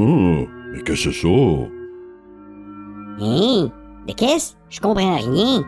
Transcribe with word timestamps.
Oh, 0.00 0.46
mais 0.70 0.82
qu'est-ce 0.84 1.06
que 1.06 1.12
c'est 1.12 1.22
ça? 1.22 1.28
Hein? 3.20 3.72
De 4.06 4.12
qu'est-ce? 4.12 4.54
Je 4.70 4.78
comprends 4.78 5.16
rien. 5.16 5.64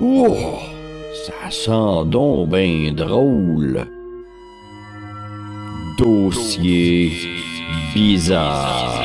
Oh, 0.00 0.58
ça 1.24 1.50
sent 1.52 2.10
donc 2.10 2.48
bien 2.48 2.92
drôle. 2.92 3.86
Dossier 5.98 7.12
bizarre. 7.94 9.04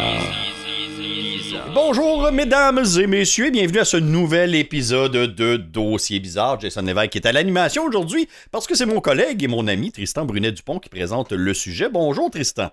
Bonjour 1.76 2.32
mesdames 2.32 2.84
et 3.00 3.06
messieurs 3.06 3.50
et 3.50 3.52
bienvenue 3.52 3.80
à 3.80 3.86
ce 3.86 3.98
nouvel 3.98 4.56
épisode 4.56 5.12
de 5.12 5.58
Dossier 5.58 6.20
bizarre. 6.20 6.60
Jason 6.60 6.82
Lévesque 6.82 7.18
est 7.18 7.28
à 7.28 7.32
l'animation 7.32 7.84
aujourd'hui 7.84 8.28
parce 8.52 8.66
que 8.66 8.74
c'est 8.74 8.88
mon 8.88 9.00
collègue 9.00 9.44
et 9.44 9.48
mon 9.48 9.68
ami 9.68 9.92
Tristan 9.92 10.26
Brunet-Dupont 10.26 10.80
qui 10.80 10.90
présente 10.90 11.34
le 11.34 11.54
sujet. 11.54 11.88
Bonjour 11.88 12.32
Tristan. 12.32 12.70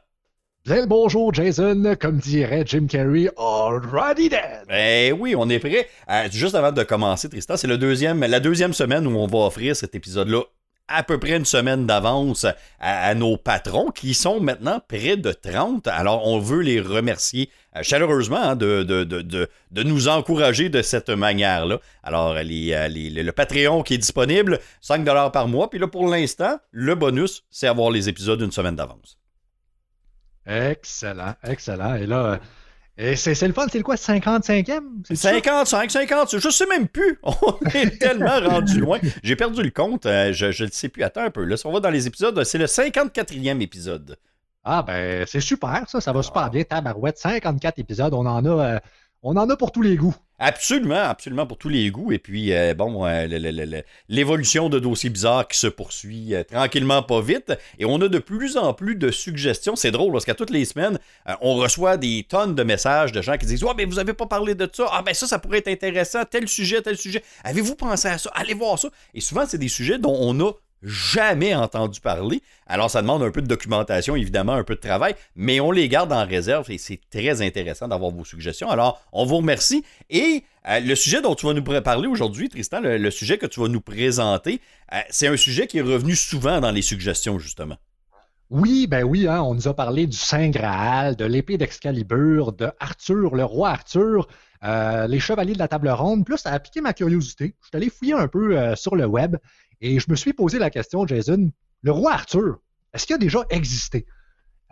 Bien 0.67 0.85
bonjour, 0.85 1.33
Jason, 1.33 1.95
comme 2.01 2.17
dirait 2.17 2.65
Jim 2.67 2.89
Carrey, 2.89 3.31
already 3.39 4.29
dead. 4.29 4.67
Eh 4.69 5.13
oui, 5.13 5.37
on 5.39 5.49
est 5.49 5.61
prêt. 5.61 5.89
Euh, 6.11 6.29
juste 6.29 6.57
avant 6.57 6.73
de 6.73 6.83
commencer, 6.83 7.29
Tristan, 7.29 7.57
c'est 7.57 7.69
la 7.69 7.77
deuxième 7.77 8.73
semaine 8.73 9.07
où 9.07 9.17
on 9.17 9.29
va 9.29 9.47
offrir 9.47 9.77
cet 9.77 9.95
épisode-là 9.95 10.43
à 10.89 11.05
peu 11.05 11.21
près 11.21 11.37
une 11.37 11.45
semaine 11.45 11.87
d'avance 11.87 12.47
à, 12.81 13.15
nos 13.15 13.37
patrons 13.37 13.93
qui 13.93 14.13
sont 14.13 14.41
maintenant 14.41 14.81
près 14.89 15.17
de 15.17 15.31
30. 15.31 15.87
Alors, 15.87 16.27
on 16.27 16.41
veut 16.41 16.63
les 16.63 16.81
remercier 16.81 17.49
euh, 17.77 17.85
chaleureusement 17.85 18.43
hein, 18.43 18.57
de, 18.57 19.49
nous 19.85 20.09
encourager 20.09 20.69
de 20.69 20.83
cette 20.83 21.11
manière-là. 21.11 21.79
Alors, 22.03 22.35
les, 22.35 22.73
euh, 22.73 22.89
les, 22.89 23.11
le 23.11 23.33
Patreon 23.33 23.85
qui 23.85 23.95
est 23.95 23.99
disponible, 23.99 24.59
5 24.81 25.05
par 25.33 25.47
mois. 25.47 25.71
Puis 25.71 25.79
là, 25.79 25.87
pour 25.87 26.09
l'instant, 26.09 26.59
le 26.73 26.97
bonus, 26.97 27.45
c'est 27.53 27.69
avoir 27.69 27.93
les 27.93 28.09
épisodes 28.09 28.41
une 28.41 28.51
semaine 28.51 28.75
d'avance. 28.75 29.17
Excellent, 30.47 31.35
excellent. 31.45 31.97
Et 31.97 32.07
là, 32.07 32.41
et 32.99 33.15
c'est 33.15 33.41
le 33.47 33.53
fun, 33.53 33.67
c'est 33.71 33.77
le 33.77 33.85
quoi, 33.85 33.97
55e? 33.97 35.15
55, 35.15 35.91
50, 35.91 36.39
je 36.39 36.49
sais 36.49 36.67
même 36.67 36.89
plus. 36.89 37.19
On 37.23 37.59
est 37.75 37.99
tellement 37.99 38.41
rendu 38.41 38.81
loin. 38.81 38.99
J'ai 39.23 39.37
perdu 39.37 39.63
le 39.63 39.71
compte, 39.71 40.07
euh, 40.07 40.33
je 40.33 40.65
ne 40.65 40.71
sais 40.71 40.89
plus. 40.89 41.03
Attends 41.03 41.25
un 41.25 41.31
peu, 41.31 41.45
là, 41.45 41.59
si 41.59 41.67
on 41.67 41.73
va 41.73 41.81
dans 41.81 41.91
les 41.91 42.07
épisodes, 42.07 42.43
c'est 42.45 42.57
le 42.57 42.65
54e 42.65 43.61
épisode. 43.61 44.17
Ah 44.65 44.83
ben, 44.83 45.25
c'est 45.27 45.41
super, 45.41 45.85
ça, 45.89 46.01
ça 46.01 46.13
va 46.13 46.23
super 46.23 46.51
bien, 46.51 46.65
tabarouette. 46.65 47.19
54 47.19 47.79
épisodes, 47.79 48.15
on 48.15 48.25
en 48.25 48.45
a, 48.47 48.49
euh, 48.49 48.79
on 49.23 49.37
en 49.37 49.49
a 49.51 49.57
pour 49.57 49.73
tous 49.73 49.83
les 49.83 49.97
goûts. 49.97 50.15
Absolument, 50.39 50.97
absolument 50.97 51.47
pour 51.47 51.57
tous 51.57 51.71
les 51.71 51.91
goûts. 51.91 52.13
Et 52.13 52.19
puis, 52.19 52.53
euh, 52.53 52.75
bon, 52.75 53.07
euh, 53.07 53.27
l'évolution 54.09 54.69
de 54.69 54.79
dossiers 54.79 55.09
bizarres 55.09 55.49
qui 55.49 55.59
se 55.59 55.67
poursuit 55.67 56.35
euh, 56.35 56.45
tranquillement, 56.45 57.03
pas 57.03 57.23
vite. 57.23 57.55
Et 57.79 57.87
on 57.87 57.99
a 58.03 58.09
de 58.09 58.19
plus 58.19 58.59
en 58.59 58.75
plus 58.75 58.97
de 58.97 59.11
suggestions. 59.11 59.77
C'est 59.77 59.91
drôle 59.91 60.13
parce 60.13 60.27
qu'à 60.27 60.35
toutes 60.35 60.51
les 60.51 60.67
semaines, 60.67 60.99
on 61.41 61.55
reçoit 61.55 61.97
des 61.97 62.27
tonnes 62.29 62.55
de 62.55 62.63
messages 62.63 63.13
de 63.13 63.23
gens 63.23 63.39
qui 63.39 63.47
disent 63.47 63.65
Ouais, 63.65 63.73
mais 63.77 63.87
vous 63.87 63.99
avez 63.99 64.13
pas 64.13 64.27
parlé 64.27 64.55
de 64.55 64.69
ça. 64.71 64.87
Ah, 64.93 65.03
ben 65.03 65.15
ça, 65.15 65.27
ça 65.27 65.39
pourrait 65.39 65.59
être 65.59 65.69
intéressant. 65.69 66.25
Tel 66.31 66.49
sujet, 66.49 66.83
tel 66.83 66.99
sujet. 66.99 67.23
Avez-vous 67.43 67.75
pensé 67.75 68.09
à 68.09 68.19
ça? 68.19 68.31
Allez 68.35 68.55
voir 68.55 68.79
ça. 68.79 68.89
Et 69.15 69.23
souvent, 69.23 69.47
c'est 69.47 69.59
des 69.59 69.69
sujets 69.69 69.99
dont 69.99 70.17
on 70.21 70.39
a 70.41 70.53
jamais 70.83 71.55
entendu 71.55 72.01
parler. 72.01 72.43
Alors, 72.67 72.91
ça 72.91 73.03
demande 73.03 73.23
un 73.23 73.31
peu 73.31 73.43
de 73.43 73.47
documentation, 73.47 74.17
évidemment, 74.17 74.55
un 74.55 74.65
peu 74.65 74.75
de 74.75 74.81
travail, 74.81 75.15
mais 75.35 75.61
on 75.61 75.71
les 75.71 75.89
garde 75.89 76.13
en 76.13 76.27
réserve 76.27 76.71
et 76.71 76.79
c'est 76.79 77.01
très 77.11 77.43
intéressant 77.43 77.89
d'avoir 77.89 78.11
vos 78.11 78.25
suggestions. 78.25 78.71
Alors, 78.71 79.03
on 79.13 79.25
vous 79.25 79.39
remercie. 79.39 79.85
Et 80.11 80.45
euh, 80.69 80.81
le 80.81 80.95
sujet 80.95 81.23
dont 81.23 81.35
tu 81.35 81.47
vas 81.47 81.55
nous 81.55 81.63
parler 81.63 82.09
aujourd'hui, 82.09 82.49
Tristan, 82.49 82.81
le, 82.83 83.11
sujet 83.11 83.39
que 83.39 83.47
tu 83.47 83.61
vas 83.61 83.69
nous 83.69 83.81
présenter, 83.81 84.61
euh, 84.93 84.99
c'est 85.11 85.29
un 85.29 85.37
sujet 85.37 85.67
qui 85.67 85.79
est 85.79 85.83
revenu 85.83 86.17
souvent 86.17 86.61
dans 86.61 86.71
les 86.71 86.83
suggestions, 86.83 87.39
justement. 87.39 87.77
Oui, 88.49 88.87
ben 88.87 89.03
oui, 89.03 89.27
hein, 89.27 89.43
on 89.43 89.55
nous 89.55 89.67
a 89.67 89.75
parlé 89.75 90.07
du 90.07 90.17
Saint 90.17 90.51
Graal, 90.51 91.17
de 91.17 91.25
l'épée 91.25 91.59
d'Excalibur, 91.59 92.53
de 92.53 92.71
Arthur, 92.79 93.35
le 93.35 93.45
roi 93.45 93.71
Arthur, 93.71 94.29
euh, 94.63 95.09
les 95.09 95.19
chevaliers 95.19 95.55
de 95.55 95.59
la 95.59 95.67
table 95.67 95.89
ronde. 95.89 96.25
Plus, 96.25 96.39
ça 96.39 96.53
a 96.53 96.61
piqué 96.61 96.81
ma 96.81 96.93
curiosité. 96.93 97.57
Je 97.61 97.67
suis 97.67 97.77
allé 97.77 97.91
fouiller 97.91 98.15
un 98.15 98.29
peu 98.29 98.77
sur 98.77 98.95
le 98.95 99.05
web 99.05 99.37
et 99.81 99.99
je 99.99 100.11
me 100.11 100.17
suis 100.17 100.33
posé 100.33 100.59
la 100.59 100.71
question, 100.71 101.07
Jason, 101.07 101.51
le 101.83 101.93
roi 101.93 102.13
Arthur, 102.13 102.59
est-ce 102.93 103.07
qu'il 103.07 103.15
a 103.15 103.19
déjà 103.19 103.45
existé? 103.51 104.07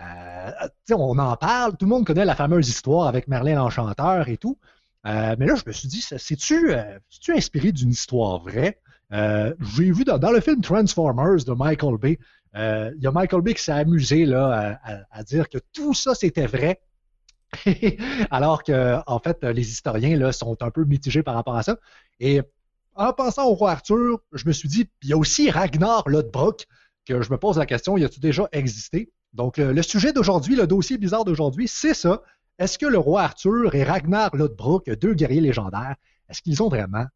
Euh, 0.00 0.50
on 0.90 1.18
en 1.18 1.36
parle, 1.36 1.76
tout 1.76 1.86
le 1.86 1.90
monde 1.90 2.06
connaît 2.06 2.24
la 2.24 2.34
fameuse 2.34 2.68
histoire 2.68 3.06
avec 3.06 3.28
Merlin 3.28 3.54
l'Enchanteur 3.54 4.28
et 4.28 4.36
tout. 4.36 4.58
Euh, 5.06 5.36
mais 5.38 5.46
là, 5.46 5.54
je 5.54 5.62
me 5.66 5.72
suis 5.72 5.88
dit, 5.88 6.00
c'est-tu 6.00 6.72
euh, 6.72 6.98
inspiré 7.28 7.72
d'une 7.72 7.90
histoire 7.90 8.40
vraie? 8.40 8.80
J'ai 9.12 9.92
vu 9.92 10.04
dans, 10.04 10.30
le 10.30 10.40
film 10.40 10.60
Transformers 10.60 11.44
de 11.44 11.52
Michael 11.52 11.98
Bay, 11.98 12.18
il 12.54 12.98
y 13.00 13.06
a 13.06 13.12
Michael 13.12 13.42
Bay 13.42 13.54
qui 13.54 13.62
s'est 13.62 13.72
amusé 13.72 14.26
là, 14.26 14.80
à, 15.10 15.22
dire 15.22 15.48
que 15.48 15.58
tout 15.72 15.94
ça, 15.94 16.14
c'était 16.14 16.46
vrai. 16.46 16.80
Alors 18.32 18.64
que, 18.64 18.98
en 19.06 19.20
fait, 19.20 19.44
les 19.44 19.70
historiens 19.70 20.16
là, 20.16 20.32
sont 20.32 20.60
un 20.62 20.70
peu 20.70 20.84
mitigés 20.84 21.22
par 21.22 21.34
rapport 21.34 21.54
à 21.54 21.62
ça. 21.62 21.76
Et 22.18 22.40
en 22.94 23.12
pensant 23.12 23.46
au 23.46 23.54
roi 23.54 23.72
Arthur, 23.72 24.20
je 24.32 24.46
me 24.46 24.52
suis 24.52 24.68
dit, 24.68 24.88
il 25.02 25.10
y 25.10 25.12
a 25.12 25.16
aussi 25.16 25.50
Ragnar 25.50 26.08
Lodbrok, 26.08 26.66
que 27.06 27.22
je 27.22 27.30
me 27.30 27.36
pose 27.36 27.58
la 27.58 27.66
question, 27.66 27.96
y 27.96 28.04
a-t-il 28.04 28.20
déjà 28.20 28.48
existé? 28.52 29.12
Donc, 29.32 29.58
le, 29.58 29.82
sujet 29.82 30.12
d'aujourd'hui, 30.12 30.54
le 30.54 30.66
dossier 30.66 30.96
bizarre 30.96 31.24
d'aujourd'hui, 31.24 31.66
c'est 31.68 31.94
ça. 31.94 32.22
Est-ce 32.58 32.78
que 32.78 32.86
le 32.86 32.98
roi 32.98 33.22
Arthur 33.22 33.74
et 33.74 33.82
Ragnar 33.82 34.34
Lodbrok, 34.34 34.88
deux 34.90 35.14
guerriers 35.14 35.40
légendaires, 35.40 35.96
est-ce 36.28 36.40
qu'ils 36.40 36.62
ont 36.62 36.68
vraiment 36.68 37.06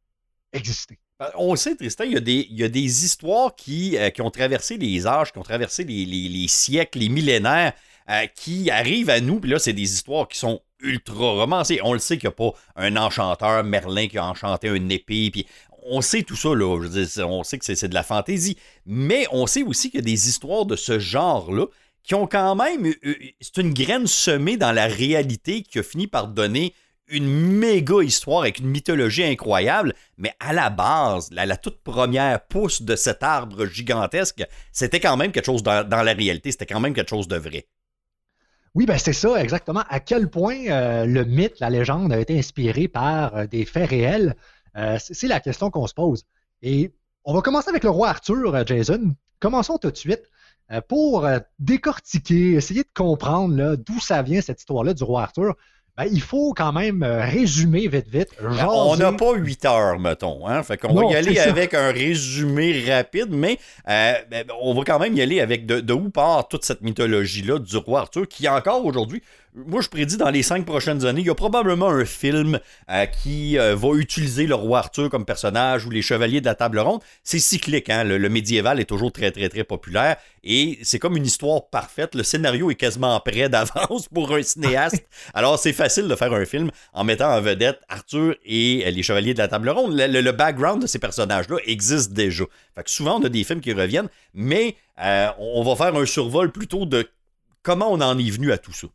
existé? 0.52 0.98
Euh, 1.22 1.26
on 1.36 1.52
le 1.52 1.56
sait, 1.56 1.74
Tristan, 1.74 2.04
il 2.04 2.12
y 2.12 2.64
a 2.64 2.68
des, 2.68 3.04
histoires 3.04 3.54
qui, 3.54 3.96
euh, 3.96 4.10
qui, 4.10 4.22
ont 4.22 4.30
traversé 4.30 4.76
les 4.76 5.06
âges, 5.06 5.32
qui 5.32 5.38
ont 5.38 5.42
traversé 5.42 5.84
les, 5.84 6.48
siècles, 6.48 6.98
les 6.98 7.08
millénaires, 7.08 7.72
euh, 8.08 8.26
qui 8.34 8.70
arrivent 8.70 9.10
à 9.10 9.20
nous. 9.20 9.40
Puis 9.40 9.50
là, 9.50 9.58
c'est 9.58 9.72
des 9.72 9.92
histoires 9.92 10.28
qui 10.28 10.38
sont 10.38 10.60
ultra 10.80 11.32
romancées. 11.32 11.80
On 11.82 11.92
le 11.92 11.98
sait 11.98 12.18
qu'il 12.18 12.28
n'y 12.28 12.34
a 12.34 12.36
pas 12.36 12.52
un 12.76 12.96
enchanteur, 12.96 13.64
Merlin, 13.64 14.06
qui 14.06 14.18
a 14.18 14.26
enchanté 14.26 14.68
une 14.68 14.90
épée. 14.92 15.30
Puis 15.30 15.46
on 15.90 16.00
sait 16.00 16.22
tout 16.22 16.36
ça, 16.36 16.50
on 16.50 17.44
sait 17.44 17.58
que 17.58 17.64
c'est 17.64 17.88
de 17.88 17.94
la 17.94 18.02
fantaisie. 18.02 18.56
Mais 18.86 19.26
on 19.32 19.46
sait 19.46 19.62
aussi 19.62 19.90
qu'il 19.90 20.00
y 20.00 20.02
a 20.02 20.06
des 20.06 20.28
histoires 20.28 20.66
de 20.66 20.76
ce 20.76 20.98
genre-là 20.98 21.66
qui 22.02 22.14
ont 22.14 22.26
quand 22.26 22.54
même. 22.54 22.86
Euh, 22.86 22.94
euh, 23.04 23.14
c'est 23.40 23.58
une 23.58 23.74
graine 23.74 24.06
semée 24.06 24.56
dans 24.56 24.72
la 24.72 24.86
réalité 24.86 25.62
qui 25.62 25.78
a 25.78 25.82
fini 25.82 26.06
par 26.06 26.28
donner 26.28 26.74
une 27.10 27.28
méga 27.28 28.02
histoire 28.02 28.42
avec 28.42 28.58
une 28.58 28.68
mythologie 28.68 29.24
incroyable, 29.24 29.94
mais 30.18 30.32
à 30.40 30.52
la 30.52 30.68
base, 30.68 31.30
la, 31.32 31.56
toute 31.56 31.82
première 31.82 32.44
pousse 32.46 32.82
de 32.82 32.96
cet 32.96 33.22
arbre 33.22 33.66
gigantesque, 33.66 34.44
c'était 34.72 35.00
quand 35.00 35.16
même 35.16 35.32
quelque 35.32 35.46
chose 35.46 35.62
dans, 35.62 35.86
la 35.88 36.12
réalité, 36.12 36.50
c'était 36.50 36.66
quand 36.66 36.80
même 36.80 36.92
quelque 36.92 37.08
chose 37.08 37.28
de 37.28 37.36
vrai. 37.36 37.66
Oui, 38.74 38.84
ben 38.84 38.98
c'est 38.98 39.14
ça, 39.14 39.42
exactement. 39.42 39.82
À 39.88 40.00
quel 40.00 40.28
point 40.28 40.66
euh, 40.68 41.06
le 41.06 41.24
mythe, 41.24 41.58
la 41.60 41.70
légende 41.70 42.12
a 42.12 42.20
été 42.20 42.38
inspiré 42.38 42.88
par 42.88 43.48
des 43.48 43.64
faits 43.64 43.88
réels? 43.88 44.36
Euh, 44.78 44.96
c'est 44.98 45.28
la 45.28 45.40
question 45.40 45.70
qu'on 45.70 45.86
se 45.86 45.94
pose. 45.94 46.24
Et 46.62 46.92
on 47.24 47.34
va 47.34 47.42
commencer 47.42 47.68
avec 47.68 47.84
le 47.84 47.90
roi 47.90 48.08
Arthur, 48.08 48.54
euh, 48.54 48.62
Jason. 48.64 49.14
Commençons 49.40 49.78
tout 49.78 49.90
de 49.90 49.96
suite 49.96 50.22
euh, 50.70 50.80
pour 50.86 51.28
décortiquer, 51.58 52.52
essayer 52.52 52.82
de 52.82 52.88
comprendre 52.94 53.76
d'où 53.76 54.00
ça 54.00 54.22
vient 54.22 54.40
cette 54.40 54.60
histoire-là 54.60 54.94
du 54.94 55.04
roi 55.04 55.22
Arthur. 55.22 55.54
Ben, 55.96 56.06
il 56.12 56.22
faut 56.22 56.54
quand 56.54 56.72
même 56.72 57.02
résumer 57.02 57.88
vite, 57.88 58.06
vite. 58.08 58.28
Ben, 58.40 58.68
on 58.68 58.96
n'a 58.96 59.10
pas 59.10 59.34
huit 59.34 59.64
heures, 59.64 59.98
mettons. 59.98 60.46
Hein? 60.46 60.62
Fait 60.62 60.76
qu'on 60.76 60.94
va 60.94 61.06
y 61.06 61.16
aller 61.16 61.40
avec 61.40 61.74
un 61.74 61.90
résumé 61.90 62.84
rapide, 62.88 63.30
mais 63.30 63.58
ben, 63.84 64.44
on 64.60 64.74
va 64.74 64.84
quand 64.84 65.00
même 65.00 65.16
y 65.16 65.20
aller 65.20 65.40
avec 65.40 65.66
de, 65.66 65.80
de 65.80 65.92
où 65.92 66.08
part 66.08 66.46
toute 66.46 66.64
cette 66.64 66.82
mythologie-là 66.82 67.58
du 67.58 67.76
roi 67.78 68.02
Arthur, 68.02 68.28
qui 68.28 68.48
encore 68.48 68.86
aujourd'hui 68.86 69.24
moi, 69.66 69.80
je 69.80 69.88
prédis 69.88 70.16
dans 70.16 70.30
les 70.30 70.42
cinq 70.42 70.64
prochaines 70.64 71.04
années, 71.04 71.20
il 71.20 71.26
y 71.26 71.30
a 71.30 71.34
probablement 71.34 71.88
un 71.88 72.04
film 72.04 72.60
euh, 72.90 73.06
qui 73.06 73.58
euh, 73.58 73.74
va 73.74 73.94
utiliser 73.94 74.46
le 74.46 74.54
roi 74.54 74.78
Arthur 74.78 75.10
comme 75.10 75.24
personnage 75.24 75.86
ou 75.86 75.90
les 75.90 76.02
chevaliers 76.02 76.40
de 76.40 76.46
la 76.46 76.54
table 76.54 76.78
ronde. 76.78 77.00
C'est 77.24 77.38
cyclique, 77.38 77.90
hein? 77.90 78.04
le, 78.04 78.28
médiéval 78.28 78.78
est 78.80 78.84
toujours 78.84 79.10
très, 79.10 79.30
très, 79.30 79.48
très 79.48 79.64
populaire 79.64 80.16
et 80.44 80.78
c'est 80.82 80.98
comme 80.98 81.16
une 81.16 81.26
histoire 81.26 81.68
parfaite. 81.70 82.14
Le 82.14 82.22
scénario 82.22 82.70
est 82.70 82.76
quasiment 82.76 83.18
prêt 83.20 83.48
d'avance 83.48 84.08
pour 84.14 84.32
un 84.32 84.42
cinéaste. 84.42 85.04
Alors, 85.34 85.58
c'est 85.58 85.72
facile 85.72 86.08
de 86.08 86.14
faire 86.14 86.32
un 86.32 86.44
film 86.44 86.70
en 86.92 87.04
mettant 87.04 87.30
en 87.30 87.40
vedette 87.40 87.80
Arthur 87.88 88.36
et 88.44 88.84
euh, 88.86 88.90
les 88.90 89.02
chevaliers 89.02 89.34
de 89.34 89.38
la 89.38 89.48
table 89.48 89.68
ronde. 89.70 89.94
Le, 89.96 90.28
background 90.30 90.82
de 90.82 90.86
ces 90.86 90.98
personnages-là 90.98 91.56
existe 91.64 92.12
déjà. 92.12 92.44
Fait 92.74 92.84
que 92.84 92.90
souvent, 92.90 93.18
on 93.18 93.24
a 93.24 93.28
des 93.28 93.42
films 93.44 93.60
qui 93.60 93.72
reviennent, 93.72 94.08
mais 94.34 94.76
on 95.38 95.62
va 95.62 95.74
faire 95.74 95.96
un 95.96 96.06
survol 96.06 96.52
plutôt 96.52 96.84
de 96.84 97.08
comment 97.62 97.90
on 97.90 98.00
en 98.00 98.18
est 98.18 98.30
venu 98.30 98.52
à 98.52 98.58
tout 98.58 98.72
ça. 98.72 98.88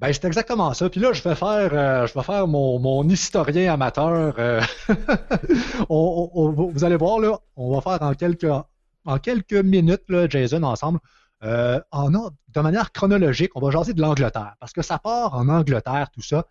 Ben, 0.00 0.12
c'est 0.12 0.24
exactement 0.24 0.74
ça. 0.74 0.88
Puis 0.88 1.00
là, 1.00 1.12
je 1.12 1.22
vais 1.22 1.34
faire, 1.34 1.70
euh, 1.72 2.06
je 2.06 2.14
vais 2.14 2.22
faire 2.22 2.46
mon, 2.46 3.08
historien 3.08 3.72
amateur. 3.72 4.34
Euh, 4.38 4.60
vous 5.88 6.84
allez 6.84 6.96
voir, 6.96 7.18
là, 7.18 7.38
on 7.56 7.74
va 7.74 7.80
faire 7.80 8.02
en 8.02 9.18
quelques, 9.18 9.52
minutes, 9.52 10.04
Jason, 10.28 10.62
ensemble, 10.62 11.00
euh, 11.42 11.80
de 11.92 12.60
manière 12.60 12.92
chronologique, 12.92 13.50
on 13.54 13.60
va 13.60 13.70
jaser 13.70 13.92
de 13.94 14.00
l'Angleterre, 14.00 14.54
parce 14.60 14.72
que 14.72 14.82
ça 14.82 14.98
part 14.98 15.34
en 15.34 15.48
Angleterre, 15.48 16.10
tout 16.12 16.22
ça. 16.22 16.46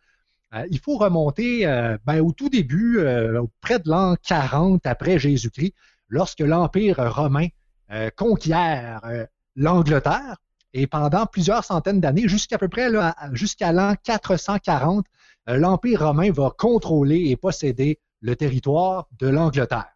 il 0.69 0.80
faut 0.80 0.98
remonter 0.98 1.66
ben, 2.06 2.22
au 2.22 2.31
tout 2.31 2.50
début, 2.50 3.00
près 3.62 3.80
de 3.80 3.89
l'an 3.89 4.16
40 4.24 4.86
après 4.86 5.19
Jésus-Christ, 5.19 5.74
lorsque 6.10 6.39
l'Empire 6.39 7.13
romain 7.13 7.48
conquiert 8.16 9.01
l'Angleterre 9.56 10.38
Et 10.77 10.85
pendant 10.85 11.25
plusieurs 11.25 11.63
centaines 11.63 12.00
d'années, 12.00 12.27
jusqu'à 12.27 12.59
peu 12.59 12.68
près 12.68 12.91
jusqu'à 13.31 13.71
l'an 13.71 13.95
440, 14.03 15.07
euh, 15.50 15.57
l'Empire 15.57 16.06
romain 16.06 16.29
va 16.31 16.51
contrôler 16.56 17.29
et 17.29 17.35
posséder 17.35 18.00
le 18.21 18.35
territoire 18.35 19.07
de 19.18 19.27
l'Angleterre. 19.27 19.88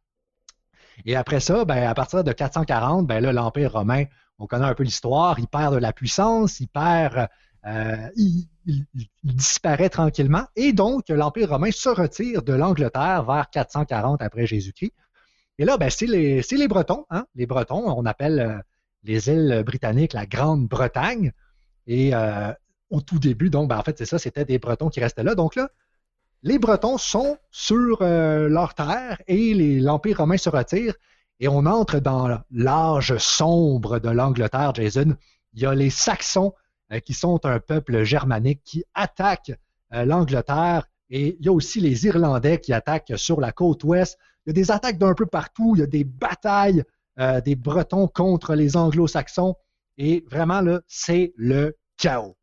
Et 1.05 1.15
après 1.15 1.39
ça, 1.39 1.65
ben, 1.65 1.87
à 1.87 1.93
partir 1.93 2.23
de 2.23 2.31
440, 2.31 3.05
ben, 3.05 3.23
l'Empire 3.23 3.73
romain, 3.73 4.05
on 4.39 4.47
connaît 4.47 4.65
un 4.65 4.73
peu 4.73 4.81
l'histoire, 4.81 5.37
il 5.37 5.47
perd 5.47 5.75
de 5.75 5.79
la 5.79 5.93
puissance, 5.93 6.59
il 6.59 6.67
perd, 6.67 7.27
euh, 7.67 8.09
il, 8.15 8.47
disparaît 9.23 9.89
tranquillement, 9.89 10.47
et 10.55 10.73
donc 10.73 11.09
l'Empire 11.09 11.49
romain 11.49 11.69
se 11.71 11.89
retire 11.89 12.41
de 12.41 12.53
l'Angleterre 12.53 13.23
vers 13.23 13.51
440 13.51 14.19
après 14.23 14.47
Jésus-Christ. 14.47 14.93
Et 15.59 15.65
là, 15.65 15.77
ben, 15.77 15.91
c'est 15.91 16.07
les, 16.07 16.41
les, 16.41 16.67
Bretons, 16.67 17.05
hein? 17.11 17.27
les 17.35 17.45
Bretons, 17.45 17.87
on 17.87 18.05
appelle 18.07 18.39
euh, 18.39 18.57
les 19.03 19.29
îles 19.29 19.63
britanniques 19.65 20.13
la 20.13 20.25
Grande-Bretagne. 20.25 21.31
Et 21.87 22.13
euh, 22.13 22.51
au 22.89 23.01
tout 23.01 23.19
début, 23.19 23.49
donc, 23.49 23.69
ben, 23.69 23.77
en 23.77 23.83
fait, 23.83 23.97
c'est 23.97 24.05
ça, 24.05 24.19
c'était 24.19 24.45
des 24.45 24.59
Bretons 24.59 24.89
qui 24.89 24.99
restaient 24.99 25.23
là. 25.23 25.35
Donc 25.35 25.55
là, 25.55 25.69
les 26.43 26.59
Bretons 26.59 26.97
sont 26.97 27.37
sur 27.51 28.01
euh, 28.01 28.47
leur 28.47 28.73
terre 28.73 29.21
et 29.27 29.53
l'Empire 29.79 30.17
romain 30.17 30.37
se 30.37 30.49
retire 30.49 30.95
et 31.39 31.47
on 31.47 31.65
entre 31.65 31.99
dans 31.99 32.39
l'âge 32.51 33.17
sombre 33.17 33.99
de 33.99 34.09
l'Angleterre, 34.09 34.73
Jason. 34.75 35.15
Il 35.53 35.61
y 35.61 35.65
a 35.65 35.73
les 35.73 35.89
Saxons 35.89 36.53
euh, 36.91 36.99
qui 36.99 37.13
sont 37.13 37.45
un 37.45 37.59
peuple 37.59 38.03
germanique 38.03 38.61
qui 38.63 38.83
attaque 38.93 39.51
l'Angleterre 39.93 40.87
et 41.09 41.35
il 41.37 41.45
y 41.45 41.49
a 41.49 41.51
aussi 41.51 41.81
les 41.81 42.05
Irlandais 42.05 42.61
qui 42.61 42.71
attaquent 42.71 43.17
sur 43.17 43.41
la 43.41 43.51
côte 43.51 43.83
ouest. 43.83 44.17
Il 44.45 44.49
y 44.49 44.51
a 44.51 44.53
des 44.53 44.71
attaques 44.71 44.97
d'un 44.97 45.13
peu 45.13 45.25
partout, 45.25 45.73
il 45.75 45.79
y 45.79 45.83
a 45.83 45.87
des 45.87 46.05
batailles 46.05 46.85
euh, 47.19 47.41
des 47.41 47.55
Bretons 47.55 48.07
contre 48.07 48.55
les 48.55 48.77
Anglo-Saxons. 48.77 49.55
Et 49.97 50.23
vraiment, 50.29 50.61
là, 50.61 50.81
c'est 50.87 51.33
le 51.35 51.77
chaos. 51.97 52.37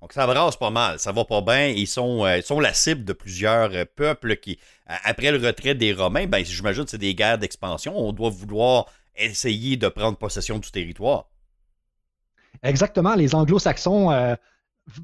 Donc 0.00 0.12
ça 0.12 0.26
brasse 0.26 0.56
pas 0.56 0.70
mal, 0.70 0.98
ça 0.98 1.12
va 1.12 1.24
pas 1.24 1.42
bien. 1.42 1.68
Ils 1.68 1.86
sont, 1.86 2.24
euh, 2.24 2.40
sont 2.40 2.58
la 2.58 2.72
cible 2.72 3.04
de 3.04 3.12
plusieurs 3.12 3.72
euh, 3.72 3.84
peuples 3.84 4.36
qui, 4.36 4.58
après 4.86 5.30
le 5.30 5.46
retrait 5.46 5.74
des 5.74 5.92
Romains, 5.92 6.26
ben, 6.26 6.44
j'imagine 6.44 6.84
que 6.84 6.90
c'est 6.90 6.98
des 6.98 7.14
guerres 7.14 7.38
d'expansion. 7.38 7.96
On 7.96 8.12
doit 8.12 8.30
vouloir 8.30 8.86
essayer 9.14 9.76
de 9.76 9.88
prendre 9.88 10.16
possession 10.16 10.58
du 10.58 10.70
territoire. 10.70 11.26
Exactement. 12.62 13.14
Les 13.14 13.34
Anglo-Saxons 13.34 14.36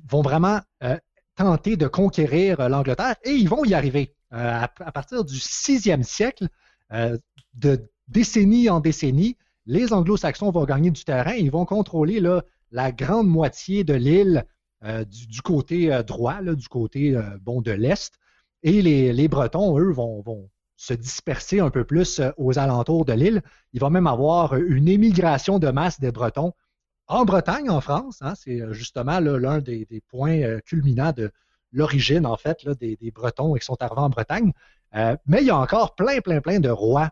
vont 0.09 0.23
vraiment 0.23 0.61
tenter 1.37 1.77
de 1.77 1.87
conquérir 1.87 2.69
l'Angleterre 2.69 3.17
et 3.23 3.31
ils 3.31 3.49
vont 3.49 3.65
y 3.65 3.75
arriver. 3.75 4.15
À, 4.31 4.69
partir 4.69 5.25
du 5.25 5.37
6e 5.37 6.03
siècle, 6.03 6.49
de 7.55 7.89
décennie 8.09 8.71
en 8.71 8.81
décennie, 8.81 9.37
les 9.67 9.93
anglo-saxons 9.93 10.51
vont 10.51 10.65
gagner 10.65 10.91
du 10.91 11.05
terrain. 11.05 11.35
Ils 11.35 11.51
vont 11.51 11.65
contrôler 11.65 12.21
la 12.71 12.93
grande 12.93 13.29
moitié 13.29 13.85
de 13.85 13.95
l'île 13.95 14.47
euh, 14.85 15.05
du, 15.05 15.43
côté 15.43 15.93
euh, 15.93 16.03
droit, 16.03 16.43
du 16.43 16.69
côté 16.69 17.17
euh, 17.17 17.23
bon, 17.41 17.61
de 17.61 17.73
l'Est. 17.73 18.15
Et 18.63 18.83
les, 18.83 19.29
Bretons, 19.29 19.79
eux, 19.79 19.93
vont, 19.93 20.51
se 20.79 20.93
disperser 20.93 21.61
un 21.61 21.71
peu 21.71 21.85
plus 21.85 22.21
aux 22.37 22.59
alentours 22.59 23.05
de 23.05 23.15
l'île. 23.15 23.43
Il 23.73 23.81
va 23.81 23.91
même 23.91 24.07
avoir 24.07 24.55
une 24.55 24.89
émigration 24.89 25.59
de 25.59 25.69
masse 25.69 25.99
des 26.01 26.13
Bretons 26.13 26.53
en 27.07 27.25
Bretagne, 27.25 27.71
en 27.71 27.81
France. 27.81 28.19
Hein. 28.21 28.35
c'est 28.35 28.61
justement 28.73 29.21
l'un 29.21 29.61
des, 29.61 29.87
points 30.09 30.59
culminants 30.67 31.13
de 31.13 31.31
l'origine, 31.73 32.27
en 32.27 32.37
fait, 32.37 32.69
des, 32.79 32.97
des, 32.97 33.11
Bretons 33.11 33.55
qui 33.55 33.65
sont 33.65 33.81
arrivés 33.81 34.01
en 34.03 34.11
Bretagne. 34.11 34.53
mais 34.93 35.41
il 35.41 35.47
y 35.47 35.51
a 35.51 35.57
encore 35.57 35.95
plein, 35.95 36.21
plein, 36.21 36.41
plein 36.41 36.61
de 36.61 36.69
rois 36.69 37.11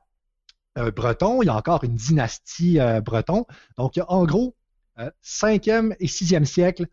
breton, 0.76 1.43
il 1.43 1.47
y 1.47 1.49
a 1.49 1.56
encore 1.56 1.85
une 1.85 1.94
dynastie 1.94 2.81
euh, 2.81 3.00
breton. 3.00 3.47
Donc, 3.79 3.99
en 4.09 4.25
gros, 4.25 4.55
5e 5.23 5.91
euh, 5.93 5.94
et 6.00 6.06
6e 6.06 6.44
siècle, 6.44 6.87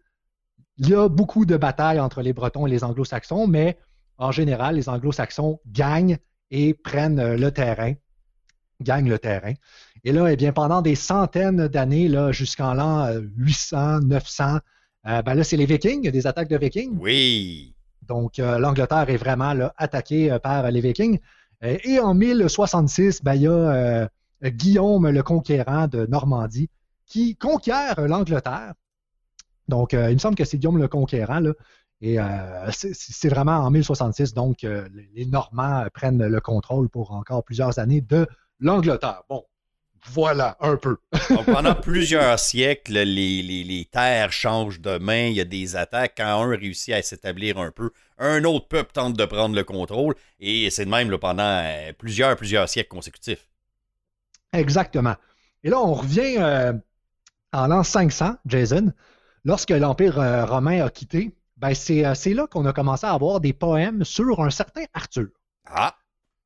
il 0.77 0.89
y 0.89 0.95
a 0.95 1.07
beaucoup 1.09 1.45
de 1.45 1.57
batailles 1.57 1.99
entre 1.99 2.21
les 2.21 2.33
Bretons 2.33 2.65
et 2.65 2.69
les 2.69 2.83
Anglo-Saxons, 2.83 3.47
mais 3.47 3.77
en 4.17 4.31
général, 4.31 4.75
les 4.75 4.89
Anglo-Saxons 4.89 5.59
gagnent 5.67 6.17
et 6.49 6.73
prennent 6.73 7.35
le 7.35 7.51
terrain, 7.51 7.93
gagnent 8.81 9.09
le 9.09 9.19
terrain. 9.19 9.53
Et 10.03 10.11
là, 10.11 10.31
eh 10.31 10.35
bien, 10.35 10.53
pendant 10.53 10.81
des 10.81 10.95
centaines 10.95 11.67
d'années, 11.67 12.09
jusqu'en 12.31 12.73
l'an 12.73 13.13
800, 13.37 14.01
900, 14.01 14.57
ben 15.03 15.33
là, 15.33 15.43
c'est 15.43 15.57
les 15.57 15.65
Vikings, 15.65 16.09
des 16.09 16.27
attaques 16.27 16.49
de 16.49 16.57
Vikings. 16.57 16.97
Oui. 16.99 17.75
Donc, 18.01 18.37
l'Angleterre 18.37 19.09
est 19.09 19.17
vraiment 19.17 19.53
attaquée 19.77 20.35
par 20.41 20.69
les 20.71 20.81
Vikings. 20.81 21.19
Euh, 21.63 21.77
et 21.83 21.99
en 21.99 22.13
1066, 22.13 23.23
ben, 23.23 23.35
il 23.35 23.41
y 23.43 23.47
a 23.47 23.51
euh, 23.51 24.07
Guillaume 24.43 25.09
le 25.09 25.23
Conquérant 25.23 25.87
de 25.87 26.05
Normandie 26.05 26.69
qui 27.05 27.35
conquiert 27.35 28.07
l'Angleterre. 28.07 28.73
Donc, 29.67 29.93
euh, 29.93 30.09
il 30.09 30.15
me 30.15 30.19
semble 30.19 30.35
que 30.35 30.45
c'est 30.45 30.57
Guillaume 30.57 30.77
le 30.77 30.87
Conquérant. 30.87 31.39
Là, 31.39 31.53
et 32.03 32.17
c'est 32.71 33.29
vraiment 33.29 33.57
en 33.57 33.69
1066, 33.69 34.33
donc 34.33 34.63
les 34.63 35.25
Normands 35.27 35.85
prennent 35.93 36.25
le 36.25 36.41
contrôle 36.41 36.89
pour 36.89 37.11
encore 37.11 37.43
plusieurs 37.43 37.77
années 37.77 38.01
de 38.01 38.25
l'Angleterre. 38.59 39.21
Bon, 39.29 39.43
voilà, 40.09 40.57
un 40.59 40.77
peu. 40.77 40.97
pendant 41.45 41.75
plusieurs 41.75 42.39
siècles, 42.39 42.93
les, 42.93 43.87
terres 43.91 44.31
changent 44.31 44.79
de 44.79 44.97
main, 44.97 45.27
il 45.27 45.33
y 45.33 45.41
a 45.41 45.45
des 45.45 45.75
attaques. 45.75 46.13
Quand 46.17 46.41
un 46.41 46.47
réussit 46.47 46.93
à 46.93 47.01
s'établir 47.01 47.57
un 47.59 47.71
peu, 47.71 47.91
un 48.17 48.43
autre 48.43 48.67
peuple 48.67 48.91
tente 48.93 49.15
de 49.15 49.25
prendre 49.25 49.55
le 49.55 49.63
contrôle. 49.63 50.15
Et 50.39 50.69
c'est 50.69 50.85
de 50.85 50.89
même 50.89 51.15
pendant 51.17 51.43
euh, 51.43 51.93
plusieurs, 51.93 52.35
plusieurs 52.35 52.67
siècles 52.67 52.89
consécutifs. 52.89 53.47
Exactement. 54.53 55.15
Et 55.63 55.69
là, 55.69 55.79
on 55.79 55.93
revient 55.93 56.37
euh, 56.37 56.73
en 57.53 57.67
l'an 57.67 57.83
500, 57.83 58.35
Jason, 58.45 58.91
lorsque 59.45 59.69
l'Empire 59.69 60.19
euh, 60.19 60.45
romain 60.45 60.83
a 60.83 60.89
quitté. 60.89 61.35
Ben 61.57 61.75
c'est 61.75 62.33
là 62.33 62.47
qu'on 62.47 62.65
a 62.65 62.73
commencé 62.73 63.05
à 63.05 63.11
avoir 63.11 63.39
des 63.39 63.53
poèmes 63.53 64.03
sur 64.03 64.41
un 64.41 64.49
certain 64.49 64.85
Arthur. 64.95 65.27
Ah! 65.67 65.95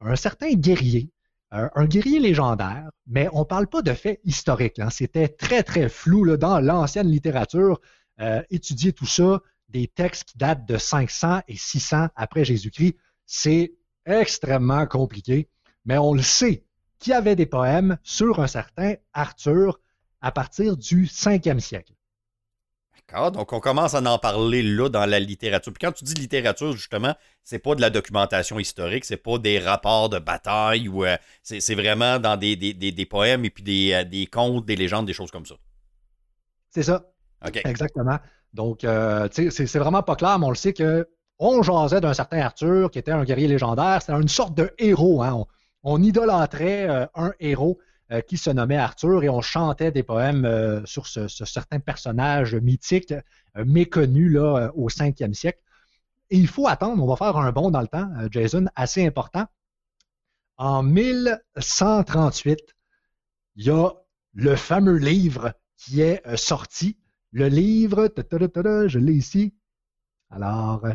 Un 0.01 0.17
certain 0.17 0.51
guerrier 0.51 1.09
un 1.51 1.85
guerrier 1.85 2.19
légendaire, 2.19 2.89
mais 3.07 3.29
on 3.31 3.39
ne 3.39 3.45
parle 3.45 3.67
pas 3.67 3.81
de 3.81 3.93
faits 3.93 4.19
historiques. 4.23 4.79
Hein. 4.79 4.89
C'était 4.89 5.29
très, 5.29 5.63
très 5.63 5.89
flou 5.89 6.35
dans 6.37 6.59
l'ancienne 6.59 7.09
littérature. 7.09 7.79
Euh, 8.19 8.41
étudier 8.49 8.93
tout 8.93 9.05
ça, 9.05 9.41
des 9.69 9.87
textes 9.87 10.25
qui 10.25 10.37
datent 10.37 10.65
de 10.65 10.77
500 10.77 11.41
et 11.47 11.55
600 11.55 12.07
après 12.15 12.45
Jésus-Christ, 12.45 12.95
c'est 13.25 13.73
extrêmement 14.05 14.85
compliqué, 14.85 15.49
mais 15.85 15.97
on 15.97 16.13
le 16.13 16.21
sait 16.21 16.63
qu'il 16.99 17.11
y 17.11 17.13
avait 17.13 17.35
des 17.35 17.45
poèmes 17.45 17.97
sur 18.03 18.39
un 18.39 18.47
certain 18.47 18.95
Arthur 19.13 19.79
à 20.21 20.31
partir 20.31 20.77
du 20.77 21.05
5e 21.05 21.59
siècle. 21.59 21.93
D'accord, 23.07 23.31
donc 23.31 23.53
on 23.53 23.59
commence 23.59 23.93
à 23.93 24.01
en 24.01 24.17
parler 24.17 24.63
là 24.63 24.89
dans 24.89 25.05
la 25.05 25.19
littérature. 25.19 25.71
Puis 25.71 25.85
quand 25.85 25.91
tu 25.91 26.03
dis 26.03 26.15
littérature, 26.15 26.73
justement, 26.73 27.13
c'est 27.43 27.59
pas 27.59 27.75
de 27.75 27.81
la 27.81 27.91
documentation 27.91 28.57
historique, 28.57 29.05
c'est 29.05 29.17
pas 29.17 29.37
des 29.37 29.59
rapports 29.59 30.09
de 30.09 30.17
bataille 30.17 30.87
ou 30.87 31.05
euh, 31.05 31.15
c'est 31.43 31.75
vraiment 31.75 32.17
dans 32.17 32.35
des, 32.35 33.07
poèmes 33.07 33.45
et 33.45 33.51
puis 33.51 33.63
des, 33.63 33.93
euh, 33.93 34.03
des, 34.03 34.25
contes, 34.25 34.65
des 34.65 34.75
légendes, 34.75 35.05
des 35.05 35.13
choses 35.13 35.29
comme 35.29 35.45
ça. 35.45 35.55
C'est 36.71 36.83
ça. 36.83 37.05
OK. 37.45 37.61
Exactement. 37.63 38.17
Donc, 38.53 38.83
euh, 38.83 39.27
c'est 39.31 39.75
vraiment 39.75 40.01
pas 40.01 40.15
clair, 40.15 40.39
mais 40.39 40.47
on 40.47 40.49
le 40.49 40.55
sait 40.55 40.73
que 40.73 41.07
on 41.37 41.61
jasait 41.61 42.01
d'un 42.01 42.13
certain 42.13 42.39
Arthur 42.39 42.89
qui 42.89 42.97
était 42.97 43.11
un 43.11 43.23
guerrier 43.23 43.47
légendaire. 43.47 44.01
C'était 44.01 44.13
une 44.13 44.29
sorte 44.29 44.55
de 44.55 44.73
héros. 44.79 45.21
Hein. 45.21 45.33
On, 45.33 45.45
on, 45.83 46.01
idolâtrait 46.01 46.87
un 47.13 47.33
héros. 47.39 47.77
Euh, 48.11 48.21
qui 48.21 48.37
se 48.37 48.51
nommait 48.51 48.77
Arthur 48.77 49.23
et 49.23 49.29
on 49.29 49.41
chantait 49.41 49.91
des 49.91 50.03
poèmes 50.03 50.45
euh, 50.45 50.85
sur 50.85 51.07
ce, 51.07 51.27
certain 51.27 51.79
personnage 51.79 52.53
mythique 52.53 53.11
euh, 53.11 53.65
méconnu 53.65 54.29
là, 54.29 54.71
au 54.75 54.89
5e 54.89 55.33
siècle. 55.33 55.57
Et 56.29 56.37
il 56.37 56.47
faut 56.47 56.67
attendre, 56.67 57.03
on 57.03 57.07
va 57.07 57.15
faire 57.15 57.35
un 57.37 57.51
bond 57.51 57.71
dans 57.71 57.81
le 57.81 57.87
temps, 57.87 58.11
Jason, 58.29 58.67
assez 58.75 59.03
important. 59.03 59.47
En 60.57 60.83
1138, 60.83 62.59
il 63.55 63.65
y 63.65 63.71
a 63.71 63.89
le 64.33 64.55
fameux 64.55 64.97
livre 64.97 65.53
qui 65.75 66.01
est 66.01 66.21
sorti. 66.37 66.99
Le 67.31 67.47
livre, 67.47 68.13
je 68.15 68.99
l'ai 68.99 69.13
ici. 69.13 69.55
Alors, 70.29 70.85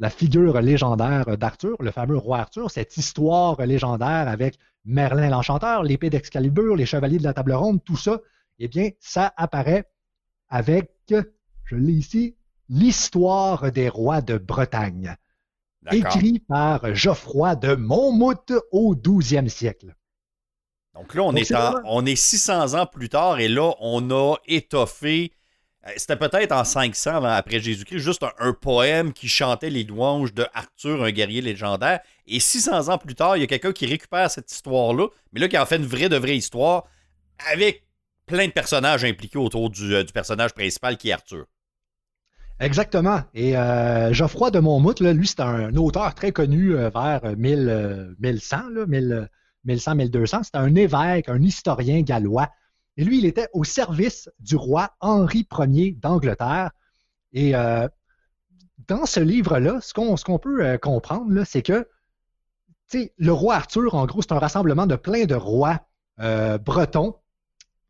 la 0.00 0.10
figure 0.10 0.60
légendaire 0.60 1.36
d'Arthur, 1.38 1.76
le 1.80 1.92
fameux 1.92 2.16
roi 2.16 2.38
Arthur, 2.38 2.70
cette 2.70 2.96
histoire 2.96 3.60
légendaire 3.60 4.28
avec 4.28 4.58
Merlin 4.84 5.28
l'Enchanteur, 5.28 5.82
l'épée 5.82 6.10
d'Excalibur, 6.10 6.76
les 6.76 6.86
chevaliers 6.86 7.18
de 7.18 7.24
la 7.24 7.34
table 7.34 7.52
ronde, 7.52 7.82
tout 7.84 7.96
ça, 7.96 8.20
eh 8.58 8.68
bien, 8.68 8.90
ça 8.98 9.32
apparaît 9.36 9.90
avec, 10.48 10.90
je 11.64 11.76
l'ai 11.76 11.92
ici, 11.92 12.36
l'histoire 12.68 13.72
des 13.72 13.88
rois 13.88 14.20
de 14.20 14.38
Bretagne, 14.38 15.16
écrit 15.90 16.40
par 16.40 16.94
Geoffroy 16.94 17.56
de 17.56 17.74
Monmouth 17.74 18.52
au 18.70 18.94
12e 18.94 19.48
siècle. 19.48 19.94
Donc 20.94 21.14
là, 21.14 21.22
on, 21.22 21.34
est, 21.34 21.52
on 21.84 22.04
est 22.04 22.16
600 22.16 22.74
ans 22.74 22.86
plus 22.86 23.08
tard 23.08 23.38
et 23.38 23.48
là, 23.48 23.72
on 23.80 24.10
a 24.10 24.36
étoffé 24.46 25.32
c'était 25.96 26.16
peut-être 26.16 26.52
en 26.52 26.64
500 26.64 27.24
après 27.24 27.58
Jésus-Christ, 27.58 27.98
juste 28.00 28.24
un, 28.38 28.52
poème 28.52 29.12
qui 29.12 29.28
chantait 29.28 29.70
les 29.70 29.84
louanges 29.84 30.34
de 30.34 30.46
Arthur, 30.52 31.02
un 31.02 31.10
guerrier 31.10 31.40
légendaire. 31.40 32.00
Et 32.26 32.38
600 32.38 32.88
ans 32.88 32.98
plus 32.98 33.14
tard, 33.14 33.36
il 33.36 33.40
y 33.40 33.44
a 33.44 33.46
quelqu'un 33.46 33.72
qui 33.72 33.86
récupère 33.86 34.30
cette 34.30 34.52
histoire-là, 34.52 35.08
mais 35.32 35.40
là 35.40 35.48
qui 35.48 35.56
en 35.56 35.64
fait 35.64 35.76
une 35.76 35.86
vraie 35.86 36.10
de 36.10 36.16
vraie 36.16 36.36
histoire 36.36 36.84
avec 37.50 37.86
plein 38.26 38.46
de 38.46 38.52
personnages 38.52 39.04
impliqués 39.04 39.38
autour 39.38 39.70
du, 39.70 39.94
personnage 40.12 40.52
principal 40.52 40.98
qui 40.98 41.08
est 41.08 41.12
Arthur. 41.12 41.46
Exactement. 42.60 43.22
Et 43.32 43.52
Geoffroy 44.12 44.50
de 44.50 44.58
Monmouth, 44.58 45.00
lui, 45.00 45.26
c'est 45.26 45.40
un, 45.40 45.74
auteur 45.76 46.14
très 46.14 46.30
connu 46.30 46.74
vers 46.74 47.22
1100, 47.38 48.68
là, 48.68 48.86
1100, 49.64 49.94
1200. 49.94 50.42
C'est 50.42 50.56
un 50.56 50.74
évêque, 50.74 51.30
un 51.30 51.42
historien 51.42 52.02
gallois. 52.02 52.50
Et 53.00 53.04
lui, 53.04 53.16
il 53.16 53.24
était 53.24 53.48
au 53.54 53.64
service 53.64 54.28
du 54.40 54.56
roi 54.56 54.90
Henri 55.00 55.48
Ier 55.58 55.92
d'Angleterre. 55.92 56.70
Et 57.32 57.52
dans 58.88 59.06
ce 59.06 59.20
livre-là, 59.20 59.80
ce 59.80 59.94
qu'on 59.94 60.38
peut 60.38 60.76
comprendre, 60.76 61.42
c'est 61.46 61.62
que 61.62 61.88
le 63.16 63.32
roi 63.32 63.54
Arthur, 63.54 63.94
en 63.94 64.04
gros, 64.04 64.20
c'est 64.20 64.32
un 64.32 64.38
rassemblement 64.38 64.86
de 64.86 64.96
plein 64.96 65.24
de 65.24 65.34
rois 65.34 65.80
euh, 66.20 66.58
bretons 66.58 67.16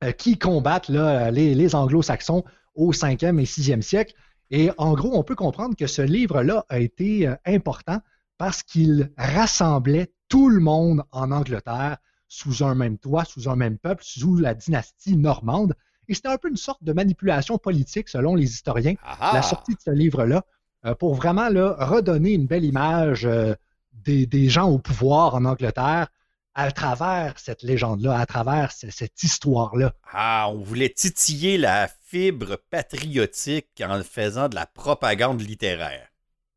euh, 0.04 0.12
qui 0.12 0.38
combattent 0.38 0.88
les, 0.88 1.74
anglo-saxons 1.74 2.44
au 2.76 2.92
5e 2.92 3.40
et 3.40 3.44
6e 3.46 3.82
siècle. 3.82 4.14
Et 4.52 4.70
en 4.78 4.94
gros, 4.94 5.18
on 5.18 5.24
peut 5.24 5.34
comprendre 5.34 5.74
que 5.74 5.88
ce 5.88 6.02
livre-là 6.02 6.64
a 6.68 6.78
été 6.78 7.26
euh, 7.26 7.34
important 7.46 7.98
parce 8.38 8.62
qu'il 8.62 9.10
rassemblait 9.18 10.12
tout 10.28 10.48
le 10.48 10.60
monde 10.60 11.02
en 11.10 11.32
Angleterre 11.32 11.98
sous 12.30 12.64
un 12.64 12.74
même 12.74 12.96
toit, 12.96 13.24
sous 13.24 13.48
un 13.48 13.56
même 13.56 13.76
peuple, 13.76 14.02
sous 14.06 14.36
la 14.36 14.54
dynastie 14.54 15.16
normande. 15.16 15.74
Et 16.08 16.14
c'était 16.14 16.28
un 16.28 16.38
peu 16.38 16.48
une 16.48 16.56
sorte 16.56 16.82
de 16.82 16.92
manipulation 16.92 17.58
politique, 17.58 18.08
selon 18.08 18.34
les 18.34 18.50
historiens, 18.50 18.94
la 19.20 19.42
sortie 19.42 19.74
de 19.74 19.80
ce 19.84 19.90
livre-là, 19.90 20.44
pour 20.98 21.14
vraiment 21.14 21.48
redonner 21.48 22.32
une 22.32 22.46
belle 22.46 22.64
image 22.64 23.28
des, 23.92 24.48
gens 24.48 24.70
au 24.70 24.78
pouvoir 24.78 25.34
en 25.34 25.44
Angleterre 25.44 26.08
à 26.54 26.72
travers 26.72 27.38
cette 27.38 27.62
légende-là, 27.62 28.18
à 28.18 28.26
travers 28.26 28.72
cette 28.72 29.22
histoire-là. 29.22 29.92
Ah, 30.12 30.48
on 30.50 30.62
voulait 30.62 30.88
titiller 30.88 31.58
la 31.58 31.88
fibre 32.06 32.58
patriotique 32.70 33.82
en 33.84 34.02
faisant 34.02 34.48
de 34.48 34.54
la 34.54 34.66
propagande 34.66 35.40
littéraire. 35.40 36.08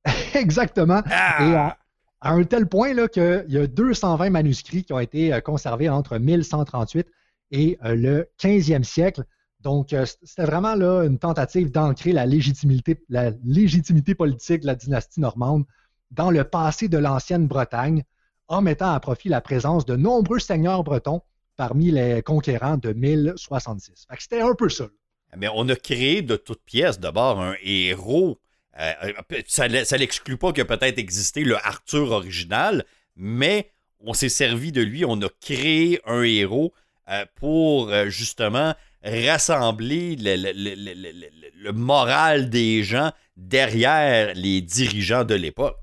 Exactement. 0.33 1.01
Ah! 1.09 1.37
Et 1.41 1.82
à, 2.23 2.31
un 2.31 2.43
tel 2.43 2.67
point 2.67 2.95
qu'il 3.07 3.45
y 3.49 3.57
a 3.57 3.67
220 3.67 4.29
manuscrits 4.29 4.83
qui 4.83 4.93
ont 4.93 4.99
été 4.99 5.33
euh, 5.33 5.41
conservés 5.41 5.89
entre 5.89 6.17
1138 6.17 7.07
et 7.51 7.77
euh, 7.83 7.95
le 7.95 8.29
15e 8.39 8.83
siècle. 8.83 9.23
Donc, 9.59 9.93
euh, 9.93 10.05
c'était 10.23 10.45
vraiment 10.45 10.75
là, 10.75 11.03
une 11.03 11.19
tentative 11.19 11.71
d'ancrer 11.71 12.11
la 12.11 12.25
légitimité, 12.25 12.95
politique 14.15 14.61
de 14.61 14.67
la 14.67 14.75
dynastie 14.75 15.19
normande 15.19 15.65
dans 16.11 16.31
le 16.31 16.43
passé 16.43 16.87
de 16.87 16.97
l'ancienne 16.97 17.47
Bretagne, 17.47 18.03
en 18.47 18.61
mettant 18.61 18.91
à 18.91 18.99
profit 18.99 19.29
la 19.29 19.41
présence 19.41 19.85
de 19.85 19.95
nombreux 19.95 20.39
seigneurs 20.39 20.83
bretons 20.83 21.21
parmi 21.55 21.91
les 21.91 22.21
conquérants 22.21 22.77
de 22.77 22.93
1066. 22.93 24.07
C'était 24.19 24.41
un 24.41 24.53
peu 24.53 24.69
ça. 24.69 24.85
Mais 25.37 25.47
on 25.53 25.67
a 25.69 25.75
créé 25.75 26.21
de 26.21 26.35
toutes 26.35 26.63
pièces 26.63 26.99
d'abord 26.99 27.39
un 27.39 27.55
héros. 27.63 28.39
Euh, 28.79 29.13
euh, 29.31 29.41
ça 29.45 29.67
ne 29.67 29.97
l'exclut 29.97 30.37
pas 30.37 30.51
que 30.51 30.61
peut-être 30.61 30.97
existé 30.97 31.43
le 31.43 31.57
Arthur 31.57 32.11
original, 32.11 32.85
mais 33.15 33.71
on 33.99 34.13
s'est 34.13 34.29
servi 34.29 34.71
de 34.71 34.81
lui, 34.81 35.05
on 35.05 35.21
a 35.21 35.29
créé 35.41 36.01
un 36.05 36.23
héros 36.23 36.73
euh, 37.09 37.25
pour 37.35 37.93
justement 38.07 38.73
rassembler 39.03 40.15
le, 40.19 41.71
moral 41.71 42.49
des 42.49 42.83
gens 42.83 43.11
derrière 43.37 44.33
les 44.35 44.61
dirigeants 44.61 45.23
de 45.23 45.35
l'époque. 45.35 45.77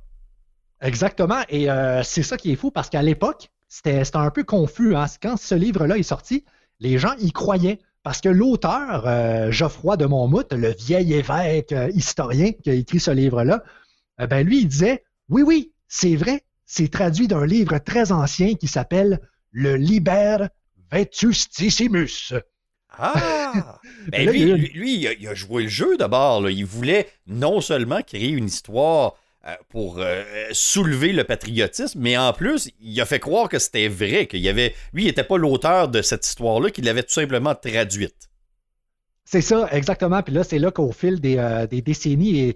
Exactement. 0.81 1.43
Et 1.49 1.69
c'est 2.03 2.23
ça 2.23 2.37
qui 2.37 2.53
est 2.53 2.57
fou 2.57 2.71
parce 2.71 2.89
qu'à 2.89 3.03
l'époque, 3.03 3.51
c'était 3.69 4.03
un 4.15 4.31
peu 4.31 4.45
confus. 4.45 4.97
Hein. 4.97 5.07
Quand 5.23 5.37
ce 5.37 5.55
livre-là 5.55 5.99
est 5.99 6.03
sorti, 6.03 6.45
les 6.81 6.99
gens 6.99 7.15
y 7.19 7.31
croyaient. 7.31 7.79
Parce 8.03 8.21
que 8.21 8.29
l'auteur, 8.29 9.07
euh, 9.07 9.51
Geoffroy 9.51 9.97
de 9.97 10.07
Monmouth, 10.07 10.53
le 10.53 10.73
vieil 10.73 11.15
évêque 11.15 11.73
euh, 11.73 11.91
historien 11.95 12.53
qui 12.53 12.71
a 12.71 12.75
écrit 12.75 13.01
ce 13.01 13.11
livre-là, 13.11 13.63
ben 14.29 14.47
lui, 14.47 14.61
il 14.61 14.69
disait 14.69 15.05
Oui, 15.29 15.43
oui, 15.43 15.73
c'est 15.89 16.17
vrai, 16.17 16.45
c'est 16.67 16.91
traduit 16.91 17.29
d'un 17.29 17.47
livre 17.47 17.79
très 17.79 18.13
ancien 18.13 18.55
qui 18.55 18.69
s'appelle 18.69 19.21
Le 19.51 19.77
Liber 19.77 20.47
Vetustissimus. 20.93 22.35
Ah! 22.91 23.81
ben 24.09 24.29
lui, 24.31 24.53
lui, 24.55 24.95
il, 25.19 25.29
a, 25.29 25.35
joué 25.35 25.65
le 25.65 25.69
jeu 25.69 25.97
d'abord. 25.97 26.49
Il 26.49 26.65
voulait 26.65 27.09
non 27.27 27.61
seulement 27.61 28.03
créer 28.03 28.29
une 28.29 28.47
histoire 28.47 29.15
euh, 29.15 29.17
pour 29.71 29.99
euh, 29.99 30.23
soulever 30.53 31.13
le 31.13 31.25
patriotisme, 31.25 31.99
mais 32.01 32.17
en 32.17 32.33
plus, 32.33 32.71
il 32.81 33.01
a 33.01 33.07
fait 33.07 33.21
croire 33.21 33.49
que 33.49 33.59
c'était 33.59 33.89
vrai, 33.89 34.27
qu'il 34.27 34.41
y 34.41 34.49
avait. 34.49 34.75
Lui, 34.93 35.05
il 35.05 35.07
n'était 35.07 35.25
pas 35.25 35.39
l'auteur 35.39 35.89
de 35.89 36.03
cette 36.03 36.27
histoire-là, 36.27 36.71
qu'il 36.71 36.85
l'avait 36.85 37.03
tout 37.03 37.13
simplement 37.13 37.55
traduite. 37.55 38.29
C'est 39.25 39.41
ça, 39.41 39.69
exactement. 39.73 40.23
Puis 40.23 40.35
là, 40.35 40.45
c'est 40.45 40.59
là 40.59 40.71
qu'au 40.71 40.93
fil 40.93 41.21
des, 41.21 41.39
euh, 41.39 41.67
décennies 41.67 42.55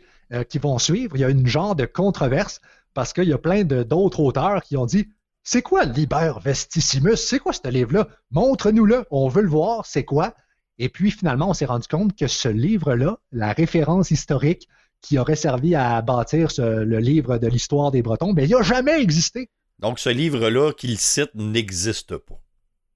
qui 0.48 0.58
vont 0.58 0.78
suivre, 0.78 1.16
il 1.16 1.20
y 1.20 1.24
a 1.24 1.28
une 1.28 1.46
genre 1.46 1.76
de 1.76 1.84
controverse 1.84 2.60
parce 2.94 3.12
qu'il 3.12 3.28
y 3.28 3.32
a 3.32 3.38
plein 3.38 3.64
d'autres 3.64 4.20
auteurs 4.20 4.62
qui 4.62 4.76
ont 4.76 4.86
dit 4.86 5.08
C'est 5.42 5.62
quoi 5.62 5.84
Liber 5.84 6.32
Vestissimus? 6.42 7.16
C'est 7.16 7.38
quoi 7.38 7.52
ce 7.52 7.68
livre-là? 7.68 8.08
Montre-nous-le, 8.30 9.04
on 9.10 9.28
veut 9.28 9.42
le 9.42 9.48
voir, 9.48 9.86
c'est 9.86 10.04
quoi 10.04 10.34
Et 10.78 10.88
puis 10.88 11.10
finalement, 11.10 11.50
on 11.50 11.54
s'est 11.54 11.66
rendu 11.66 11.86
compte 11.86 12.16
que 12.16 12.26
ce 12.26 12.48
livre-là, 12.48 13.18
la 13.32 13.52
référence 13.52 14.10
historique, 14.10 14.68
qui 15.04 15.18
aurait 15.18 15.36
servi 15.36 15.74
à 15.74 16.00
bâtir 16.00 16.48
le 16.58 16.98
livre 16.98 17.36
de 17.36 17.46
l'histoire 17.46 17.90
des 17.90 18.00
Bretons, 18.00 18.32
mais 18.32 18.44
il 18.44 18.50
n'a 18.50 18.62
jamais 18.62 18.98
existé. 19.00 19.50
Donc, 19.78 19.98
ce 19.98 20.08
livre-là 20.08 20.72
qu'il 20.72 20.98
cite 20.98 21.34
n'existe 21.34 22.16
pas. 22.16 22.40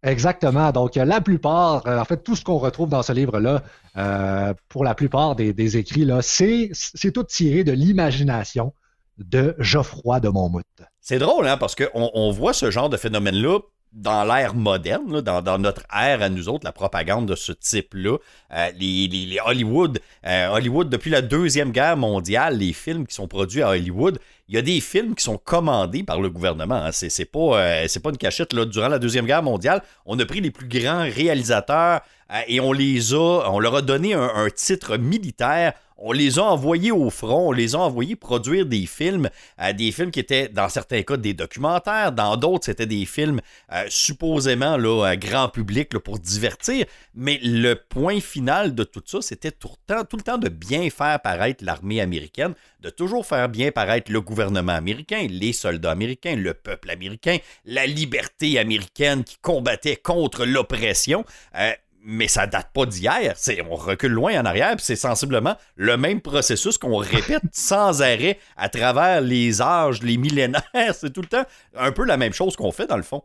Exactement. 0.02 0.72
Donc, 0.72 0.94
la 0.94 1.20
plupart, 1.20 1.86
euh, 1.86 1.98
en 1.98 2.04
fait, 2.04 2.22
tout 2.22 2.34
ce 2.34 2.42
qu'on 2.44 2.56
retrouve 2.56 2.88
dans 2.88 3.02
ce 3.02 3.12
livre-là, 3.12 3.62
euh, 3.96 4.54
pour 4.68 4.84
la 4.84 4.94
plupart 4.94 5.36
des, 5.36 5.76
écrits, 5.76 6.06
là, 6.06 6.22
c'est, 6.22 6.70
tout 7.12 7.24
tiré 7.24 7.62
de 7.62 7.72
l'imagination 7.72 8.72
de 9.18 9.54
Geoffroy 9.58 10.20
de 10.20 10.28
Monmouth. 10.28 10.64
C'est 11.02 11.18
drôle, 11.18 11.46
hein, 11.46 11.58
parce 11.58 11.74
qu'on 11.74 12.10
on 12.14 12.30
voit 12.30 12.54
ce 12.54 12.70
genre 12.70 12.88
de 12.88 12.96
phénomène-là 12.96 13.58
dans 13.92 14.24
l'ère 14.24 14.54
moderne, 14.54 15.20
dans, 15.20 15.58
notre 15.58 15.82
ère 15.94 16.22
à 16.22 16.28
nous 16.28 16.48
autres, 16.48 16.64
la 16.64 16.72
propagande 16.72 17.26
de 17.26 17.34
ce 17.34 17.52
type-là, 17.52 18.16
euh, 18.52 18.70
les, 18.78 19.38
Hollywood, 19.44 19.98
euh, 20.26 20.48
Hollywood, 20.48 20.88
depuis 20.88 21.10
la 21.10 21.22
Deuxième 21.22 21.72
Guerre 21.72 21.96
mondiale, 21.96 22.58
les 22.58 22.72
films 22.72 23.06
qui 23.06 23.14
sont 23.14 23.28
produits 23.28 23.62
à 23.62 23.70
Hollywood, 23.70 24.18
il 24.48 24.54
y 24.54 24.58
a 24.58 24.62
des 24.62 24.80
films 24.80 25.14
qui 25.14 25.24
sont 25.24 25.38
commandés 25.38 26.02
par 26.02 26.20
le 26.20 26.30
gouvernement. 26.30 26.76
Hein. 26.76 26.90
C'est, 26.92 27.24
pas, 27.24 27.60
euh, 27.60 27.86
pas 28.02 28.10
une 28.10 28.16
cachette. 28.16 28.52
Là. 28.52 28.64
Durant 28.64 28.88
la 28.88 28.98
Deuxième 28.98 29.26
Guerre 29.26 29.42
mondiale, 29.42 29.82
on 30.06 30.18
a 30.18 30.24
pris 30.24 30.40
les 30.40 30.50
plus 30.50 30.68
grands 30.68 31.02
réalisateurs 31.02 32.00
et 32.46 32.60
on 32.60 32.72
les 32.72 33.14
a, 33.14 33.50
on 33.50 33.58
leur 33.58 33.74
a 33.74 33.82
donné 33.82 34.12
un 34.12 34.48
titre 34.54 34.98
militaire 34.98 35.72
on 35.98 36.12
les 36.12 36.38
a 36.38 36.44
envoyés 36.44 36.92
au 36.92 37.10
front, 37.10 37.48
on 37.48 37.52
les 37.52 37.74
a 37.74 37.78
envoyés 37.78 38.16
produire 38.16 38.66
des 38.66 38.86
films, 38.86 39.28
euh, 39.60 39.72
des 39.72 39.92
films 39.92 40.10
qui 40.10 40.20
étaient 40.20 40.48
dans 40.48 40.68
certains 40.68 41.02
cas 41.02 41.16
des 41.16 41.34
documentaires, 41.34 42.12
dans 42.12 42.36
d'autres 42.36 42.66
c'était 42.66 42.86
des 42.86 43.04
films 43.04 43.40
euh, 43.72 43.84
supposément 43.88 44.76
là, 44.76 45.16
grand 45.16 45.48
public 45.48 45.98
pour 45.98 46.18
divertir, 46.18 46.86
mais 47.14 47.40
le 47.42 47.74
point 47.74 48.20
final 48.20 48.74
de 48.74 48.84
tout 48.84 49.02
ça, 49.04 49.20
c'était 49.20 49.50
tout 49.50 49.68
le, 49.68 49.94
temps, 49.94 50.04
tout 50.04 50.16
le 50.16 50.22
temps 50.22 50.38
de 50.38 50.48
bien 50.48 50.88
faire 50.90 51.20
paraître 51.20 51.64
l'armée 51.64 52.00
américaine, 52.00 52.54
de 52.80 52.90
toujours 52.90 53.26
faire 53.26 53.48
bien 53.48 53.72
paraître 53.72 54.12
le 54.12 54.20
gouvernement 54.20 54.72
américain, 54.72 55.26
les 55.28 55.52
soldats 55.52 55.90
américains, 55.90 56.36
le 56.36 56.54
peuple 56.54 56.90
américain, 56.90 57.38
la 57.64 57.86
liberté 57.86 58.58
américaine 58.58 59.24
qui 59.24 59.36
combattait 59.38 59.96
contre 59.96 60.44
l'oppression. 60.44 61.24
Euh, 61.56 61.72
mais 62.02 62.28
ça 62.28 62.46
date 62.46 62.68
pas 62.72 62.86
d'hier. 62.86 63.34
On 63.70 63.74
recule 63.74 64.12
loin 64.12 64.40
en 64.40 64.44
arrière, 64.44 64.76
puis 64.76 64.84
c'est 64.84 64.96
sensiblement 64.96 65.56
le 65.76 65.96
même 65.96 66.20
processus 66.20 66.78
qu'on 66.78 66.96
répète 66.96 67.42
sans 67.52 68.02
arrêt 68.02 68.38
à 68.56 68.68
travers 68.68 69.20
les 69.20 69.60
âges, 69.60 70.02
les 70.02 70.16
millénaires. 70.16 70.62
C'est 70.92 71.12
tout 71.12 71.22
le 71.22 71.28
temps 71.28 71.44
un 71.76 71.92
peu 71.92 72.04
la 72.04 72.16
même 72.16 72.32
chose 72.32 72.56
qu'on 72.56 72.72
fait 72.72 72.86
dans 72.86 72.96
le 72.96 73.02
fond. 73.02 73.22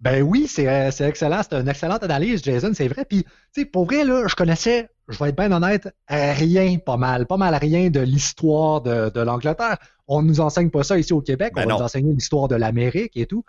Ben 0.00 0.22
oui, 0.22 0.46
c'est 0.48 0.68
euh, 0.68 0.90
excellent. 1.06 1.40
C'est 1.48 1.56
une 1.56 1.68
excellente 1.68 2.02
analyse, 2.02 2.42
Jason, 2.42 2.72
c'est 2.74 2.88
vrai. 2.88 3.04
Puis, 3.04 3.22
tu 3.22 3.62
sais, 3.62 3.64
pour 3.64 3.86
vrai, 3.86 4.04
là, 4.04 4.26
je 4.26 4.34
connaissais, 4.34 4.88
je 5.08 5.18
vais 5.18 5.30
être 5.30 5.36
bien 5.36 5.50
honnête, 5.50 5.88
rien, 6.08 6.76
pas 6.78 6.96
mal, 6.96 7.26
pas 7.26 7.36
mal 7.36 7.54
rien 7.54 7.88
de 7.88 8.00
l'histoire 8.00 8.82
de, 8.82 9.20
l'Angleterre. 9.20 9.78
On 10.06 10.20
nous 10.20 10.40
enseigne 10.40 10.70
pas 10.70 10.82
ça 10.82 10.98
ici 10.98 11.12
au 11.12 11.22
Québec. 11.22 11.52
Ben 11.54 11.64
on 11.64 11.68
va 11.68 11.74
nous 11.76 11.82
enseigner 11.84 12.12
l'histoire 12.12 12.48
de 12.48 12.56
l'Amérique 12.56 13.16
et 13.16 13.26
tout. 13.26 13.44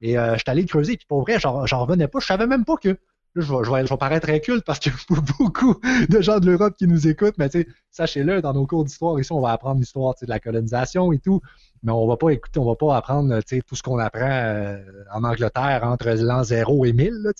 Et 0.00 0.16
euh, 0.18 0.34
je 0.34 0.38
suis 0.38 0.50
allé 0.50 0.64
creuser, 0.64 0.96
puis 0.96 1.06
pour 1.06 1.22
vrai, 1.22 1.38
j'en 1.40 1.64
revenais 1.64 2.08
pas. 2.08 2.20
Je 2.20 2.26
savais 2.26 2.46
même 2.46 2.64
pas 2.64 2.76
que 2.76 2.96
je 3.36 3.40
vais, 3.40 3.86
je, 3.86 3.94
paraître 3.94 4.30
inculte 4.30 4.64
parce 4.64 4.78
qu'il 4.78 4.92
y 4.92 4.94
a 4.94 5.20
beaucoup 5.38 5.80
de 6.08 6.20
gens 6.20 6.40
de 6.40 6.46
l'Europe 6.46 6.74
qui 6.76 6.86
nous 6.86 7.06
écoutent, 7.06 7.36
mais 7.38 7.48
sachez-le, 7.90 8.42
dans 8.42 8.52
nos 8.52 8.66
cours 8.66 8.84
d'histoire 8.84 9.18
ici, 9.20 9.32
on 9.32 9.40
va 9.40 9.52
apprendre 9.52 9.80
l'histoire 9.80 10.14
de 10.20 10.26
la 10.26 10.40
colonisation 10.40 11.12
et 11.12 11.18
tout, 11.18 11.40
mais 11.82 11.92
on 11.92 12.06
va 12.06 12.16
pas 12.16 12.30
écouter, 12.30 12.58
on 12.58 12.66
va 12.66 12.76
pas 12.76 12.96
apprendre 12.96 13.40
tout 13.42 13.76
ce 13.76 13.82
qu'on 13.82 13.98
apprend 13.98 14.30
euh, 14.30 14.78
en 15.12 15.24
Angleterre 15.24 15.80
entre 15.84 16.10
l'an 16.10 16.42
0 16.42 16.84
et 16.84 16.92
1000. 16.92 17.12
Là, 17.22 17.30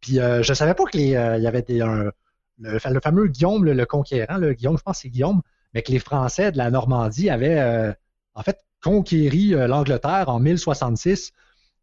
Puis 0.00 0.20
euh, 0.20 0.42
je 0.42 0.52
savais 0.52 0.74
pas 0.74 0.84
qu'il 0.86 1.16
euh, 1.16 1.38
y 1.38 1.46
avait 1.46 1.64
le, 1.68 2.78
fameux 3.00 3.28
Guillaume, 3.28 3.64
le, 3.64 3.86
conquérant, 3.86 4.40
Guillaume, 4.40 4.76
je 4.76 4.82
pense 4.82 4.96
que 4.96 5.02
c'est 5.02 5.10
Guillaume, 5.10 5.42
mais 5.74 5.82
que 5.82 5.92
les 5.92 6.00
Français 6.00 6.52
de 6.52 6.58
la 6.58 6.70
Normandie 6.70 7.30
avaient 7.30 7.94
en 8.34 8.42
fait 8.42 8.58
conquéri 8.82 9.50
l'Angleterre 9.50 10.28
en 10.28 10.40
1066 10.40 11.32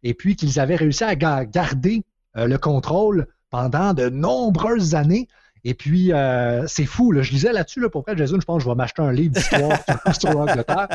et 0.05 0.13
puis 0.13 0.36
qu'ils 0.36 0.60
avaient 0.60 0.75
réussi 0.75 1.03
à 1.03 1.15
garder 1.15 1.98
euh, 1.98 2.14
le 2.36 2.58
contrôle 2.58 3.27
pendant 3.50 3.94
de 3.94 4.10
nombreuses 4.10 4.96
années. 4.96 5.27
Et 5.63 5.74
puis, 5.74 6.13
euh, 6.13 6.68
c'est 6.68 6.86
fou. 6.86 7.12
Là. 7.12 7.24
Je 7.24 7.32
lisais 7.32 7.51
là-dessus, 7.51 7.80
là, 7.80 7.89
pour 7.89 8.04
vrai, 8.04 8.15
Jason, 8.15 8.39
je 8.39 8.46
pense 8.46 8.58
que 8.58 8.63
je 8.65 8.70
vais 8.70 8.75
m'acheter 8.75 9.01
un 9.01 9.12
livre 9.12 9.34
d'histoire 9.34 9.80
sur 10.20 10.32
l'Angleterre. 10.32 10.88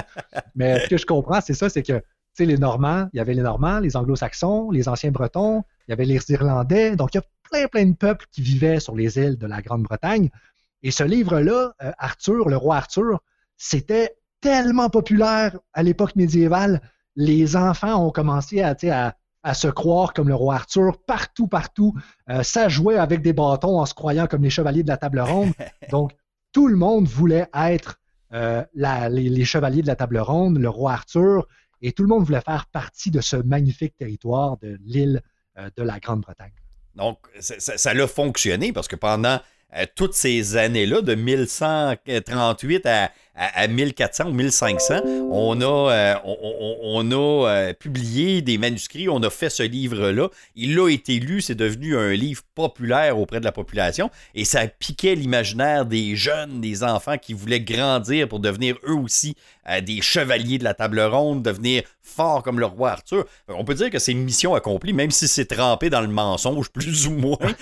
Mais 0.54 0.80
ce 0.80 0.88
que 0.88 0.96
je 0.96 1.06
comprends, 1.06 1.40
c'est 1.40 1.54
ça, 1.54 1.68
c'est 1.68 1.82
que 1.82 2.00
les 2.38 2.56
Normands, 2.56 3.08
il 3.12 3.16
y 3.18 3.20
avait 3.20 3.34
les 3.34 3.42
Normands, 3.42 3.80
les 3.80 3.96
Anglo-Saxons, 3.96 4.70
les 4.70 4.88
anciens 4.88 5.10
Bretons, 5.10 5.64
il 5.86 5.90
y 5.90 5.92
avait 5.92 6.04
les 6.04 6.20
Irlandais. 6.30 6.96
Donc, 6.96 7.14
il 7.14 7.18
y 7.18 7.20
a 7.20 7.24
plein, 7.50 7.66
plein 7.66 7.86
de 7.86 7.96
peuples 7.96 8.26
qui 8.30 8.42
vivaient 8.42 8.80
sur 8.80 8.94
les 8.94 9.18
îles 9.18 9.36
de 9.36 9.46
la 9.46 9.60
Grande-Bretagne. 9.60 10.30
Et 10.82 10.90
ce 10.90 11.04
livre-là, 11.04 11.74
euh, 11.82 11.92
Arthur, 11.98 12.48
le 12.48 12.56
roi 12.56 12.76
Arthur, 12.76 13.20
c'était 13.56 14.16
tellement 14.40 14.88
populaire 14.88 15.58
à 15.72 15.82
l'époque 15.82 16.16
médiévale. 16.16 16.80
Les 17.16 17.56
enfants 17.56 18.06
ont 18.06 18.10
commencé 18.10 18.62
à, 18.62 18.76
à, 18.90 19.14
se 19.54 19.68
croire 19.68 20.12
comme 20.12 20.28
le 20.28 20.34
roi 20.34 20.56
Arthur 20.56 20.98
partout, 21.06 21.48
partout. 21.48 21.94
Euh, 22.28 22.42
ça 22.42 22.68
jouait 22.68 22.96
avec 22.96 23.22
des 23.22 23.32
bâtons 23.32 23.78
en 23.78 23.86
se 23.86 23.94
croyant 23.94 24.26
comme 24.26 24.42
les 24.42 24.50
chevaliers 24.50 24.82
de 24.82 24.88
la 24.88 24.96
table 24.96 25.20
ronde. 25.20 25.52
Donc, 25.90 26.12
tout 26.52 26.68
le 26.68 26.76
monde 26.76 27.06
voulait 27.06 27.48
être 27.54 28.00
euh, 28.32 28.64
les, 28.74 29.44
chevaliers 29.44 29.82
de 29.82 29.86
la 29.86 29.96
table 29.96 30.18
ronde, 30.18 30.58
le 30.58 30.68
roi 30.68 30.92
Arthur, 30.92 31.46
et 31.82 31.92
tout 31.92 32.02
le 32.02 32.08
monde 32.08 32.24
voulait 32.24 32.42
faire 32.42 32.66
partie 32.66 33.10
de 33.10 33.20
ce 33.20 33.36
magnifique 33.36 33.96
territoire 33.96 34.56
de 34.58 34.78
l'île 34.84 35.22
de 35.76 35.82
la 35.82 35.98
Grande-Bretagne. 35.98 36.52
Donc, 36.94 37.18
ça, 37.40 37.90
a 37.90 38.06
fonctionné 38.06 38.72
parce 38.72 38.88
que 38.88 38.96
pendant 38.96 39.40
euh, 39.76 39.84
toutes 39.94 40.14
ces 40.14 40.56
années-là, 40.56 41.00
de 41.02 41.14
1138 41.14 42.86
à, 42.86 43.10
à, 43.34 43.66
1400 43.66 44.28
ou 44.28 44.32
1500, 44.32 45.00
on 45.30 45.60
a, 45.60 45.92
euh, 45.92 46.14
euh, 46.24 47.72
publié 47.72 48.42
des 48.42 48.58
manuscrits, 48.58 49.08
on 49.08 49.22
a 49.22 49.30
fait 49.30 49.50
ce 49.50 49.62
livre-là. 49.62 50.28
Il 50.56 50.78
a 50.78 50.88
été 50.88 51.18
lu, 51.20 51.40
c'est 51.40 51.54
devenu 51.54 51.96
un 51.96 52.12
livre 52.12 52.42
populaire 52.54 53.18
auprès 53.18 53.40
de 53.40 53.44
la 53.44 53.52
population 53.52 54.10
et 54.34 54.44
ça 54.44 54.66
piquait 54.66 55.14
l'imaginaire 55.14 55.86
des 55.86 56.16
jeunes, 56.16 56.60
des 56.60 56.82
enfants 56.82 57.18
qui 57.18 57.32
voulaient 57.32 57.60
grandir 57.60 58.28
pour 58.28 58.40
devenir 58.40 58.76
eux 58.86 58.94
aussi 58.96 59.36
euh, 59.68 59.80
des 59.80 60.02
chevaliers 60.02 60.58
de 60.58 60.64
la 60.64 60.74
table 60.74 61.00
ronde, 61.00 61.42
devenir 61.42 61.82
forts 62.02 62.42
comme 62.42 62.58
le 62.58 62.66
roi 62.66 62.90
Arthur. 62.90 63.24
On 63.48 63.64
peut 63.64 63.74
dire 63.74 63.90
que 63.90 63.98
c'est 63.98 64.12
une 64.12 64.24
mission 64.24 64.54
accomplie, 64.54 64.92
même 64.92 65.10
si 65.10 65.28
c'est 65.28 65.46
trempé 65.46 65.88
dans 65.88 66.00
le 66.00 66.08
mensonge 66.08 66.68
plus 66.72 67.06
ou 67.06 67.12
moins, 67.12 67.54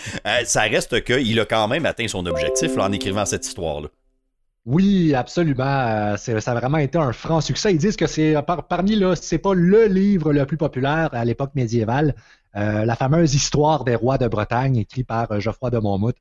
ça 0.44 0.62
reste 0.62 1.04
qu'il 1.04 1.38
a 1.38 1.44
quand 1.44 1.68
même 1.68 1.86
atteint 1.86 2.08
son 2.08 2.26
objectif 2.26 2.76
en 2.78 2.90
écrivant 2.92 3.26
cette 3.26 3.46
histoire-là. 3.46 3.88
Oui, 4.68 5.14
absolument. 5.14 5.64
Euh, 5.64 6.16
ça 6.18 6.52
a 6.52 6.54
vraiment 6.54 6.76
été 6.76 6.98
un 6.98 7.14
franc 7.14 7.40
succès. 7.40 7.72
Ils 7.72 7.78
disent 7.78 7.96
que 7.96 8.06
c'est 8.06 8.34
parmi 8.68 8.96
là, 8.96 9.16
c'est 9.16 9.38
pas 9.38 9.54
le 9.54 9.86
livre 9.86 10.30
le 10.30 10.44
plus 10.44 10.58
populaire 10.58 11.08
à 11.12 11.24
l'époque 11.24 11.52
médiévale. 11.54 12.14
Euh, 12.54 12.84
la 12.84 12.94
fameuse 12.94 13.34
histoire 13.34 13.84
des 13.84 13.94
rois 13.94 14.18
de 14.18 14.28
Bretagne, 14.28 14.76
écrite 14.76 15.06
par 15.06 15.32
euh, 15.32 15.40
Geoffroy 15.40 15.70
de 15.70 15.78
Monmouth, 15.78 16.16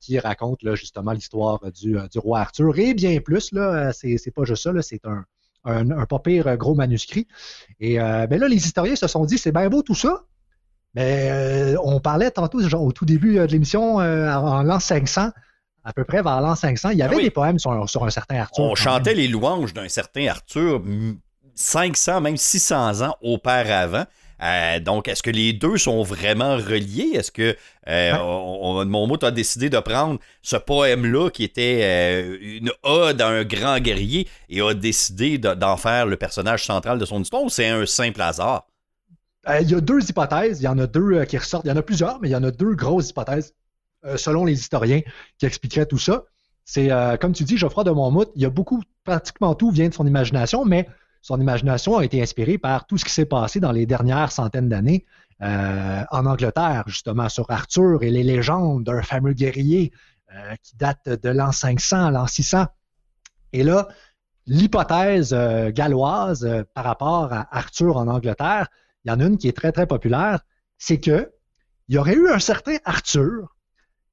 qui 0.00 0.18
raconte 0.18 0.58
justement 0.74 1.12
l'histoire 1.12 1.60
du, 1.70 1.96
roi 2.16 2.40
Arthur 2.40 2.76
et 2.78 2.94
bien 2.94 3.20
plus. 3.20 3.54
C'est, 3.92 4.34
pas 4.34 4.44
juste 4.44 4.62
ça, 4.62 4.72
c'est 4.82 5.02
un, 5.04 5.24
un, 5.64 6.56
gros 6.56 6.74
manuscrit. 6.74 7.28
Et 7.80 7.96
ben 7.96 8.40
là, 8.40 8.48
les 8.48 8.56
historiens 8.56 8.96
se 8.96 9.06
sont 9.08 9.26
dit, 9.26 9.36
c'est 9.36 9.52
bien 9.52 9.68
beau 9.68 9.82
tout 9.82 9.94
ça, 9.94 10.24
mais 10.94 11.74
on 11.82 12.00
parlait 12.00 12.30
tantôt, 12.30 12.62
au 12.62 12.92
tout 12.92 13.04
début 13.04 13.34
de 13.34 13.42
l'émission, 13.42 13.96
en 13.96 14.62
l'an 14.62 14.80
500, 14.80 15.32
à 15.84 15.92
peu 15.92 16.04
près 16.04 16.22
vers 16.22 16.40
l'an 16.40 16.54
500, 16.54 16.90
il 16.90 16.98
y 16.98 17.02
avait 17.02 17.16
ah 17.18 17.22
des 17.22 17.30
poèmes 17.30 17.58
sur 17.58 17.72
un, 17.72 18.10
certain 18.10 18.36
Arthur. 18.36 18.64
On 18.64 18.74
chantait 18.74 19.14
les 19.14 19.28
louanges 19.28 19.74
d'un 19.74 19.88
certain 19.88 20.28
Arthur 20.28 20.82
500, 21.54 22.20
même 22.22 22.36
600 22.36 23.02
ans 23.02 23.16
auparavant. 23.22 24.04
Euh, 24.42 24.80
donc, 24.80 25.08
est-ce 25.08 25.22
que 25.22 25.30
les 25.30 25.52
deux 25.52 25.76
sont 25.76 26.02
vraiment 26.02 26.56
reliés? 26.56 27.12
Est-ce 27.14 27.30
que 27.30 27.56
euh, 27.86 28.84
mon 28.84 29.06
mot 29.06 29.18
a 29.22 29.30
décidé 29.30 29.70
de 29.70 29.78
prendre 29.78 30.18
ce 30.42 30.56
poème-là 30.56 31.30
qui 31.30 31.44
était 31.44 31.80
euh, 31.82 32.38
une 32.40 32.72
ode 32.82 33.20
à 33.20 33.28
un 33.28 33.44
grand 33.44 33.78
guerrier 33.78 34.28
et 34.48 34.60
a 34.60 34.74
décidé 34.74 35.38
d'en 35.38 35.76
faire 35.76 36.06
le 36.06 36.16
personnage 36.16 36.64
central 36.64 36.98
de 36.98 37.04
son 37.04 37.22
histoire 37.22 37.44
ou 37.44 37.48
c'est 37.48 37.68
un 37.68 37.86
simple 37.86 38.22
hasard? 38.22 38.66
Il 39.60 39.70
y 39.70 39.74
a 39.74 39.80
deux 39.80 40.02
hypothèses. 40.02 40.60
Il 40.60 40.64
y 40.64 40.68
en 40.68 40.78
a 40.78 40.86
deux 40.86 41.24
qui 41.26 41.38
ressortent. 41.38 41.66
Il 41.66 41.68
y 41.68 41.72
en 41.72 41.76
a 41.76 41.82
plusieurs, 41.82 42.18
mais 42.20 42.28
il 42.28 42.32
y 42.32 42.36
en 42.36 42.44
a 42.44 42.50
deux 42.50 42.74
grosses 42.74 43.10
hypothèses 43.10 43.52
euh, 43.52 43.63
selon 44.16 44.44
les 44.44 44.54
historiens 44.54 45.00
qui 45.38 45.46
expliqueraient 45.46 45.86
tout 45.86 45.98
ça. 45.98 46.24
C'est, 46.64 46.90
euh, 46.90 47.16
comme 47.16 47.32
tu 47.32 47.44
dis, 47.44 47.58
Geoffroy 47.58 47.84
de 47.84 47.90
Monmouth, 47.90 48.30
il 48.36 48.42
y 48.42 48.44
a 48.46 48.50
beaucoup, 48.50 48.82
pratiquement 49.04 49.54
tout 49.54 49.70
vient 49.70 49.88
de 49.88 49.94
son 49.94 50.06
imagination, 50.06 50.64
mais 50.64 50.88
son 51.20 51.40
imagination 51.40 51.98
a 51.98 52.04
été 52.04 52.22
inspirée 52.22 52.58
par 52.58 52.86
tout 52.86 52.96
ce 52.98 53.04
qui 53.04 53.12
s'est 53.12 53.26
passé 53.26 53.60
dans 53.60 53.72
les 53.72 53.86
dernières 53.86 54.32
centaines 54.32 54.68
d'années 54.68 55.04
euh, 55.42 56.02
en 56.10 56.26
Angleterre, 56.26 56.84
justement, 56.86 57.28
sur 57.28 57.50
Arthur 57.50 58.02
et 58.02 58.10
les 58.10 58.22
légendes 58.22 58.84
d'un 58.84 59.02
fameux 59.02 59.32
guerrier 59.32 59.92
qui 60.64 60.76
date 60.76 61.08
de 61.08 61.28
l'an 61.28 61.52
500, 61.52 62.10
l'an 62.10 62.26
600. 62.26 62.66
Et 63.52 63.62
là, 63.62 63.86
l'hypothèse 64.46 65.32
galloise 65.72 66.64
par 66.74 66.82
rapport 66.82 67.32
à 67.32 67.56
Arthur 67.56 67.96
en 67.96 68.08
Angleterre, 68.08 68.66
il 69.04 69.12
y 69.12 69.14
en 69.14 69.20
a 69.20 69.24
une 69.26 69.38
qui 69.38 69.46
est 69.46 69.56
très, 69.56 69.70
très 69.70 69.86
populaire, 69.86 70.40
c'est 70.76 70.98
que 70.98 71.30
il 71.86 71.94
y 71.94 71.98
aurait 71.98 72.14
eu 72.14 72.28
un 72.28 72.40
certain 72.40 72.78
Arthur 72.84 73.53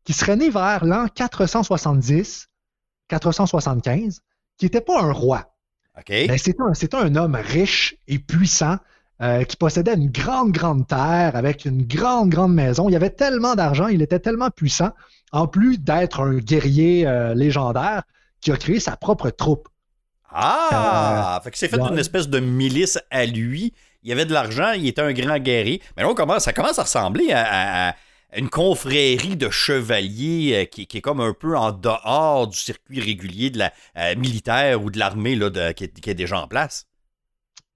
qui 0.04 0.14
serait 0.14 0.36
né 0.36 0.50
vers 0.50 0.86
l'an 0.86 1.08
470, 1.08 2.50
475, 3.08 4.22
qui 4.58 4.66
n'était 4.66 4.82
pas 4.82 5.02
un 5.02 5.12
roi. 5.12 5.54
Okay. 6.00 6.38
C'était 6.38 6.96
un, 6.96 7.06
un, 7.06 7.16
homme 7.16 7.36
riche 7.36 7.96
et 8.08 8.18
puissant 8.18 8.78
euh, 9.22 9.44
qui 9.44 9.56
possédait 9.56 9.94
une 9.94 10.10
grande, 10.10 10.52
grande 10.52 10.88
terre 10.88 11.36
avec 11.36 11.66
une 11.66 11.84
grande, 11.84 12.30
grande 12.30 12.54
maison. 12.54 12.90
Il 12.90 12.96
avait 12.96 13.10
tellement 13.12 13.56
d'argent, 13.56 13.88
il 13.88 14.02
était 14.02 14.20
tellement 14.20 14.50
puissant, 14.50 14.92
en 15.32 15.48
plus 15.48 15.78
d'être 15.78 16.22
un 16.22 16.38
guerrier 16.38 17.06
euh, 17.06 17.36
légendaire, 17.36 18.04
qui 18.40 18.52
a 18.52 18.58
créé 18.58 18.80
sa 18.80 18.96
propre 18.96 19.30
troupe. 19.30 19.68
Ah! 20.32 21.38
Euh, 21.38 21.44
fait 21.44 21.52
que 21.52 21.58
c'est 21.58 21.68
fait 21.68 21.80
une 21.80 22.00
espèce 22.00 22.30
de 22.30 22.40
milice 22.40 22.98
à 23.12 23.26
lui. 23.26 23.74
Il 24.02 24.12
avait 24.12 24.26
de 24.26 24.34
l'argent, 24.34 24.72
il 24.72 24.88
était 24.88 25.02
un 25.02 25.14
grand 25.14 25.38
guerrier. 25.38 25.84
Mais 25.98 26.04
là, 26.04 26.40
ça 26.40 26.54
commence 26.54 26.80
à 26.80 26.84
ressembler 26.84 27.32
à 27.32 27.96
une 28.36 28.50
confrérie 28.50 29.36
de 29.36 29.50
chevaliers 29.50 30.62
euh, 30.62 30.66
qui, 30.66 30.82
est 30.82 31.02
comme 31.02 31.20
un 31.20 31.34
peu 31.34 31.58
en 31.58 31.72
dehors 31.72 32.48
du 32.48 32.58
circuit 32.58 33.00
régulier 33.00 33.50
de 33.50 33.60
la 33.60 33.74
euh, 33.98 34.16
militaire 34.16 34.82
ou 34.84 34.90
de 34.90 35.00
l'armée 35.00 35.38
qui, 35.76 35.90
qui, 35.90 36.10
est 36.10 36.16
déjà 36.16 36.42
en 36.42 36.48
place. 36.48 36.86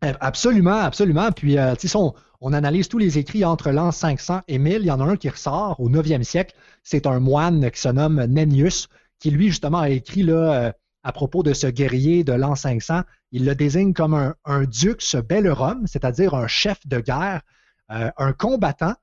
Euh, 0.03 0.13
absolument, 0.19 0.79
absolument. 0.79 1.31
Puis, 1.31 1.57
on, 1.95 2.13
on, 2.41 2.53
analyse 2.53 2.87
tous 2.87 2.97
les 2.97 3.17
écrits 3.17 3.43
entre 3.43 3.71
l'an 3.71 3.91
500 3.91 4.41
et 4.47 4.57
1000. 4.57 4.77
Il 4.81 4.85
y 4.85 4.91
en 4.91 5.01
a 5.01 5.03
un 5.03 5.17
qui 5.17 5.29
ressort 5.29 5.79
au 5.79 5.89
9e 5.89 6.23
siècle. 6.23 6.55
C'est 6.83 7.05
un 7.05 7.19
moine 7.19 7.69
qui 7.71 7.79
se 7.79 7.89
nomme 7.89 8.23
Nennius, 8.25 8.87
qui 9.19 9.31
lui, 9.31 9.47
justement, 9.47 9.79
a 9.79 9.89
écrit 9.89 10.23
là, 10.23 10.73
à 11.03 11.11
propos 11.11 11.43
de 11.43 11.53
ce 11.53 11.67
guerrier 11.67 12.23
de 12.23 12.33
l'an 12.33 12.55
500. 12.55 13.01
Il 13.31 13.45
le 13.45 13.55
désigne 13.55 13.93
comme 13.93 14.13
un, 14.13 14.35
un 14.45 14.63
dux 14.63 15.15
bellerum, 15.27 15.87
c'est-à-dire 15.87 16.33
un 16.33 16.47
chef 16.47 16.85
de 16.85 16.99
guerre, 16.99 17.41
un 17.89 18.33
combattant 18.33 18.95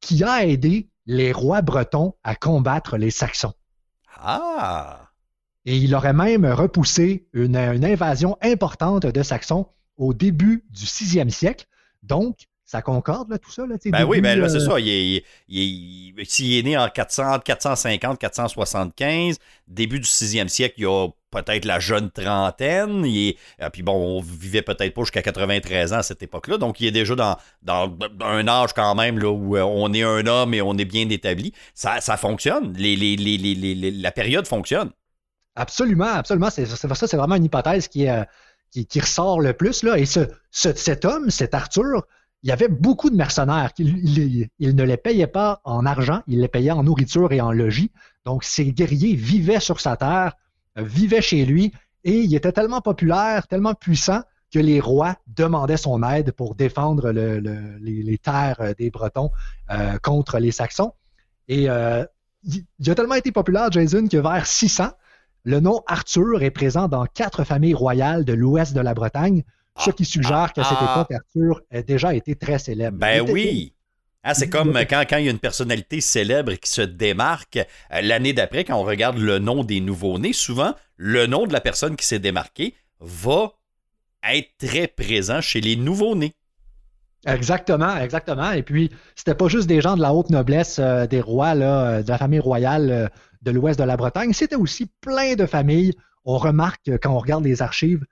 qui 0.00 0.24
a 0.24 0.44
aidé 0.46 0.89
les 1.06 1.32
rois 1.32 1.62
bretons 1.62 2.14
à 2.24 2.34
combattre 2.34 2.96
les 2.96 3.10
Saxons. 3.10 3.54
Ah! 4.16 5.10
Et 5.64 5.76
il 5.76 5.94
aurait 5.94 6.12
même 6.12 6.46
repoussé 6.46 7.28
une, 7.32 7.56
invasion 7.56 8.36
importante 8.42 9.06
de 9.06 9.22
Saxons 9.22 9.66
au 9.96 10.14
début 10.14 10.64
du 10.70 10.84
6e 10.84 11.30
siècle. 11.30 11.66
Donc, 12.02 12.48
ça 12.70 12.82
concorde, 12.82 13.30
là, 13.30 13.38
tout 13.38 13.50
ça? 13.50 13.66
Là, 13.66 13.74
ben 13.86 14.04
oui, 14.04 14.20
ben 14.20 14.38
là, 14.38 14.48
c'est 14.48 14.58
euh, 14.58 14.70
ça. 14.70 14.78
Il 14.78 15.16
est, 15.16 16.24
s'il 16.24 16.56
est 16.56 16.62
né 16.62 16.78
en 16.78 16.88
400, 16.88 17.40
450, 17.40 18.16
475, 18.16 19.38
début 19.66 19.98
du 19.98 20.06
6e 20.06 20.46
siècle, 20.46 20.74
il 20.78 20.82
y 20.84 20.86
a 20.86 21.08
peut-être 21.32 21.64
la 21.64 21.80
jeune 21.80 22.12
trentaine. 22.12 23.04
Il 23.04 23.34
euh, 23.60 23.70
puis 23.70 23.82
bon, 23.82 23.94
on 23.94 24.20
vivait 24.20 24.62
peut-être 24.62 24.94
pas 24.94 25.00
jusqu'à 25.00 25.20
93 25.20 25.92
ans 25.94 25.96
à 25.96 26.02
cette 26.04 26.22
époque-là. 26.22 26.58
Donc, 26.58 26.80
il 26.80 26.86
est 26.86 26.92
déjà 26.92 27.16
dans, 27.16 27.36
dans, 27.62 27.92
un 28.20 28.46
âge 28.46 28.72
quand 28.72 28.94
même 28.94 29.18
là, 29.18 29.32
où 29.32 29.56
euh, 29.56 29.62
on 29.62 29.92
est 29.92 30.04
un 30.04 30.24
homme 30.28 30.54
et 30.54 30.62
on 30.62 30.78
est 30.78 30.84
bien 30.84 31.08
établi. 31.08 31.52
Ça, 31.74 32.00
ça 32.00 32.16
fonctionne. 32.16 32.72
Les, 32.74 33.16
la 34.00 34.12
période 34.12 34.46
fonctionne. 34.46 34.90
Absolument, 35.56 36.12
absolument. 36.12 36.50
C'est, 36.50 36.66
ça, 36.66 36.94
c'est 36.94 37.16
vraiment 37.16 37.34
une 37.34 37.46
hypothèse 37.46 37.88
qui, 37.88 38.06
qui, 38.70 39.00
ressort 39.00 39.40
le 39.40 39.54
plus. 39.54 39.82
Là. 39.82 39.98
Et 39.98 40.06
ce, 40.06 40.20
cet 40.52 41.04
homme, 41.04 41.30
cet 41.30 41.52
Arthur, 41.52 42.04
il 42.42 42.48
y 42.48 42.52
avait 42.52 42.68
beaucoup 42.68 43.10
de 43.10 43.16
mercenaires. 43.16 43.70
Il, 43.78 44.48
il, 44.58 44.76
ne 44.76 44.82
les 44.82 44.96
payait 44.96 45.26
pas 45.26 45.60
en 45.64 45.84
argent, 45.84 46.22
il 46.26 46.40
les 46.40 46.48
payait 46.48 46.70
en 46.70 46.82
nourriture 46.82 47.32
et 47.32 47.40
en 47.40 47.52
logis. 47.52 47.90
Donc, 48.24 48.44
ces 48.44 48.72
guerriers 48.72 49.14
vivaient 49.14 49.60
sur 49.60 49.80
sa 49.80 49.96
terre 49.96 50.34
vivait 50.76 51.22
chez 51.22 51.44
lui 51.44 51.72
et 52.04 52.20
il 52.20 52.34
était 52.34 52.52
tellement 52.52 52.80
populaire, 52.80 53.46
tellement 53.46 53.74
puissant 53.74 54.22
que 54.52 54.58
les 54.58 54.80
rois 54.80 55.16
demandaient 55.28 55.76
son 55.76 56.02
aide 56.02 56.32
pour 56.32 56.54
défendre 56.54 57.10
les, 57.10 58.18
terres 58.18 58.74
des 58.76 58.90
Bretons 58.90 59.30
euh, 59.70 59.98
contre 59.98 60.38
les 60.38 60.50
Saxons. 60.50 60.92
Et 61.46 61.68
euh, 61.68 62.04
il, 62.42 62.90
a 62.90 62.94
tellement 62.94 63.14
été 63.14 63.32
populaire, 63.32 63.70
Jason, 63.70 64.08
que 64.08 64.16
vers 64.16 64.46
600, 64.46 64.90
le 65.44 65.60
nom 65.60 65.82
Arthur 65.86 66.42
est 66.42 66.50
présent 66.50 66.88
dans 66.88 67.06
quatre 67.06 67.44
familles 67.44 67.74
royales 67.74 68.24
de 68.24 68.32
l'ouest 68.32 68.74
de 68.74 68.80
la 68.80 68.94
Bretagne, 68.94 69.44
ce 69.78 69.90
qui 69.90 70.04
suggère 70.04 70.52
qu'à 70.52 70.64
cette 70.64 70.78
ah, 70.80 70.86
ah. 70.88 71.00
époque, 71.00 71.12
Arthur 71.12 71.60
a 71.70 71.82
déjà 71.82 72.14
été 72.14 72.34
très 72.34 72.58
célèbre. 72.58 72.98
Ben 72.98 73.22
oui! 73.22 73.72
Ah, 74.22 74.34
c'est 74.34 74.50
comme 74.50 74.74
quand, 74.88 75.02
quand 75.08 75.16
il 75.16 75.24
y 75.24 75.28
a 75.28 75.30
une 75.30 75.38
personnalité 75.38 76.02
célèbre 76.02 76.52
qui 76.52 76.70
se 76.70 76.82
démarque, 76.82 77.56
euh, 77.56 78.00
l'année 78.02 78.34
d'après, 78.34 78.64
quand 78.64 78.76
on 78.76 78.84
regarde 78.84 79.16
le 79.16 79.38
nom 79.38 79.64
des 79.64 79.80
nouveaux-nés, 79.80 80.34
souvent, 80.34 80.74
le 80.96 81.26
nom 81.26 81.46
de 81.46 81.54
la 81.54 81.60
personne 81.60 81.96
qui 81.96 82.04
s'est 82.04 82.18
démarquée 82.18 82.74
va 83.00 83.52
être 84.30 84.50
très 84.58 84.88
présent 84.88 85.40
chez 85.40 85.62
les 85.62 85.76
nouveaux-nés. 85.76 86.34
Exactement, 87.26 87.96
exactement. 87.96 88.52
Et 88.52 88.62
puis, 88.62 88.90
c'était 89.14 89.34
pas 89.34 89.48
juste 89.48 89.66
des 89.66 89.80
gens 89.80 89.96
de 89.96 90.02
la 90.02 90.12
haute 90.12 90.28
noblesse, 90.28 90.78
euh, 90.78 91.06
des 91.06 91.22
rois, 91.22 91.54
là, 91.54 92.02
de 92.02 92.08
la 92.08 92.18
famille 92.18 92.40
royale 92.40 93.10
de 93.42 93.50
l'ouest 93.50 93.78
de 93.78 93.84
la 93.84 93.96
Bretagne, 93.96 94.32
c'était 94.32 94.56
aussi 94.56 94.90
plein 95.00 95.34
de 95.34 95.46
familles. 95.46 95.94
On 96.24 96.36
remarque 96.36 96.90
quand 97.02 97.10
on 97.10 97.18
regarde 97.18 97.44
les 97.44 97.62
archives 97.62 98.04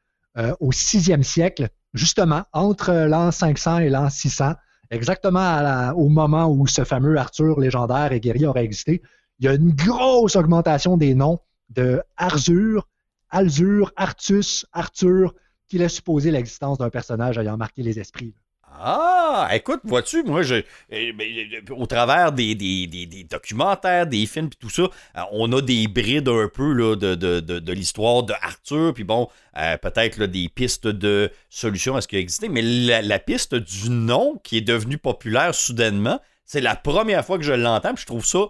au 0.61 0.73
sixième 0.73 1.23
siècle, 1.23 1.69
justement, 1.95 2.45
entre 2.53 2.93
l'an 2.93 3.31
500 3.31 3.79
et 3.79 3.89
l'an 3.89 4.09
600, 4.11 4.53
exactement 4.91 5.93
au 5.97 6.09
moment 6.09 6.49
où 6.49 6.67
ce 6.67 6.85
fameux 6.85 7.17
Arthur 7.17 7.59
légendaire 7.61 8.13
et 8.13 8.21
guerrier 8.21 8.47
aurait 8.47 8.65
existé, 8.65 9.03
il 9.39 9.47
y 9.47 9.49
a 9.49 9.55
une 9.55 9.73
grosse 9.73 10.37
augmentation 10.37 10.97
des 10.97 11.15
noms 11.15 11.39
de 11.71 12.03
Arzur, 12.17 12.89
Alzur, 13.31 13.93
Artus, 13.97 14.67
Arthur, 14.73 15.35
qui 15.67 15.79
laisse 15.79 15.95
supposer 15.95 16.31
l'existence 16.31 16.79
d'un 16.79 16.91
personnage 16.91 17.39
ayant 17.39 17.57
marqué 17.57 17.83
les 17.83 17.99
esprits. 17.99 18.35
Ah, 18.81 19.49
écoute, 19.53 19.81
vois-tu, 19.83 20.23
moi, 20.23 20.43
je, 20.43 20.63
eh, 20.91 21.13
ben, 21.13 21.27
au 21.71 21.87
travers 21.87 22.31
des, 22.31 23.27
documentaires, 23.29 24.07
des 24.07 24.25
films, 24.27 24.47
et 24.47 24.57
tout 24.57 24.71
ça, 24.71 24.83
euh, 24.83 25.21
on 25.33 25.53
a 25.53 25.61
des 25.61 25.89
brides 25.89 26.29
un 26.29 26.49
peu 26.49 26.73
là, 26.73 26.95
de, 26.95 27.73
l'histoire 27.73 28.23
de 28.23 28.35
Arthur, 28.41 28.95
puis 28.95 29.03
bon, 29.03 29.29
euh, 29.57 29.77
peut-être 29.79 30.25
des 30.25 30.49
pistes 30.49 30.87
de 30.87 31.31
solutions 31.49 31.97
à 31.97 32.01
ce 32.01 32.09
qui 32.09 32.17
a 32.17 32.21
existé, 32.21 32.49
mais 32.49 32.63
la, 32.63 33.19
piste 33.19 33.57
du 33.57 33.91
nom 33.91 34.41
qui 34.45 34.59
est 34.59 34.63
devenu 34.63 34.97
populaire 34.97 35.55
soudainement, 35.55 36.21
c'est 36.45 36.61
la 36.61 36.77
première 36.77 37.25
fois 37.25 37.37
que 37.37 37.45
je 37.45 37.53
l'entends, 37.53 37.95
puis 37.95 38.03
je 38.03 38.07
trouve 38.07 38.25
ça 38.25 38.47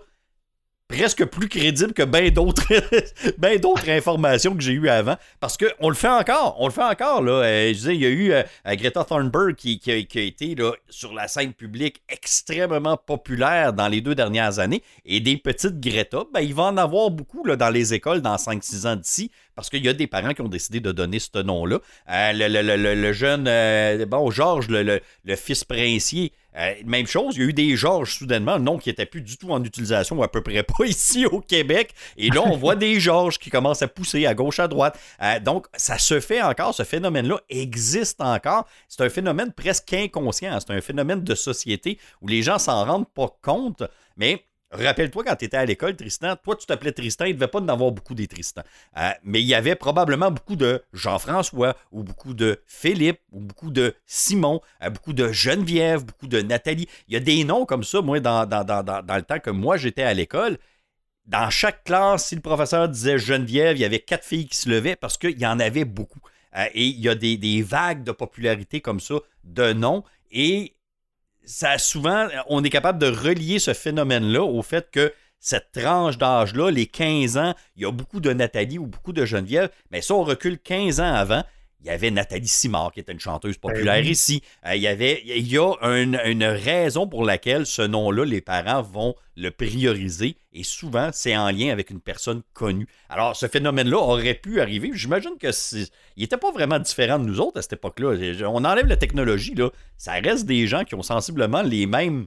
presque 0.88 1.27
plus 1.27 1.48
crédible 1.48 1.92
que 1.92 2.03
bien 2.03 2.31
d'autres 2.31 2.66
ben 3.38 3.59
d'autres 3.59 3.88
informations 3.90 4.55
que 4.55 4.62
j'ai 4.62 4.72
eues 4.72 4.88
avant. 4.88 5.16
Parce 5.38 5.57
qu'on 5.57 5.88
le 5.88 5.94
fait 5.94 6.09
encore. 6.09 6.57
On 6.59 6.66
le 6.66 6.72
fait 6.72 6.83
encore. 6.83 7.22
Là. 7.22 7.33
Euh, 7.44 7.72
il 7.72 7.94
y 7.94 8.07
a 8.07 8.09
eu 8.09 8.33
euh, 8.33 8.42
Greta 8.66 9.05
Thunberg 9.05 9.55
qui, 9.55 9.81
a, 9.87 9.94
été 9.94 10.55
là, 10.55 10.72
sur 10.88 11.12
la 11.12 11.29
scène 11.29 11.53
publique 11.53 12.03
extrêmement 12.09 12.96
populaire 12.96 13.74
dans 13.74 13.88
les 13.88 14.01
deux 14.01 14.14
dernières 14.14 14.59
années. 14.59 14.83
Et 15.05 15.20
des 15.20 15.37
petites 15.37 15.79
Greta, 15.79 16.24
ben, 16.33 16.40
il 16.40 16.55
va 16.55 16.64
en 16.64 16.77
avoir 16.79 17.11
beaucoup 17.11 17.44
là, 17.44 17.57
dans 17.57 17.70
les 17.70 17.92
écoles 17.92 18.22
dans 18.22 18.37
5-6 18.37 18.87
ans 18.88 18.96
d'ici. 18.96 19.31
Parce 19.55 19.70
qu'il 19.70 19.85
y 19.85 19.88
a 19.88 19.92
des 19.92 20.07
parents 20.07 20.35
qui 20.35 20.40
ont 20.40 20.48
décidé 20.48 20.79
de 20.81 20.92
donner 20.92 21.18
ce 21.18 21.42
nom-là. 21.42 21.81
Euh, 22.09 22.33
le, 22.33 23.12
jeune, 23.12 23.44
bon, 24.05 24.31
Georges, 24.31 24.68
le, 24.68 25.01
fils 25.37 25.64
princier, 25.64 26.33
euh, 26.59 26.75
même 26.85 27.07
chose, 27.07 27.37
il 27.37 27.42
y 27.42 27.44
a 27.44 27.49
eu 27.49 27.53
des 27.53 27.77
Georges 27.77 28.14
soudainement, 28.14 28.53
un 28.53 28.59
nom 28.59 28.79
qui 28.79 28.88
n'était 28.88 29.07
plus 29.07 29.21
du 29.21 29.37
tout 29.37 29.51
en 29.51 29.62
utilisation, 29.62 30.18
ou 30.18 30.23
à 30.23 30.31
peu 30.31 30.42
près 30.42 30.62
pas 30.62 30.85
ici 30.87 31.27
au 31.27 31.40
Québec. 31.40 31.94
Et 32.16 32.31
là, 32.31 32.42
on 32.44 32.57
voit 32.57 32.77
des 32.77 33.01
Georges 33.01 33.38
qui 33.38 33.51
commencent 33.51 33.83
à 33.83 33.88
pousser 33.88 34.27
à 34.27 34.35
gauche, 34.35 34.59
à 34.59 34.68
droite. 34.68 34.99
Euh, 35.23 35.38
donc, 35.40 35.66
ça 35.75 35.99
se 35.99 36.21
fait 36.21 36.42
encore, 36.42 36.75
ce 36.75 36.85
phénomène-là 36.85 37.40
existe 37.49 38.21
encore. 38.21 38.66
C'est 38.88 39.03
un 39.03 39.09
phénomène 39.09 39.53
presque 39.53 39.92
inconscient, 39.92 40.59
c'est 40.61 40.73
un 40.73 40.81
phénomène 40.81 41.23
de 41.23 41.35
société 41.35 41.99
où 42.23 42.29
les 42.29 42.42
gens 42.42 42.59
s'en 42.59 42.85
rendent 42.85 43.09
pas 43.09 43.29
compte, 43.42 43.83
mais 44.16 44.44
Rappelle-toi 44.71 45.25
quand 45.25 45.37
tu 45.37 45.47
étais 45.47 45.57
à 45.57 45.65
l'école, 45.65 45.97
Tristan, 45.97 46.37
toi 46.37 46.55
tu 46.55 46.67
t'appelais 46.67 46.93
Tristan, 46.93 47.25
il 47.25 47.31
ne 47.31 47.35
devait 47.35 47.49
pas 47.49 47.61
en 47.61 47.69
avoir 47.69 47.91
beaucoup 47.91 48.15
des 48.15 48.27
Tristan. 48.27 48.63
Euh, 48.99 49.11
mais 49.25 49.41
il 49.41 49.47
y 49.47 49.55
avait 49.55 49.77
probablement 49.77 50.31
beaucoup 50.31 50.57
de 50.57 50.83
Jean-François, 50.93 51.75
ou 51.91 52.03
beaucoup 52.03 52.35
de 52.35 52.61
Philippe, 52.67 53.21
ou 53.33 53.41
beaucoup 53.41 53.71
de 53.71 53.95
Simon, 54.05 54.61
euh, 54.83 54.91
beaucoup 54.91 55.15
de 55.15 55.33
Geneviève, 55.33 56.05
beaucoup 56.05 56.27
de 56.27 56.43
Nathalie. 56.43 56.87
Il 57.09 57.15
y 57.15 57.17
a 57.17 57.21
des 57.21 57.45
noms 57.45 57.65
comme 57.65 57.83
ça, 57.83 58.03
moi, 58.03 58.21
dans, 58.21 58.43
le 58.43 59.23
temps 59.23 59.39
que 59.41 59.51
moi 59.51 59.79
j'étais 59.79 60.03
à 60.03 60.13
l'école. 60.13 60.59
Dans 61.25 61.49
chaque 61.49 61.85
classe, 61.85 62.27
si 62.27 62.35
le 62.35 62.43
professeur 62.43 62.91
disait 62.91 63.19
Geneviève, 63.19 63.77
il 63.77 63.81
y 63.81 63.85
avait 63.87 64.01
quatre 64.01 64.25
filles 64.25 64.49
qui 64.49 64.57
se 64.57 64.69
levaient 64.69 64.97
parce 64.97 65.17
qu'il 65.17 65.39
y 65.39 65.47
en 65.47 65.61
avait 65.61 65.87
beaucoup. 65.87 66.21
Euh, 66.57 66.67
et 66.75 66.85
il 66.85 67.01
y 67.01 67.09
a 67.09 67.15
des, 67.15 67.39
des 67.39 67.63
vagues 67.63 68.05
de 68.05 68.13
popularité 68.13 68.83
comme 68.83 69.01
ça, 69.01 69.15
de 69.45 69.73
noms. 69.73 70.05
Et 70.31 70.75
ça 71.49 71.79
souvent, 71.79 72.29
on 72.49 72.63
est 72.63 72.71
capable 72.71 72.99
de 72.99 73.07
relier 73.07 73.59
ce 73.59 73.73
phénomène-là 73.73 74.43
au 74.43 74.63
fait 74.63 74.91
que 74.91 75.15
cette 75.41 75.73
tranche 75.73 76.19
d'âge-là, 76.19 76.71
les 76.71 76.87
15 76.87 77.39
ans, 77.39 77.55
il 77.77 77.83
y 77.83 77.87
a 77.87 77.91
beaucoup 77.91 78.21
de 78.21 78.33
Nathalie 78.33 78.79
ou 78.79 78.87
beaucoup 78.87 79.15
de 79.15 79.25
Geneviève, 79.25 79.71
mais 79.91 80.03
ça, 80.03 80.15
on 80.15 80.25
recule 80.25 80.59
15 80.59 81.01
ans 81.01 81.15
avant, 81.15 81.43
il 81.81 81.87
y 81.87 81.91
avait 81.91 82.11
Nathalie 82.11 82.49
Simard, 82.49 82.93
qui 82.93 83.01
était 83.01 83.12
une 83.12 83.21
chanteuse 83.21 83.57
ben 83.57 83.69
populaire 83.69 84.05
ici. 84.05 84.43
Euh, 84.67 84.75
il, 84.75 84.83
y 84.83 84.88
avait, 84.88 85.23
il 85.25 85.47
y 85.47 85.59
a 85.59 85.75
une, 85.83 86.45
raison 86.45 87.07
pour 87.07 87.25
laquelle 87.25 87.67
ce 87.67 87.83
nom-là, 87.83 88.25
les 88.25 88.41
parents 88.41 88.83
vont 88.83 89.14
le 89.37 89.51
prioriser. 89.51 90.37
Et 90.53 90.64
souvent, 90.64 91.11
c'est 91.12 91.37
en 91.37 91.51
lien 91.51 91.71
avec 91.71 91.91
une 91.91 92.01
personne 92.01 92.43
connue. 92.53 92.88
Alors, 93.09 93.37
ce 93.37 93.47
phénomène-là 93.47 93.97
aurait 93.97 94.35
pu 94.35 94.61
arriver. 94.61 94.91
J'imagine 94.93 95.38
que 95.38 95.51
il 96.17 96.23
n'était 96.23 96.37
pas 96.37 96.51
vraiment 96.51 96.81
différent 96.81 97.21
de 97.21 97.25
nous 97.25 97.41
autres 97.41 97.59
à 97.59 97.62
cette 97.62 97.75
époque-là. 97.75 98.17
On 98.49 98.64
enlève 98.64 98.87
la 98.87 98.97
technologie, 98.97 99.55
là. 99.55 99.71
Ça 99.97 100.14
reste 100.14 100.47
des 100.47 100.67
gens 100.67 100.85
qui 100.85 100.97
ont 100.97 101.03
sensiblement 101.03 101.62
les 101.62 101.87
mêmes 101.87 102.27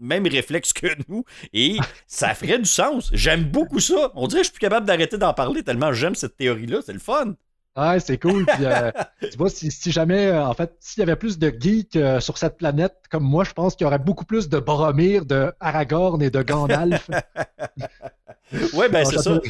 mêmes 0.00 0.26
réflexes 0.26 0.72
que 0.72 0.86
nous 1.08 1.24
et 1.52 1.76
ça 2.06 2.34
ferait 2.34 2.58
du 2.58 2.64
sens. 2.64 3.10
J'aime 3.12 3.44
beaucoup 3.44 3.80
ça. 3.80 4.10
On 4.14 4.26
dirait 4.26 4.40
que 4.40 4.46
je 4.46 4.50
suis 4.50 4.54
plus 4.54 4.66
capable 4.66 4.86
d'arrêter 4.86 5.18
d'en 5.18 5.34
parler 5.34 5.62
tellement 5.62 5.92
j'aime 5.92 6.14
cette 6.14 6.36
théorie-là. 6.36 6.80
C'est 6.84 6.94
le 6.94 6.98
fun. 6.98 7.34
Ouais, 7.80 7.98
c'est 8.00 8.18
cool. 8.18 8.44
Puis, 8.44 8.64
euh, 8.64 8.90
tu 9.30 9.38
vois, 9.38 9.48
si, 9.48 9.70
jamais, 9.90 10.26
euh, 10.26 10.44
en 10.44 10.54
fait, 10.54 10.74
s'il 10.80 11.00
y 11.00 11.02
avait 11.02 11.16
plus 11.16 11.38
de 11.38 11.54
geeks 11.58 11.96
euh, 11.96 12.20
sur 12.20 12.36
cette 12.36 12.58
planète, 12.58 12.94
comme 13.10 13.24
moi, 13.24 13.44
je 13.44 13.52
pense 13.52 13.74
qu'il 13.74 13.84
y 13.84 13.88
aurait 13.88 13.98
beaucoup 13.98 14.24
plus 14.24 14.48
de 14.48 14.58
Boromir, 14.58 15.24
de 15.24 15.52
Aragorn 15.60 16.20
et 16.22 16.30
de 16.30 16.42
Gandalf. 16.42 17.08
ouais, 18.74 18.88
ben 18.90 19.04
c'est 19.04 19.18
ça. 19.18 19.40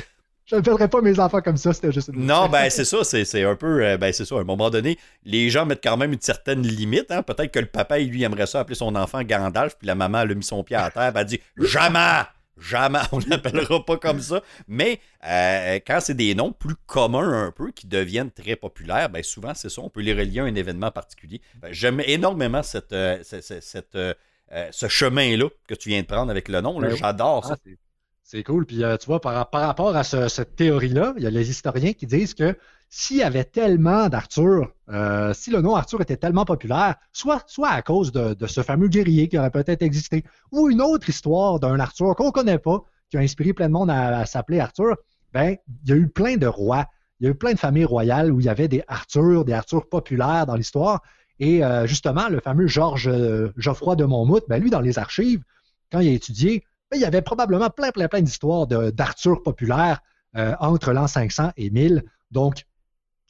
Je 0.47 0.57
ne 0.57 0.63
ferais 0.63 0.89
pas 0.89 1.01
mes 1.01 1.19
enfants 1.21 1.41
comme 1.41 1.57
ça, 1.57 1.73
c'était 1.73 1.93
juste 1.93 2.11
une... 2.13 2.27
Non, 2.27 2.49
ben 2.49 2.69
c'est 2.71 2.85
ça, 2.85 3.05
c'est 3.05 3.45
un 3.45 3.55
peu. 3.55 3.97
ben 3.97 4.13
c'est 4.13 4.25
ça, 4.25 4.35
à 4.35 4.41
un 4.41 4.45
moment 4.45 4.69
donné, 4.69 4.99
les 5.25 5.49
gens 5.49 5.65
mettent 5.65 5.83
quand 5.83 5.97
même 5.97 6.13
une 6.13 6.21
certaine 6.21 6.63
limite. 6.63 7.11
Hein? 7.11 7.23
Peut-être 7.23 7.53
que 7.53 7.61
le 7.61 7.67
papa, 7.67 7.99
lui, 7.99 8.25
aimerait 8.25 8.47
ça 8.47 8.61
appeler 8.61 8.75
son 8.75 8.97
enfant 8.97 9.23
Gandalf, 9.23 9.77
puis 9.79 9.87
la 9.87 9.95
maman, 9.95 10.23
elle 10.23 10.33
a 10.33 10.35
mis 10.35 10.43
son 10.43 10.65
pied 10.65 10.77
à 10.77 10.91
terre, 10.91 11.13
elle 11.15 11.21
a 11.21 11.25
dit 11.25 11.41
Jamais 11.57 12.23
Jamais, 12.61 13.01
on 13.13 13.19
l'appellera 13.27 13.85
pas 13.85 13.97
comme 13.97 14.21
ça. 14.21 14.43
Mais 14.69 15.01
euh, 15.27 15.79
quand 15.87 15.99
c'est 16.01 16.15
des 16.15 16.35
noms 16.35 16.53
plus 16.53 16.77
communs 16.87 17.47
un 17.47 17.51
peu, 17.51 17.73
qui 17.73 17.87
deviennent 17.87 18.31
très 18.31 18.57
populaires, 18.57 19.09
ben 19.09 19.23
souvent 19.23 19.55
c'est 19.55 19.69
ça, 19.69 19.81
on 19.83 19.89
peut 19.89 20.01
les 20.01 20.13
relier 20.13 20.41
à 20.41 20.45
un 20.45 20.55
événement 20.55 20.91
particulier. 20.91 21.41
Ben, 21.57 21.73
j'aime 21.73 22.01
énormément 22.01 22.63
cette, 22.63 22.93
euh, 22.93 23.23
cette, 23.23 23.95
euh, 23.95 24.15
ce 24.71 24.89
chemin-là 24.89 25.49
que 25.67 25.75
tu 25.75 25.89
viens 25.89 26.03
de 26.03 26.07
prendre 26.07 26.31
avec 26.31 26.49
le 26.49 26.61
nom. 26.61 26.79
Ben 26.81 26.95
j'adore 26.95 27.45
ça. 27.47 27.57
Ah, 27.59 27.71
c'est 28.31 28.45
cool. 28.45 28.65
Puis 28.65 28.83
tu 29.01 29.07
vois, 29.07 29.21
par, 29.21 29.49
rapport 29.53 29.97
à 29.97 30.05
cette 30.05 30.55
théorie-là, 30.55 31.15
il 31.17 31.25
y 31.25 31.27
a 31.27 31.31
les 31.31 31.51
historiens 31.51 31.93
qui 31.93 32.07
disent 32.07 32.35
que 32.35 32.57
s'il 32.89 33.17
y 33.17 33.23
avait 33.25 33.45
tellement 33.45 34.09
d'Arthur, 34.09 34.73
euh, 34.89 35.35
si 35.35 35.51
le 35.51 35.61
nom 35.61 35.75
Arthur 35.75 36.01
était 36.01 36.17
tellement 36.17 36.45
populaire, 36.45 36.95
soit, 37.13 37.45
à 37.65 37.83
cause 37.83 38.13
de, 38.13 38.47
ce 38.47 38.63
fameux 38.63 38.87
guerrier 38.87 39.27
qui 39.27 39.37
aurait 39.37 39.51
peut-être 39.51 39.83
existé, 39.83 40.25
ou 40.53 40.71
une 40.71 40.81
autre 40.81 41.09
histoire 41.09 41.59
d'un 41.59 41.81
Arthur 41.81 42.15
qu'on 42.15 42.27
ne 42.27 42.31
connaît 42.31 42.59
pas, 42.59 42.85
qui 43.11 43.17
a 43.17 43.21
inspiré 43.21 43.53
plein 43.53 43.67
de 43.67 43.73
monde 43.73 43.91
à, 43.91 44.25
s'appeler 44.27 44.61
Arthur, 44.61 44.97
ben, 45.33 45.57
il 45.85 45.91
y 45.91 45.93
a 45.93 45.97
eu 45.97 46.09
plein 46.09 46.37
de 46.37 46.47
rois, 46.47 46.87
il 47.19 47.25
y 47.25 47.29
a 47.29 47.33
eu 47.33 47.35
plein 47.35 47.53
de 47.53 47.59
familles 47.59 47.85
royales 47.85 48.31
où 48.33 48.39
il 48.39 48.47
y 48.47 48.49
avait 48.49 48.69
des 48.69 48.85
Arthurs, 48.87 49.45
des 49.45 49.55
Arthurs 49.55 49.89
populaires 49.89 50.47
dans 50.47 50.55
l'histoire. 50.55 51.03
Et 51.41 51.65
euh, 51.65 51.87
justement, 51.87 52.29
le 52.29 52.39
fameux 52.39 52.69
Georges 52.69 53.09
euh, 53.09 53.53
Geoffroy 53.57 53.97
de 53.97 54.05
Monmouth, 54.05 54.45
ben, 54.49 54.63
lui, 54.63 54.71
dans 54.71 54.81
les 54.81 55.01
archives, 55.01 55.43
quand 55.91 55.99
il 55.99 56.09
a 56.09 56.13
étudié, 56.13 56.65
il 56.95 57.01
y 57.01 57.05
avait 57.05 57.23
probablement 57.23 57.71
plein, 57.71 57.91
plein, 57.93 58.09
plein 58.09 58.21
d'histoires 58.21 58.67
d'Arthur 58.67 59.43
populaires 59.43 60.01
entre 60.35 60.93
l'an 60.93 61.07
500 61.07 61.53
et 61.57 61.71
1000. 61.71 62.05
Donc, 62.31 62.65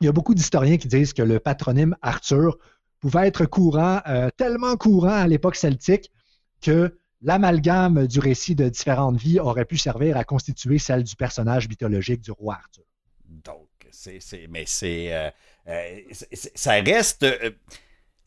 il 0.00 0.06
y 0.06 0.08
a 0.08 0.12
beaucoup 0.12 0.34
d'historiens 0.34 0.78
qui 0.78 0.88
disent 0.88 1.12
que 1.12 1.22
le 1.22 1.40
patronyme 1.40 1.96
Arthur 2.00 2.56
pouvait 3.00 3.26
être 3.26 3.46
courant, 3.46 4.00
euh, 4.06 4.30
tellement 4.36 4.76
courant 4.76 5.08
à 5.08 5.26
l'époque 5.26 5.56
celtique 5.56 6.10
que 6.60 6.96
l'amalgame 7.22 8.06
du 8.06 8.18
récit 8.18 8.54
de 8.54 8.68
différentes 8.68 9.16
vies 9.16 9.40
aurait 9.40 9.64
pu 9.64 9.76
servir 9.76 10.16
à 10.16 10.24
constituer 10.24 10.78
celle 10.78 11.04
du 11.04 11.16
personnage 11.16 11.68
mythologique 11.68 12.22
du 12.22 12.30
roi 12.30 12.54
Arthur. 12.54 12.84
Donc, 13.24 13.68
c'est, 13.90 14.20
mais 14.48 14.64
c'est, 14.66 15.12
euh, 15.12 15.30
euh, 15.68 15.98
ça 16.54 16.72
reste, 16.72 17.26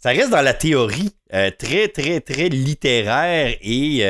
ça 0.03 0.09
reste 0.09 0.31
dans 0.31 0.41
la 0.41 0.53
théorie 0.53 1.15
très, 1.57 1.87
très, 1.87 2.19
très 2.19 2.49
littéraire 2.49 3.55
et, 3.61 4.03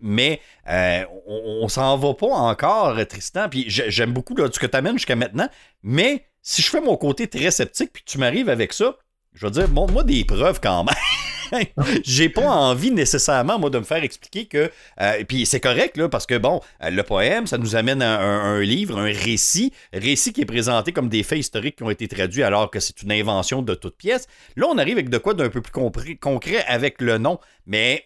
mais 0.00 0.40
on, 0.66 1.60
on 1.60 1.68
s'en 1.68 1.98
va 1.98 2.14
pas 2.14 2.28
encore, 2.28 2.96
Tristan. 3.06 3.50
Puis 3.50 3.66
j'aime 3.68 4.12
beaucoup 4.12 4.34
ce 4.34 4.58
que 4.58 4.64
tu 4.64 4.74
amènes 4.74 4.96
jusqu'à 4.96 5.14
maintenant, 5.14 5.50
mais 5.82 6.24
si 6.40 6.62
je 6.62 6.70
fais 6.70 6.80
mon 6.80 6.96
côté 6.96 7.28
très 7.28 7.50
sceptique, 7.50 7.90
puis 7.92 8.04
tu 8.06 8.16
m'arrives 8.16 8.48
avec 8.48 8.72
ça, 8.72 8.96
je 9.34 9.46
vais 9.46 9.50
dire, 9.50 9.68
montre-moi 9.68 10.02
des 10.02 10.24
preuves 10.24 10.60
quand 10.62 10.84
même. 10.84 10.94
J'ai 12.04 12.28
pas 12.28 12.48
envie 12.48 12.90
nécessairement, 12.90 13.58
moi, 13.58 13.70
de 13.70 13.78
me 13.78 13.84
faire 13.84 14.02
expliquer 14.02 14.46
que. 14.46 14.70
Euh, 15.00 15.24
puis 15.26 15.46
c'est 15.46 15.60
correct, 15.60 15.96
là, 15.96 16.08
parce 16.08 16.26
que, 16.26 16.36
bon, 16.36 16.60
euh, 16.82 16.90
le 16.90 17.02
poème, 17.02 17.46
ça 17.46 17.58
nous 17.58 17.76
amène 17.76 18.02
à 18.02 18.20
un, 18.20 18.60
livre, 18.60 18.98
un 18.98 19.04
récit, 19.04 19.72
récit 19.92 20.32
qui 20.32 20.42
est 20.42 20.46
présenté 20.46 20.92
comme 20.92 21.08
des 21.08 21.22
faits 21.22 21.38
historiques 21.38 21.76
qui 21.76 21.82
ont 21.82 21.90
été 21.90 22.08
traduits 22.08 22.42
alors 22.42 22.70
que 22.70 22.80
c'est 22.80 23.02
une 23.02 23.12
invention 23.12 23.62
de 23.62 23.74
toute 23.74 23.96
pièce. 23.96 24.26
Là, 24.56 24.66
on 24.70 24.78
arrive 24.78 24.94
avec 24.94 25.08
de 25.08 25.18
quoi 25.18 25.34
d'un 25.34 25.48
peu 25.48 25.60
plus 25.60 26.18
concret 26.18 26.64
avec 26.66 27.00
le 27.00 27.18
nom. 27.18 27.38
Mais 27.66 28.04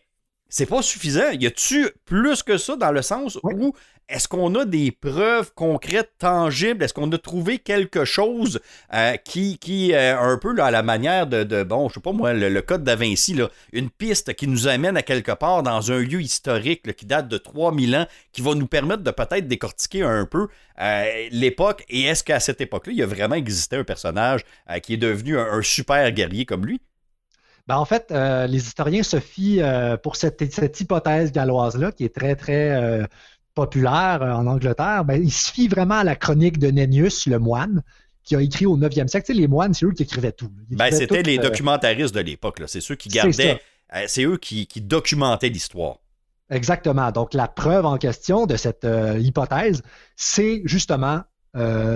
c'est 0.51 0.67
pas 0.67 0.83
suffisant. 0.83 1.31
Y 1.31 1.47
a-tu 1.47 1.89
plus 2.05 2.43
que 2.43 2.59
ça 2.59 2.77
dans 2.77 2.93
le 2.93 3.03
sens 3.03 3.39
où 3.43 3.73
est-ce 4.11 4.27
qu'on 4.27 4.53
a 4.57 4.65
des 4.65 4.91
preuves 4.91 5.53
concrètes, 5.55 6.11
tangibles? 6.19 6.83
Est-ce 6.83 6.93
qu'on 6.93 7.11
a 7.13 7.19
trouvé 7.19 7.59
quelque 7.59 8.05
chose 8.05 8.61
euh, 8.93 9.17
qui, 9.17 9.57
qui 9.59 9.95
euh, 9.95 10.19
un 10.19 10.37
peu 10.37 10.53
à 10.61 10.73
la 10.73 10.83
manière 10.83 11.29
de, 11.29 11.63
bon, 11.63 11.89
je 11.89 11.95
sais 11.95 12.01
pas 12.01 12.11
moi, 12.11 12.33
le, 12.33 12.61
code 12.61 12.83
da 12.83 12.97
Vinci, 12.97 13.37
une 13.73 13.89
piste 13.89 14.35
qui 14.35 14.49
nous 14.49 14.67
amène 14.67 14.97
à 14.97 15.03
quelque 15.03 15.31
part 15.31 15.63
dans 15.63 15.93
un 15.93 16.01
lieu 16.01 16.21
historique 16.21 16.95
qui 16.97 17.07
date 17.07 17.29
de 17.29 17.39
3000 17.39 17.95
ans, 17.95 18.07
qui 18.33 18.43
va 18.43 18.55
nous 18.55 18.67
permettre 18.67 19.05
de 19.05 19.11
peut-être 19.13 19.47
décortiquer 19.47 20.03
un 20.03 20.27
peu 20.27 20.49
euh, 20.81 21.29
l'époque? 21.31 21.85
Et 21.89 22.03
est-ce 22.03 22.25
qu'à 22.25 22.41
cette 22.41 22.61
époque-là, 22.61 22.93
il 22.93 22.99
y 22.99 23.05
a 23.05 23.07
vraiment 23.07 23.37
existé 23.37 23.77
un 23.77 23.85
personnage 23.85 24.41
qui 24.83 24.95
est 24.95 24.97
devenu 24.97 25.39
un, 25.39 25.63
super 25.63 26.11
guerrier 26.11 26.45
comme 26.45 26.67
lui? 26.67 26.81
Ben, 27.71 27.77
en 27.77 27.85
fait, 27.85 28.13
les 28.49 28.59
historiens 28.59 29.05
se 29.05 29.21
fient 29.21 29.63
pour 30.03 30.17
cette, 30.17 30.53
cette 30.53 30.81
hypothèse 30.81 31.31
galloise-là, 31.31 31.93
qui 31.93 32.05
est 32.05 32.15
très, 32.15 32.35
très 32.35 33.07
populaire 33.55 34.23
euh, 34.23 34.33
en 34.33 34.47
Angleterre, 34.47 35.05
ben, 35.05 35.23
il 35.23 35.33
se 35.33 35.53
fie 35.53 35.69
vraiment 35.69 35.97
à 35.97 36.05
la 36.05 36.17
chronique 36.17 36.59
de 36.59 36.69
Nennius, 36.71 37.27
le 37.27 37.39
moine, 37.39 37.83
qui 38.25 38.37
a 38.37 38.41
écrit 38.41 38.67
au 38.67 38.79
9e 38.79 39.09
siècle. 39.09 39.27
Tu 39.27 39.35
sais, 39.35 39.39
les 39.39 39.49
moines, 39.49 39.75
c'est 39.75 39.87
eux 39.87 39.93
qui 39.93 40.05
écrivaient 40.05 40.33
tout. 40.33 40.51
Ben, 40.71 40.93
c'était 40.93 41.23
les 41.23 41.39
euh, 41.39 41.43
documentaristes 41.43 42.15
de 42.15 42.21
l'époque. 42.21 42.63
C'est 42.67 42.81
ceux 42.81 42.95
qui 42.95 43.09
gardaient, 43.09 43.61
euh, 43.95 44.05
c'est 44.07 44.25
eux 44.25 44.37
qui, 44.37 44.67
documentaient 44.77 45.49
l'histoire. 45.49 45.99
Exactement. 46.51 47.13
Donc, 47.13 47.35
la 47.35 47.49
preuve 47.49 47.87
en 47.87 47.97
question 47.97 48.47
de 48.47 48.57
cette 48.57 48.87
hypothèse, 49.19 49.83
c'est 50.17 50.63
justement 50.65 51.23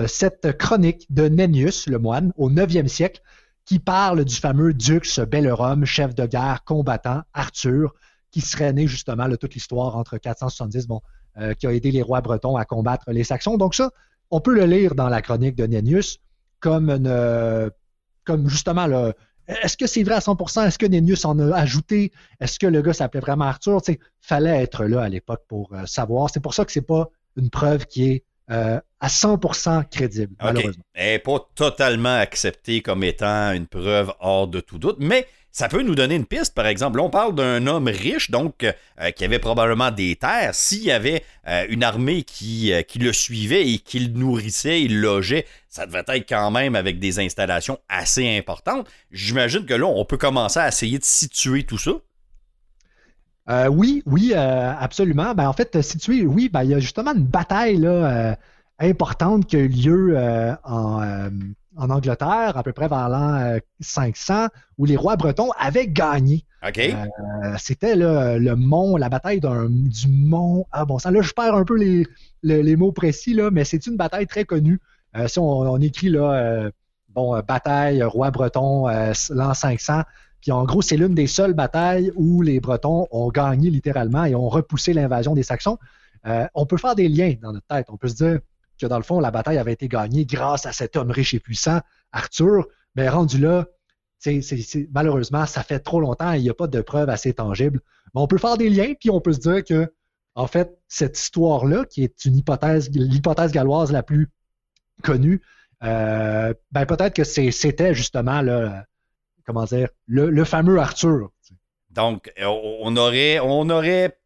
cette 0.07 0.57
chronique 0.57 1.05
de 1.09 1.27
Nennius, 1.27 1.87
le 1.87 1.99
moine, 1.99 2.31
au 2.37 2.49
9e 2.49 2.87
siècle, 2.87 3.21
qui 3.65 3.79
parle 3.79 4.23
du 4.25 4.35
fameux 4.35 4.73
Dux 4.73 5.19
Belleromme, 5.27 5.85
chef 5.85 6.13
de 6.13 6.25
guerre 6.25 6.63
combattant, 6.65 7.21
Arthur, 7.33 7.93
qui 8.31 8.41
serait 8.41 8.73
né 8.73 8.87
justement 8.87 9.27
de 9.27 9.35
toute 9.35 9.53
l'histoire 9.53 9.95
entre 9.95 10.17
470, 10.17 10.87
bon, 10.87 11.01
euh, 11.37 11.53
qui 11.53 11.67
a 11.67 11.73
aidé 11.73 11.91
les 11.91 12.01
rois 12.01 12.21
bretons 12.21 12.57
à 12.57 12.65
combattre 12.65 13.05
les 13.11 13.23
Saxons. 13.23 13.57
Donc 13.57 13.75
ça, 13.75 13.91
on 14.29 14.39
peut 14.39 14.53
le 14.53 14.65
lire 14.65 14.95
dans 14.95 15.09
la 15.09 15.21
chronique 15.21 15.55
de 15.55 15.65
Nennius 15.65 16.19
comme, 16.59 16.89
une, 16.89 17.71
comme 18.23 18.47
justement 18.49 18.87
le, 18.87 19.13
est-ce 19.47 19.77
que 19.77 19.85
c'est 19.85 20.03
vrai 20.03 20.15
à 20.15 20.19
100%? 20.19 20.65
Est-ce 20.65 20.79
que 20.79 20.85
Nennius 20.85 21.23
en 21.25 21.37
a 21.39 21.55
ajouté? 21.55 22.11
Est-ce 22.39 22.57
que 22.57 22.65
le 22.65 22.81
gars 22.81 22.93
s'appelait 22.93 23.19
vraiment 23.19 23.45
Arthur? 23.45 23.79
Il 23.87 23.97
fallait 24.19 24.61
être 24.63 24.85
là 24.85 25.03
à 25.03 25.09
l'époque 25.09 25.43
pour 25.47 25.73
euh, 25.73 25.85
savoir. 25.85 26.29
C'est 26.31 26.39
pour 26.39 26.53
ça 26.53 26.65
que 26.65 26.71
c'est 26.71 26.81
pas 26.81 27.09
une 27.35 27.49
preuve 27.49 27.85
qui 27.85 28.05
est 28.05 28.23
euh, 28.51 28.79
à 28.99 29.07
100% 29.07 29.89
crédible, 29.89 30.33
malheureusement. 30.41 30.83
N'est 30.95 31.19
pas 31.19 31.39
totalement 31.55 32.17
acceptée 32.17 32.81
comme 32.81 33.03
étant 33.03 33.51
une 33.51 33.67
preuve 33.67 34.13
hors 34.19 34.47
de 34.47 34.59
tout 34.59 34.77
doute, 34.77 34.97
mais 34.99 35.27
ça 35.51 35.69
peut 35.69 35.81
nous 35.81 35.95
donner 35.95 36.15
une 36.15 36.25
piste, 36.25 36.53
par 36.53 36.67
exemple. 36.67 36.99
on 36.99 37.09
parle 37.09 37.33
d'un 37.33 37.65
homme 37.65 37.87
riche, 37.87 38.29
donc 38.29 38.63
euh, 38.63 39.11
qui 39.11 39.23
avait 39.23 39.39
probablement 39.39 39.89
des 39.89 40.15
terres. 40.15 40.53
S'il 40.53 40.83
y 40.83 40.91
avait 40.91 41.23
euh, 41.47 41.65
une 41.69 41.83
armée 41.83 42.23
qui, 42.23 42.73
qui, 42.87 42.99
le 42.99 43.13
suivait 43.13 43.67
et 43.67 43.79
qui 43.79 43.99
le 43.99 44.13
nourrissait, 44.13 44.81
il 44.81 44.99
logeait, 44.99 45.45
ça 45.69 45.85
devait 45.85 46.03
être 46.07 46.29
quand 46.29 46.51
même 46.51 46.75
avec 46.75 46.99
des 46.99 47.19
installations 47.19 47.79
assez 47.89 48.37
importantes. 48.37 48.87
J'imagine 49.11 49.65
que 49.65 49.73
là, 49.73 49.85
on 49.85 50.05
peut 50.05 50.17
commencer 50.17 50.59
à 50.59 50.67
essayer 50.67 50.99
de 50.99 51.05
situer 51.05 51.63
tout 51.63 51.77
ça. 51.77 51.93
Oui, 53.69 54.03
oui, 54.05 54.33
absolument. 54.33 55.33
Ben, 55.35 55.47
en 55.47 55.53
fait, 55.53 55.81
situer, 55.81 56.25
oui, 56.25 56.49
ben, 56.49 56.63
il 56.63 56.71
y 56.71 56.73
a 56.73 56.79
justement 56.79 57.13
une 57.13 57.25
bataille 57.25 57.77
là, 57.77 58.37
importante 58.79 59.45
qui 59.45 59.55
a 59.55 59.59
eu 59.59 59.67
lieu 59.67 60.17
en 60.63 61.29
en 61.77 61.89
Angleterre, 61.89 62.57
à 62.57 62.63
peu 62.63 62.73
près 62.73 62.87
vers 62.87 63.09
l'an 63.09 63.57
500, 63.79 64.33
euh, 64.33 64.47
où 64.77 64.85
les 64.85 64.95
rois 64.95 65.15
bretons 65.15 65.51
avaient 65.57 65.87
gagné. 65.87 66.45
Euh, 66.65 67.55
c'était 67.57 67.95
le 67.95 68.53
mont, 68.55 68.97
la 68.97 69.09
bataille 69.09 69.39
du 69.39 70.07
mont. 70.07 70.65
Ah 70.71 70.85
bon, 70.85 70.99
ça, 70.99 71.11
là, 71.11 71.21
je 71.21 71.33
perds 71.33 71.55
un 71.55 71.63
peu 71.63 71.77
les, 72.43 72.75
mots 72.75 72.91
précis, 72.91 73.33
là, 73.33 73.51
mais 73.51 73.65
c'est 73.65 73.85
une 73.87 73.97
bataille 73.97 74.27
très 74.27 74.45
connue. 74.45 74.79
Euh, 75.15 75.27
si 75.27 75.39
on, 75.39 75.77
écrit 75.77 76.09
là, 76.09 76.69
bon, 77.09 77.39
bataille 77.41 78.03
roi 78.03 78.31
breton 78.31 78.87
l'an 79.29 79.53
500, 79.53 80.01
puis 80.45 80.51
en 80.51 80.63
gros, 80.63 80.83
c'est 80.83 80.95
l'une 80.95 81.15
des 81.15 81.25
seules 81.25 81.53
batailles 81.53 82.11
où 82.15 82.43
les 82.43 82.59
Bretons 82.59 83.07
ont 83.09 83.29
gagné 83.29 83.71
littéralement 83.71 84.25
et 84.25 84.35
ont 84.35 84.47
repoussé 84.47 84.93
l'invasion 84.93 85.33
des 85.33 85.41
Saxons. 85.41 85.79
on 86.53 86.67
peut 86.67 86.77
faire 86.77 86.93
des 86.93 87.09
liens 87.09 87.33
dans 87.41 87.51
notre 87.51 87.65
tête. 87.65 87.87
On 87.89 87.97
peut 87.97 88.09
se 88.09 88.13
dire, 88.13 88.39
que 88.79 88.85
dans 88.85 88.97
le 88.97 89.03
fond, 89.03 89.19
la 89.19 89.31
bataille 89.31 89.57
avait 89.57 89.73
été 89.73 89.87
gagnée 89.87 90.23
grâce 90.23 90.67
à 90.67 90.71
cet 90.71 90.97
homme 90.97 91.09
riche 91.09 91.33
et 91.33 91.39
puissant, 91.39 91.79
Arthur, 92.11 92.67
mais 92.93 93.09
rendu 93.09 93.39
là, 93.39 93.65
malheureusement, 94.91 95.47
ça 95.47 95.63
fait 95.63 95.79
trop 95.79 95.99
longtemps 95.99 96.31
et 96.33 96.37
il 96.37 96.43
n'y 96.43 96.49
a 96.51 96.53
pas 96.53 96.67
de 96.67 96.81
preuves 96.81 97.09
assez 97.09 97.33
tangibles. 97.33 97.81
Mais 98.13 98.21
on 98.21 98.27
peut 98.27 98.37
faire 98.37 98.57
des 98.57 98.69
liens, 98.69 98.93
puis 98.99 99.09
on 99.09 99.21
peut 99.21 99.33
se 99.33 99.39
dire 99.39 99.63
que, 99.63 99.91
en 100.35 100.45
fait, 100.45 100.77
cette 100.87 101.17
histoire-là, 101.17 101.85
qui 101.85 102.03
est 102.03 102.25
une 102.25 102.37
hypothèse, 102.37 102.91
l'hypothèse 102.91 103.51
galloise 103.51 103.91
la 103.91 104.03
plus 104.03 104.29
connue, 105.01 105.41
euh, 105.83 106.53
ben 106.71 106.85
peut-être 106.85 107.15
que 107.15 107.23
c'était 107.23 107.95
justement 107.95 108.43
le, 108.43 108.69
comment 109.45 109.65
dire, 109.65 109.89
le, 110.07 110.43
fameux 110.43 110.79
Arthur. 110.79 111.29
Donc, 111.91 112.31
on 112.43 112.95
aurait, 112.97 113.39
on 113.39 113.69
aurait 113.69 114.17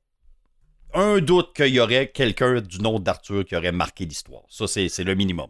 un 0.93 1.19
doute 1.19 1.53
qu'il 1.55 1.67
y 1.67 1.79
aurait 1.79 2.07
quelqu'un 2.07 2.61
du 2.61 2.79
nom 2.79 2.99
d'Arthur 2.99 3.45
qui 3.45 3.55
aurait 3.55 3.71
marqué 3.71 4.05
l'histoire. 4.05 4.43
Ça, 4.49 4.65
c'est 4.67 5.03
le 5.03 5.15
minimum. 5.15 5.49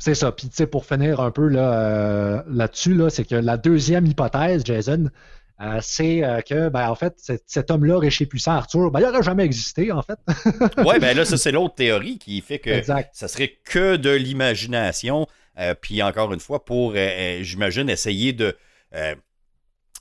C'est 0.00 0.14
ça. 0.14 0.32
Puis, 0.32 0.48
tu 0.48 0.56
sais, 0.56 0.66
pour 0.66 0.86
finir 0.86 1.20
un 1.20 1.30
peu 1.30 1.46
là, 1.46 2.44
euh, 2.48 2.66
dessus 2.68 2.98
c'est 3.10 3.24
que 3.24 3.34
la 3.34 3.58
deuxième 3.58 4.06
hypothèse, 4.06 4.62
Jason, 4.64 5.10
euh, 5.60 5.78
c'est 5.82 6.24
euh, 6.24 6.40
que, 6.40 6.70
ben, 6.70 6.88
en 6.88 6.94
fait, 6.94 7.14
cet 7.46 7.70
homme-là, 7.70 7.98
riche 7.98 8.22
et 8.22 8.26
puissant, 8.26 8.52
Arthur, 8.52 8.90
ben, 8.90 9.00
il 9.00 9.06
n'aurait 9.06 9.22
jamais 9.22 9.44
existé, 9.44 9.92
en 9.92 10.00
fait. 10.00 10.18
oui, 10.78 10.98
ben 10.98 11.14
là, 11.14 11.26
ça, 11.26 11.36
c'est 11.36 11.52
l'autre 11.52 11.74
théorie 11.74 12.18
qui 12.18 12.40
fait 12.40 12.58
que 12.58 12.82
ça 12.82 13.28
serait 13.28 13.58
que 13.64 13.96
de 13.96 14.10
l'imagination. 14.10 15.26
puis, 15.82 16.02
encore 16.02 16.32
une 16.32 16.40
fois, 16.40 16.64
pour, 16.64 16.94
j'imagine, 17.42 17.90
essayer 17.90 18.32
de 18.32 18.56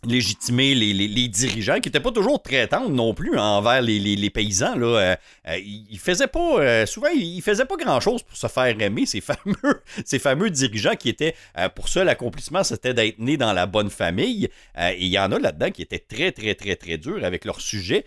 légitimer 0.06 0.75
les, 0.75 1.28
dirigeants 1.28 1.80
qui 1.80 1.89
n'étaient 1.89 1.99
pas 1.99 2.12
toujours 2.12 2.41
très 2.41 2.67
tendres 2.67 2.89
non 2.89 3.13
plus 3.13 3.38
envers 3.38 3.82
les, 3.82 4.30
paysans. 4.30 4.75
Là. 4.75 4.88
Euh, 4.88 5.15
euh, 5.49 5.58
ils 5.58 5.99
faisaient 5.99 6.28
pas, 6.28 6.60
euh, 6.60 6.86
souvent, 6.86 7.10
ils 7.13 7.41
faisaient 7.41 7.65
pas 7.65 7.75
grand-chose 7.75 8.23
pour 8.23 8.38
se 8.38 8.47
faire 8.47 8.80
aimer, 8.82 9.06
ces 9.06 9.21
fameux, 9.21 9.82
ces 10.06 10.19
fameux 10.19 10.49
dirigeants 10.49 10.95
qui 10.95 11.10
étaient, 11.10 11.36
pour 11.75 11.89
ça, 11.89 12.04
l'accomplissement, 12.04 12.63
c'était 12.63 12.93
d'être 12.93 13.19
né 13.19 13.36
dans 13.36 13.52
la 13.52 13.65
bonne 13.65 13.89
famille. 13.89 14.47
et 14.78 14.97
il 14.97 15.10
y 15.10 15.19
en 15.19 15.32
a 15.32 15.39
là-dedans 15.39 15.71
qui 15.71 15.82
étaient 15.82 15.99
très, 15.99 16.32
très, 16.32 16.56
très, 16.56 16.75
très 16.75 16.97
durs 16.97 17.23
avec 17.23 17.43
leur 17.43 17.60
sujet 17.60 18.06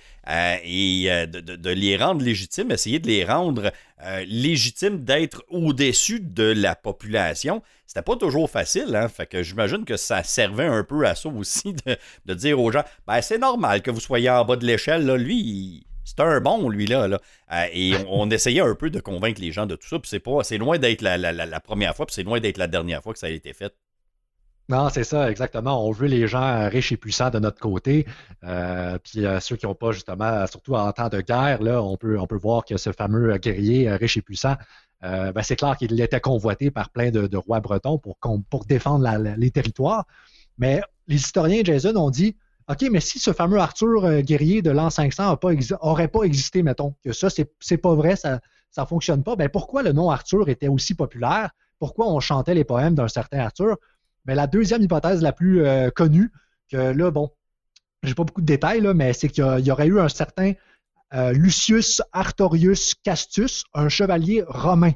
et 0.65 1.09
de, 1.27 1.71
les 1.71 1.97
rendre 1.97 2.25
légitimes, 2.25 2.71
essayer 2.71 3.01
de 3.01 3.09
les 3.09 3.25
rendre 3.25 3.71
légitimes 4.27 5.05
d'être 5.05 5.45
au-dessus 5.49 6.21
de 6.21 6.45
la 6.45 6.75
population 6.75 7.63
c'était 7.93 8.05
pas 8.05 8.17
toujours 8.17 8.49
facile, 8.49 8.97
hein? 8.97 9.07
Fait 9.07 9.27
que 9.27 9.43
j'imagine 9.43 9.85
que 9.85 9.99
ça 9.99 10.23
servait 10.23 10.65
un 10.65 10.83
peu 10.83 11.07
à 11.07 11.15
ça 11.15 11.29
aussi 11.29 11.75
de, 12.25 12.33
dire 12.33 12.59
aux 12.59 12.73
gens 12.73 12.85
ben 13.07 13.21
c'est 13.21 13.37
normal 13.37 13.83
que 13.83 13.91
vous 13.91 14.01
soyez 14.01 14.31
en 14.31 14.47
bas 14.47 14.57
de 14.57 14.65
l'échelle. 14.65 15.07
Lui, 15.17 15.87
c'est 16.03 16.19
un 16.21 16.41
bon, 16.41 16.71
lui, 16.71 16.87
là. 16.87 17.07
là. 17.07 17.21
Euh, 17.53 17.67
et 17.71 17.93
on, 18.09 18.31
essayait 18.31 18.63
un 18.63 18.75
peu 18.75 18.89
de 18.89 18.99
convaincre 18.99 19.43
les 19.43 19.53
gens 19.53 19.67
de 19.67 19.77
tout 19.77 19.87
ça. 19.87 19.99
Puis 19.99 20.09
c'est 20.09 20.21
pas. 20.21 20.41
Loin 20.59 20.79
d'être 20.79 21.03
la, 21.03 21.61
première 21.61 21.95
fois, 21.95 22.07
puis 22.07 22.15
c'est 22.15 22.23
loin 22.23 22.41
d'être 22.41 22.57
la 22.57 22.67
dernière 22.67 23.03
fois 23.03 23.13
que 23.13 23.19
ça 23.19 23.27
a 23.27 23.31
été 23.31 23.53
fait. 23.53 23.75
Non, 24.71 24.89
c'est 24.89 25.05
ça, 25.05 25.31
exactement. 25.31 25.87
On 25.87 25.91
veut 25.91 26.07
les 26.07 26.27
gens 26.27 26.71
riches 26.71 26.93
et 26.93 26.97
puissants 26.97 27.29
de 27.29 27.41
notre 27.41 27.61
côté. 27.61 28.07
Euh, 28.43 28.97
puis 29.05 29.27
euh, 29.27 29.39
ceux 29.39 29.57
qui 29.57 29.67
n'ont 29.67 29.75
pas, 29.75 29.93
justement, 29.93 30.47
surtout 30.47 30.77
en 30.77 30.91
temps 30.93 31.11
de 31.11 31.21
guerre, 31.21 31.63
là, 31.63 31.83
on 31.83 31.99
peut, 31.99 32.19
on 32.19 32.27
peut 32.27 32.39
voir 32.39 32.65
que 32.65 32.79
ce 32.79 32.91
fameux 32.91 33.37
guerrier 33.37 33.93
riche 33.93 34.17
et 34.17 34.23
puissant 34.23 34.57
euh, 35.05 35.33
ben, 35.33 35.43
c'est 35.43 35.57
clair 35.57 35.77
qu'il 35.77 36.01
était 36.01 36.21
convoité 36.21 36.71
par 36.71 36.91
plein 36.91 37.11
de, 37.11 37.37
rois 37.37 37.61
bretons 37.61 37.99
pour, 37.99 38.65
défendre 38.67 39.09
les 39.37 39.51
territoires. 39.51 40.07
Mais 40.59 40.81
les 41.09 41.17
historiens, 41.17 41.63
Jason, 41.65 41.97
ont 41.97 42.11
dit 42.11 42.37
OK, 42.69 42.87
mais 42.91 43.01
si 43.01 43.19
ce 43.19 43.33
fameux 43.33 43.59
Arthur 43.59 44.05
euh, 44.05 44.21
guerrier 44.21 44.63
de 44.63 44.71
l'an 44.71 44.89
500 44.89 45.39
n'aurait 45.83 46.09
pas 46.09 46.23
existé, 46.23 46.63
mettons, 46.63 46.95
que 47.05 47.13
ça, 47.13 47.29
c'est 47.31 47.77
pas 47.77 47.95
vrai, 47.95 48.17
ça 48.17 48.41
ne 48.79 48.85
fonctionne 48.85 49.25
pas, 49.25 49.35
ben 49.37 49.49
pourquoi 49.49 49.83
le 49.83 49.93
nom 49.93 50.11
Arthur 50.11 50.49
était 50.49 50.69
aussi 50.69 50.95
populaire? 50.95 51.51
Pourquoi 51.79 52.07
on 52.09 52.21
chantait 52.21 52.55
les 52.55 52.65
poèmes 52.65 52.95
d'un 52.95 53.09
certain 53.09 53.41
Arthur? 53.41 53.77
Ben, 54.25 54.35
la 54.35 54.47
deuxième 54.47 54.83
hypothèse 54.83 55.21
la 55.23 55.33
plus 55.33 55.65
euh, 55.67 55.91
connue, 55.91 56.31
que 56.71 56.77
là, 56.77 57.11
bon, 57.11 57.31
j'ai 58.05 58.15
pas 58.15 58.25
beaucoup 58.25 58.41
de 58.41 58.47
détails, 58.47 58.81
là, 58.81 58.95
mais 58.95 59.13
c'est 59.13 59.29
qu'il 59.29 59.45
y, 59.45 59.71
aurait 59.71 59.87
eu 59.87 60.01
un 60.01 60.09
certain 60.09 60.53
euh, 61.15 61.33
Lucius 61.33 62.01
Artorius 62.13 62.95
Castus, 62.95 63.65
un 63.75 63.89
chevalier 63.89 64.45
romain. 64.47 64.93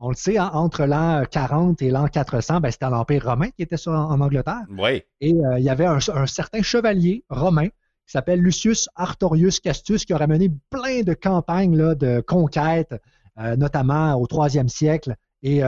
On 0.00 0.08
le 0.08 0.16
sait, 0.16 0.36
hein, 0.36 0.50
entre 0.52 0.84
l'an 0.84 1.22
40 1.30 1.80
et 1.80 1.90
l'an 1.90 2.08
400, 2.08 2.60
ben, 2.60 2.70
c'était 2.72 2.90
l'Empire 2.90 3.24
romain 3.24 3.50
qui 3.50 3.62
était 3.62 3.76
en, 3.88 4.20
Angleterre. 4.20 4.64
Oui. 4.68 5.02
Et 5.20 5.32
euh, 5.32 5.58
il 5.58 5.64
y 5.64 5.70
avait 5.70 5.86
un, 5.86 6.26
certain 6.26 6.62
chevalier 6.62 7.24
romain 7.28 7.68
qui 7.68 8.12
s'appelle 8.12 8.40
Lucius 8.40 8.88
Artorius 8.96 9.60
Castus 9.60 10.04
qui 10.04 10.12
aurait 10.12 10.26
mené 10.26 10.50
plein 10.70 11.02
de 11.02 11.14
campagnes 11.14 11.76
là, 11.76 11.94
de 11.94 12.20
conquête, 12.20 12.94
euh, 13.38 13.54
notamment 13.54 14.14
au 14.14 14.26
IIIe 14.28 14.68
siècle 14.68 15.14
et 15.42 15.62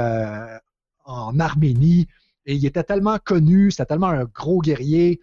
en 1.05 1.39
Arménie. 1.39 2.09
Et 2.45 2.55
il 2.55 2.67
était 2.67 2.83
tellement 2.83 3.19
connu, 3.25 3.71
c'était 3.71 3.87
tellement 3.87 4.09
un 4.09 4.25
gros 4.25 4.61
guerrier 4.61 5.21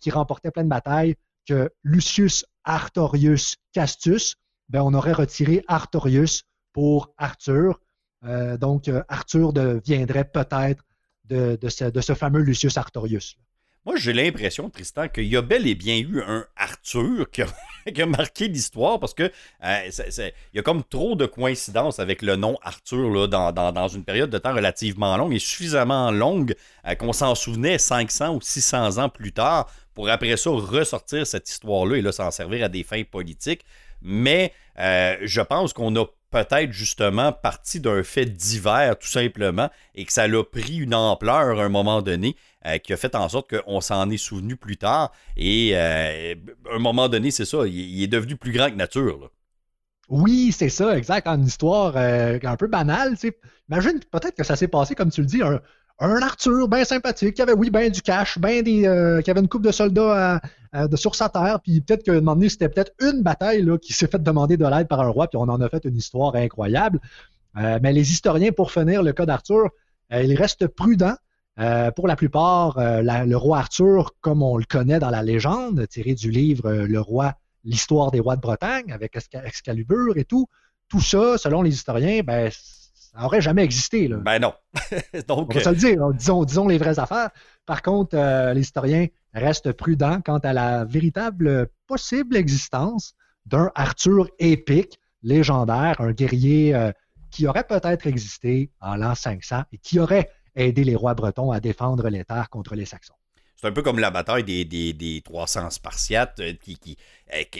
qui 0.00 0.10
remportait 0.10 0.50
plein 0.50 0.64
de 0.64 0.68
batailles 0.68 1.16
que 1.46 1.70
Lucius 1.84 2.46
Artorius 2.64 3.56
Castus, 3.72 4.36
ben, 4.68 4.82
on 4.82 4.94
aurait 4.94 5.12
retiré 5.12 5.64
Artorius 5.68 6.44
pour 6.72 7.12
Arthur. 7.16 7.80
Euh, 8.24 8.56
donc, 8.56 8.88
euh, 8.88 9.02
Arthur 9.08 9.52
deviendrait 9.52 10.24
peut-être 10.24 10.84
de, 11.24 11.58
ce, 11.68 12.14
fameux 12.14 12.40
Lucius 12.40 12.76
Artorius. 12.76 13.36
Moi, 13.86 13.96
j'ai 13.96 14.12
l'impression, 14.12 14.68
Tristan, 14.68 15.08
qu'il 15.08 15.24
y 15.24 15.38
a 15.38 15.42
bel 15.42 15.66
et 15.66 15.74
bien 15.74 15.96
eu 15.96 16.20
un 16.20 16.44
Arthur 16.54 17.30
qui 17.30 17.40
a, 17.40 18.06
marqué 18.06 18.46
l'histoire 18.46 19.00
parce 19.00 19.14
que 19.14 19.32
euh, 19.64 20.30
y 20.52 20.58
a 20.58 20.62
comme 20.62 20.84
trop 20.84 21.16
de 21.16 21.24
coïncidences 21.24 21.98
avec 21.98 22.20
le 22.20 22.36
nom 22.36 22.58
Arthur 22.62 23.08
là, 23.08 23.26
dans, 23.26 23.88
une 23.88 24.04
période 24.04 24.28
de 24.28 24.36
temps 24.36 24.52
relativement 24.52 25.16
longue 25.16 25.32
et 25.32 25.38
suffisamment 25.38 26.10
longue 26.10 26.54
qu'on 26.98 27.14
s'en 27.14 27.34
souvenait 27.34 27.78
500 27.78 28.34
ou 28.34 28.40
600 28.42 28.98
ans 28.98 29.08
plus 29.08 29.32
tard 29.32 29.66
pour 29.94 30.10
après 30.10 30.36
ça 30.36 30.50
ressortir 30.50 31.26
cette 31.26 31.48
histoire-là 31.48 31.96
et 31.96 32.02
là 32.02 32.12
s'en 32.12 32.30
servir 32.30 32.66
à 32.66 32.68
des 32.68 32.82
fins 32.82 33.04
politiques. 33.04 33.64
Mais 34.02 34.52
je 34.76 35.40
pense 35.40 35.72
qu'on 35.72 35.96
a 35.96 36.04
peut-être 36.30 36.72
justement 36.72 37.32
parti 37.32 37.80
d'un 37.80 38.02
fait 38.02 38.26
divers 38.26 38.98
tout 38.98 39.08
simplement 39.08 39.70
et 39.94 40.04
que 40.04 40.12
ça 40.12 40.28
l'a 40.28 40.44
pris 40.44 40.76
une 40.76 40.94
ampleur 40.94 41.58
à 41.58 41.64
un 41.64 41.68
moment 41.68 42.02
donné 42.02 42.36
euh, 42.66 42.78
qui 42.78 42.92
a 42.92 42.96
fait 42.96 43.14
en 43.14 43.28
sorte 43.28 43.50
qu'on 43.50 43.80
s'en 43.80 44.08
est 44.10 44.16
souvenu 44.16 44.56
plus 44.56 44.76
tard 44.76 45.12
et 45.36 45.72
euh, 45.74 46.34
à 46.70 46.76
un 46.76 46.78
moment 46.78 47.08
donné 47.08 47.30
c'est 47.30 47.44
ça, 47.44 47.66
il, 47.66 48.02
est 48.02 48.08
devenu 48.08 48.36
plus 48.36 48.52
grand 48.52 48.70
que 48.70 48.76
nature. 48.76 49.30
Oui, 50.08 50.52
c'est 50.52 50.68
ça, 50.68 50.96
exact. 50.98 51.28
En 51.28 51.40
histoire 51.42 51.94
euh, 51.96 52.38
un 52.42 52.56
peu 52.56 52.66
banale, 52.66 53.14
imagine 53.68 54.00
peut-être 54.10 54.34
que 54.34 54.44
ça 54.44 54.56
s'est 54.56 54.68
passé, 54.68 54.94
comme 54.94 55.10
tu 55.10 55.20
le 55.20 55.26
dis, 55.26 55.40
un, 55.42 56.22
Arthur 56.22 56.66
bien 56.66 56.84
sympathique, 56.84 57.34
qui 57.34 57.42
avait, 57.42 57.52
oui, 57.52 57.70
bien 57.70 57.90
du 57.90 58.02
cash, 58.02 58.38
bien 58.38 58.62
des, 58.62 58.86
euh, 58.86 59.20
qui 59.20 59.30
avait 59.30 59.40
une 59.40 59.48
coupe 59.48 59.62
de 59.62 59.70
soldats 59.70 60.40
de, 60.72 60.96
sur 60.96 61.14
sa 61.14 61.28
terre, 61.28 61.60
puis 61.60 61.80
peut-être 61.80 62.02
qu'à 62.02 62.12
un 62.12 62.16
moment 62.16 62.34
donné, 62.34 62.48
c'était 62.48 62.68
peut-être 62.68 62.92
une 63.00 63.22
bataille 63.22 63.64
qui 63.82 63.92
s'est 63.92 64.06
fait 64.06 64.20
demander 64.22 64.56
de 64.56 64.66
l'aide 64.66 64.88
par 64.88 65.00
un 65.00 65.08
roi, 65.08 65.28
puis 65.28 65.36
on 65.36 65.42
en 65.42 65.60
a 65.60 65.68
fait 65.68 65.84
une 65.84 65.96
histoire 65.96 66.34
incroyable. 66.34 67.00
Euh, 67.56 67.78
mais 67.82 67.92
les 67.92 68.12
historiens, 68.12 68.52
pour 68.52 68.72
finir 68.72 69.02
le 69.02 69.12
cas 69.12 69.26
d'Arthur, 69.26 69.70
euh, 70.12 70.22
ils 70.22 70.36
restent 70.36 70.66
prudents. 70.66 71.16
Pour 71.94 72.06
la 72.06 72.16
plupart, 72.16 72.78
le 72.78 73.34
roi 73.34 73.58
Arthur, 73.58 74.12
comme 74.20 74.42
on 74.42 74.56
le 74.56 74.64
connaît 74.64 74.98
dans 74.98 75.10
la 75.10 75.22
légende, 75.22 75.86
tiré 75.88 76.14
du 76.14 76.30
livre 76.30 76.72
Le 76.72 77.00
roi, 77.00 77.34
l'histoire 77.64 78.10
des 78.10 78.20
rois 78.20 78.36
de 78.36 78.40
Bretagne, 78.40 78.92
avec 78.92 79.16
Excalibur 79.44 80.16
et 80.16 80.24
tout, 80.24 80.46
tout 80.88 81.00
ça, 81.00 81.38
selon 81.38 81.62
les 81.62 81.72
historiens, 81.72 82.20
ben, 82.22 82.50
ça 82.50 83.20
n'aurait 83.20 83.40
jamais 83.40 83.64
existé. 83.64 84.08
Là. 84.08 84.16
Ben 84.18 84.38
non. 84.38 84.54
Donc, 85.28 85.50
On 85.50 85.54
va 85.54 85.64
se 85.64 85.68
le 85.70 85.76
dire, 85.76 86.12
disons, 86.12 86.44
disons 86.44 86.68
les 86.68 86.78
vraies 86.78 86.98
affaires. 86.98 87.30
Par 87.66 87.82
contre, 87.82 88.16
euh, 88.16 88.52
les 88.54 88.60
historiens 88.60 89.06
restent 89.34 89.72
prudents 89.72 90.20
quant 90.20 90.38
à 90.38 90.52
la 90.52 90.84
véritable 90.84 91.68
possible 91.86 92.36
existence 92.36 93.14
d'un 93.46 93.70
Arthur 93.74 94.28
épique, 94.38 95.00
légendaire, 95.22 96.00
un 96.00 96.12
guerrier 96.12 96.74
euh, 96.74 96.92
qui 97.30 97.46
aurait 97.46 97.64
peut-être 97.64 98.06
existé 98.06 98.70
en 98.80 98.96
l'an 98.96 99.14
500 99.14 99.62
et 99.72 99.78
qui 99.78 99.98
aurait 99.98 100.28
aidé 100.56 100.84
les 100.84 100.96
rois 100.96 101.14
bretons 101.14 101.50
à 101.50 101.60
défendre 101.60 102.08
les 102.08 102.24
terres 102.24 102.50
contre 102.50 102.74
les 102.74 102.84
Saxons. 102.84 103.14
C'est 103.56 103.66
un 103.66 103.72
peu 103.72 103.82
comme 103.82 103.98
la 103.98 104.10
bataille 104.10 104.44
des, 104.44 104.64
des, 104.64 105.20
300 105.22 105.68
Spartiates, 105.68 106.40
euh, 106.40 106.54
qui 106.54 106.96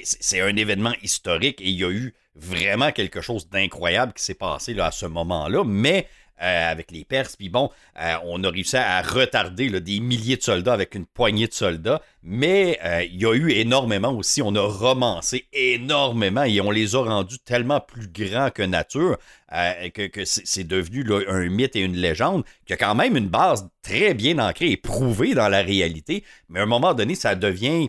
c'est 0.03 0.41
un 0.41 0.57
événement 0.57 0.95
historique 1.03 1.61
et 1.61 1.69
il 1.69 1.79
y 1.79 1.85
a 1.85 1.91
eu 1.91 2.15
vraiment 2.35 2.91
quelque 2.91 3.21
chose 3.21 3.49
d'incroyable 3.51 4.15
qui 4.15 4.25
s'est 4.25 4.35
passé 4.35 4.79
à 4.81 4.91
ce 4.91 5.05
moment-là, 5.05 5.63
mais 5.65 6.09
euh, 6.43 6.71
avec 6.71 6.91
les 6.91 7.05
Perses, 7.05 7.37
puis 7.37 7.51
bon, 7.51 7.69
euh, 8.01 8.15
on 8.25 8.43
a 8.45 8.49
réussi 8.51 8.77
à 8.77 9.03
retarder 9.03 9.79
des 9.81 10.01
milliers 10.01 10.39
de 10.39 10.43
soldats 10.43 10.73
avec 10.73 10.95
une 10.95 11.05
poignée 11.05 11.47
de 11.47 11.53
soldats, 11.53 12.01
mais 12.23 12.79
euh, 12.83 13.05
il 13.05 13.21
y 13.21 13.27
a 13.27 13.35
eu 13.35 13.51
énormément 13.51 14.13
aussi, 14.13 14.41
on 14.41 14.55
a 14.55 14.63
romancé 14.63 15.47
énormément 15.53 16.45
et 16.45 16.63
on 16.63 16.71
les 16.71 16.95
a 16.95 17.03
rendus 17.03 17.41
tellement 17.41 17.81
plus 17.81 18.09
grands 18.09 18.49
que 18.49 18.63
nature 18.63 19.19
que, 19.93 20.25
c'est 20.25 20.67
devenu 20.67 21.05
un 21.29 21.49
mythe 21.51 21.77
et 21.77 21.81
une 21.81 21.97
légende 21.97 22.45
qui 22.65 22.73
a 22.73 22.77
quand 22.79 22.95
même 22.95 23.19
une 23.19 23.29
base 23.29 23.69
très 23.83 24.15
bien 24.15 24.39
ancrée 24.39 24.71
et 24.71 24.77
prouvée 24.79 25.35
dans 25.35 25.49
la 25.49 25.61
réalité, 25.61 26.25
mais 26.49 26.61
à 26.61 26.63
un 26.63 26.67
moment 26.67 26.95
donné, 26.95 27.17
ça 27.17 27.35
devient 27.35 27.89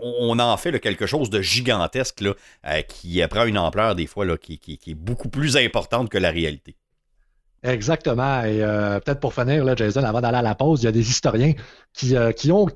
on 0.00 0.38
en 0.40 0.56
fait 0.56 0.80
quelque 0.80 1.06
chose 1.06 1.30
de 1.30 1.40
gigantesque 1.40 2.24
qui 2.88 3.22
prend 3.30 3.44
une 3.44 3.58
ampleur 3.58 3.94
des 3.94 4.08
fois 4.08 4.36
qui, 4.36 4.80
est 4.86 4.94
beaucoup 4.94 5.28
plus 5.28 5.56
importante 5.56 6.08
que 6.08 6.18
la 6.18 6.30
réalité. 6.30 6.74
Exactement. 7.62 8.42
Et 8.44 8.62
euh, 8.62 8.98
peut-être 9.00 9.20
pour 9.20 9.34
finir, 9.34 9.64
là, 9.64 9.74
Jason, 9.76 10.02
avant 10.02 10.20
d'aller 10.20 10.38
à 10.38 10.42
la 10.42 10.54
pause, 10.54 10.82
il 10.82 10.86
y 10.86 10.88
a 10.88 10.92
des 10.92 11.08
historiens 11.08 11.52
qui, 11.92 12.16
euh, 12.16 12.32
qui 12.32 12.50
ont 12.50 12.66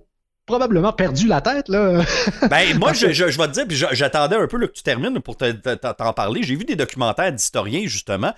probablement 0.47 0.93
perdu 0.93 1.27
la 1.27 1.41
tête. 1.41 1.69
Là. 1.69 2.03
ben, 2.51 2.79
moi, 2.79 2.93
je, 2.93 3.13
je, 3.13 3.25
vais 3.25 3.49
te 3.49 3.53
dire, 3.53 3.67
puis 3.67 3.77
j'attendais 3.93 4.37
un 4.37 4.47
peu 4.47 4.59
que 4.59 4.73
tu 4.73 4.83
termines 4.83 5.21
pour 5.21 5.37
t'en 5.37 6.13
parler. 6.13 6.43
J'ai 6.45 6.55
vu 6.55 6.65
des 6.65 6.77
documentaires 6.77 7.33
d'historiens, 7.33 7.87
justement, 7.87 8.33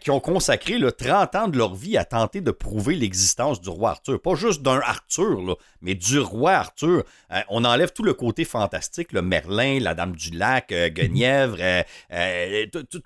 qui 0.00 0.10
ont 0.10 0.20
consacré 0.20 0.78
le 0.78 0.92
30 0.92 1.34
ans 1.34 1.48
de 1.48 1.58
leur 1.58 1.74
vie 1.74 1.96
à 1.96 2.04
tenter 2.04 2.40
de 2.40 2.50
prouver 2.50 2.94
l'existence 2.94 3.60
du 3.60 3.68
roi 3.68 3.90
Arthur. 3.90 4.20
Pas 4.20 4.34
juste 4.34 4.62
d'un 4.62 4.80
Arthur, 4.80 5.58
mais 5.82 5.94
du 5.94 6.18
roi 6.18 6.52
Arthur. 6.52 7.04
Euh, 7.32 7.40
on 7.48 7.64
enlève 7.64 7.92
tout 7.92 8.02
le 8.02 8.14
côté 8.14 8.44
fantastique, 8.44 9.12
le 9.12 9.22
Merlin, 9.22 9.78
la 9.80 9.94
Dame 9.94 10.16
du 10.16 10.30
Lac, 10.30 10.72
euh, 10.72 10.88
Guenièvre, 10.88 11.58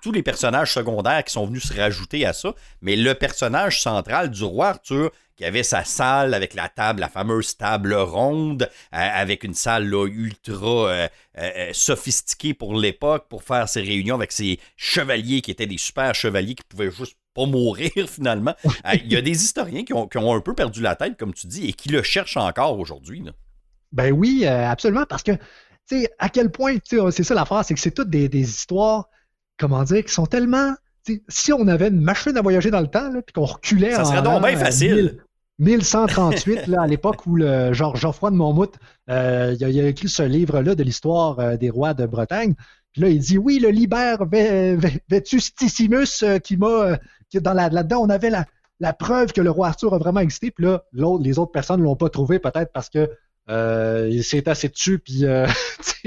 tous 0.01 0.11
les 0.11 0.23
personnages 0.23 0.73
secondaires 0.73 1.23
qui 1.23 1.33
sont 1.33 1.45
venus 1.45 1.67
se 1.67 1.73
rajouter 1.73 2.25
à 2.25 2.33
ça. 2.33 2.53
Mais 2.81 2.95
le 2.95 3.13
personnage 3.13 3.81
central 3.81 4.29
du 4.29 4.43
roi 4.43 4.69
Arthur, 4.69 5.11
qui 5.39 5.45
avait 5.45 5.63
sa 5.63 5.85
salle 5.85 6.33
avec 6.33 6.53
la 6.53 6.67
table, 6.67 6.99
la 6.99 7.07
fameuse 7.07 7.55
table 7.55 7.93
ronde, 7.93 8.63
euh, 8.63 8.67
avec 8.91 9.45
une 9.45 9.53
salle 9.53 9.85
ultra 9.93 10.89
euh, 10.89 11.07
euh, 11.39 11.69
sophistiquée 11.73 12.53
pour 12.53 12.75
l'époque, 12.75 13.27
pour 13.29 13.43
faire 13.43 13.69
ses 13.69 13.81
réunions 13.81 14.15
avec 14.15 14.31
ses 14.31 14.59
chevaliers 14.75 15.41
qui 15.41 15.51
étaient 15.51 15.67
des 15.67 15.77
super 15.77 16.13
chevaliers 16.13 16.55
qui 16.55 16.63
pouvaient 16.67 16.91
juste 16.91 17.15
pas 17.33 17.45
mourir 17.45 17.91
finalement. 18.07 18.55
Il 18.93 19.11
y 19.11 19.15
a 19.15 19.21
des 19.21 19.43
historiens 19.43 19.83
qui 19.83 19.93
ont, 19.93 20.09
un 20.35 20.41
peu 20.41 20.53
perdu 20.53 20.81
la 20.81 20.95
tête, 20.95 21.17
comme 21.17 21.33
tu 21.33 21.47
dis, 21.47 21.67
et 21.67 21.73
qui 21.73 21.89
le 21.89 22.03
cherchent 22.03 22.37
encore 22.37 22.77
aujourd'hui. 22.77 23.23
Ben 23.91 24.11
oui, 24.11 24.45
absolument, 24.45 25.05
parce 25.07 25.23
que, 25.23 25.31
tu 25.31 26.01
sais, 26.01 26.09
à 26.19 26.29
quel 26.29 26.51
point, 26.51 26.75
c'est 26.83 27.23
ça 27.23 27.33
la 27.33 27.45
phrase, 27.45 27.67
c'est 27.67 27.73
que 27.73 27.79
c'est 27.79 27.91
toutes 27.91 28.09
des, 28.09 28.27
histoires, 28.39 29.09
comment 29.57 29.83
dire, 29.83 30.03
qui 30.03 30.13
sont 30.13 30.25
tellement 30.25 30.75
si 31.27 31.53
on 31.53 31.67
avait 31.67 31.87
une 31.87 32.01
machine 32.01 32.37
à 32.37 32.41
voyager 32.41 32.69
dans 32.69 32.81
le 32.81 32.87
temps, 32.87 33.11
puis 33.25 33.33
qu'on 33.33 33.45
reculait. 33.45 33.95
Ça 33.95 34.05
serait 34.05 34.21
donc 34.21 34.45
bien 34.45 34.57
facile. 34.57 35.23
1138, 35.59 36.67
là, 36.67 36.81
à 36.81 36.87
l'époque 36.87 37.25
où 37.25 37.35
le 37.35 37.73
Geoffroy 37.73 38.31
de 38.31 38.35
Monmouth, 38.35 38.75
euh, 39.09 39.55
il, 39.59 39.79
a, 39.79 39.87
écrit 39.87 40.07
ce 40.07 40.23
livre-là 40.23 40.73
de 40.73 40.83
l'histoire 40.83 41.39
euh, 41.39 41.57
des 41.57 41.69
rois 41.69 41.93
de 41.93 42.05
Bretagne. 42.05 42.55
Puis 42.93 43.01
là, 43.01 43.09
il 43.09 43.19
dit 43.19 43.37
oui, 43.37 43.59
le 43.59 43.69
Liber 43.69 44.15
Vetustissimus 45.09 46.23
euh, 46.23 46.39
qui 46.39 46.57
m'a. 46.57 46.97
dans 47.33 47.53
là-dedans, 47.53 47.99
on 47.99 48.09
avait 48.09 48.31
la, 48.31 48.93
preuve 48.93 49.33
que 49.33 49.41
le 49.41 49.51
roi 49.51 49.67
Arthur 49.67 49.93
a 49.93 49.97
vraiment 49.97 50.21
existé. 50.21 50.49
Puis 50.49 50.65
là, 50.65 50.81
les 51.19 51.37
autres 51.37 51.51
personnes 51.51 51.81
ne 51.81 51.85
l'ont 51.85 51.97
pas 51.97 52.09
trouvé, 52.09 52.39
peut-être 52.39 52.71
parce 52.73 52.89
que 52.89 53.09
il 54.09 54.23
s'est 54.23 54.47
assez 54.47 54.69
dessus, 54.69 54.99
puis 54.99 55.23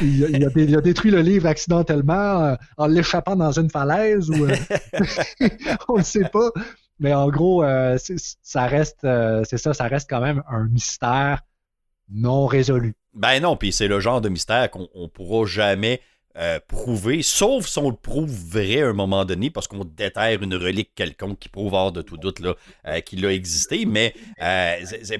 il, 0.00 0.74
a, 0.76 0.80
détruit 0.80 1.10
le 1.10 1.20
livre 1.20 1.46
accidentellement 1.46 2.56
en 2.78 2.86
l'échappant 2.86 3.36
dans 3.36 3.52
une 3.52 3.70
falaise 3.70 4.30
ou 4.30 4.46
on 5.88 5.98
ne 5.98 6.02
sait 6.02 6.28
pas. 6.32 6.50
Mais 6.98 7.12
en 7.12 7.28
gros, 7.28 7.62
euh, 7.62 7.98
ça 8.42 8.66
reste, 8.66 9.04
euh, 9.04 9.42
c'est 9.44 9.58
ça, 9.58 9.74
ça 9.74 9.84
reste 9.84 10.08
quand 10.08 10.20
même 10.20 10.42
un 10.48 10.64
mystère 10.64 11.42
non 12.10 12.46
résolu. 12.46 12.94
Ben 13.14 13.40
non, 13.40 13.56
puis 13.56 13.72
c'est 13.72 13.88
le 13.88 14.00
genre 14.00 14.20
de 14.20 14.28
mystère 14.28 14.70
qu'on 14.70 14.88
ne 14.94 15.06
pourra 15.06 15.46
jamais 15.46 16.00
euh, 16.38 16.60
prouver, 16.68 17.22
sauf 17.22 17.66
si 17.66 17.78
on 17.78 17.88
le 17.88 17.96
prouve 17.96 18.30
vrai 18.30 18.82
à 18.82 18.88
un 18.88 18.92
moment 18.92 19.24
donné, 19.24 19.50
parce 19.50 19.66
qu'on 19.66 19.84
déterre 19.84 20.42
une 20.42 20.54
relique 20.54 20.94
quelconque 20.94 21.38
qui 21.38 21.48
prouve 21.48 21.72
hors 21.72 21.92
de 21.92 22.02
tout 22.02 22.18
doute 22.18 22.40
qu'il 23.06 23.26
a 23.26 23.32
existé. 23.32 23.86
Mais 23.86 24.14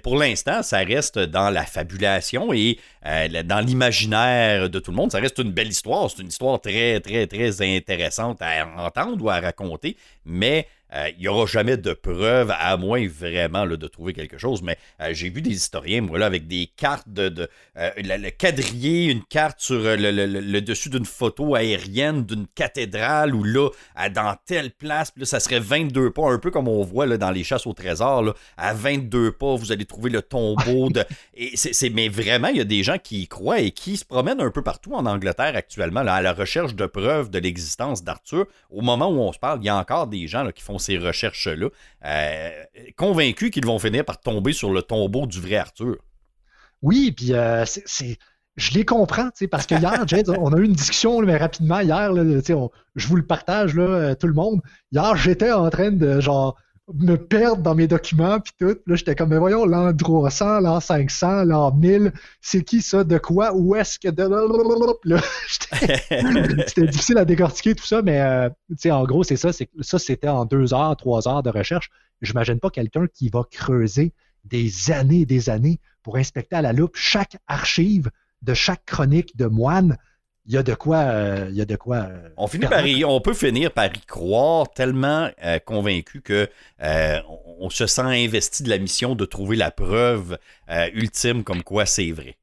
pour 0.03 0.17
l'instant, 0.17 0.63
ça 0.63 0.79
reste 0.79 1.19
dans 1.19 1.51
la 1.51 1.65
fabulation 1.65 2.53
et 2.53 2.79
dans 3.03 3.65
l'imaginaire 3.65 4.69
de 4.69 4.79
tout 4.79 4.91
le 4.91 4.97
monde. 4.97 5.11
Ça 5.11 5.19
reste 5.19 5.39
une 5.39 5.53
belle 5.53 5.69
histoire. 5.69 6.11
C'est 6.11 6.23
une 6.23 6.29
histoire 6.29 6.61
très, 6.61 7.01
très, 7.01 7.27
très 7.27 7.63
intéressante 7.63 8.43
à 8.43 8.69
entendre 8.77 9.25
ou 9.25 9.31
à 9.31 9.41
raconter, 9.41 9.97
mais 10.27 10.69
euh, 10.95 11.11
il 11.17 11.23
n'y 11.23 11.29
aura 11.29 11.47
jamais 11.47 11.77
de 11.77 11.93
preuves, 11.93 12.53
à 12.57 12.77
moins 12.77 13.07
vraiment 13.09 13.67
de 13.67 13.87
trouver 13.89 14.13
quelque 14.13 14.39
chose. 14.39 14.63
Mais 14.63 14.79
euh, 15.01 15.11
j'ai 15.13 15.31
vu 15.31 15.43
des 15.43 15.51
historiens, 15.51 16.01
moi, 16.01 16.19
là, 16.19 16.27
avec 16.27 16.47
des 16.47 16.71
cartes 16.77 17.09
de. 17.09 17.49
Euh, 17.77 17.91
le, 17.97 18.31
quadrillé, 18.31 19.11
une 19.11 19.25
carte 19.25 19.61
sur 19.61 19.79
le, 19.79 20.61
dessus 20.61 20.89
d'une 20.89 21.05
photo 21.05 21.55
aérienne 21.55 22.25
d'une 22.25 22.47
cathédrale, 22.55 23.35
ou 23.35 23.43
là, 23.43 23.69
dans 24.15 24.37
telle 24.47 24.71
place, 24.71 25.13
là, 25.17 25.25
ça 25.25 25.41
serait 25.41 25.61
22 25.61 26.11
pas, 26.11 26.31
un 26.31 26.39
peu 26.39 26.51
comme 26.51 26.69
on 26.69 26.83
voit 26.83 27.07
là, 27.07 27.19
dans 27.19 27.31
les 27.31 27.45
chasses 27.45 27.67
au 27.67 27.73
trésor, 27.73 28.23
là, 28.23 28.35
à 28.57 28.73
22 28.73 29.33
pas, 29.33 29.57
vous 29.57 29.73
allez 29.73 29.85
trouver 29.85 30.11
le 30.11 30.23
tombeau 30.23 30.89
de. 30.91 31.05
Et 31.37 31.55
mais 31.93 32.09
vraiment, 32.09 32.49
il 32.49 32.57
y 32.57 32.61
a 32.61 32.65
des 32.65 32.83
gens 32.83 32.99
qui 32.99 33.23
y 33.23 33.29
croient 33.29 33.61
et 33.61 33.71
qui 33.71 33.97
se 33.97 34.05
promènent 34.05 34.41
un 34.41 34.51
peu 34.51 34.63
partout 34.63 34.95
en 34.95 35.07
Angleterre 35.07 35.55
actuellement, 35.55 36.03
là, 36.03 36.15
à 36.15 36.23
la 36.23 36.33
recherche 36.33 36.75
de 36.75 36.87
preuves 36.87 37.31
de 37.31 37.39
l'existence 37.39 38.03
d'Arthur. 38.03 38.47
Au 38.71 38.81
moment 38.81 39.09
où 39.09 39.19
on 39.19 39.33
se 39.33 39.39
parle, 39.39 39.61
il 39.61 39.67
y 39.67 39.69
a 39.69 39.77
encore 39.77 40.07
des 40.07 40.27
gens 40.27 40.51
qui 40.53 40.63
font 40.63 40.76
ces 40.79 40.99
recherches-là, 40.99 41.69
euh, 42.05 42.51
convaincus 42.97 43.51
qu'ils 43.51 43.67
vont 43.67 43.79
finir 43.79 44.05
par 44.05 44.21
tomber 44.21 44.53
sur 44.53 44.73
le 44.73 44.83
tombeau 44.83 45.27
du 45.27 45.41
vrai 45.41 45.57
Arthur. 45.57 45.97
Oui, 46.83 47.13
puis 47.13 47.33
euh, 47.33 47.65
c'est 47.65 48.19
je 48.57 48.73
les 48.73 48.85
comprends, 48.87 49.29
parce 49.51 49.67
que 49.67 49.75
hier, 49.75 50.09
Jade, 50.09 50.31
on 50.31 50.53
a 50.53 50.59
eu 50.59 50.65
une 50.65 50.73
discussion, 50.73 51.21
mais 51.21 51.37
rapidement, 51.37 51.81
hier, 51.81 52.11
je 52.15 53.07
vous 53.07 53.17
le 53.17 53.27
partage, 53.27 53.75
là, 53.75 53.83
euh, 53.83 54.15
tout 54.15 54.27
le 54.27 54.33
monde. 54.33 54.63
Hier, 54.93 55.15
j'étais 55.17 55.53
en 55.53 55.69
train 55.69 55.91
de, 55.91 56.21
genre, 56.21 56.57
me 56.95 57.17
perdre 57.17 57.63
dans 57.63 57.75
mes 57.75 57.89
documents, 57.89 58.39
puis 58.39 58.53
tout. 58.59 58.77
Là, 58.87 58.95
j'étais 58.95 59.15
comme, 59.15 59.31
mais 59.31 59.39
voyons, 59.39 59.67
l'an 59.67 59.95
300, 59.95 60.61
l'an 60.61 60.81
500, 60.81 61.45
l'an 61.45 61.73
1000, 61.73 62.13
c'est 62.41 62.63
qui 62.63 62.81
ça, 62.81 63.03
de 63.03 63.19
quoi, 63.19 63.53
où 63.55 63.75
est-ce 63.75 63.99
que 63.99 64.09
de... 64.11 64.25
C'était 66.67 66.87
difficile 66.87 67.19
à 67.19 67.25
décortiquer 67.25 67.75
tout 67.75 67.87
ça, 67.87 68.03
mais, 68.03 68.21
euh, 68.21 68.49
en 68.91 69.05
gros, 69.05 69.25
c'est 69.25 69.37
ça, 69.37 69.51
ça, 69.53 69.99
c'était 69.99 70.29
en 70.29 70.45
deux 70.45 70.73
heures, 70.75 70.97
trois 70.97 71.27
heures 71.29 71.43
de 71.43 71.51
recherche. 71.51 71.91
J'imagine 72.23 72.61
pas 72.61 72.71
quelqu'un 72.71 73.07
qui 73.13 73.29
va 73.29 73.43
creuser 73.51 74.13
des 74.45 74.93
années 74.93 75.23
et 75.23 75.27
des 75.27 75.51
années 75.51 75.81
pour 76.03 76.17
inspecter 76.17 76.57
à 76.57 76.63
la 76.63 76.73
loupe 76.73 76.95
chaque 76.95 77.37
archive 77.49 78.11
de 78.43 78.55
chaque 78.55 78.85
chronique 78.85 79.37
de 79.37 79.47
moine, 79.47 79.97
il 80.47 80.55
y 80.55 80.59
a 80.59 80.63
de 80.63 80.75
quoi. 80.75 80.99
Euh, 80.99 81.47
il 81.51 81.57
y 81.57 81.61
a 81.61 81.65
de 81.65 81.77
quoi 81.77 81.97
euh, 81.97 82.29
on, 82.37 82.47
finit 82.47 82.67
par 82.67 82.85
on 83.07 83.21
peut 83.21 83.35
finir 83.35 83.73
par 83.73 83.87
y 83.87 84.01
croire 84.07 84.71
tellement 84.73 85.29
euh, 85.45 85.59
convaincu 85.59 86.21
que 86.21 86.49
on 87.59 87.71
se 87.71 87.87
sent 87.87 88.03
investi 88.03 88.63
de 88.63 88.69
la 88.69 88.79
mission 88.79 89.15
de 89.15 89.25
trouver 89.25 89.57
la 89.57 89.71
preuve 89.71 90.39
ultime 90.93 91.43
comme 91.43 91.63
quoi 91.63 91.87
c'est 91.87 92.13
vrai. 92.13 92.37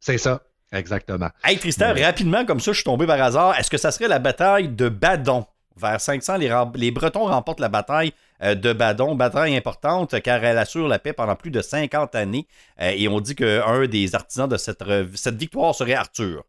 C'est 0.00 0.18
ça. 0.18 0.42
Exactement. 0.72 1.30
Hey 1.44 1.56
Tristan, 1.58 1.94
rapidement, 1.94 2.44
comme 2.44 2.58
ça, 2.58 2.72
je 2.72 2.78
suis 2.78 2.84
tombé 2.84 3.06
par 3.06 3.20
hasard. 3.20 3.56
Est-ce 3.58 3.70
que 3.70 3.78
ça 3.78 3.92
serait 3.92 4.08
la 4.08 4.18
bataille 4.18 4.68
de 4.68 4.88
Badon? 4.88 5.46
Vers 5.76 6.00
500, 6.00 6.36
les, 6.36 6.52
les 6.74 6.90
Bretons 6.90 7.24
remportent 7.24 7.60
la 7.60 7.68
bataille 7.68 8.12
de 8.40 8.72
Badon, 8.72 9.14
bataille 9.14 9.56
importante 9.56 10.20
car 10.20 10.44
elle 10.44 10.58
assure 10.58 10.86
la 10.86 10.98
paix 10.98 11.12
pendant 11.12 11.36
plus 11.36 11.50
de 11.50 11.62
50 11.62 12.14
années. 12.14 12.46
Et 12.80 13.08
on 13.08 13.20
dit 13.20 13.34
qu'un 13.34 13.86
des 13.86 14.14
artisans 14.14 14.48
de 14.48 14.56
cette, 14.56 14.84
cette 15.14 15.36
victoire 15.36 15.74
serait 15.74 15.94
Arthur. 15.94 16.44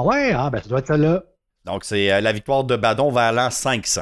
Ah 0.00 0.02
ouais, 0.02 0.32
ah 0.32 0.48
ben 0.48 0.62
ça 0.62 0.68
doit 0.70 0.78
être 0.78 0.96
là. 0.96 1.22
Donc 1.66 1.84
c'est 1.84 2.10
euh, 2.10 2.22
la 2.22 2.32
victoire 2.32 2.64
de 2.64 2.74
Badon 2.74 3.10
vers 3.10 3.34
l'an 3.34 3.50
500. 3.50 4.00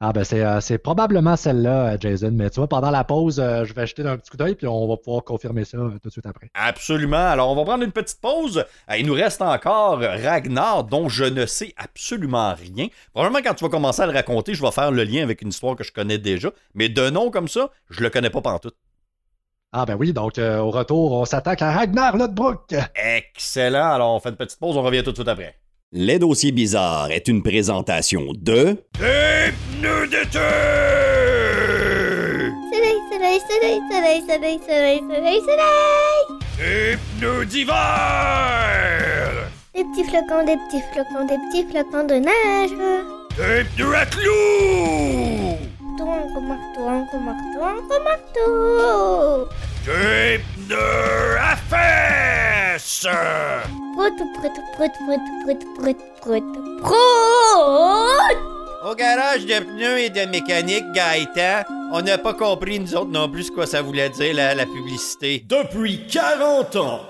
Ah 0.00 0.14
ben 0.14 0.24
c'est, 0.24 0.42
euh, 0.42 0.78
probablement 0.82 1.36
celle-là, 1.36 1.92
euh, 1.92 1.96
Jason. 2.00 2.30
Mais 2.32 2.48
tu 2.48 2.60
vois, 2.60 2.66
pendant 2.66 2.90
la 2.90 3.04
pause, 3.04 3.38
euh, 3.38 3.66
je 3.66 3.74
vais 3.74 3.82
acheter 3.82 4.06
un 4.06 4.16
petit 4.16 4.30
coup 4.30 4.38
d'œil 4.38 4.54
puis 4.54 4.66
on 4.66 4.88
va 4.88 4.96
pouvoir 4.96 5.22
confirmer 5.22 5.66
ça 5.66 5.76
tout 5.76 6.08
de 6.08 6.10
suite 6.10 6.24
après. 6.24 6.50
Absolument. 6.54 7.28
Alors 7.28 7.50
on 7.50 7.54
va 7.54 7.62
prendre 7.64 7.84
une 7.84 7.92
petite 7.92 8.22
pause. 8.22 8.64
il 8.96 9.04
nous 9.04 9.12
reste 9.12 9.42
encore 9.42 10.00
Ragnar, 10.00 10.84
dont 10.84 11.10
je 11.10 11.24
ne 11.24 11.44
sais 11.44 11.74
absolument 11.76 12.54
rien. 12.54 12.86
Probablement 13.12 13.42
quand 13.44 13.52
tu 13.52 13.64
vas 13.64 13.70
commencer 13.70 14.00
à 14.00 14.06
le 14.06 14.14
raconter, 14.14 14.54
je 14.54 14.62
vais 14.62 14.72
faire 14.72 14.92
le 14.92 15.04
lien 15.04 15.22
avec 15.22 15.42
une 15.42 15.50
histoire 15.50 15.76
que 15.76 15.84
je 15.84 15.92
connais 15.92 16.16
déjà. 16.16 16.50
Mais 16.74 16.88
de 16.88 17.10
nom 17.10 17.30
comme 17.30 17.48
ça, 17.48 17.68
je 17.90 18.02
le 18.02 18.08
connais 18.08 18.30
pas 18.30 18.40
pantoute. 18.40 18.76
Ah 19.74 19.86
ben 19.86 19.96
oui, 19.98 20.12
donc 20.12 20.36
au 20.36 20.70
retour, 20.70 21.12
on 21.12 21.24
s'attaque 21.24 21.62
à 21.62 21.72
Ragnar 21.72 22.18
Lodbrok. 22.18 22.74
Excellent. 22.94 23.92
Alors 23.92 24.14
on 24.14 24.20
fait 24.20 24.28
une 24.28 24.36
petite 24.36 24.58
pause, 24.58 24.76
on 24.76 24.82
revient 24.82 25.02
tout 25.02 25.12
de 25.12 25.16
suite 25.16 25.28
après. 25.28 25.54
Les 25.92 26.18
dossiers 26.18 26.52
bizarres 26.52 27.10
est 27.10 27.26
une 27.26 27.42
présentation 27.42 28.32
de. 28.38 28.76
Hypno 28.98 30.06
d'été! 30.10 30.38
Soleil, 32.70 32.98
soleil, 33.10 33.40
soleil, 33.48 33.80
soleil, 33.88 34.20
soleil, 34.28 34.60
soleil, 34.68 35.00
soleil, 35.00 35.40
soleil! 35.40 36.22
Hypno 36.60 37.44
d'hiver! 37.44 37.72
Des 39.74 39.84
petits 39.84 40.04
flocons, 40.04 40.44
des 40.44 40.56
petits 40.68 40.82
flocons, 40.92 41.24
des 41.26 41.38
petits 41.48 41.64
flocons 41.70 42.06
de 42.06 42.14
neige! 42.16 42.72
Hypno 43.38 43.92
à 43.94 44.04
clous! 44.04 45.56
Marteau, 45.92 46.40
marteau, 46.40 46.86
marteau, 46.88 47.18
marteau, 47.20 47.98
marteau! 48.02 49.48
Hypno 49.84 50.76
à 51.38 51.56
fesses! 51.68 53.06
Prout, 53.94 54.16
prout, 54.16 54.52
prout, 54.74 54.92
prout, 55.04 55.20
prout, 55.44 55.60
prout, 55.76 55.98
prout, 56.22 56.44
prout! 56.80 58.36
Au 58.88 58.94
garage 58.94 59.44
de 59.44 59.60
pneus 59.60 59.98
et 59.98 60.10
de 60.10 60.24
mécanique 60.30 60.90
Gaëtan, 60.94 61.64
on 61.92 62.00
n'a 62.00 62.16
pas 62.16 62.34
compris 62.34 62.80
nous 62.80 62.94
autres 62.94 63.10
non 63.10 63.28
plus 63.28 63.44
ce 63.44 63.52
que 63.52 63.66
ça 63.66 63.82
voulait 63.82 64.08
dire 64.08 64.34
la, 64.34 64.54
la 64.54 64.64
publicité. 64.64 65.44
Depuis 65.46 66.06
40 66.06 66.76
ans! 66.76 67.00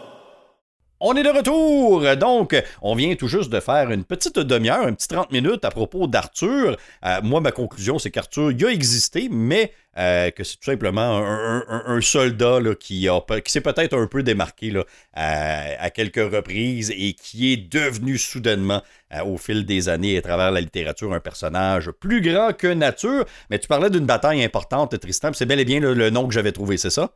On 1.05 1.16
est 1.16 1.24
de 1.24 1.30
retour! 1.30 2.16
Donc, 2.16 2.55
on 2.80 2.94
vient 2.94 3.16
tout 3.16 3.26
juste 3.26 3.50
de 3.50 3.59
faire 3.59 3.90
une 3.90 4.05
petite 4.05 4.38
demi-heure, 4.38 4.86
une 4.86 4.94
petite 4.94 5.11
30 5.11 5.32
minutes 5.32 5.64
à 5.64 5.70
propos 5.70 6.07
d'Arthur. 6.07 6.76
Euh, 7.05 7.20
moi, 7.24 7.40
ma 7.40 7.50
conclusion, 7.50 7.98
c'est 7.98 8.12
qu'Arthur, 8.12 8.53
il 8.53 8.64
a 8.64 8.68
existé, 8.68 9.26
mais 9.28 9.72
euh, 9.98 10.30
que 10.30 10.44
c'est 10.44 10.59
tout 10.59 10.70
simplement 10.70 11.03
un, 11.03 12.00
soldat 12.00 12.61
qui, 12.78 13.09
s'est 13.46 13.61
peut-être 13.61 13.98
un 13.98 14.07
peu 14.07 14.22
démarqué 14.22 14.70
là, 14.70 14.84
à, 15.12 15.90
quelques 15.90 16.32
reprises 16.32 16.92
et 16.96 17.14
qui 17.14 17.53
est 17.53 17.57
devenu 17.57 18.16
soudainement, 18.16 18.80
euh, 19.12 19.24
au 19.24 19.38
fil 19.38 19.66
des 19.66 19.88
années 19.88 20.12
et 20.12 20.18
à 20.18 20.22
travers 20.22 20.53
la 20.53 20.61
littérature, 20.61 21.12
un 21.12 21.18
personnage 21.18 21.90
plus 21.90 22.20
grand 22.20 22.57
que 22.57 22.68
nature. 22.68 23.24
Mais 23.50 23.59
tu 23.59 23.66
parlais 23.66 23.90
d'une 23.90 24.07
bataille 24.07 24.44
importante, 24.44 24.96
Tristan, 25.00 25.32
c'est 25.32 25.46
bel 25.46 25.59
et 25.59 25.64
bien 25.64 25.80
le 25.80 26.11
nom 26.11 26.28
que 26.28 26.32
j'avais 26.32 26.53
trouvé, 26.53 26.76
c'est 26.76 26.90
ça? 26.90 27.11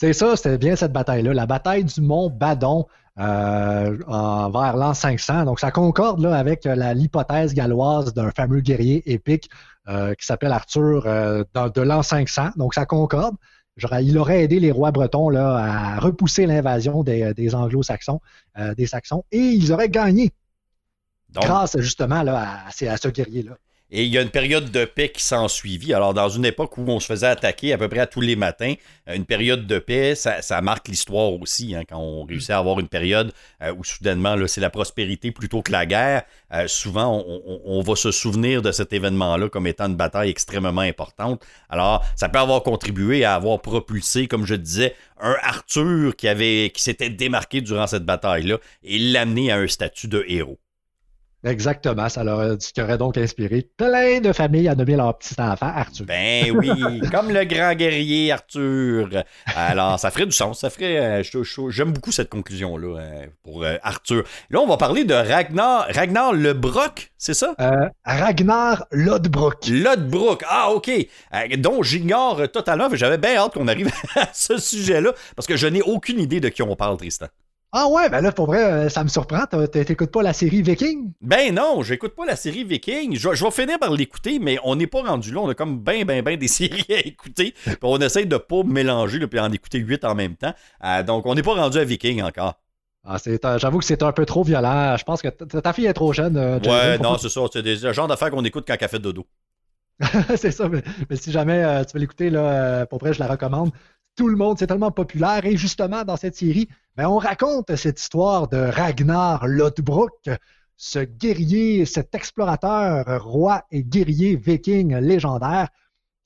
C'est 0.00 0.14
ça, 0.14 0.34
c'était 0.34 0.56
bien 0.56 0.76
cette 0.76 0.92
bataille-là, 0.92 1.34
la 1.34 1.44
bataille 1.44 1.84
du 1.84 2.00
mont 2.00 2.30
Badon. 2.30 2.86
Euh, 3.20 3.98
vers 4.48 4.76
l'an 4.76 4.94
500. 4.94 5.44
Donc, 5.44 5.60
ça 5.60 5.70
concorde 5.70 6.20
là, 6.20 6.36
avec 6.36 6.64
euh, 6.64 6.94
l'hypothèse 6.94 7.52
galloise 7.52 8.14
d'un 8.14 8.30
fameux 8.30 8.60
guerrier 8.60 9.12
épique 9.12 9.50
euh, 9.88 10.14
qui 10.14 10.24
s'appelle 10.24 10.52
Arthur 10.52 11.02
de 11.04 11.80
l'an 11.82 12.02
500. 12.02 12.50
Donc, 12.56 12.72
ça 12.72 12.86
concorde. 12.86 13.36
il 14.00 14.16
aurait 14.16 14.44
aidé 14.44 14.58
les 14.58 14.70
rois 14.70 14.90
bretons 14.90 15.28
là, 15.28 15.56
à 15.56 16.00
repousser 16.00 16.46
l'invasion 16.46 17.02
des, 17.02 17.54
anglo-saxons, 17.54 18.20
des 18.76 18.86
saxons, 18.86 19.24
et 19.32 19.38
ils 19.38 19.72
auraient 19.72 19.90
gagné 19.90 20.32
grâce 21.34 21.78
justement 21.78 22.22
là, 22.22 22.64
à 22.66 22.96
ce 22.96 23.08
guerrier-là. 23.08 23.56
Et 23.92 24.04
il 24.04 24.12
y 24.12 24.18
a 24.18 24.22
une 24.22 24.30
période 24.30 24.70
de 24.70 24.84
paix 24.84 25.08
qui 25.08 25.22
s'en 25.22 25.48
suivit. 25.48 25.92
Alors, 25.92 26.14
dans 26.14 26.28
une 26.28 26.44
époque 26.44 26.78
où 26.78 26.84
on 26.86 27.00
se 27.00 27.06
faisait 27.06 27.26
attaquer 27.26 27.72
à 27.72 27.78
peu 27.78 27.88
près 27.88 27.98
à 27.98 28.06
tous 28.06 28.20
les 28.20 28.36
matins, 28.36 28.74
euh, 29.08 29.16
une 29.16 29.24
période 29.24 29.66
de 29.66 29.78
paix, 29.80 30.14
ça, 30.14 30.60
marque 30.60 30.86
l'histoire 30.86 31.32
aussi. 31.32 31.74
Hein, 31.74 31.82
quand 31.88 31.98
on 31.98 32.24
réussit 32.24 32.50
à 32.50 32.58
avoir 32.58 32.78
une 32.78 32.86
période 32.86 33.32
euh, 33.62 33.74
où 33.74 33.82
soudainement, 33.82 34.36
c'est 34.46 34.60
la 34.60 34.70
prospérité 34.70 35.32
plutôt 35.32 35.62
que 35.62 35.72
la 35.72 35.86
guerre, 35.86 36.22
euh, 36.52 36.68
souvent, 36.68 37.24
on, 37.26 37.82
va 37.82 37.96
se 37.96 38.12
souvenir 38.12 38.62
de 38.62 38.70
cet 38.70 38.92
événement-là 38.92 39.48
comme 39.48 39.66
étant 39.66 39.86
une 39.86 39.96
bataille 39.96 40.30
extrêmement 40.30 40.82
importante. 40.82 41.42
Alors, 41.68 42.04
ça 42.14 42.28
peut 42.28 42.38
avoir 42.38 42.62
contribué 42.62 43.24
à 43.24 43.34
avoir 43.34 43.60
propulsé, 43.60 44.28
comme 44.28 44.46
je 44.46 44.54
disais, 44.54 44.94
un 45.20 45.36
Arthur 45.42 46.14
qui, 46.14 46.28
avait, 46.28 46.70
qui 46.72 46.82
s'était 46.82 47.10
démarqué 47.10 47.60
durant 47.60 47.88
cette 47.88 48.04
bataille-là 48.04 48.58
et 48.84 48.98
l'amener 48.98 49.50
à 49.50 49.56
un 49.56 49.66
statut 49.66 50.06
de 50.06 50.24
héros. 50.28 50.59
Exactement, 51.42 52.08
ça 52.10 52.22
leur 52.22 52.58
qui 52.58 52.82
aurait 52.82 52.98
donc 52.98 53.16
inspiré 53.16 53.66
plein 53.76 54.20
de 54.20 54.32
familles 54.32 54.68
à 54.68 54.74
nommer 54.74 54.96
leur 54.96 55.16
petit 55.16 55.34
enfant 55.40 55.72
Arthur. 55.74 56.04
Ben 56.04 56.50
oui, 56.50 57.00
comme 57.10 57.32
le 57.32 57.44
grand 57.44 57.74
guerrier 57.74 58.30
Arthur. 58.30 59.08
Alors, 59.56 59.98
ça 59.98 60.10
ferait 60.10 60.26
du 60.26 60.32
sens, 60.32 60.60
ça 60.60 60.68
ferait. 60.68 61.22
Euh, 61.22 61.68
j'aime 61.70 61.92
beaucoup 61.92 62.12
cette 62.12 62.28
conclusion-là 62.28 62.98
euh, 62.98 63.26
pour 63.42 63.64
euh, 63.64 63.76
Arthur. 63.82 64.24
Là, 64.50 64.60
on 64.60 64.66
va 64.66 64.76
parler 64.76 65.04
de 65.04 65.14
Ragnar, 65.14 65.86
Ragnar 65.90 66.34
le 66.34 66.52
Broc, 66.52 67.10
c'est 67.16 67.34
ça? 67.34 67.54
Ragnar 68.04 68.86
Lodbrok. 68.90 69.66
Lodbrok, 69.68 70.44
ah 70.46 70.70
ok. 70.72 70.90
dont 71.56 71.82
j'ignore 71.82 72.50
totalement, 72.52 72.88
j'avais 72.92 73.18
bien 73.18 73.36
hâte 73.36 73.54
qu'on 73.54 73.68
arrive 73.68 73.90
à 74.16 74.28
ce 74.34 74.58
sujet-là, 74.58 75.12
parce 75.36 75.46
que 75.46 75.56
je 75.56 75.66
n'ai 75.66 75.82
aucune 75.82 76.20
idée 76.20 76.40
de 76.40 76.50
qui 76.50 76.62
on 76.62 76.76
parle, 76.76 76.98
Tristan. 76.98 77.26
Ah 77.72 77.86
ouais, 77.86 78.08
ben 78.08 78.20
là, 78.20 78.32
pour 78.32 78.46
vrai, 78.46 78.64
euh, 78.64 78.88
ça 78.88 79.04
me 79.04 79.08
surprend. 79.08 79.44
T'écoutes 79.46 80.10
pas 80.10 80.22
la 80.22 80.32
série 80.32 80.60
Viking? 80.60 81.12
Ben 81.20 81.54
non, 81.54 81.82
j'écoute 81.82 82.16
pas 82.16 82.26
la 82.26 82.34
série 82.34 82.64
Viking. 82.64 83.16
Je, 83.16 83.28
vais 83.28 83.50
finir 83.52 83.78
par 83.78 83.92
l'écouter, 83.92 84.40
mais 84.40 84.58
on 84.64 84.74
n'est 84.74 84.88
pas 84.88 85.02
rendu 85.02 85.32
là. 85.32 85.40
On 85.40 85.48
a 85.48 85.54
comme 85.54 85.78
ben, 85.78 86.04
ben, 86.04 86.22
ben 86.22 86.36
des 86.36 86.48
séries 86.48 86.84
à 86.88 86.98
écouter. 87.06 87.54
on 87.82 87.98
essaie 87.98 88.24
de 88.24 88.36
pas 88.36 88.64
mélanger, 88.64 89.24
puis 89.28 89.38
en 89.38 89.52
écouter 89.52 89.78
huit 89.78 90.04
en 90.04 90.16
même 90.16 90.34
temps. 90.34 90.52
Euh, 90.84 91.04
donc, 91.04 91.26
on 91.26 91.34
n'est 91.36 91.44
pas 91.44 91.54
rendu 91.54 91.78
à 91.78 91.84
Viking 91.84 92.22
encore. 92.22 92.54
Ah, 93.04 93.18
euh, 93.28 93.58
j'avoue 93.58 93.78
que 93.78 93.84
c'est 93.84 94.02
un 94.02 94.12
peu 94.12 94.26
trop 94.26 94.42
violent. 94.42 94.96
Je 94.96 95.04
pense 95.04 95.22
que 95.22 95.28
ta 95.28 95.72
fille 95.72 95.86
est 95.86 95.92
trop 95.92 96.12
jeune. 96.12 96.36
ouais, 96.36 96.98
non, 96.98 97.18
c'est 97.18 97.28
ça. 97.28 97.42
C'est 97.52 97.62
le 97.62 97.92
genre 97.92 98.08
d'affaires 98.08 98.30
qu'on 98.30 98.44
écoute 98.44 98.64
quand 98.66 98.76
elle 98.78 98.88
fait 98.88 98.98
dodo. 98.98 99.26
c'est 100.36 100.50
ça, 100.50 100.68
mais, 100.68 100.82
si 101.16 101.30
jamais 101.30 101.84
tu 101.84 101.92
veux 101.94 102.00
l'écouter, 102.00 102.30
là, 102.30 102.84
pour 102.86 102.98
vrai, 102.98 103.12
je 103.12 103.20
la 103.20 103.28
recommande 103.28 103.70
tout 104.20 104.28
le 104.28 104.36
monde, 104.36 104.58
c'est 104.58 104.66
tellement 104.66 104.90
populaire. 104.90 105.46
Et 105.46 105.56
justement, 105.56 106.04
dans 106.04 106.18
cette 106.18 106.36
série, 106.36 106.68
ben, 106.94 107.08
on 107.08 107.16
raconte 107.16 107.74
cette 107.74 107.98
histoire 107.98 108.48
de 108.48 108.58
Ragnar 108.58 109.46
Lodbrok, 109.46 110.28
ce 110.76 110.98
guerrier, 110.98 111.86
cet 111.86 112.14
explorateur, 112.14 113.24
roi 113.24 113.64
et 113.70 113.82
guerrier 113.82 114.36
viking 114.36 114.94
légendaire 114.96 115.68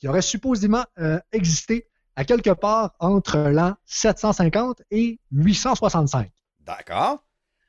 qui 0.00 0.08
aurait 0.08 0.22
supposément 0.22 0.82
euh, 0.98 1.20
existé 1.30 1.86
à 2.16 2.24
quelque 2.24 2.50
part 2.50 2.96
entre 2.98 3.38
l'an 3.38 3.74
750 3.84 4.82
et 4.90 5.20
865. 5.30 6.32
D'accord. 6.66 7.22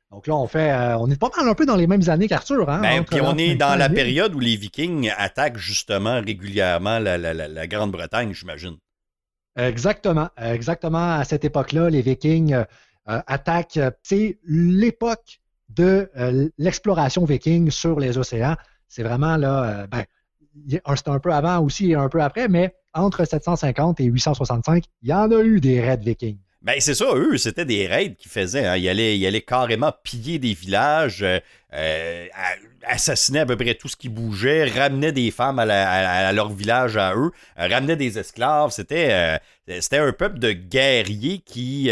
Donc 0.09 0.25
là, 0.25 0.35
on 0.37 0.47
fait, 0.47 0.71
euh, 0.71 0.97
on 0.97 1.07
est 1.11 1.19
pas 1.19 1.29
mal 1.37 1.47
un 1.47 1.53
peu 1.53 1.67
dans 1.67 1.75
les 1.75 1.85
mêmes 1.85 2.09
années 2.09 2.27
qu'Arthur. 2.27 2.67
Hein, 2.67 2.81
ben, 2.81 3.03
puis 3.03 3.21
on 3.21 3.37
est 3.37 3.53
dans 3.53 3.75
la 3.75 3.89
période 3.89 4.33
où 4.33 4.39
les 4.39 4.55
Vikings 4.55 5.11
attaquent 5.15 5.59
justement 5.59 6.19
régulièrement 6.19 6.97
la 6.97 7.67
Grande-Bretagne, 7.67 8.33
j'imagine. 8.33 8.77
Exactement. 9.55 10.29
Exactement. 10.37 11.15
À 11.17 11.23
cette 11.23 11.45
époque-là, 11.45 11.89
les 11.89 12.01
Vikings 12.01 12.55
attaque, 13.05 13.79
c'est 14.03 14.39
l'époque 14.45 15.39
de 15.69 16.09
l'exploration 16.57 17.25
viking 17.25 17.71
sur 17.71 17.99
les 17.99 18.17
océans. 18.17 18.55
C'est 18.87 19.03
vraiment 19.03 19.37
là, 19.37 19.87
ben, 19.87 20.03
c'est 20.69 21.07
un 21.07 21.19
peu 21.19 21.33
avant 21.33 21.59
aussi 21.59 21.91
et 21.91 21.95
un 21.95 22.09
peu 22.09 22.21
après, 22.21 22.47
mais 22.47 22.75
entre 22.93 23.25
750 23.25 23.99
et 23.99 24.05
865, 24.05 24.85
il 25.01 25.09
y 25.09 25.13
en 25.13 25.29
a 25.31 25.41
eu 25.41 25.59
des 25.59 25.81
raids 25.81 25.97
vikings. 25.97 26.39
Ben, 26.65 26.77
c'est 26.79 26.95
ça, 26.95 27.05
eux, 27.13 27.37
c'était 27.37 27.63
des 27.63 27.85
raids 27.85 28.15
qu'ils 28.15 28.31
faisaient. 28.31 28.65
Hein. 28.65 28.75
Ils, 28.75 28.89
allaient, 28.89 29.41
carrément 29.41 29.93
piller 30.03 30.39
des 30.39 30.55
villages, 30.55 31.21
euh, 31.21 31.39
euh, 31.73 32.25
assassiner 32.81 33.41
à 33.41 33.45
peu 33.45 33.55
près 33.55 33.75
tout 33.75 33.87
ce 33.87 33.95
qui 33.95 34.09
bougeait, 34.09 34.65
ramener 34.65 35.11
des 35.11 35.29
femmes 35.29 35.59
à, 35.59 36.33
leur 36.33 36.51
village 36.51 36.97
à 36.97 37.13
eux, 37.15 37.29
euh, 37.59 37.67
ramener 37.67 37.95
des 37.95 38.17
esclaves. 38.17 38.71
C'était, 38.71 39.39
c'était 39.79 39.99
un 39.99 40.11
peuple 40.11 40.39
de 40.39 40.53
guerriers 40.53 41.37
qui, 41.37 41.91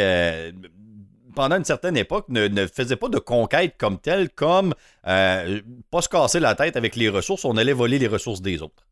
pendant 1.35 1.57
une 1.57 1.65
certaine 1.65 1.95
époque, 1.95 2.25
ne, 2.29 2.47
ne, 2.47 2.65
faisait 2.65 2.95
pas 2.95 3.09
de 3.09 3.19
conquête 3.19 3.75
comme 3.77 3.99
telle, 3.99 4.31
comme 4.31 4.73
pas 5.03 6.01
se 6.01 6.09
casser 6.09 6.39
la 6.39 6.55
tête 6.55 6.77
avec 6.77 6.95
les 6.95 7.09
ressources, 7.09 7.45
on 7.45 7.57
allait 7.57 7.73
voler 7.73 7.99
les 7.99 8.07
ressources 8.07 8.41
des 8.41 8.63
autres. 8.63 8.87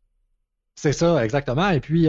C'est 0.76 0.92
ça, 0.92 1.24
exactement. 1.24 1.70
Et 1.70 1.80
puis, 1.80 2.08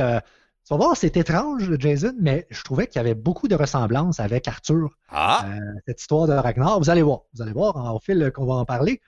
tu 0.65 0.73
vas 0.73 0.77
voir, 0.77 0.95
c'est 0.95 1.17
étrange, 1.17 1.69
Jason, 1.77 2.13
mais 2.21 2.47
je 2.49 2.63
trouvais 2.63 2.87
qu'il 2.87 2.95
y 2.95 2.99
avait 2.99 3.15
beaucoup 3.15 3.49
de 3.49 3.55
ressemblances 3.55 4.21
avec 4.21 4.47
Arthur. 4.47 4.91
Ah! 5.09 5.45
Euh, 5.45 5.59
cette 5.85 5.99
histoire 5.99 6.25
de 6.25 6.31
Ragnar. 6.33 6.79
Vous 6.79 6.89
allez 6.89 7.01
voir, 7.01 7.23
vous 7.33 7.41
allez 7.41 7.51
voir 7.51 7.93
au 7.93 7.99
fil 7.99 8.31
qu'on 8.33 8.45
va 8.45 8.53
en 8.53 8.65
parler. 8.65 9.01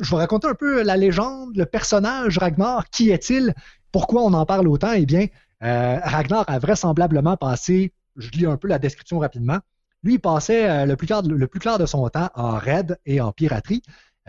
Je 0.00 0.08
vais 0.10 0.18
raconter 0.18 0.46
un 0.46 0.54
peu 0.54 0.82
la 0.82 0.96
légende, 0.96 1.56
le 1.56 1.66
personnage 1.66 2.38
Ragnar. 2.38 2.88
Qui 2.90 3.10
est-il? 3.10 3.52
Pourquoi 3.90 4.22
on 4.22 4.32
en 4.32 4.46
parle 4.46 4.68
autant? 4.68 4.92
Eh 4.92 5.04
bien, 5.04 5.26
euh, 5.64 5.98
Ragnar 6.04 6.44
a 6.46 6.60
vraisemblablement 6.60 7.36
passé, 7.36 7.92
je 8.16 8.30
lis 8.30 8.46
un 8.46 8.56
peu 8.56 8.68
la 8.68 8.78
description 8.78 9.18
rapidement, 9.18 9.58
lui, 10.04 10.14
il 10.14 10.20
passait 10.20 10.68
euh, 10.68 10.86
le, 10.86 10.96
plus 10.96 11.06
clair, 11.06 11.22
le 11.22 11.46
plus 11.46 11.60
clair 11.60 11.78
de 11.78 11.86
son 11.86 12.08
temps 12.08 12.30
en 12.34 12.58
raid 12.58 12.98
et 13.06 13.20
en 13.20 13.32
piraterie. 13.32 13.82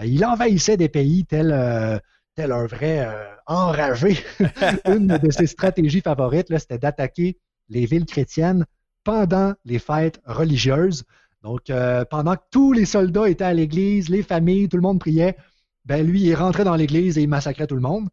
il 0.04 0.26
envahissait 0.26 0.78
des 0.78 0.90
pays 0.90 1.26
tels 1.26 2.02
tel 2.36 2.52
un 2.52 2.66
vrai 2.66 3.06
euh, 3.06 3.36
enragé, 3.46 4.18
une 4.86 5.08
de 5.18 5.32
ses 5.32 5.48
stratégies 5.48 6.02
favorites, 6.02 6.48
c'était 6.58 6.78
d'attaquer 6.78 7.38
les 7.70 7.86
villes 7.86 8.06
chrétiennes 8.06 8.66
pendant 9.04 9.54
les 9.66 9.80
fêtes 9.80 10.20
religieuses. 10.26 11.04
Donc, 11.42 11.70
euh, 11.70 12.06
pendant 12.06 12.36
que 12.36 12.44
tous 12.52 12.74
les 12.74 12.86
soldats 12.86 13.30
étaient 13.30 13.44
à 13.44 13.54
l'église, 13.54 14.10
les 14.10 14.24
familles, 14.24 14.70
tout 14.70 14.78
le 14.78 14.84
monde 14.84 15.00
priait, 15.00 15.38
ben 15.86 16.06
lui, 16.06 16.22
il 16.22 16.36
rentrait 16.36 16.64
dans 16.64 16.76
l'église 16.76 17.18
et 17.18 17.24
il 17.24 17.30
massacrait 17.30 17.68
tout 17.68 17.76
le 17.76 17.82
monde. 17.82 18.08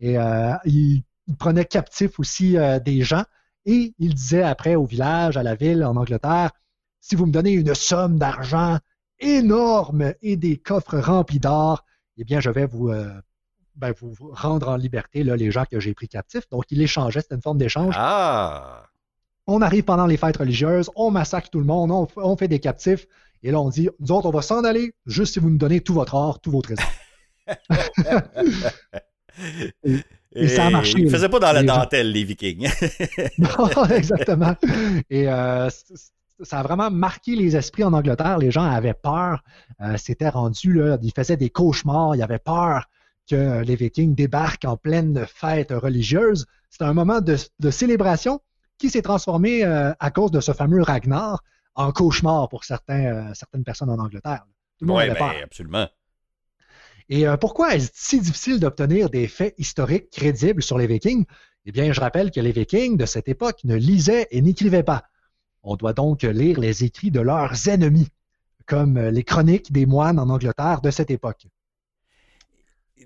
Et 0.00 0.18
euh, 0.18 0.54
il, 0.64 1.02
prenait 1.40 1.64
captif 1.64 2.20
aussi 2.20 2.56
des 2.84 3.02
gens. 3.02 3.24
Et 3.64 3.94
il 3.98 4.14
disait 4.14 4.44
après 4.44 4.76
au 4.76 4.84
village, 4.84 5.36
à 5.36 5.42
la 5.42 5.56
ville, 5.56 5.84
en 5.84 5.96
Angleterre, 5.96 6.52
si 7.00 7.16
vous 7.16 7.26
me 7.26 7.32
donnez 7.32 7.50
une 7.50 7.74
somme 7.74 8.16
d'argent 8.16 8.78
énorme 9.18 10.14
et 10.22 10.36
des 10.36 10.56
coffres 10.56 10.98
remplis 10.98 11.40
d'or, 11.40 11.84
eh 12.16 12.22
bien, 12.22 12.38
je 12.38 12.50
vais 12.50 12.66
vous 12.66 12.92
ben, 13.76 13.92
vous 14.00 14.14
rendre 14.32 14.68
en 14.68 14.76
liberté 14.76 15.22
là, 15.22 15.36
les 15.36 15.50
gens 15.50 15.64
que 15.70 15.78
j'ai 15.80 15.94
pris 15.94 16.08
captifs. 16.08 16.48
Donc, 16.50 16.64
il 16.70 16.80
échangeait, 16.80 17.20
c'était 17.20 17.34
une 17.34 17.42
forme 17.42 17.58
d'échange. 17.58 17.94
Ah! 17.96 18.84
On 19.46 19.62
arrive 19.62 19.84
pendant 19.84 20.06
les 20.06 20.16
fêtes 20.16 20.38
religieuses, 20.38 20.90
on 20.96 21.10
massacre 21.10 21.50
tout 21.50 21.60
le 21.60 21.66
monde, 21.66 22.08
on, 22.16 22.36
fait 22.36 22.48
des 22.48 22.58
captifs, 22.58 23.06
et 23.42 23.52
là, 23.52 23.60
on 23.60 23.68
dit, 23.68 23.88
nous 24.00 24.10
autres, 24.10 24.26
on 24.26 24.30
va 24.30 24.42
s'en 24.42 24.64
aller 24.64 24.92
juste 25.06 25.34
si 25.34 25.38
vous 25.38 25.50
nous 25.50 25.58
donnez 25.58 25.80
tout 25.80 25.94
votre 25.94 26.14
or, 26.14 26.40
tous 26.40 26.50
vos 26.50 26.62
trésors. 26.62 26.84
et, 30.34 30.48
ça 30.48 30.66
a 30.66 30.70
marché. 30.70 30.98
Ils 30.98 31.04
ne 31.04 31.10
faisaient 31.10 31.28
pas 31.28 31.38
dans 31.38 31.52
la 31.52 31.62
dentelle, 31.62 32.10
les 32.10 32.24
Vikings. 32.24 32.68
non, 33.38 33.84
exactement. 33.90 34.56
Et 35.10 35.28
euh, 35.28 35.70
ça 36.42 36.58
a 36.58 36.62
vraiment 36.64 36.90
marqué 36.90 37.36
les 37.36 37.54
esprits 37.56 37.84
en 37.84 37.92
Angleterre. 37.92 38.38
Les 38.38 38.50
gens 38.50 38.64
avaient 38.64 38.94
peur. 38.94 39.44
Euh, 39.80 39.96
C'était 39.96 40.28
rendu, 40.28 40.72
là, 40.72 40.98
ils 41.00 41.12
faisaient 41.12 41.36
des 41.36 41.50
cauchemars, 41.50 42.16
ils 42.16 42.22
avaient 42.22 42.40
peur 42.40 42.88
que 43.28 43.62
les 43.62 43.76
Vikings 43.76 44.14
débarquent 44.14 44.64
en 44.64 44.76
pleine 44.76 45.26
fête 45.26 45.72
religieuse. 45.72 46.46
C'est 46.70 46.84
un 46.84 46.94
moment 46.94 47.20
de, 47.20 47.36
célébration 47.70 48.40
qui 48.78 48.90
s'est 48.90 49.02
transformé 49.02 49.64
euh, 49.64 49.92
à 49.98 50.10
cause 50.10 50.30
de 50.30 50.40
ce 50.40 50.52
fameux 50.52 50.82
Ragnar 50.82 51.42
en 51.74 51.92
cauchemar 51.92 52.48
pour 52.48 52.64
certains, 52.64 53.06
euh, 53.06 53.34
certaines 53.34 53.64
personnes 53.64 53.90
en 53.90 53.98
Angleterre. 53.98 54.46
Oui, 54.82 55.08
ben, 55.08 55.32
absolument. 55.42 55.88
Et 57.08 57.26
euh, 57.26 57.36
pourquoi 57.36 57.74
est-ce 57.74 57.90
si 57.94 58.20
difficile 58.20 58.60
d'obtenir 58.60 59.10
des 59.10 59.28
faits 59.28 59.54
historiques 59.58 60.10
crédibles 60.10 60.62
sur 60.62 60.76
les 60.76 60.86
Vikings? 60.86 61.24
Eh 61.64 61.72
bien, 61.72 61.92
je 61.92 62.00
rappelle 62.00 62.30
que 62.30 62.40
les 62.40 62.52
Vikings 62.52 62.96
de 62.96 63.06
cette 63.06 63.28
époque 63.28 63.60
ne 63.64 63.74
lisaient 63.74 64.28
et 64.30 64.42
n'écrivaient 64.42 64.82
pas. 64.82 65.04
On 65.62 65.76
doit 65.76 65.92
donc 65.92 66.22
lire 66.22 66.60
les 66.60 66.84
écrits 66.84 67.10
de 67.10 67.20
leurs 67.20 67.68
ennemis, 67.68 68.08
comme 68.66 68.98
les 68.98 69.24
chroniques 69.24 69.72
des 69.72 69.86
moines 69.86 70.18
en 70.18 70.28
Angleterre 70.28 70.80
de 70.80 70.90
cette 70.90 71.10
époque 71.10 71.46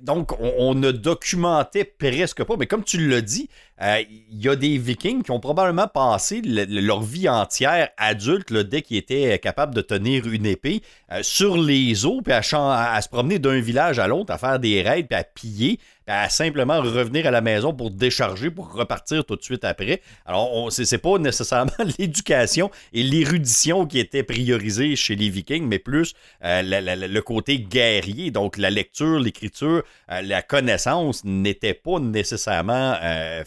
donc, 0.02 0.32
on, 0.40 0.74
ne 0.74 0.90
documentait 0.90 1.84
presque 1.84 2.44
pas, 2.44 2.56
mais 2.58 2.66
comme 2.66 2.84
tu 2.84 3.08
l'as 3.08 3.20
dit, 3.20 3.48
euh, 3.82 4.02
il 4.30 4.42
y 4.42 4.48
a 4.48 4.56
des 4.56 4.78
Vikings 4.78 5.22
qui 5.22 5.30
ont 5.30 5.40
probablement 5.40 5.88
passé 5.88 6.42
leur 6.44 7.02
vie 7.02 7.28
entière 7.28 7.88
adulte 7.96 8.52
dès 8.52 8.82
qu'ils 8.82 8.98
étaient 8.98 9.38
capables 9.38 9.74
de 9.74 9.80
tenir 9.80 10.26
une 10.26 10.46
épée 10.46 10.82
euh, 11.12 11.22
sur 11.22 11.56
les 11.56 12.04
eaux, 12.04 12.20
puis 12.22 12.32
à, 12.32 12.42
se 12.42 13.08
promener 13.08 13.38
d'un 13.38 13.60
village 13.60 13.98
à 13.98 14.06
l'autre, 14.06 14.32
à 14.32 14.38
faire 14.38 14.58
des 14.58 14.82
raids, 14.82 15.04
puis 15.04 15.18
à 15.18 15.24
piller, 15.24 15.78
à 16.06 16.28
simplement 16.28 16.80
revenir 16.80 17.26
à 17.26 17.30
la 17.30 17.40
maison 17.40 17.72
pour 17.72 17.90
décharger, 17.90 18.50
pour 18.50 18.72
repartir 18.72 19.24
tout 19.24 19.36
de 19.36 19.42
suite 19.42 19.64
après. 19.64 20.00
Alors, 20.26 20.72
c'est 20.72 20.98
pas 20.98 21.18
nécessairement 21.18 21.72
l'éducation 21.98 22.70
et 22.92 23.02
l'érudition 23.02 23.86
qui 23.86 23.98
étaient 23.98 24.22
priorisées 24.22 24.96
chez 24.96 25.16
les 25.16 25.28
Vikings, 25.28 25.66
mais 25.66 25.78
plus 25.78 26.14
euh, 26.44 26.62
le 26.62 27.20
côté 27.20 27.60
guerrier. 27.60 28.30
Donc, 28.30 28.56
la 28.56 28.70
lecture, 28.70 29.20
l'écriture, 29.20 29.82
euh, 30.10 30.22
la 30.22 30.42
connaissance 30.42 31.24
n'étaient 31.24 31.74
pas 31.74 32.00
nécessairement 32.00 32.94
euh. 33.02 33.44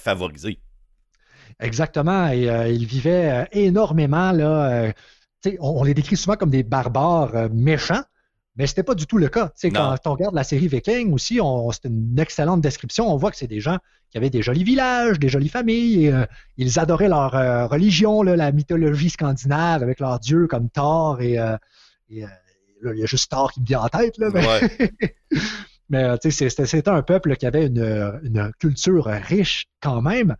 Exactement. 1.59 2.31
Et 2.31 2.47
ils 2.71 2.85
vivaient 2.85 3.47
énormément 3.51 4.31
on, 5.59 5.83
les 5.83 5.93
décrit 5.93 6.15
souvent 6.15 6.35
comme 6.35 6.49
des 6.49 6.63
barbares 6.63 7.49
méchants, 7.51 8.01
mais 8.55 8.67
ce 8.67 8.73
n'était 8.73 8.83
pas 8.83 8.95
du 8.95 9.07
tout 9.07 9.17
le 9.17 9.29
cas. 9.29 9.51
quand 9.63 9.97
on 10.05 10.11
regarde 10.11 10.35
la 10.35 10.43
série 10.43 10.67
Viking 10.67 11.11
aussi, 11.11 11.39
c'est 11.71 11.87
une 11.87 12.19
excellente 12.19 12.61
description. 12.61 13.11
On 13.11 13.17
voit 13.17 13.31
que 13.31 13.37
c'est 13.37 13.47
des 13.47 13.59
gens 13.59 13.79
qui 14.11 14.17
avaient 14.17 14.29
des 14.29 14.43
jolis 14.43 14.63
villages, 14.63 15.17
des 15.17 15.27
jolies 15.27 15.49
familles. 15.49 16.05
Et, 16.05 16.13
euh, 16.13 16.25
ils 16.57 16.77
adoraient 16.77 17.09
leur 17.09 17.35
euh, 17.35 17.65
religion, 17.65 18.21
la 18.21 18.51
mythologie 18.51 19.09
scandinave 19.09 19.81
avec 19.81 19.99
leurs 19.99 20.19
dieux 20.19 20.45
comme 20.45 20.69
Thor. 20.69 21.19
Et, 21.21 21.39
euh, 21.39 21.57
il 22.09 22.27
y 22.83 23.03
a 23.03 23.05
juste 23.05 23.31
Thor 23.31 23.51
qui 23.51 23.61
me 23.61 23.65
vient 23.65 23.81
en 23.81 23.89
tête. 23.89 24.19
Là, 24.19 24.29
mais, 25.89 26.15
c'était 26.21 26.89
un 26.89 27.01
peuple 27.01 27.35
qui 27.37 27.47
avait 27.47 27.65
une, 27.65 28.51
culture 28.59 29.05
riche 29.05 29.65
quand 29.81 30.01
même, 30.03 30.35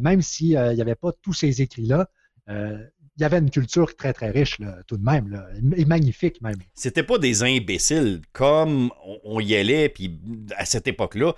même 0.00 0.20
s'il 0.20 0.58
n'y 0.58 0.80
avait 0.82 0.96
pas 0.96 1.12
tous 1.22 1.32
ces 1.32 1.62
écrits-là 1.62 2.08
il 3.16 3.22
y 3.22 3.24
avait 3.24 3.38
une 3.38 3.50
culture 3.50 3.94
très, 3.96 4.12
très 4.12 4.30
riche, 4.30 4.58
tout 4.86 4.96
de 4.96 5.04
même, 5.04 5.42
et 5.76 5.84
magnifique 5.84 6.40
même. 6.42 6.56
C'était 6.74 7.02
pas 7.02 7.18
des 7.18 7.42
imbéciles, 7.42 8.22
comme 8.32 8.90
on, 9.24 9.40
y 9.40 9.54
allait, 9.54 9.88
puis 9.88 10.18
à 10.56 10.64
cette 10.64 10.88
époque-là, 10.88 11.34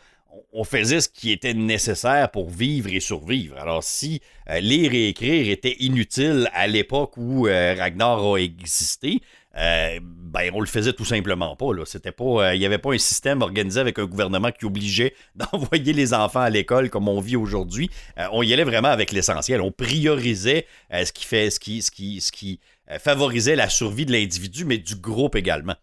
on 0.52 0.64
faisait 0.64 1.00
ce 1.00 1.08
qui 1.08 1.32
était 1.32 1.54
nécessaire 1.54 2.30
pour 2.30 2.50
vivre 2.50 2.88
et 2.92 3.00
survivre. 3.00 3.58
Alors, 3.58 3.82
si 3.82 4.20
euh, 4.48 4.60
lire 4.60 4.92
et 4.94 5.08
écrire 5.08 5.50
était 5.50 5.76
inutile 5.80 6.48
à 6.52 6.66
l'époque 6.66 7.16
où 7.16 7.46
euh, 7.46 7.74
Ragnar 7.76 8.22
a 8.22 8.36
existé, 8.38 9.20
euh, 9.56 9.98
ben, 10.36 10.50
on 10.54 10.60
le 10.60 10.66
faisait 10.66 10.92
tout 10.92 11.04
simplement 11.04 11.56
pas. 11.56 11.66
C'était 11.84 12.12
pas, 12.12 12.54
il 12.54 12.58
n'y 12.58 12.66
avait 12.66 12.78
pas 12.78 12.92
un 12.92 12.98
système 12.98 13.42
organisé 13.42 13.80
avec 13.80 13.98
un 13.98 14.06
gouvernement 14.06 14.50
qui 14.52 14.64
obligeait 14.64 15.14
d'envoyer 15.34 15.92
les 15.92 16.14
enfants 16.14 16.40
à 16.40 16.50
l'école 16.50 16.90
comme 16.90 17.08
on 17.08 17.20
vit 17.20 17.36
aujourd'hui. 17.36 17.90
on 18.32 18.42
y 18.42 18.52
allait 18.52 18.64
vraiment 18.64 18.88
avec 18.88 19.12
l'essentiel. 19.12 19.60
On 19.60 19.72
priorisait 19.72 20.66
ce 20.92 21.12
qui 21.12 21.24
fait, 21.24 21.50
ce 21.50 21.60
qui, 21.60 21.82
ce 21.82 21.90
qui, 21.90 22.20
ce 22.20 22.32
qui 22.32 22.60
favorisait 22.98 23.56
la 23.56 23.68
survie 23.68 24.06
de 24.06 24.12
l'individu, 24.12 24.64
mais 24.64 24.78
du 24.78 24.96
groupe 24.96 25.36
également. 25.36 25.76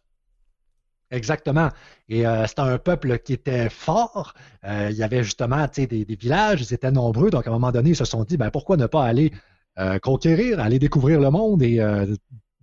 Exactement. 1.13 1.69
Et 2.09 2.25
euh, 2.25 2.47
c'était 2.47 2.61
un 2.61 2.77
peuple 2.79 3.19
qui 3.19 3.33
était 3.33 3.69
fort. 3.69 4.33
Euh, 4.65 4.89
il 4.91 4.97
y 4.97 5.03
avait 5.03 5.23
justement 5.23 5.67
des, 5.75 6.05
villages, 6.19 6.61
ils 6.61 6.73
étaient 6.73 6.91
nombreux. 6.91 7.29
Donc, 7.29 7.45
à 7.45 7.51
un 7.51 7.53
moment 7.53 7.71
donné, 7.71 7.91
ils 7.91 7.95
se 7.95 8.05
sont 8.05 8.23
dit, 8.23 8.35
ben, 8.35 8.49
pourquoi 8.49 8.77
ne 8.77 8.87
pas 8.87 9.05
aller 9.05 9.31
euh, 9.77 9.99
conquérir, 9.99 10.59
aller 10.59 10.79
découvrir 10.79 11.19
le 11.19 11.29
monde 11.29 11.61
et 11.61 11.79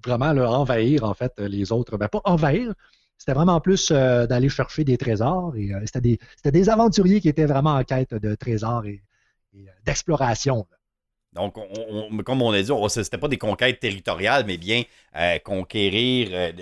vraiment 0.05 0.31
envahir, 0.31 1.05
en 1.05 1.15
fait, 1.15 1.33
les 1.39 1.73
autres. 1.73 1.97
Ben, 1.97 2.09
pas 2.09 2.21
envahir, 2.25 2.73
c'était 3.19 3.35
vraiment 3.35 3.61
plus 3.61 3.91
d'aller 3.93 4.49
chercher 4.49 4.85
des 4.85 4.99
trésors. 4.99 5.55
Et 5.57 5.73
c'était 5.85 6.01
des, 6.01 6.19
des, 6.45 6.69
aventuriers 6.69 7.21
qui 7.21 7.29
étaient 7.29 7.47
vraiment 7.47 7.75
en 7.75 7.85
quête 7.85 8.15
de 8.15 8.35
trésors 8.35 8.87
et, 8.87 9.03
et 9.55 9.67
d'exploration. 9.85 10.67
Donc, 11.33 11.55
comme 12.25 12.43
on 12.43 12.51
a 12.51 12.61
dit, 12.61 12.67
ce 12.67 13.01
n'était 13.01 13.19
pas 13.19 13.29
des 13.29 13.39
conquêtes 13.39 13.79
territoriales, 13.79 14.45
mais 14.47 14.57
bien 14.57 14.83
euh, 15.17 15.39
conquérir 15.39 16.29
euh, 16.33 16.53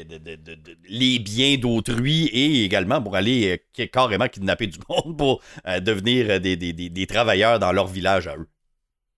les 0.88 1.18
biens 1.18 1.56
d'autrui 1.56 2.26
et 2.26 2.64
également 2.64 3.00
pour 3.00 3.16
aller 3.16 3.62
euh, 3.78 3.86
carrément 3.86 4.28
kidnapper 4.28 4.66
du 4.66 4.78
monde 4.88 5.16
pour 5.16 5.42
devenir 5.64 6.38
des, 6.38 7.06
travailleurs 7.06 7.58
dans 7.58 7.72
leur 7.72 7.86
village 7.86 8.26
à 8.26 8.36
eux. 8.36 8.48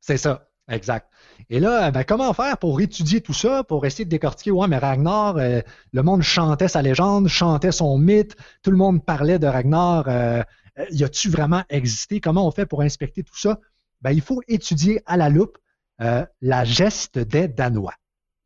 C'est 0.00 0.18
ça, 0.18 0.48
Exact. 0.68 1.10
Et 1.48 1.60
là, 1.60 1.90
ben, 1.90 2.04
comment 2.04 2.32
faire 2.32 2.58
pour 2.58 2.80
étudier 2.80 3.20
tout 3.20 3.32
ça, 3.32 3.64
pour 3.64 3.86
essayer 3.86 4.04
de 4.04 4.10
décortiquer, 4.10 4.50
ouais, 4.50 4.68
mais 4.68 4.78
Ragnar, 4.78 5.36
euh, 5.36 5.60
le 5.92 6.02
monde 6.02 6.22
chantait 6.22 6.68
sa 6.68 6.82
légende, 6.82 7.28
chantait 7.28 7.72
son 7.72 7.98
mythe, 7.98 8.36
tout 8.62 8.70
le 8.70 8.76
monde 8.76 9.04
parlait 9.04 9.38
de 9.38 9.46
Ragnar, 9.46 10.04
euh, 10.08 10.42
y 10.90 11.04
a-tu 11.04 11.30
vraiment 11.30 11.62
existé? 11.68 12.20
Comment 12.20 12.46
on 12.46 12.50
fait 12.50 12.66
pour 12.66 12.82
inspecter 12.82 13.22
tout 13.22 13.36
ça? 13.38 13.58
Ben, 14.02 14.12
il 14.12 14.20
faut 14.20 14.42
étudier 14.48 15.02
à 15.06 15.16
la 15.16 15.28
loupe 15.28 15.58
euh, 16.00 16.24
la 16.40 16.64
geste 16.64 17.18
des 17.18 17.48
Danois. 17.48 17.94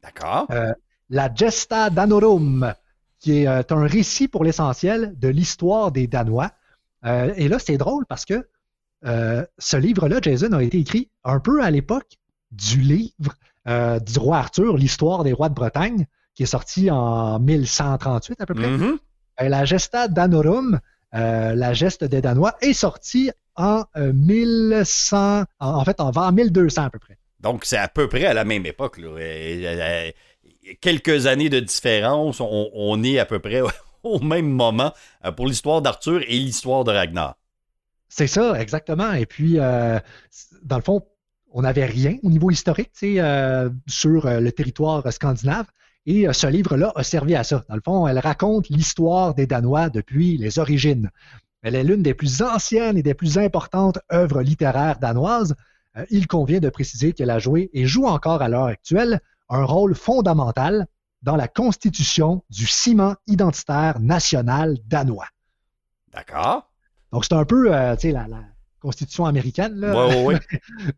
D'accord. 0.03 0.49
la 1.09 1.35
Gesta 1.35 1.89
Danorum, 1.89 2.75
qui 3.19 3.45
est 3.45 3.73
un 3.73 3.87
récit 3.87 4.29
pour 4.29 4.45
l'essentiel 4.45 5.19
de 5.19 5.29
l'histoire 5.29 5.93
des 5.93 6.07
Danois. 6.07 6.51
et 7.05 7.49
là, 7.49 7.59
c'est 7.59 7.79
drôle 7.79 8.05
parce 8.05 8.27
que 8.27 8.47
ce 9.03 9.77
livre-là, 9.79 10.19
Jason, 10.21 10.53
a 10.53 10.63
été 10.63 10.79
écrit 10.79 11.09
un 11.25 11.41
peu 11.41 11.63
à 11.63 11.71
l'époque 11.71 12.19
du 12.55 12.81
livre 12.81 13.35
euh, 13.67 13.99
du 13.99 14.19
roi 14.19 14.39
Arthur, 14.39 14.77
l'histoire 14.77 15.25
des 15.25 15.33
rois 15.33 15.49
de 15.49 15.55
Bretagne, 15.55 16.07
qui 16.35 16.43
est 16.43 16.47
sorti 16.47 16.91
en 16.91 17.39
1138 17.39 18.41
à 18.41 18.47
peu 18.47 18.55
près. 18.55 18.69
Mm-hmm. 18.69 18.99
Euh, 19.41 19.49
la 19.49 19.65
Gesta 19.65 20.09
Danorum, 20.09 20.81
euh, 21.15 21.55
la 21.55 21.73
geste 21.73 22.05
des 22.05 22.21
Danois, 22.21 22.55
est 22.61 22.75
sortie 22.75 23.31
en 23.57 23.85
1100, 23.97 25.45
en, 25.61 25.85
fait, 25.85 26.01
en 26.01 26.33
1200 26.33 26.83
à 26.83 26.91
peu 26.91 26.99
près. 26.99 27.17
Donc, 27.41 27.65
c'est 27.65 27.79
à 27.79 27.89
peu 27.89 28.09
près 28.09 28.27
à 28.27 28.35
la 28.35 28.45
même 28.45 28.67
époque. 28.67 29.01
quelques 30.81 31.27
années 31.27 31.49
de 31.49 31.61
différence, 31.61 32.41
on, 32.41 32.71
on, 32.75 33.03
est 33.03 33.19
à 33.19 33.25
peu 33.25 33.39
près 33.39 33.63
au 34.03 34.19
même 34.23 34.51
moment 34.51 34.93
pour 35.37 35.47
l'histoire 35.47 35.81
d'Arthur 35.81 36.21
et 36.23 36.39
l'histoire 36.39 36.85
de 36.85 36.91
Ragnar. 36.91 37.37
C'est 38.09 38.27
ça, 38.27 38.61
exactement. 38.61 39.13
Et 39.13 39.27
puis, 39.27 39.55
dans 39.55 40.77
le 40.77 40.83
fond, 40.83 41.03
on 41.55 41.63
n'avait 41.63 41.87
rien 41.87 42.19
au 42.25 42.31
niveau 42.31 42.51
historique 42.51 42.91
euh, 43.05 43.71
sur 43.87 44.27
euh, 44.27 44.41
le 44.41 44.53
territoire 44.53 45.11
scandinave. 45.13 45.67
Et 46.05 46.29
euh, 46.29 46.33
ce 46.33 46.49
livre-là 46.49 46.93
a 46.97 47.05
servi 47.05 47.37
à 47.37 47.45
ça. 47.45 47.65
Dans 47.69 47.77
le 47.77 47.81
fond, 47.83 48.09
elle 48.09 48.19
raconte 48.19 48.69
l'histoire 48.69 49.35
des 49.35 49.47
Danois 49.47 49.89
depuis 49.89 50.37
les 50.37 50.59
origines. 50.59 51.11
Elle 51.63 51.77
est 51.77 51.85
l'une 51.85 52.03
des 52.03 52.13
plus 52.13 52.43
anciennes 52.43 52.99
et 52.99 53.03
des 53.03 53.15
plus 53.15 53.39
importantes 53.39 54.01
œuvres 54.13 54.43
littéraires 54.43 54.99
danoises. 54.99 55.55
il 56.11 56.27
convient 56.27 56.59
de 56.59 56.69
préciser 56.69 57.13
qu'elle 57.13 57.31
a 57.31 57.39
joué 57.39 57.71
et 57.73 57.87
joue 57.87 58.05
encore 58.05 58.43
à 58.43 58.49
l'heure 58.49 58.67
actuelle 58.67 59.21
un 59.49 59.65
rôle 59.65 59.95
fondamental 59.95 60.87
dans 61.23 61.37
la 61.37 61.49
constitution 61.49 62.43
du 62.51 62.67
ciment 62.67 63.15
identitaire 63.29 63.99
national 64.01 64.77
danois. 64.87 65.29
D'accord. 66.13 66.71
Donc, 67.13 67.25
c'est 67.25 67.35
un 67.35 67.47
peu, 67.47 67.71
tu 67.95 68.01
sais, 68.01 68.13
la, 68.13 68.27
Constitution 68.85 69.25
américaine. 69.25 69.75
Là. 69.77 69.95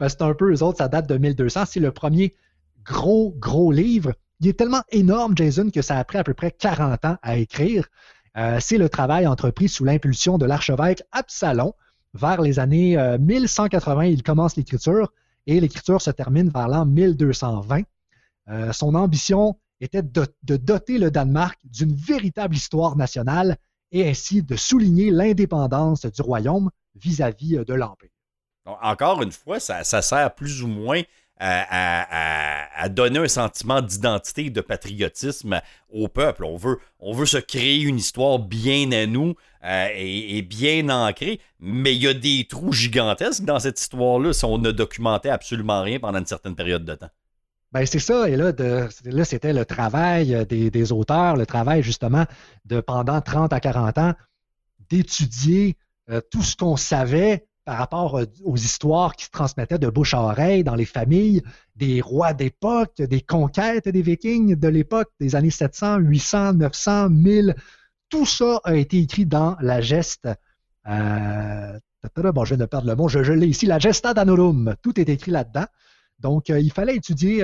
Ben, 0.00 0.08
c'est 0.08 0.22
un 0.22 0.34
peu, 0.34 0.52
eux 0.52 0.62
autres, 0.62 0.78
ça 0.78 0.88
date 0.88 1.08
de 1.08 1.16
1200. 1.16 1.64
C'est 1.66 1.80
le 1.80 1.92
premier 1.92 2.34
gros, 2.84 3.32
gros 3.38 3.70
livre. 3.70 4.12
Il 4.40 4.48
est 4.48 4.58
tellement 4.58 4.82
énorme, 4.90 5.36
Jason, 5.36 5.70
que 5.70 5.82
ça 5.82 5.96
a 5.96 6.04
pris 6.04 6.18
à 6.18 6.24
peu 6.24 6.34
près 6.34 6.50
40 6.50 7.04
ans 7.04 7.16
à 7.22 7.36
écrire. 7.36 7.86
Euh, 8.36 8.58
c'est 8.60 8.76
le 8.76 8.88
travail 8.88 9.26
entrepris 9.26 9.68
sous 9.68 9.84
l'impulsion 9.84 10.36
de 10.36 10.46
l'archevêque 10.46 11.02
Absalon. 11.12 11.74
Vers 12.12 12.40
les 12.40 12.58
années 12.58 12.96
1180, 13.18 14.00
euh, 14.00 14.06
il 14.06 14.22
commence 14.22 14.56
l'écriture 14.56 15.12
et 15.46 15.60
l'écriture 15.60 16.02
se 16.02 16.10
termine 16.10 16.48
vers 16.48 16.68
l'an 16.68 16.86
1220. 16.86 17.82
Euh, 18.48 18.72
son 18.72 18.94
ambition 18.94 19.58
était 19.80 20.02
de, 20.02 20.26
doter 20.42 20.98
le 20.98 21.10
Danemark 21.10 21.58
d'une 21.64 21.94
véritable 21.94 22.56
histoire 22.56 22.96
nationale 22.96 23.56
et 23.96 24.08
ainsi 24.08 24.42
de 24.42 24.56
souligner 24.56 25.10
l'indépendance 25.10 26.04
du 26.04 26.20
royaume 26.20 26.70
vis-à-vis 26.96 27.56
euh, 27.56 27.64
de 27.64 27.72
l'Empire. 27.72 28.10
Encore 28.82 29.22
une 29.22 29.32
fois, 29.32 29.60
ça, 29.60 29.84
sert 29.84 30.34
plus 30.34 30.62
ou 30.62 30.66
moins 30.66 31.00
à, 31.38 32.88
donner 32.88 33.20
un 33.20 33.28
sentiment 33.28 33.80
d'identité, 33.80 34.50
de 34.50 34.60
patriotisme 34.60 35.60
au 35.88 36.08
peuple. 36.08 36.44
On 36.44 36.56
veut, 36.56 37.26
se 37.26 37.38
créer 37.38 37.80
une 37.82 37.98
histoire 37.98 38.40
bien 38.40 38.90
à 38.90 39.06
nous 39.06 39.34
euh, 39.64 39.88
et, 39.94 40.42
bien 40.42 40.88
ancrée, 40.88 41.40
mais 41.60 41.94
il 41.94 42.02
y 42.02 42.08
a 42.08 42.14
des 42.14 42.46
trous 42.48 42.72
gigantesques 42.72 43.44
dans 43.44 43.60
cette 43.60 43.80
histoire-là 43.80 44.32
si 44.32 44.44
on 44.44 44.58
ne 44.58 44.72
documentait 44.72 45.30
absolument 45.30 45.82
rien 45.82 46.00
pendant 46.00 46.18
une 46.18 46.26
certaine 46.26 46.56
période 46.56 46.84
de 46.84 46.96
temps. 46.96 47.10
Ben 47.72 47.84
c'est 47.84 47.98
ça, 47.98 48.28
et 48.28 48.36
là, 48.36 48.52
là 49.04 49.24
c'était 49.24 49.52
le 49.52 49.64
travail 49.64 50.46
des, 50.46 50.70
des, 50.70 50.92
auteurs, 50.92 51.36
le 51.36 51.46
travail 51.46 51.82
justement 51.82 52.24
de 52.64 52.80
pendant 52.80 53.20
30 53.20 53.52
à 53.52 53.60
40 53.60 53.98
ans 53.98 54.14
d'étudier 54.88 55.76
euh, 56.10 56.20
tout 56.30 56.42
ce 56.42 56.56
qu'on 56.56 56.76
savait 56.76 57.46
par 57.64 57.78
rapport 57.78 58.18
euh, 58.18 58.24
aux 58.44 58.56
histoires 58.56 59.16
qui 59.16 59.24
se 59.24 59.30
transmettaient 59.30 59.78
de 59.78 59.88
bouche 59.88 60.14
à 60.14 60.22
oreille 60.22 60.62
dans 60.62 60.76
les 60.76 60.84
familles 60.84 61.42
des 61.74 62.00
rois 62.00 62.32
d'époque, 62.32 62.96
des 62.98 63.20
conquêtes 63.20 63.88
des 63.88 64.02
Vikings 64.02 64.54
de 64.54 64.68
l'époque, 64.68 65.10
des 65.20 65.34
années 65.34 65.50
700, 65.50 65.96
800, 65.98 66.54
900, 66.54 67.10
1000. 67.10 67.56
Tout 68.08 68.24
ça 68.24 68.60
a 68.62 68.76
été 68.76 68.98
écrit 68.98 69.26
dans 69.26 69.56
la 69.60 69.80
geste. 69.80 70.28
Euh, 70.88 71.78
bon, 72.14 72.44
je 72.44 72.54
viens 72.54 72.64
de 72.64 72.66
perdre 72.66 72.86
le 72.86 72.94
mot, 72.94 73.08
je, 73.08 73.18
l'ai 73.18 73.48
ici, 73.48 73.66
la 73.66 73.80
Gesta 73.80 74.14
Danorum. 74.14 74.76
Tout 74.80 75.00
est 75.00 75.08
écrit 75.08 75.32
là-dedans. 75.32 75.66
Donc, 76.20 76.48
il 76.48 76.72
fallait 76.72 76.96
étudier 76.96 77.40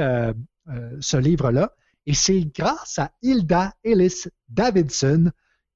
ce 1.00 1.16
livre-là. 1.16 1.72
Et 2.06 2.14
c'est 2.14 2.40
grâce 2.40 2.98
à 2.98 3.12
Hilda 3.22 3.74
Ellis 3.84 4.24
Davidson 4.48 5.30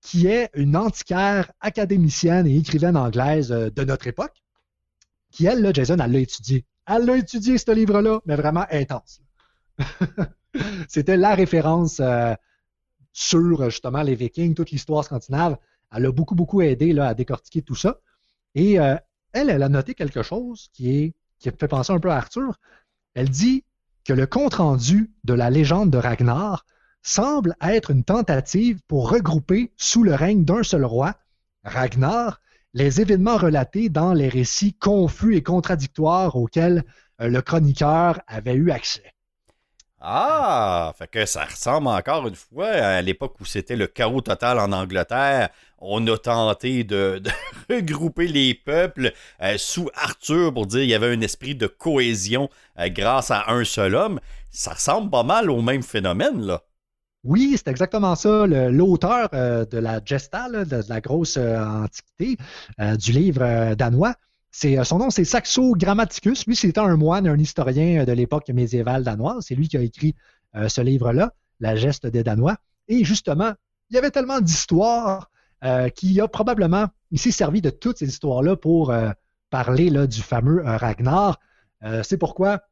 qui 0.07 0.29
est 0.29 0.51
une 0.55 0.77
antiquaire 0.77 1.51
académicienne 1.61 2.47
et 2.47 2.57
écrivaine 2.57 2.97
anglaise 2.97 3.51
euh, 3.51 3.71
de 3.71 3.83
notre 3.83 4.07
époque, 4.07 4.41
qui, 5.33 5.47
elle, 5.47 5.61
là, 5.63 5.73
Jason, 5.73 5.99
elle 5.99 6.13
l'a 6.13 6.21
étudié. 6.21 6.65
Elle 6.87 7.07
l'a 7.07 7.17
étudié, 7.17 7.59
ce 7.59 7.73
livre-là, 7.73 8.21
mais 8.25 8.37
vraiment 8.37 8.65
intense. 8.71 9.21
C'était 10.89 11.17
la 11.17 11.35
référence 11.35 11.99
euh, 11.99 12.35
sur, 13.13 13.69
justement, 13.69 14.03
les 14.03 14.15
Vikings, 14.15 14.55
toute 14.55 14.71
l'histoire 14.71 15.03
scandinave. 15.03 15.59
Elle 15.91 16.07
a 16.07 16.13
beaucoup, 16.13 16.37
beaucoup 16.37 16.63
aidé 16.63 16.93
là, 16.93 17.09
à 17.09 17.15
décortiquer 17.15 17.63
tout 17.63 17.75
ça. 17.75 17.99
Et 18.55 18.79
euh, 18.79 18.95
elle, 19.33 19.51
elle 19.51 19.65
a 19.65 19.69
noté 19.69 19.95
quelque 19.95 20.23
chose 20.23 20.69
qui, 20.73 20.97
est, 20.97 21.15
qui 21.41 21.51
fait 21.51 21.69
penser 21.69 21.93
un 21.93 21.99
peu 21.99 22.13
à 22.13 22.17
Arthur. 22.17 22.61
Elle 23.17 23.31
dit 23.31 23.65
que 24.05 24.13
le 24.13 24.27
compte-rendu 24.27 25.11
de 25.25 25.33
la 25.33 25.49
légende 25.49 25.91
de 25.91 25.97
Ragnar 25.97 26.67
semble 27.01 27.57
être 27.63 27.91
une 27.91 28.05
tentative 28.05 28.79
pour 28.87 29.09
regrouper 29.09 29.73
sous 29.79 30.03
le 30.03 30.15
règne 30.15 30.45
d'un 30.45 30.63
seul 30.63 30.85
roi, 30.85 31.15
Ragnar, 31.65 32.43
les 32.75 33.01
événements 33.01 33.39
relatés 33.39 33.89
dans 33.89 34.13
les 34.13 34.29
récits 34.29 34.75
confus 34.75 35.35
et 35.35 35.43
contradictoires 35.43 36.37
auxquels 36.37 36.85
euh, 37.23 37.29
le 37.29 37.41
chroniqueur 37.41 38.21
avait 38.27 38.53
eu 38.53 38.71
accès. 38.71 39.15
Ah, 39.99 40.93
que 41.11 41.25
ça 41.25 41.47
ressemble 41.47 41.89
encore 41.89 42.29
une 42.29 42.35
fois 42.35 42.69
à 42.69 43.01
l'époque 43.01 43.41
où 43.41 43.47
c'était 43.47 43.77
le 43.77 43.87
chaos 43.87 44.21
total 44.21 44.59
en 44.59 44.73
Angleterre. 44.73 45.49
On 45.79 46.07
a 46.07 46.17
tenté 46.17 46.85
de, 46.85 47.23
regrouper 47.71 48.29
les 48.29 48.55
peuples 48.55 49.13
euh, 49.43 49.57
sous 49.59 49.91
Arthur 49.95 50.53
pour 50.53 50.67
dire 50.67 50.81
qu'il 50.81 50.89
y 50.89 50.95
avait 50.95 51.15
un 51.15 51.21
esprit 51.21 51.55
de 51.55 51.67
cohésion 51.67 52.49
euh, 52.79 52.89
grâce 52.89 53.31
à 53.31 53.51
un 53.51 53.65
seul 53.65 53.95
homme. 53.95 54.21
Ça 54.51 54.73
ressemble 54.73 55.11
pas 55.11 55.23
mal 55.23 55.51
au 55.51 55.61
même 55.61 55.83
phénomène, 55.83 56.41
là. 56.41 56.63
Oui, 57.25 57.55
c'est 57.57 57.69
exactement 57.69 58.15
ça. 58.15 58.47
L'auteur 58.47 59.29
euh, 59.35 59.67
de 59.67 59.79
la 59.79 60.01
Gesta, 60.05 60.49
de, 60.49 60.89
la 60.89 61.01
grosse 61.01 61.37
antiquité, 61.37 62.37
du 62.79 63.13
livre 63.13 63.75
danois, 63.75 64.15
son 64.53 64.99
nom, 64.99 65.11
c'est 65.11 65.25
Saxo 65.25 65.75
Grammaticus. 65.75 66.47
Lui, 66.47 66.55
c'était 66.55 66.79
un 66.79 66.97
moine, 66.97 67.27
un 67.27 67.37
historien 67.37 68.05
de 68.05 68.13
l'époque 68.13 68.49
médiévale 68.49 69.03
danoise. 69.03 69.45
C'est 69.49 69.57
lui 69.57 69.69
qui 69.69 69.77
a 69.77 69.81
écrit 69.81 70.15
ce 70.69 70.81
livre-là, 70.81 71.35
La 71.59 71.75
geste 71.75 72.07
des 72.07 72.23
Danois. 72.23 72.57
Et 72.87 73.05
justement, 73.05 73.53
il 73.91 73.97
y 73.97 73.99
avait 73.99 74.13
tellement 74.13 74.41
d'histoires 74.41 75.29
qu'il 75.95 76.21
a 76.21 76.29
probablement, 76.29 76.87
ici 77.11 77.33
servi 77.33 77.61
de 77.61 77.71
toutes 77.71 77.99
ces 77.99 78.09
histoires-là 78.09 78.57
pour 78.57 78.95
parler 79.51 79.91
là, 79.91 80.07
du 80.07 80.23
fameux 80.23 80.63
Ragnar. 80.65 81.41
c'est 82.03 82.19
pourquoi, 82.19 82.63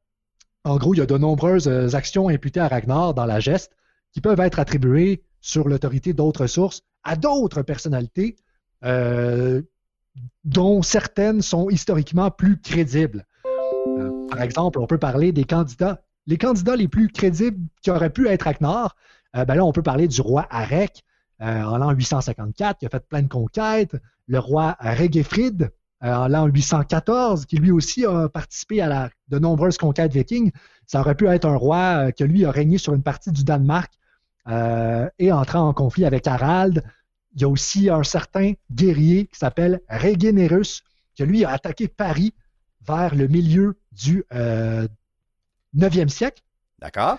en 0.65 0.77
gros, 0.77 0.95
il 0.95 0.99
y 0.99 1.01
a 1.01 1.07
de 1.07 1.19
nombreuses 1.19 1.95
actions 1.95 2.29
imputées 2.29 2.61
à 2.61 2.69
Ragnar 2.69 3.15
dans 3.15 3.27
la 3.27 3.41
geste 3.41 3.73
qui 4.13 4.21
peuvent 4.21 4.41
être 4.41 4.59
attribués 4.59 5.23
sur 5.41 5.69
l'autorité 5.69 6.13
d'autres 6.15 6.47
sources 6.47 6.83
à 7.03 7.17
d'autres 7.17 7.63
personnalités 7.63 8.37
euh, 8.85 9.63
dont 10.45 10.83
certaines 10.83 11.43
sont 11.43 11.69
historiquement 11.69 12.31
plus 12.31 12.61
crédibles. 12.61 13.27
Euh, 13.99 14.29
par 14.31 14.41
exemple, 14.41 14.79
on 14.79 14.87
peut 14.87 14.99
parler 14.99 15.33
des 15.33 15.45
candidats. 15.45 16.03
Les 16.27 16.39
candidats 16.39 16.77
les 16.77 16.89
plus 16.89 17.09
crédibles 17.09 17.59
qui 17.83 17.91
auraient 17.91 18.11
pu 18.11 18.29
être 18.29 18.49
euh, 19.37 19.45
ben 19.45 19.55
là, 19.55 19.65
on 19.65 19.73
peut 19.73 19.83
parler 19.83 20.09
du 20.09 20.21
roi 20.21 20.47
Arek 20.51 21.05
en 21.41 21.79
l'an 21.79 21.91
854, 21.91 22.79
qui 22.79 22.87
a 22.87 22.89
fait 22.89 23.07
plein 23.07 23.23
de 23.23 23.29
conquêtes, 23.29 23.97
le 24.27 24.39
roi 24.39 24.77
Regefrid 24.81 25.71
en 26.01 26.29
l'an 26.29 26.47
814, 26.47 27.47
qui 27.47 27.57
lui 27.57 27.71
aussi 27.71 28.05
a 28.05 28.29
participé 28.29 28.81
à 28.83 29.11
de 29.29 29.39
nombreuses 29.39 29.79
conquêtes 29.79 30.13
vikings. 30.13 30.53
Ça 30.87 31.01
aurait 31.01 31.15
pu 31.15 31.27
être 31.27 31.47
un 31.47 31.57
roi 31.57 32.13
qui, 32.13 32.25
lui, 32.25 32.45
a 32.45 32.51
régné 32.51 32.79
sur 32.79 32.95
une 32.95 33.03
partie 33.03 33.33
du 33.33 33.43
Danemark 33.45 33.93
euh, 34.49 35.09
et 35.19 35.33
entrant 35.33 35.69
en 35.69 35.73
conflit 35.73 36.05
avec 36.05 36.27
Harald. 36.27 36.85
Il 37.35 37.43
y 37.43 37.45
a 37.45 37.49
aussi 37.49 37.89
un 37.89 38.03
certain 38.05 38.53
guerrier 38.71 39.27
qui 39.27 39.39
s'appelle 39.39 39.81
Regenerus, 39.89 40.83
qui 41.15 41.25
lui 41.25 41.45
a 41.45 41.51
attaqué 41.51 41.89
Paris 41.89 42.35
vers 42.87 43.15
le 43.15 43.27
milieu 43.29 43.79
du, 43.93 44.25
9e 45.75 46.09
siècle. 46.09 46.43
D'accord. 46.81 47.19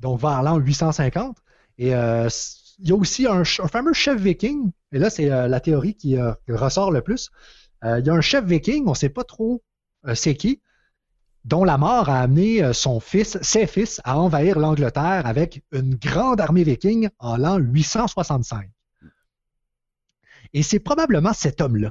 Donc 0.00 0.20
vers 0.20 0.42
l'an 0.42 0.58
850. 0.58 1.38
Et 1.78 1.94
euh, 1.94 2.28
il 2.78 2.88
y 2.88 2.92
a 2.92 2.94
aussi 2.94 3.26
un, 3.26 3.44
fameux 3.44 3.92
chef 3.92 4.20
viking, 4.20 4.70
et 4.92 4.98
là 4.98 5.10
c'est 5.10 5.28
la 5.28 5.60
théorie 5.60 5.94
qui 5.94 6.16
ressort 6.48 6.90
le 6.90 7.02
plus. 7.02 7.30
il 7.82 8.04
y 8.04 8.10
a 8.10 8.12
un 8.12 8.20
chef 8.20 8.44
viking, 8.44 8.84
on 8.86 8.90
ne 8.90 8.96
sait 8.96 9.08
pas 9.08 9.24
trop 9.24 9.62
c'est 10.14 10.34
qui, 10.34 10.60
dont 11.44 11.64
la 11.64 11.78
mort 11.78 12.08
a 12.08 12.20
amené 12.20 12.72
son 12.72 13.00
fils, 13.00 13.38
ses 13.42 13.66
fils, 13.66 14.00
à 14.04 14.18
envahir 14.18 14.58
l'Angleterre 14.58 15.26
avec 15.26 15.62
une 15.72 15.94
grande 15.94 16.40
armée 16.40 16.64
viking 16.64 17.08
en 17.18 17.36
l'an 17.36 17.58
865. 17.58 18.68
Et 20.54 20.62
c'est 20.62 20.78
probablement 20.78 21.32
cet 21.32 21.60
homme-là, 21.60 21.90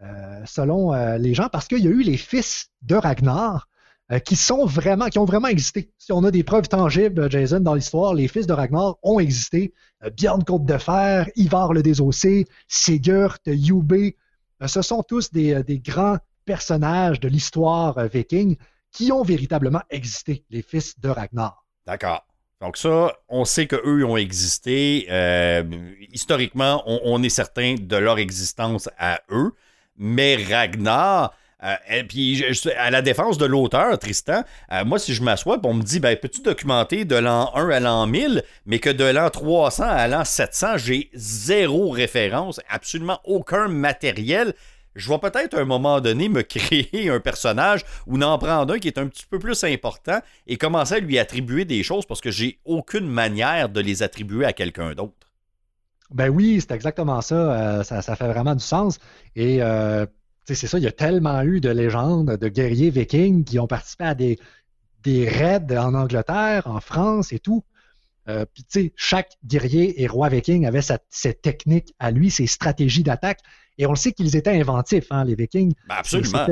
euh, 0.00 0.42
selon 0.46 0.94
euh, 0.94 1.18
les 1.18 1.34
gens, 1.34 1.48
parce 1.48 1.66
qu'il 1.66 1.84
y 1.84 1.88
a 1.88 1.90
eu 1.90 2.02
les 2.02 2.16
fils 2.16 2.70
de 2.82 2.94
Ragnar 2.94 3.68
euh, 4.12 4.18
qui 4.18 4.36
sont 4.36 4.66
vraiment, 4.66 5.08
qui 5.08 5.18
ont 5.18 5.24
vraiment 5.24 5.48
existé. 5.48 5.90
Si 5.98 6.12
on 6.12 6.22
a 6.24 6.30
des 6.30 6.44
preuves 6.44 6.68
tangibles, 6.68 7.30
Jason, 7.30 7.60
dans 7.60 7.74
l'histoire, 7.74 8.14
les 8.14 8.28
fils 8.28 8.46
de 8.46 8.52
Ragnar 8.52 8.96
ont 9.02 9.18
existé. 9.18 9.72
Bjorn 10.16 10.44
Côte 10.44 10.64
de 10.64 10.78
Fer, 10.78 11.28
Ivar 11.36 11.72
le 11.72 11.82
Désossé, 11.82 12.46
Sigurd, 12.68 13.38
Yubé, 13.46 14.16
ce 14.64 14.82
sont 14.82 15.02
tous 15.02 15.32
des, 15.32 15.80
grands 15.84 16.18
personnages 16.44 17.18
de 17.20 17.28
l'histoire 17.28 17.98
viking 18.08 18.56
qui 18.92 19.12
ont 19.12 19.22
véritablement 19.22 19.82
existé, 19.90 20.44
les 20.50 20.62
fils 20.62 20.98
de 21.00 21.08
Ragnar. 21.08 21.64
D'accord. 21.86 22.24
Donc 22.60 22.78
ça, 22.78 23.12
on 23.28 23.44
sait 23.44 23.66
qu'eux 23.66 24.04
ont 24.04 24.16
existé. 24.16 25.06
Euh, 25.10 25.62
historiquement, 26.12 26.82
on, 26.86 27.22
est 27.22 27.28
certain 27.28 27.74
de 27.78 27.96
leur 27.96 28.18
existence 28.18 28.88
à 28.98 29.20
eux. 29.30 29.52
Mais 29.98 30.36
Ragnar, 30.36 31.34
euh, 31.62 31.74
et 31.88 32.04
puis 32.04 32.44
à 32.76 32.90
la 32.90 33.02
défense 33.02 33.38
de 33.38 33.46
l'auteur, 33.46 33.98
Tristan, 33.98 34.42
euh, 34.72 34.84
moi 34.84 34.98
si 34.98 35.14
je 35.14 35.22
m'assois, 35.22 35.58
on 35.62 35.74
me 35.74 35.82
dit, 35.82 36.00
ben, 36.00 36.16
peux-tu 36.16 36.42
documenter 36.42 37.04
de 37.04 37.16
l'an 37.16 37.50
1 37.54 37.70
à 37.70 37.80
l'an 37.80 38.06
1000, 38.06 38.42
mais 38.66 38.78
que 38.78 38.90
de 38.90 39.04
l'an 39.04 39.30
300 39.30 39.84
à 39.84 40.06
l'an 40.08 40.24
700, 40.24 40.76
j'ai 40.76 41.10
zéro 41.14 41.90
référence, 41.90 42.60
absolument 42.68 43.20
aucun 43.24 43.68
matériel 43.68 44.54
je 44.96 45.10
vais 45.10 45.18
peut-être 45.18 45.54
à 45.54 45.60
un 45.60 45.66
moment 45.66 46.00
donné 46.00 46.28
me 46.28 46.42
créer 46.42 47.10
un 47.10 47.20
personnage 47.20 47.84
ou 48.06 48.16
n'en 48.16 48.38
prendre 48.38 48.72
un 48.72 48.78
qui 48.78 48.88
est 48.88 48.98
un 48.98 49.06
petit 49.06 49.26
peu 49.26 49.38
plus 49.38 49.62
important 49.64 50.20
et 50.46 50.56
commencer 50.56 50.94
à 50.94 51.00
lui 51.00 51.18
attribuer 51.18 51.64
des 51.64 51.82
choses 51.82 52.06
parce 52.06 52.20
que 52.20 52.30
j'ai 52.30 52.58
aucune 52.64 53.06
manière 53.06 53.68
de 53.68 53.80
les 53.80 54.02
attribuer 54.02 54.46
à 54.46 54.52
quelqu'un 54.52 54.94
d'autre. 54.94 55.12
Ben 56.10 56.30
oui, 56.30 56.60
c'est 56.60 56.72
exactement 56.74 57.20
ça. 57.20 57.34
Euh, 57.34 57.82
ça. 57.82 58.16
fait 58.16 58.28
vraiment 58.28 58.54
du 58.54 58.64
sens. 58.64 58.98
Et 59.34 59.60
c'est 60.54 60.66
ça, 60.66 60.78
il 60.78 60.84
y 60.84 60.88
a 60.88 60.92
tellement 60.92 61.42
eu 61.42 61.60
de 61.60 61.70
légendes, 61.70 62.36
de 62.36 62.48
guerriers 62.48 62.90
vikings 62.90 63.44
qui 63.44 63.58
ont 63.58 63.66
participé 63.66 64.04
à 64.04 64.14
des, 64.14 64.38
des 65.02 65.28
raids 65.28 65.76
en 65.76 65.94
Angleterre, 65.94 66.66
en 66.66 66.80
France 66.80 67.32
et 67.32 67.38
tout. 67.38 67.64
Euh, 68.28 68.44
puis 68.52 68.64
tu 68.64 68.80
sais, 68.80 68.92
chaque 68.96 69.32
guerrier 69.44 70.02
et 70.02 70.06
roi 70.06 70.28
viking 70.28 70.66
avait 70.66 70.82
ses 71.10 71.34
techniques 71.34 71.94
à 71.98 72.10
lui, 72.10 72.30
ses 72.30 72.46
stratégies 72.46 73.02
d'attaque. 73.02 73.40
Et 73.78 73.86
on 73.86 73.90
le 73.90 73.96
sait 73.96 74.12
qu'ils 74.12 74.36
étaient 74.36 74.58
inventifs, 74.58 75.06
hein, 75.10 75.24
les 75.24 75.34
Vikings. 75.34 75.74
Ben, 75.88 75.96
absolument. 75.96 76.46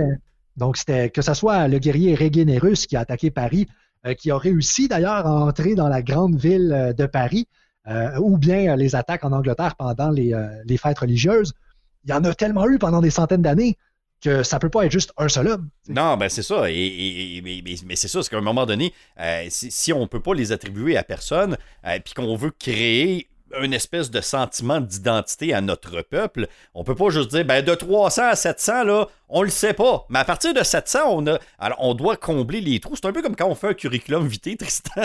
Donc, 0.57 0.76
c'était 0.76 1.11
que 1.11 1.22
ce 1.22 1.34
soit 1.34 1.66
le 1.68 1.78
guerrier 1.78 2.14
Régénérus 2.14 2.86
qui 2.86 2.97
a 2.97 3.01
attaqué 3.01 3.30
Paris, 3.30 3.66
euh, 4.07 4.14
qui 4.14 4.30
a 4.30 4.38
réussi 4.38 4.88
d'ailleurs 4.88 5.26
à 5.26 5.45
entrer 5.45 5.74
dans 5.74 5.88
la 5.88 6.03
grande 6.03 6.36
ville 6.36 6.72
euh, 6.72 6.92
de 6.92 7.07
Paris, 7.07 7.49
euh, 7.88 8.16
ou 8.18 8.38
bien 8.38 8.76
les 8.76 8.95
attaques 8.95 9.24
en 9.24 9.32
Angleterre 9.32 9.74
pendant 9.76 10.11
les, 10.11 10.32
fêtes 10.76 10.99
religieuses. 10.99 11.53
Il 12.05 12.11
y 12.11 12.12
en 12.12 12.22
a 12.24 12.34
tellement 12.34 12.68
eu 12.68 12.78
pendant 12.78 13.01
des 13.01 13.11
centaines 13.11 13.42
d'années 13.42 13.76
que 14.25 14.43
ça 14.43 14.59
peut 14.59 14.70
pas 14.70 14.87
être 14.87 14.93
juste 14.93 15.12
un 15.16 15.29
seul 15.29 15.49
homme. 15.49 15.68
Non, 15.89 16.16
ben 16.16 16.29
c'est 16.29 16.43
ça. 16.43 16.70
Et, 16.70 17.43
mais, 17.45 17.97
c'est 17.97 18.09
ça, 18.09 18.22
c'est 18.22 18.31
qu'à 18.31 18.39
un 18.39 18.43
moment 18.43 18.66
donné, 18.66 18.93
si, 19.49 19.70
si, 19.70 19.93
on 19.93 20.07
peut 20.07 20.20
pas 20.20 20.35
les 20.35 20.53
attribuer 20.53 20.97
à 20.97 21.05
personne, 21.05 21.57
puis 22.05 22.14
qu'on 22.14 22.37
veut 22.37 22.51
créer 22.51 23.29
une 23.62 23.72
espèce 23.72 24.11
de 24.11 24.20
sentiment 24.20 24.81
d'identité 24.81 25.55
à 25.55 25.61
notre 25.61 26.03
peuple. 26.03 26.49
On 26.75 26.85
peut 26.85 26.95
pas 26.95 27.11
juste 27.11 27.31
dire, 27.31 27.45
ben, 27.45 27.64
de 27.64 27.75
300 27.75 28.22
à 28.31 28.37
700, 28.37 28.85
là, 28.85 29.09
on 29.29 29.43
le 29.43 29.51
sait 29.51 29.72
pas. 29.72 30.07
Mais 30.11 30.18
à 30.18 30.25
partir 30.25 30.55
de 30.55 30.62
700, 30.62 30.99
on 31.07 31.25
on 31.79 31.95
doit 31.95 32.16
combler 32.16 32.61
les 32.61 32.81
trous. 32.81 32.95
C'est 32.97 33.07
un 33.07 33.12
peu 33.12 33.22
comme 33.22 33.37
quand 33.37 33.49
on 33.49 33.55
fait 33.55 33.68
un 33.68 33.75
curriculum 33.75 34.27
vitae, 34.27 34.57
Tristan. 34.59 35.03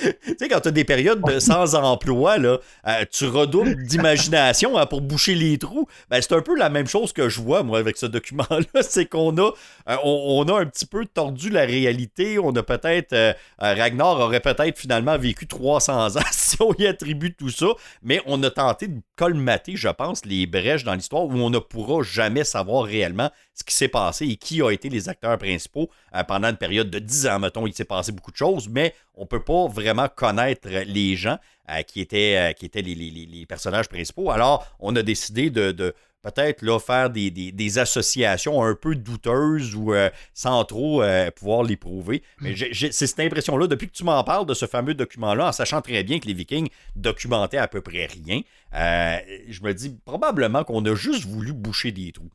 tu 0.00 0.36
sais, 0.38 0.48
quand 0.48 0.60
tu 0.60 0.68
as 0.68 0.72
des 0.72 0.84
périodes 0.84 1.22
de 1.22 1.38
sans 1.38 1.74
emploi, 1.74 2.38
là, 2.38 2.58
euh, 2.86 3.04
tu 3.10 3.26
redoubles 3.26 3.82
d'imagination 3.84 4.78
hein, 4.78 4.86
pour 4.86 5.00
boucher 5.00 5.34
les 5.34 5.58
trous. 5.58 5.86
Ben, 6.10 6.20
c'est 6.20 6.34
un 6.34 6.42
peu 6.42 6.56
la 6.56 6.68
même 6.68 6.86
chose 6.86 7.12
que 7.12 7.28
je 7.28 7.40
vois, 7.40 7.62
moi, 7.62 7.78
avec 7.78 7.96
ce 7.96 8.06
document-là. 8.06 8.82
C'est 8.82 9.06
qu'on 9.06 9.36
a, 9.38 9.50
euh, 9.88 9.96
on, 10.04 10.44
a 10.48 10.60
un 10.60 10.66
petit 10.66 10.86
peu 10.86 11.06
tordu 11.06 11.50
la 11.50 11.62
réalité. 11.62 12.38
On 12.38 12.54
a 12.54 12.62
peut-être, 12.62 13.12
euh, 13.12 13.32
Ragnar 13.58 14.20
aurait 14.20 14.40
peut-être 14.40 14.78
finalement 14.78 15.16
vécu 15.16 15.46
300 15.46 16.16
ans 16.16 16.20
si 16.30 16.56
on 16.60 16.72
y 16.74 16.86
attribue 16.86 17.34
tout 17.34 17.50
ça. 17.50 17.68
Mais 18.02 18.20
on 18.26 18.42
a 18.42 18.50
tenté 18.50 18.88
de 18.88 19.00
colmater, 19.16 19.76
je 19.76 19.88
pense, 19.88 20.24
les 20.24 20.46
brèches 20.46 20.84
dans 20.84 20.94
l'histoire 20.94 21.24
où 21.24 21.32
on 21.32 21.50
ne 21.50 21.58
pourra 21.58 22.02
jamais 22.02 22.44
savoir 22.44 22.84
réellement 22.84 23.30
ce 23.54 23.64
qui 23.64 23.74
s'est 23.74 23.88
passé 23.88 24.26
et 24.26 24.36
qui 24.36 24.62
a 24.62 24.70
été 24.70 24.88
les 24.88 25.08
acteurs 25.08 25.36
principaux 25.38 25.90
euh, 26.14 26.24
pendant 26.24 26.48
une 26.48 26.56
période 26.56 26.90
de 26.90 26.98
10 26.98 27.26
ans, 27.26 27.38
mettons, 27.38 27.66
il 27.66 27.74
s'est 27.74 27.84
passé 27.84 28.12
beaucoup 28.12 28.30
de 28.30 28.36
choses, 28.36 28.68
mais 28.68 28.94
on 29.14 29.22
ne 29.22 29.26
peut 29.26 29.42
pas 29.42 29.66
vraiment 29.68 30.08
connaître 30.08 30.68
les 30.68 31.16
gens 31.16 31.38
euh, 31.70 31.82
qui 31.82 32.00
étaient, 32.00 32.36
euh, 32.36 32.52
qui 32.52 32.66
étaient 32.66 32.82
les, 32.82 33.46
personnages 33.46 33.88
principaux. 33.88 34.30
Alors, 34.30 34.66
on 34.80 34.96
a 34.96 35.02
décidé 35.02 35.50
de, 35.50 35.94
peut-être 36.22 36.62
là, 36.62 36.78
faire 36.78 37.10
des, 37.10 37.78
associations 37.78 38.62
un 38.62 38.74
peu 38.74 38.94
douteuses 38.94 39.74
ou 39.74 39.92
sans 40.32 40.64
trop 40.64 41.02
pouvoir 41.36 41.64
les 41.64 41.76
prouver. 41.76 42.22
Mais 42.40 42.54
c'est 42.56 42.92
cette 42.92 43.20
impression-là, 43.20 43.66
depuis 43.66 43.88
que 43.88 43.92
tu 43.92 44.04
m'en 44.04 44.22
parles 44.24 44.46
de 44.46 44.54
ce 44.54 44.66
fameux 44.66 44.94
document-là, 44.94 45.48
en 45.48 45.52
sachant 45.52 45.82
très 45.82 46.02
bien 46.04 46.20
que 46.20 46.26
les 46.26 46.34
Vikings 46.34 46.68
documentaient 46.96 47.58
à 47.58 47.68
peu 47.68 47.80
près 47.80 48.06
rien, 48.06 48.40
je 48.72 49.62
me 49.62 49.72
dis 49.72 49.98
probablement 50.04 50.64
qu'on 50.64 50.84
a 50.86 50.94
juste 50.94 51.24
voulu 51.24 51.52
boucher 51.52 51.92
des 51.92 52.12
trous. 52.12 52.30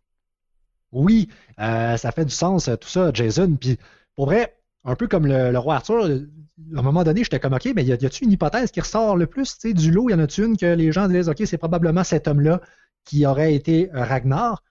Oui, 0.91 1.29
euh, 1.59 1.97
ça 1.97 2.11
fait 2.11 2.25
du 2.25 2.33
sens, 2.33 2.67
euh, 2.67 2.75
tout 2.75 2.87
ça, 2.87 3.11
Jason. 3.13 3.55
Puis, 3.59 3.77
pour 4.15 4.27
vrai, 4.27 4.57
un 4.85 4.95
peu 4.95 5.07
comme 5.07 5.27
le, 5.27 5.57
roi 5.57 5.75
Arthur, 5.75 6.05
à 6.05 6.79
un 6.79 6.81
moment 6.81 7.03
donné, 7.03 7.23
j'étais 7.23 7.39
comme, 7.39 7.53
OK, 7.53 7.67
mais 7.75 7.83
y 7.83 7.91
a-t-il 7.91 8.25
une 8.25 8.31
hypothèse 8.31 8.71
qui 8.71 8.79
ressort 8.79 9.17
le 9.17 9.27
plus 9.27 9.59
du 9.59 9.91
lot? 9.91 10.09
Y 10.09 10.13
en 10.13 10.19
a-t-il 10.19 10.47
une 10.47 10.57
que 10.57 10.65
les 10.65 10.91
gens 10.91 11.07
disent, 11.07 11.29
OK, 11.29 11.41
c'est 11.45 11.57
probablement 11.57 12.03
cet 12.03 12.27
homme-là 12.27 12.61
qui 13.03 13.25
aurait 13.25 13.53
été 13.53 13.89
euh, 13.93 14.03
Ragnar? 14.03 14.63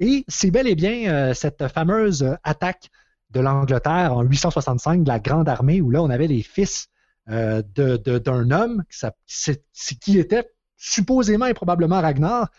Et 0.00 0.24
c'est 0.28 0.50
bel 0.50 0.66
et 0.66 0.74
bien 0.74 1.34
cette 1.34 1.68
fameuse 1.68 2.34
attaque 2.42 2.88
de 3.32 3.40
l'Angleterre 3.40 4.14
en 4.16 4.22
865 4.22 5.02
de 5.02 5.08
la 5.08 5.20
Grande 5.20 5.46
Armée, 5.46 5.82
où 5.82 5.90
là, 5.90 6.02
on 6.02 6.08
avait 6.08 6.26
les 6.26 6.42
fils 6.42 6.88
d'un 7.26 8.50
homme 8.50 8.82
qui, 10.00 10.18
était 10.18 10.50
supposément 10.78 11.44
et 11.44 11.52
probablement 11.52 12.00
Ragnar. 12.00 12.50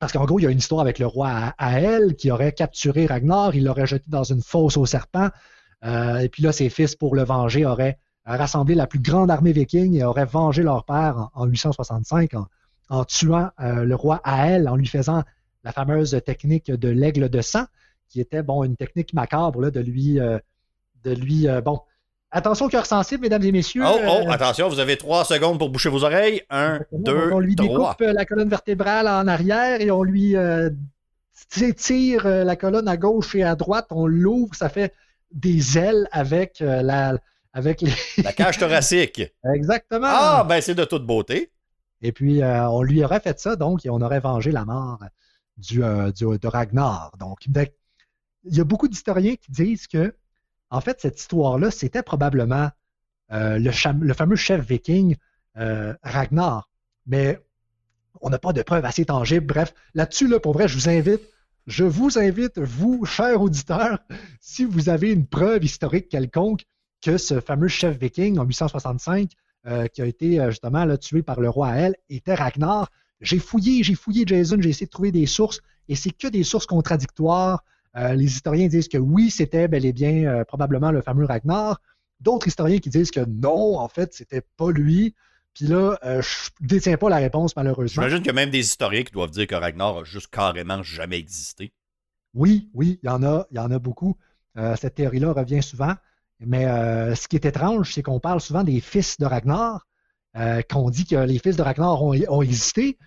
Parce 0.00 0.12
qu'en 0.12 0.24
gros, 0.24 0.40
il 0.40 0.44
y 0.44 0.46
a 0.46 0.50
une 0.50 0.58
histoire 0.58 0.80
avec 0.80 0.98
le 0.98 1.06
roi 1.06 1.54
Ael 1.58 2.16
qui 2.16 2.30
aurait 2.30 2.52
capturé 2.52 3.04
Ragnar, 3.04 3.54
il 3.54 3.64
l'aurait 3.64 3.86
jeté 3.86 4.04
dans 4.08 4.24
une 4.24 4.42
fosse 4.42 4.78
au 4.78 4.86
serpent. 4.86 5.28
Euh, 5.84 6.18
et 6.20 6.30
puis 6.30 6.42
là, 6.42 6.52
ses 6.52 6.70
fils, 6.70 6.96
pour 6.96 7.14
le 7.14 7.22
venger, 7.22 7.66
auraient 7.66 7.98
rassemblé 8.24 8.74
la 8.74 8.86
plus 8.86 8.98
grande 8.98 9.30
armée 9.30 9.52
viking 9.52 9.94
et 9.94 10.02
auraient 10.02 10.24
vengé 10.24 10.62
leur 10.62 10.84
père 10.86 11.28
en, 11.34 11.44
865 11.44 12.30
en, 12.88 13.04
tuant 13.04 13.50
euh, 13.60 13.84
le 13.84 13.94
roi 13.94 14.22
Ael, 14.24 14.68
en 14.70 14.76
lui 14.76 14.86
faisant 14.86 15.22
la 15.64 15.72
fameuse 15.72 16.18
technique 16.24 16.70
de 16.70 16.88
l'aigle 16.88 17.28
de 17.28 17.42
sang, 17.42 17.66
qui 18.08 18.22
était 18.22 18.42
bon 18.42 18.64
une 18.64 18.76
technique 18.76 19.12
macabre 19.12 19.60
là, 19.60 19.70
de 19.70 19.80
lui, 19.80 20.18
euh, 20.18 20.38
de 21.04 21.12
lui 21.12 21.46
bon, 21.62 21.80
Attention 22.32 22.68
cœur 22.68 22.86
sensible, 22.86 23.22
mesdames 23.22 23.42
et 23.42 23.50
messieurs. 23.50 23.82
Oh, 23.84 23.98
oh, 24.06 24.28
euh, 24.28 24.30
attention, 24.30 24.68
vous 24.68 24.78
avez 24.78 24.96
trois 24.96 25.24
secondes 25.24 25.58
pour 25.58 25.68
boucher 25.68 25.88
vos 25.88 26.04
oreilles. 26.04 26.42
Un, 26.48 26.80
deux, 26.92 27.32
On 27.32 27.40
lui 27.40 27.56
découpe 27.56 28.00
euh, 28.00 28.12
la 28.12 28.24
colonne 28.24 28.48
vertébrale 28.48 29.08
en 29.08 29.26
arrière 29.26 29.80
et 29.80 29.90
on 29.90 30.04
lui 30.04 30.36
euh, 30.36 30.70
tire 31.76 32.28
la 32.28 32.54
colonne 32.54 32.86
à 32.86 32.96
gauche 32.96 33.34
et 33.34 33.42
à 33.42 33.56
droite. 33.56 33.88
On 33.90 34.06
l'ouvre, 34.06 34.54
ça 34.54 34.68
fait 34.68 34.94
des 35.32 35.76
ailes 35.76 36.08
avec 36.12 36.60
la 36.60 37.18
avec 37.52 37.80
les... 37.80 37.92
la 38.22 38.32
cage 38.32 38.58
thoracique. 38.58 39.22
Exactement. 39.52 40.06
Ah, 40.08 40.46
ben 40.48 40.60
c'est 40.60 40.76
de 40.76 40.84
toute 40.84 41.04
beauté. 41.04 41.50
Et 42.00 42.12
puis, 42.12 42.42
on 42.44 42.82
lui 42.82 43.04
aurait 43.04 43.20
fait 43.20 43.40
ça, 43.40 43.56
donc, 43.56 43.84
et 43.84 43.90
on 43.90 44.00
aurait 44.00 44.20
vengé 44.20 44.52
la 44.52 44.64
mort 44.64 45.00
du, 45.56 45.82
du 46.14 46.38
de 46.38 46.46
Ragnar. 46.46 47.10
Donc, 47.18 47.40
ben, 47.48 47.66
il 48.44 48.56
y 48.56 48.60
a 48.60 48.64
beaucoup 48.64 48.86
d'historiens 48.86 49.34
qui 49.34 49.50
disent 49.50 49.88
que 49.88 50.14
en 50.70 50.80
fait, 50.80 51.00
cette 51.00 51.20
histoire-là, 51.20 51.70
c'était 51.70 52.02
probablement 52.02 52.70
euh, 53.32 53.58
le, 53.58 54.14
fameux 54.14 54.36
chef 54.36 54.66
viking 54.66 55.16
euh, 55.56 55.94
Ragnar. 56.02 56.70
Mais 57.06 57.40
on 58.20 58.30
n'a 58.30 58.38
pas 58.38 58.52
de 58.52 58.62
preuves 58.62 58.84
assez 58.84 59.04
tangibles. 59.04 59.46
Bref, 59.46 59.74
là-dessus, 59.94 60.28
là, 60.28 60.38
pour 60.38 60.52
vrai, 60.52 60.68
je 60.68 60.74
vous 60.74 60.88
invite, 60.88 61.22
je 61.66 61.84
vous 61.84 62.18
invite, 62.18 62.58
vous, 62.58 63.04
chers 63.04 63.40
auditeurs, 63.40 63.98
si 64.40 64.64
vous 64.64 64.88
avez 64.88 65.12
une 65.12 65.26
preuve 65.26 65.64
historique 65.64 66.08
quelconque 66.08 66.64
que 67.02 67.18
ce 67.18 67.40
fameux 67.40 67.68
chef 67.68 67.96
viking 67.98 68.38
en 68.38 68.44
865, 68.44 69.30
euh, 69.66 69.86
qui 69.88 70.02
a 70.02 70.06
été 70.06 70.40
justement 70.48 70.96
tué 70.96 71.22
par 71.22 71.40
le 71.40 71.48
roi 71.48 71.68
Ael, 71.68 71.96
était 72.08 72.34
Ragnar. 72.34 72.90
J'ai 73.20 73.38
fouillé, 73.38 73.82
j'ai 73.82 73.94
fouillé 73.94 74.24
Jason, 74.26 74.56
j'ai 74.60 74.70
essayé 74.70 74.86
de 74.86 74.90
trouver 74.90 75.12
des 75.12 75.26
sources, 75.26 75.60
et 75.88 75.96
c'est 75.96 76.10
que 76.10 76.28
des 76.28 76.44
sources 76.44 76.66
contradictoires. 76.66 77.64
Euh, 77.96 78.14
les 78.14 78.24
historiens 78.24 78.68
disent 78.68 78.88
que 78.88 78.98
oui, 78.98 79.30
c'était 79.30 79.68
bel 79.68 79.84
et 79.84 79.92
bien 79.92 80.24
euh, 80.24 80.44
probablement 80.44 80.90
le 80.90 81.02
fameux 81.02 81.24
Ragnar. 81.24 81.80
D'autres 82.20 82.48
historiens 82.48 82.78
qui 82.78 82.90
disent 82.90 83.10
que 83.10 83.24
non, 83.26 83.78
en 83.78 83.88
fait, 83.88 84.12
c'était 84.14 84.42
pas 84.56 84.70
lui. 84.70 85.14
Puis 85.54 85.66
là, 85.66 85.98
euh, 86.04 86.22
je 86.22 86.50
ne 86.60 86.68
détiens 86.68 86.96
pas 86.96 87.08
la 87.08 87.16
réponse, 87.16 87.56
malheureusement. 87.56 88.02
J'imagine 88.02 88.18
qu'il 88.18 88.28
y 88.28 88.30
a 88.30 88.34
même 88.34 88.50
des 88.50 88.60
historiens 88.60 89.02
qui 89.02 89.12
doivent 89.12 89.30
dire 89.30 89.46
que 89.46 89.54
Ragnar 89.54 89.98
a 89.98 90.04
juste 90.04 90.28
carrément 90.28 90.82
jamais 90.82 91.18
existé. 91.18 91.72
Oui, 92.34 92.70
oui, 92.74 93.00
il 93.02 93.06
y 93.06 93.10
en 93.10 93.22
a, 93.24 93.46
il 93.50 93.56
y 93.56 93.60
en 93.60 93.70
a 93.70 93.78
beaucoup. 93.80 94.16
cette 94.54 94.94
théorie-là 94.94 95.32
revient 95.32 95.62
souvent. 95.62 95.94
Mais 96.38 96.64
ce 97.16 97.26
qui 97.26 97.34
est 97.34 97.44
étrange, 97.44 97.92
c'est 97.92 98.04
qu'on 98.04 98.20
parle 98.20 98.40
souvent 98.40 98.62
des 98.62 98.80
fils 98.80 99.18
de 99.18 99.26
Ragnar, 99.26 99.88
qu'on 100.70 100.90
dit 100.90 101.06
que 101.06 101.16
les 101.16 101.40
fils 101.40 101.56
de 101.56 101.62
Ragnar 101.62 102.00
ont, 102.00 102.14
ont 102.28 102.42
existé. 102.42 102.98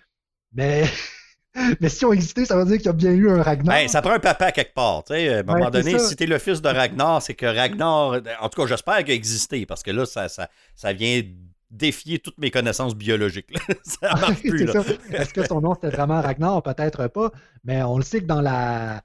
Mais 0.52 0.84
Mais 1.80 1.88
si 1.88 2.04
on 2.04 2.12
existé, 2.12 2.44
ça 2.44 2.56
veut 2.56 2.64
dire 2.64 2.78
qu'il 2.78 2.86
y 2.86 2.88
a 2.88 2.92
bien 2.92 3.12
eu 3.12 3.30
un 3.30 3.42
Ragnar. 3.42 3.76
Ben, 3.76 3.88
ça 3.88 4.02
prend 4.02 4.12
un 4.12 4.18
papa 4.18 4.52
quelque 4.52 4.74
part. 4.74 5.04
À 5.08 5.14
un 5.14 5.42
moment 5.42 5.70
donné, 5.70 5.98
si 5.98 6.16
t'es 6.16 6.26
le 6.26 6.38
fils 6.38 6.60
de 6.60 6.68
Ragnar, 6.68 7.22
c'est 7.22 7.34
que 7.34 7.46
Ragnar. 7.46 8.20
En 8.40 8.48
tout 8.48 8.60
cas, 8.60 8.66
j'espère 8.66 8.98
qu'il 8.98 9.12
a 9.12 9.14
existé, 9.14 9.66
parce 9.66 9.82
que 9.82 9.90
là, 9.90 10.06
ça, 10.06 10.28
ça, 10.28 10.48
ça 10.74 10.92
vient 10.92 11.22
défier 11.70 12.18
toutes 12.18 12.38
mes 12.38 12.50
connaissances 12.50 12.94
biologiques. 12.94 13.52
ça 13.82 14.14
marche 14.14 14.40
plus. 14.40 14.68
Est-ce 15.12 15.34
que 15.34 15.46
son 15.46 15.60
nom 15.60 15.74
c'était 15.74 15.94
vraiment 15.94 16.20
Ragnar? 16.20 16.62
Peut-être 16.62 17.08
pas. 17.08 17.30
Mais 17.64 17.82
on 17.82 17.98
le 17.98 18.04
sait 18.04 18.20
que 18.20 18.26
dans 18.26 18.40
la 18.40 19.02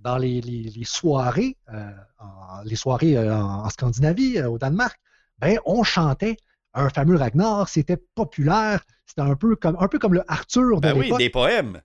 dans 0.00 0.16
les, 0.16 0.40
les, 0.40 0.84
soirées, 0.84 1.56
euh, 1.72 1.90
en, 2.18 2.62
les 2.64 2.76
soirées 2.76 3.16
euh, 3.16 3.34
en, 3.34 3.68
Scandinavie, 3.68 4.38
euh, 4.38 4.48
au 4.48 4.56
Danemark, 4.56 4.96
ben, 5.40 5.58
on 5.66 5.82
chantait 5.82 6.36
un 6.72 6.88
fameux 6.88 7.16
Ragnar, 7.16 7.68
c'était 7.68 7.96
populaire, 8.14 8.84
c'était 9.06 9.22
un 9.22 9.34
peu 9.34 9.56
comme 9.56 9.76
un 9.80 9.88
peu 9.88 9.98
comme 9.98 10.14
le 10.14 10.22
Arthur 10.28 10.80
de 10.80 10.92
ben 10.92 10.96
oui, 10.96 11.10
des 11.18 11.30
poèmes. 11.30 11.80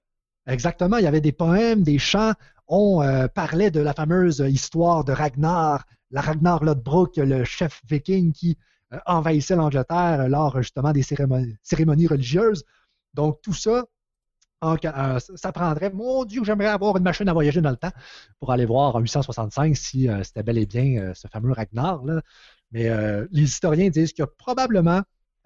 Exactement, 0.47 0.97
il 0.97 1.03
y 1.03 1.07
avait 1.07 1.21
des 1.21 1.31
poèmes, 1.31 1.83
des 1.83 1.99
chants. 1.99 2.33
On 2.67 3.01
euh, 3.01 3.27
parlait 3.27 3.71
de 3.71 3.79
la 3.79 3.93
fameuse 3.93 4.39
histoire 4.39 5.05
de 5.05 5.13
Ragnar, 5.13 5.85
la 6.11 6.21
Ragnar 6.21 6.63
Lodbrok, 6.63 7.15
le 7.17 7.45
chef 7.45 7.81
viking 7.89 8.33
qui 8.33 8.57
euh, 8.93 8.99
envahissait 9.05 9.55
l'Angleterre 9.55 10.27
lors 10.27 10.61
justement 10.61 10.91
des 10.91 11.03
cérémonies, 11.03 12.07
religieuses. 12.07 12.65
Donc 13.13 13.41
tout 13.41 13.53
ça, 13.53 13.85
euh, 14.63 15.19
ça 15.19 15.51
prendrait, 15.53 15.91
mon 15.91 16.25
Dieu, 16.25 16.43
j'aimerais 16.43 16.67
avoir 16.67 16.97
une 16.97 17.03
machine 17.03 17.29
à 17.29 17.33
voyager 17.33 17.61
dans 17.61 17.71
le 17.71 17.77
temps 17.77 17.91
pour 18.39 18.51
aller 18.51 18.65
voir 18.65 18.95
en 18.95 18.99
865 18.99 19.77
si 19.77 20.09
c'était 20.23 20.43
bel 20.43 20.57
et 20.57 20.65
bien 20.65 21.13
ce 21.13 21.27
fameux 21.29 21.53
Ragnar. 21.53 22.03
Là. 22.03 22.21
Mais 22.71 22.89
les 23.31 23.43
historiens 23.43 23.89
disent 23.89 24.13
qu'il 24.13 24.23
y 24.23 24.27
a 24.27 24.31
probablement, 24.37 25.01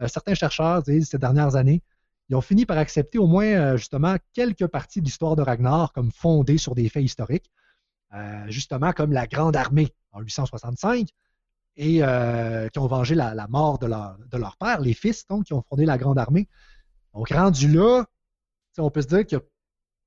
certains 0.07 0.33
chercheurs 0.33 0.81
disent 0.83 1.09
ces 1.09 1.17
dernières 1.17 1.55
années, 1.55 1.81
ils 2.29 2.35
ont 2.35 2.41
fini 2.41 2.65
par 2.65 2.77
accepter 2.77 3.17
au 3.17 3.27
moins 3.27 3.45
euh, 3.45 3.77
justement 3.77 4.15
quelques 4.33 4.67
parties 4.67 4.99
de 4.99 5.05
l'histoire 5.05 5.35
de 5.35 5.41
Ragnar 5.41 5.93
comme 5.93 6.11
fondées 6.11 6.57
sur 6.57 6.75
des 6.75 6.89
faits 6.89 7.03
historiques, 7.03 7.51
euh, 8.13 8.45
justement 8.49 8.91
comme 8.91 9.13
la 9.13 9.27
Grande 9.27 9.55
Armée 9.55 9.93
en 10.11 10.21
865 10.21 11.07
et 11.77 12.03
euh, 12.03 12.67
qui 12.69 12.79
ont 12.79 12.87
vengé 12.87 13.15
la, 13.15 13.47
mort 13.47 13.79
de 13.79 13.87
leur, 13.87 14.17
de 14.17 14.39
père, 14.59 14.81
les 14.81 14.93
fils 14.93 15.25
donc 15.27 15.45
qui 15.45 15.53
ont 15.53 15.61
fondé 15.61 15.85
la 15.85 15.97
Grande 15.97 16.17
Armée. 16.17 16.49
Donc 17.13 17.29
rendu 17.29 17.71
là, 17.71 18.05
on 18.77 18.91
peut 18.91 19.01
se 19.01 19.07
dire 19.07 19.25
qu'il 19.25 19.37
y 19.37 19.41
a 19.41 19.43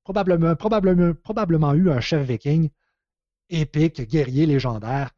probablement, 0.03 0.55
probablement, 0.55 1.13
probablement 1.13 1.73
eu 1.73 1.89
un 1.89 2.01
chef 2.01 2.27
viking 2.27 2.69
épique, 3.49 4.01
guerrier 4.01 4.45
légendaire 4.45 5.11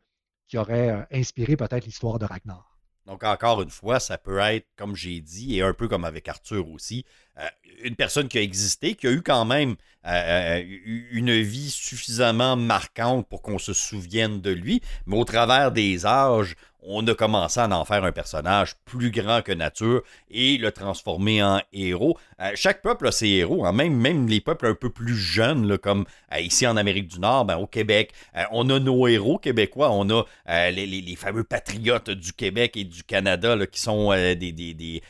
qui 0.47 0.58
aurait 0.58 1.08
inspiré 1.12 1.56
peut-être 1.56 1.86
l'histoire 1.86 2.20
de 2.20 2.26
Ragnar. 2.26 2.72
Donc, 3.06 3.24
encore 3.24 3.62
une 3.62 3.70
fois, 3.70 3.99
ça 3.99 4.18
peut 4.18 4.39
être, 4.39 4.68
comme 4.78 4.95
j'ai 4.95 5.20
dit, 5.20 5.58
et 5.58 5.62
un 5.62 5.74
peu 5.74 5.88
comme 5.88 6.06
avec 6.06 6.30
Arthur 6.30 6.70
aussi, 6.70 7.06
euh, 7.38 7.47
une 7.84 7.95
personne 7.95 8.30
qui 8.30 8.38
a 8.38 8.41
existé, 8.41 8.95
qui 8.95 9.08
a 9.08 9.12
eu 9.12 9.22
quand 9.22 9.43
même 9.43 9.76
euh, 10.06 10.60
euh, 10.60 10.64
une 11.12 11.41
vie 11.41 11.70
suffisamment 11.70 12.56
marquante 12.56 13.28
pour 13.28 13.41
qu'on 13.41 13.60
se 13.60 13.74
souvienne 13.74 14.39
de 14.39 14.51
lui, 14.51 14.82
mais 15.06 15.18
au 15.18 15.26
travers 15.26 15.72
des 15.72 16.06
âges, 16.06 16.56
on 16.86 17.06
a 17.08 17.14
commencé 17.14 17.60
à 17.60 17.70
en 17.70 17.86
faire 17.86 18.04
un 18.04 18.12
personnage 18.12 18.76
plus 18.86 19.12
grand 19.12 19.42
que 19.42 19.52
nature 19.52 20.04
et 20.30 20.58
le 20.58 20.72
transformer 20.72 21.44
en 21.44 21.62
héros. 21.72 22.18
chaque 22.56 22.82
peuple 22.82 23.08
a 23.08 23.12
ses 23.12 23.28
héros, 23.28 23.66
hein. 23.66 23.72
même, 23.72 24.28
les 24.28 24.42
peuples 24.42 24.68
un 24.68 24.76
peu 24.76 24.90
plus 24.90 25.16
jeunes, 25.16 25.78
comme 25.78 26.06
ici 26.38 26.68
en 26.68 26.78
Amérique 26.78 27.08
du 27.08 27.20
Nord, 27.20 27.46
ben, 27.46 27.58
au 27.58 27.68
Québec, 27.68 28.12
on 28.52 28.70
a 28.70 28.80
nos 28.80 29.08
héros 29.08 29.38
québécois, 29.38 29.92
on 29.92 30.10
a 30.10 30.24
les, 30.72 31.16
fameux 31.18 31.44
patriotes 31.44 32.10
du 32.10 32.34
Québec 32.34 32.76
et 32.76 32.84
du 32.84 33.04
Canada 33.04 33.56
qui 33.68 33.80
sont 33.80 34.12
des, 34.12 35.02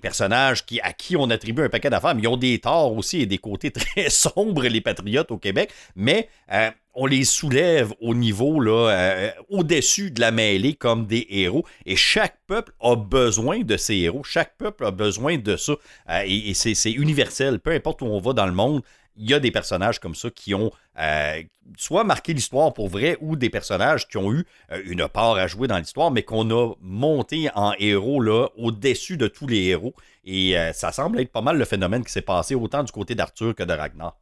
personnages 0.00 0.64
qui, 0.66 0.80
à 0.80 0.92
qui 0.92 1.16
on 1.16 1.30
attribue 1.30 1.62
un 1.62 1.68
paquet 1.68 1.90
d'affaires, 1.90 2.14
mais 2.14 2.22
ils 2.22 2.28
ont 2.28 2.36
des 2.36 2.58
torts 2.58 2.96
aussi 2.96 3.22
et 3.22 3.26
des 3.26 3.38
côtés 3.38 3.70
très 3.70 4.10
sombres, 4.10 4.64
les 4.64 4.80
patriotes 4.80 5.30
au 5.30 5.38
Québec, 5.38 5.72
mais 5.94 6.28
euh, 6.52 6.70
on 6.94 7.06
les 7.06 7.24
soulève 7.24 7.92
au 8.00 8.14
niveau, 8.14 8.62
euh, 8.62 9.30
au-dessus 9.48 10.10
de 10.10 10.20
la 10.20 10.30
mêlée 10.30 10.74
comme 10.74 11.06
des 11.06 11.26
héros. 11.30 11.64
Et 11.86 11.96
chaque 11.96 12.38
peuple 12.46 12.72
a 12.80 12.96
besoin 12.96 13.60
de 13.60 13.76
ces 13.76 13.96
héros. 13.96 14.24
Chaque 14.24 14.56
peuple 14.56 14.84
a 14.84 14.90
besoin 14.90 15.38
de 15.38 15.56
ça. 15.56 15.74
Euh, 16.10 16.22
et, 16.26 16.54
c'est 16.54 16.92
universel. 16.92 17.60
Peu 17.60 17.70
importe 17.70 18.02
où 18.02 18.06
on 18.06 18.20
va 18.20 18.32
dans 18.32 18.46
le 18.46 18.52
monde, 18.52 18.82
il 19.16 19.28
y 19.28 19.34
a 19.34 19.40
des 19.40 19.50
personnages 19.50 20.00
comme 20.00 20.14
ça 20.14 20.30
qui 20.30 20.54
ont 20.54 20.70
euh, 20.98 21.42
soit 21.76 22.04
marqué 22.04 22.32
l'histoire 22.32 22.72
pour 22.72 22.88
vrai 22.88 23.18
ou 23.20 23.36
des 23.36 23.50
personnages 23.50 24.08
qui 24.08 24.16
ont 24.16 24.32
eu 24.32 24.46
une 24.86 25.06
part 25.06 25.34
à 25.34 25.46
jouer 25.46 25.68
dans 25.68 25.76
l'histoire, 25.76 26.10
mais 26.10 26.22
qu'on 26.22 26.50
a 26.50 26.74
monté 26.80 27.50
en 27.54 27.74
héros 27.78 28.22
là, 28.22 28.48
au-dessus 28.56 29.18
de 29.18 29.28
tous 29.28 29.46
les 29.46 29.64
héros. 29.64 29.94
Et 30.24 30.54
ça 30.72 30.92
semble 30.92 31.20
être 31.20 31.32
pas 31.32 31.42
mal 31.42 31.58
le 31.58 31.64
phénomène 31.64 32.04
qui 32.04 32.12
s'est 32.12 32.22
passé 32.22 32.54
autant 32.54 32.84
du 32.84 32.92
côté 32.92 33.14
d'Arthur 33.14 33.54
que 33.54 33.64
de 33.64 33.72
Ragnar. 33.72 34.16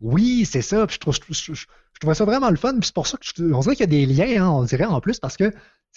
Oui, 0.00 0.44
c'est 0.44 0.62
ça. 0.62 0.86
je, 0.88 0.98
trouve, 0.98 1.14
je, 1.14 1.52
ça 2.14 2.24
vraiment 2.24 2.50
le 2.50 2.56
fun. 2.56 2.74
c'est 2.82 2.94
pour 2.94 3.06
ça 3.06 3.18
qu'on 3.18 3.60
dirait 3.60 3.76
qu'il 3.76 3.80
y 3.80 4.04
a 4.04 4.06
des 4.06 4.06
liens, 4.06 4.44
hein, 4.44 4.50
on 4.50 4.64
dirait 4.64 4.84
en 4.84 5.00
plus, 5.00 5.18
parce 5.18 5.36
que 5.36 5.52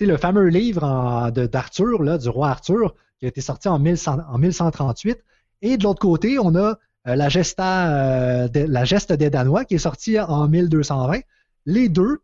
le 0.06 0.18
fameux 0.18 0.48
livre 0.48 1.32
d'Arthur, 1.32 2.20
du 2.20 2.30
roi 2.30 2.50
Arthur, 2.50 2.96
qui 3.20 3.26
a 3.26 3.28
été 3.30 3.42
sorti 3.42 3.68
en, 3.68 3.80
1138. 3.80 5.20
Et 5.62 5.78
de 5.78 5.84
l'autre 5.84 6.00
côté, 6.00 6.40
on 6.40 6.56
a 6.56 6.78
euh, 7.08 7.16
euh, 7.16 8.48
la 8.68 8.86
geste 8.86 9.14
des 9.14 9.30
Danois 9.30 9.66
qui 9.66 9.76
est 9.76 9.80
sortie 9.80 10.20
en 10.20 10.48
1220. 10.48 11.20
Les 11.66 11.90
deux 11.90 12.20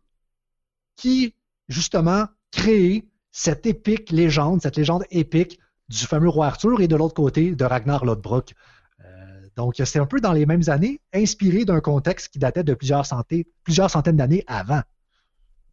qui, 0.96 1.34
justement, 1.68 2.26
créent 2.50 3.04
cette 3.30 3.66
épique 3.66 4.10
légende, 4.10 4.62
cette 4.62 4.76
légende 4.76 5.04
épique 5.10 5.58
du 5.88 6.06
fameux 6.06 6.28
roi 6.28 6.46
Arthur 6.46 6.80
et 6.80 6.88
de 6.88 6.96
l'autre 6.96 7.14
côté 7.14 7.54
de 7.54 7.64
Ragnar 7.64 8.04
Lodbrok. 8.04 8.54
Euh, 9.58 9.62
donc, 9.62 9.74
c'est 9.84 9.98
un 9.98 10.06
peu 10.06 10.20
dans 10.20 10.32
les 10.32 10.46
mêmes 10.46 10.68
années, 10.68 11.00
inspiré 11.14 11.64
d'un 11.64 11.80
contexte 11.80 12.32
qui 12.32 12.38
datait 12.38 12.64
de 12.64 12.74
plusieurs, 12.74 13.06
centaines 13.06 14.16
d'années 14.16 14.44
avant. 14.46 14.82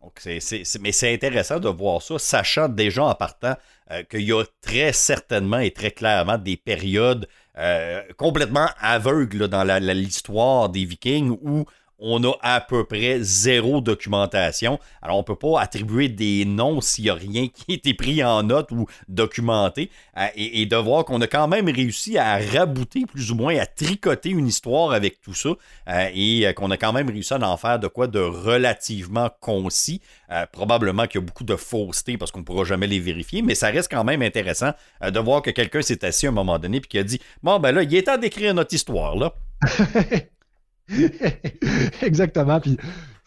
Donc, 0.02 0.22
mais 0.26 0.92
c'est 0.92 1.14
intéressant 1.14 1.60
de 1.60 1.70
voir 1.70 2.02
ça, 2.02 2.20
sachant 2.20 2.68
déjà 2.68 3.06
en 3.06 3.16
partant 3.16 3.56
qu'il 4.10 4.22
y 4.22 4.34
a 4.34 4.44
très 4.62 4.92
certainement 4.92 5.60
et 5.60 5.72
très 5.72 5.92
clairement 5.92 6.38
des 6.38 6.58
périodes 6.58 7.28
euh, 7.56 8.02
complètement 8.18 8.68
aveugle 8.80 9.48
dans 9.48 9.64
l'histoire 9.64 10.70
des 10.70 10.86
Vikings 10.86 11.38
où 11.44 11.66
on 12.06 12.22
a 12.26 12.34
à 12.42 12.60
peu 12.60 12.84
près 12.84 13.20
zéro 13.22 13.80
documentation. 13.80 14.78
Alors, 15.02 15.16
on 15.16 15.22
ne 15.22 15.26
peut 15.26 15.38
pas 15.38 15.62
attribuer 15.62 16.10
des 16.10 16.44
noms 16.44 16.82
s'il 16.82 17.06
n'y 17.06 17.10
a 17.10 17.14
rien 17.14 17.48
qui 17.48 17.64
a 17.70 17.74
été 17.74 17.94
pris 17.94 18.22
en 18.22 18.44
note 18.44 18.72
ou 18.72 18.88
documenté. 19.08 19.90
Euh, 20.18 20.28
et, 20.36 20.66
de 20.66 20.76
voir 20.76 21.06
qu'on 21.06 21.22
a 21.22 21.28
quand 21.28 21.48
même 21.48 21.70
réussi 21.70 22.18
à 22.18 22.38
rabouter, 22.38 23.06
plus 23.06 23.32
ou 23.32 23.36
moins, 23.36 23.58
à 23.58 23.66
tricoter 23.66 24.30
une 24.30 24.48
histoire 24.48 24.92
avec 24.92 25.22
tout 25.22 25.34
ça. 25.34 25.50
Euh, 25.88 26.10
et 26.14 26.54
qu'on 26.56 26.72
a 26.72 26.78
quand 26.78 26.92
même 26.92 27.10
réussi 27.10 27.34
à 27.34 27.40
en 27.50 27.56
faire 27.56 27.80
de 27.80 27.88
quoi 27.88 28.08
de 28.08 28.20
relativement 28.20 29.30
concis. 29.40 30.02
Euh, 30.30 30.46
probablement 30.52 31.08
qu'il 31.08 31.22
y 31.22 31.24
a 31.24 31.26
beaucoup 31.26 31.46
de 31.46 31.56
fausseté 31.56 32.18
parce 32.18 32.32
qu'on 32.32 32.40
ne 32.40 32.46
pourra 32.46 32.66
jamais 32.66 32.88
les 32.88 33.00
vérifier, 33.00 33.42
mais 33.42 33.56
ça 33.56 33.68
reste 33.68 33.90
quand 33.90 34.04
même 34.04 34.22
intéressant 34.22 34.72
de 35.02 35.20
voir 35.20 35.42
que 35.42 35.52
quelqu'un 35.52 35.82
s'est 35.82 36.04
assis 36.04 36.26
à 36.26 36.30
un 36.30 36.34
moment 36.34 36.60
donné 36.60 36.78
et 36.78 36.82
qui 36.82 36.98
a 36.98 37.04
dit 37.04 37.20
Bon, 37.44 37.60
ben 37.60 37.72
là, 37.72 37.84
il 37.84 37.96
est 37.96 38.04
temps 38.04 38.18
d'écrire 38.18 38.54
notre 38.54 38.74
histoire. 38.74 39.16
Exactement. 42.02 42.60
Puis 42.60 42.78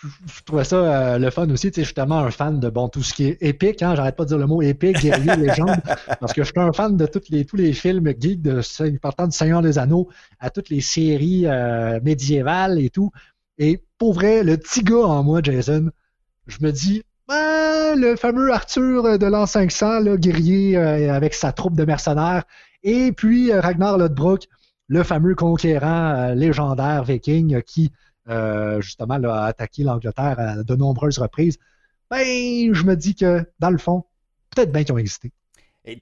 je 0.02 0.42
trouvais 0.44 0.64
ça 0.64 0.76
euh, 0.76 1.18
le 1.18 1.30
fun 1.30 1.48
aussi. 1.50 1.70
Tu 1.70 1.76
sais, 1.76 1.80
je 1.82 1.86
suis 1.86 1.94
tellement 1.94 2.18
un 2.18 2.30
fan 2.30 2.60
de 2.60 2.68
bon 2.68 2.88
tout 2.88 3.02
ce 3.02 3.14
qui 3.14 3.24
est 3.24 3.42
épique. 3.42 3.82
Hein, 3.82 3.94
J'arrête 3.94 4.16
pas 4.16 4.24
de 4.24 4.28
dire 4.28 4.38
le 4.38 4.46
mot 4.46 4.62
épique, 4.62 5.00
guerrier, 5.00 5.36
légende, 5.36 5.80
parce 6.20 6.32
que 6.32 6.42
je 6.42 6.50
suis 6.50 6.60
un 6.60 6.72
fan 6.72 6.96
de 6.96 7.06
tous 7.06 7.30
les, 7.30 7.44
tous 7.44 7.56
les 7.56 7.72
films 7.72 8.12
geeks, 8.18 8.42
de, 8.42 8.60
partant 8.98 9.26
du 9.26 9.36
Seigneur 9.36 9.62
des 9.62 9.78
Anneaux 9.78 10.08
à 10.38 10.50
toutes 10.50 10.68
les 10.68 10.80
séries 10.80 11.46
euh, 11.46 11.98
médiévales 12.02 12.78
et 12.80 12.90
tout. 12.90 13.10
Et 13.58 13.82
pour 13.98 14.12
vrai, 14.12 14.42
le 14.42 14.56
petit 14.58 14.82
gars 14.82 15.06
en 15.06 15.22
moi, 15.22 15.40
Jason, 15.42 15.90
je 16.46 16.58
me 16.60 16.70
dis, 16.70 17.02
ben, 17.26 17.98
le 17.98 18.16
fameux 18.16 18.52
Arthur 18.52 19.18
de 19.18 19.26
l'an 19.26 19.46
500, 19.46 20.00
là, 20.00 20.16
guerrier 20.16 20.76
euh, 20.76 21.12
avec 21.12 21.34
sa 21.34 21.52
troupe 21.52 21.74
de 21.74 21.84
mercenaires, 21.84 22.44
et 22.82 23.12
puis 23.12 23.52
Ragnar 23.52 23.96
Lodbrok, 23.96 24.46
le 24.88 25.02
fameux 25.02 25.34
conquérant 25.34 26.14
euh, 26.14 26.34
légendaire 26.34 27.04
viking 27.04 27.62
qui, 27.62 27.92
euh, 28.28 28.80
justement, 28.80 29.14
a 29.14 29.46
attaqué 29.46 29.82
l'Angleterre 29.82 30.36
à 30.38 30.62
de 30.62 30.76
nombreuses 30.76 31.18
reprises, 31.18 31.58
ben, 32.10 32.24
je 32.24 32.84
me 32.84 32.94
dis 32.94 33.14
que, 33.14 33.44
dans 33.58 33.70
le 33.70 33.78
fond, 33.78 34.04
peut-être 34.54 34.72
bien 34.72 34.84
qu'ils 34.84 34.94
ont 34.94 34.98
existé. 34.98 35.32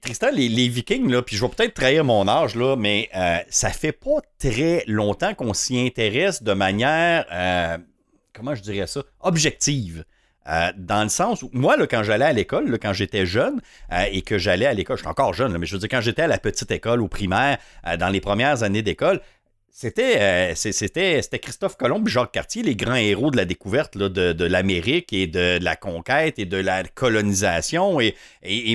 Tristan, 0.01 0.29
les, 0.33 0.67
Vikings, 0.67 1.11
là, 1.11 1.21
puis 1.21 1.35
je 1.35 1.45
vais 1.45 1.49
peut-être 1.49 1.75
trahir 1.75 2.03
mon 2.03 2.27
âge, 2.27 2.55
là, 2.55 2.75
mais 2.75 3.07
euh, 3.15 3.37
ça 3.49 3.69
fait 3.69 3.91
pas 3.91 4.19
très 4.39 4.83
longtemps 4.87 5.35
qu'on 5.35 5.53
s'y 5.53 5.79
intéresse 5.79 6.41
de 6.41 6.53
manière 6.53 7.25
comment 8.33 8.53
je 8.53 8.61
dirais 8.61 8.87
ça, 8.87 9.01
objective. 9.21 10.03
Euh, 10.47 10.71
dans 10.77 11.03
le 11.03 11.09
sens 11.09 11.41
où, 11.41 11.49
moi, 11.53 11.75
quand 11.87 12.03
j'allais 12.03 12.25
à 12.25 12.33
l'école, 12.33 12.77
quand 12.79 12.93
j'étais 12.93 13.25
jeune 13.25 13.61
euh, 13.91 14.05
et 14.11 14.21
que 14.21 14.37
j'allais 14.37 14.67
à 14.67 14.73
l'école, 14.73 14.97
je 14.97 15.01
suis 15.01 15.09
encore 15.09 15.33
jeune, 15.33 15.57
mais 15.57 15.65
je 15.65 15.73
veux 15.73 15.79
dire, 15.79 15.89
quand 15.89 16.01
j'étais 16.01 16.21
à 16.21 16.27
la 16.27 16.37
petite 16.37 16.69
école, 16.71 17.01
au 17.01 17.07
primaire, 17.07 17.57
euh, 17.87 17.97
dans 17.97 18.09
les 18.09 18.21
premières 18.21 18.61
années 18.61 18.83
d'école, 18.83 19.21
c'était, 19.71 20.55
c'était, 20.55 21.21
c'était 21.21 21.39
Christophe 21.39 21.75
Colomb 21.75 22.01
et 22.05 22.09
Jacques 22.09 22.31
Cartier, 22.31 22.63
les 22.63 22.77
grands 22.77 22.95
héros 22.95 23.29
de 23.29 23.35
la 23.35 23.43
découverte 23.43 23.97
de, 23.97 24.45
l'Amérique 24.45 25.11
et 25.11 25.27
de, 25.27 25.59
la 25.61 25.75
conquête 25.75 26.39
et 26.39 26.45
de 26.45 26.55
la 26.55 26.85
colonisation. 26.85 27.99
Et 27.99 28.15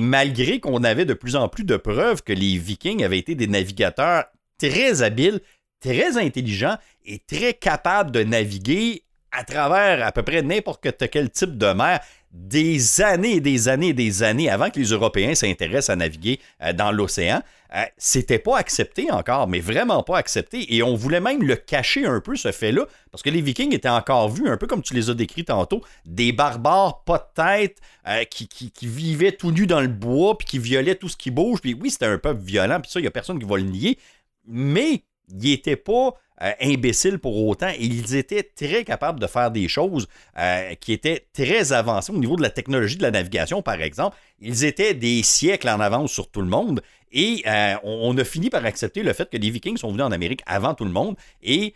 malgré 0.03 0.61
qu'on 0.61 0.85
avait 0.85 1.07
de 1.07 1.14
plus 1.14 1.37
en 1.37 1.49
plus 1.49 1.64
de 1.64 1.79
preuves 1.79 2.23
que 2.23 2.35
les 2.35 2.59
Vikings 2.59 3.03
avaient 3.03 3.18
été 3.18 3.35
des 3.35 3.47
navigateurs 3.47 4.27
très 4.59 5.01
habiles, 5.01 5.41
très 5.81 6.18
intelligents 6.18 6.77
et 7.07 7.18
très 7.18 7.55
capables 7.55 8.11
de 8.11 8.23
naviguer 8.23 9.05
à 9.33 9.45
travers 9.45 10.05
à 10.07 10.12
peu 10.12 10.22
près 10.22 10.43
n'importe 10.43 10.87
quel 11.11 11.31
type 11.31 11.57
de 11.57 11.72
mer 11.72 12.01
des 12.33 13.01
années 13.01 13.37
et 13.37 13.41
des 13.41 13.68
années 13.68 13.89
et 13.89 13.95
des 13.95 14.22
années 14.22 14.49
avant 14.49 14.70
que 14.70 14.78
les 14.78 14.89
Européens 14.91 15.35
s'intéressent 15.35 15.91
à 15.91 15.97
naviguer 15.97 16.39
euh, 16.62 16.72
dans 16.72 16.93
l'océan. 16.93 17.43
Euh, 17.74 17.83
c'était 17.99 18.39
pas 18.39 18.57
accepté 18.57 19.11
encore, 19.11 19.49
mais 19.49 19.61
vraiment 19.61 20.03
pas 20.03 20.18
accepté. 20.18 20.74
Et 20.74 20.83
on 20.83 20.95
voulait 20.95 21.20
même 21.20 21.43
le 21.43 21.57
cacher 21.57 22.07
un 22.07 22.20
peu, 22.20 22.37
ce 22.37 22.53
fait-là, 22.53 22.87
parce 23.11 23.22
que 23.22 23.31
les 23.31 23.41
Vikings 23.41 23.74
étaient 23.74 23.89
encore 23.89 24.28
vus, 24.28 24.49
un 24.49 24.57
peu 24.57 24.66
comme 24.66 24.83
tu 24.83 24.95
les 24.95 25.11
as 25.11 25.14
décrits 25.14 25.45
tantôt, 25.45 25.83
des 26.05 26.33
barbares 26.33 27.03
pas 27.05 27.18
de 27.18 27.43
tête, 27.43 27.78
euh, 28.07 28.24
qui, 28.24 28.49
qui, 28.49 28.87
vivaient 28.87 29.33
tout 29.33 29.51
nus 29.51 29.66
dans 29.66 29.81
le 29.81 29.89
bois, 29.89 30.39
puis 30.39 30.47
qui 30.47 30.59
violaient 30.59 30.97
tout 30.97 31.09
ce 31.09 31.16
qui 31.16 31.31
bouge. 31.31 31.61
Puis 31.61 31.74
oui, 31.74 31.91
c'était 31.91 32.07
un 32.07 32.18
peuple 32.18 32.43
violent, 32.43 32.81
puis 32.81 32.91
ça, 32.91 33.01
il 33.01 33.03
n'y 33.03 33.09
a 33.09 33.12
personne 33.12 33.39
qui 33.39 33.47
va 33.47 33.57
le 33.57 33.64
nier. 33.64 33.99
Mais 34.47 35.05
ils 35.28 35.51
n'étaient 35.51 35.76
pas 35.76 36.14
euh, 36.43 36.53
imbéciles 36.62 37.18
pour 37.18 37.47
autant. 37.47 37.70
ils 37.78 38.16
étaient 38.16 38.43
très 38.43 38.82
capables 38.82 39.20
de 39.20 39.26
faire 39.26 39.51
des 39.51 39.68
choses 39.68 40.09
euh, 40.38 40.74
qui 40.80 40.95
étaient 40.95 41.26
très 41.34 41.74
avancées 41.74 42.12
au 42.12 42.16
niveau 42.16 42.36
de 42.36 42.41
la 42.41 42.49
technologie 42.49 42.97
de 42.97 43.03
la 43.03 43.11
navigation, 43.11 43.61
par 43.61 43.82
exemple. 43.82 44.16
Ils 44.41 44.64
étaient 44.64 44.95
des 44.95 45.22
siècles 45.22 45.68
en 45.68 45.80
avance 45.80 46.11
sur 46.12 46.30
tout 46.30 46.41
le 46.41 46.47
monde. 46.47 46.80
Et 47.12 47.43
euh, 47.47 47.74
on, 47.82 48.16
a 48.16 48.24
fini 48.24 48.49
par 48.49 48.64
accepter 48.64 49.03
le 49.03 49.12
fait 49.12 49.28
que 49.28 49.36
les 49.36 49.51
Vikings 49.51 49.76
sont 49.76 49.91
venus 49.91 50.05
en 50.05 50.12
Amérique 50.12 50.41
avant 50.47 50.72
tout 50.72 50.84
le 50.84 50.93
monde. 50.93 51.16
Et 51.43 51.74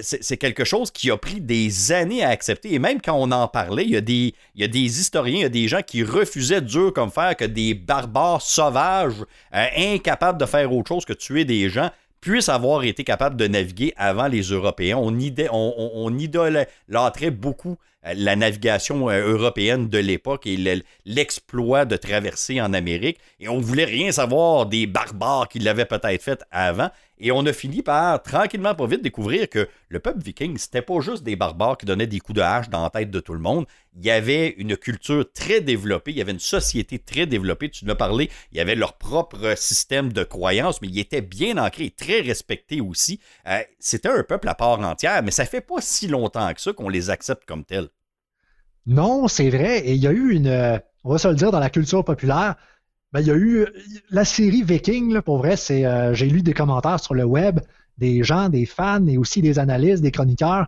c'est 0.00 0.38
quelque 0.38 0.64
chose 0.64 0.90
qui 0.90 1.08
a 1.12 1.16
pris 1.16 1.40
des 1.40 1.92
années 1.92 2.24
à 2.24 2.30
accepter. 2.30 2.74
Et 2.74 2.80
même 2.80 3.00
quand 3.00 3.14
on 3.14 3.30
en 3.30 3.46
parlait, 3.46 3.84
il 3.84 3.90
y 3.90 3.96
a 3.96 4.00
des, 4.00 4.34
il 4.56 4.60
y 4.60 4.64
a 4.64 4.66
des 4.66 4.80
historiens, 4.80 5.36
il 5.36 5.42
y 5.42 5.44
a 5.44 5.48
des 5.48 5.68
gens 5.68 5.82
qui 5.86 6.02
refusaient 6.02 6.60
dur 6.60 6.92
comme 6.92 7.12
fer 7.12 7.36
que 7.36 7.44
des 7.44 7.74
barbares 7.74 8.42
sauvages, 8.42 9.22
incapables 9.52 10.40
de 10.40 10.46
faire 10.46 10.72
autre 10.72 10.88
chose 10.88 11.04
que 11.04 11.12
tuer 11.12 11.44
des 11.44 11.68
gens, 11.70 11.90
puissent 12.22 12.48
avoir 12.48 12.84
été 12.84 13.04
capables 13.04 13.36
de 13.36 13.46
naviguer 13.46 13.92
avant 13.98 14.28
les 14.28 14.42
Européens. 14.42 14.96
On, 14.96 15.12
on, 15.52 16.18
idolâtrait 16.18 17.30
beaucoup 17.30 17.76
la 18.04 18.36
navigation 18.36 19.08
euh, 19.08 19.32
européenne 19.32 19.88
de 19.88 19.98
l'époque 19.98 20.46
et 20.46 20.56
l'exploit 21.04 21.84
de 21.84 21.96
traverser 21.96 22.60
en 22.60 22.72
Amérique. 22.72 23.18
Et 23.40 23.48
on 23.48 23.60
voulait 23.60 23.84
rien 23.84 24.10
savoir 24.12 24.66
des 24.66 24.86
barbares 24.86 25.48
qui 25.48 25.58
l'avaient 25.58 25.84
peut-être 25.84 26.22
fait 26.22 26.44
avant. 26.50 26.90
Et 27.24 27.30
on 27.30 27.46
a 27.46 27.52
fini 27.52 27.82
par, 27.82 28.20
tranquillement, 28.20 28.74
pas 28.74 28.86
vite, 28.86 29.00
découvrir 29.00 29.48
que 29.48 29.68
le 29.88 30.00
peuple 30.00 30.20
viking, 30.20 30.58
c'était 30.58 30.82
pas 30.82 31.00
juste 31.00 31.22
des 31.22 31.36
barbares 31.36 31.78
qui 31.78 31.86
donnaient 31.86 32.08
des 32.08 32.18
coups 32.18 32.36
de 32.36 32.42
hache 32.42 32.68
dans 32.68 32.82
la 32.82 32.90
tête 32.90 33.12
de 33.12 33.20
tout 33.20 33.32
le 33.32 33.38
monde. 33.38 33.64
Il 33.96 34.04
y 34.04 34.10
avait 34.10 34.48
une 34.58 34.76
culture 34.76 35.24
très 35.32 35.60
développée, 35.60 36.10
il 36.10 36.16
y 36.16 36.20
avait 36.20 36.32
une 36.32 36.40
société 36.40 36.98
très 36.98 37.26
développée. 37.26 37.70
Tu 37.70 37.84
l'as 37.84 37.94
parlé, 37.94 38.28
il 38.50 38.58
y 38.58 38.60
avait 38.60 38.74
leur 38.74 38.94
propre 38.94 39.54
système 39.56 40.12
de 40.12 40.24
croyances, 40.24 40.82
mais 40.82 40.88
il 40.88 40.98
était 40.98 41.20
bien 41.20 41.58
ancré 41.58 41.84
et 41.84 41.90
très 41.90 42.22
respecté 42.22 42.80
aussi. 42.80 43.20
Euh, 43.46 43.60
c'était 43.78 44.08
un 44.08 44.24
peuple 44.24 44.48
à 44.48 44.56
part 44.56 44.80
entière, 44.80 45.22
mais 45.22 45.30
ça 45.30 45.44
fait 45.44 45.60
pas 45.60 45.80
si 45.80 46.08
longtemps 46.08 46.52
que 46.52 46.60
ça 46.60 46.72
qu'on 46.72 46.88
les 46.88 47.08
accepte 47.08 47.44
comme 47.44 47.64
tels. 47.64 47.88
Non, 48.86 49.28
c'est 49.28 49.50
vrai. 49.50 49.80
Et 49.80 49.94
il 49.94 50.00
y 50.00 50.06
a 50.06 50.12
eu 50.12 50.32
une, 50.32 50.80
on 51.04 51.12
va 51.12 51.18
se 51.18 51.28
le 51.28 51.34
dire, 51.34 51.50
dans 51.50 51.60
la 51.60 51.70
culture 51.70 52.04
populaire, 52.04 52.56
ben, 53.12 53.20
il 53.20 53.26
y 53.26 53.30
a 53.30 53.36
eu 53.36 53.66
la 54.10 54.24
série 54.24 54.62
Viking, 54.62 55.20
pour 55.20 55.38
vrai, 55.38 55.56
c'est 55.56 55.84
euh, 55.84 56.14
j'ai 56.14 56.28
lu 56.28 56.42
des 56.42 56.54
commentaires 56.54 56.98
sur 56.98 57.14
le 57.14 57.24
web, 57.24 57.60
des 57.98 58.22
gens, 58.22 58.48
des 58.48 58.64
fans 58.64 59.06
et 59.06 59.18
aussi 59.18 59.42
des 59.42 59.58
analystes, 59.58 60.02
des 60.02 60.10
chroniqueurs 60.10 60.66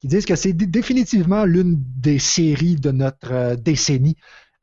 qui 0.00 0.08
disent 0.08 0.24
que 0.24 0.34
c'est 0.34 0.54
définitivement 0.54 1.44
l'une 1.44 1.76
des 1.96 2.18
séries 2.18 2.76
de 2.76 2.90
notre 2.90 3.32
euh, 3.32 3.56
décennie 3.56 4.16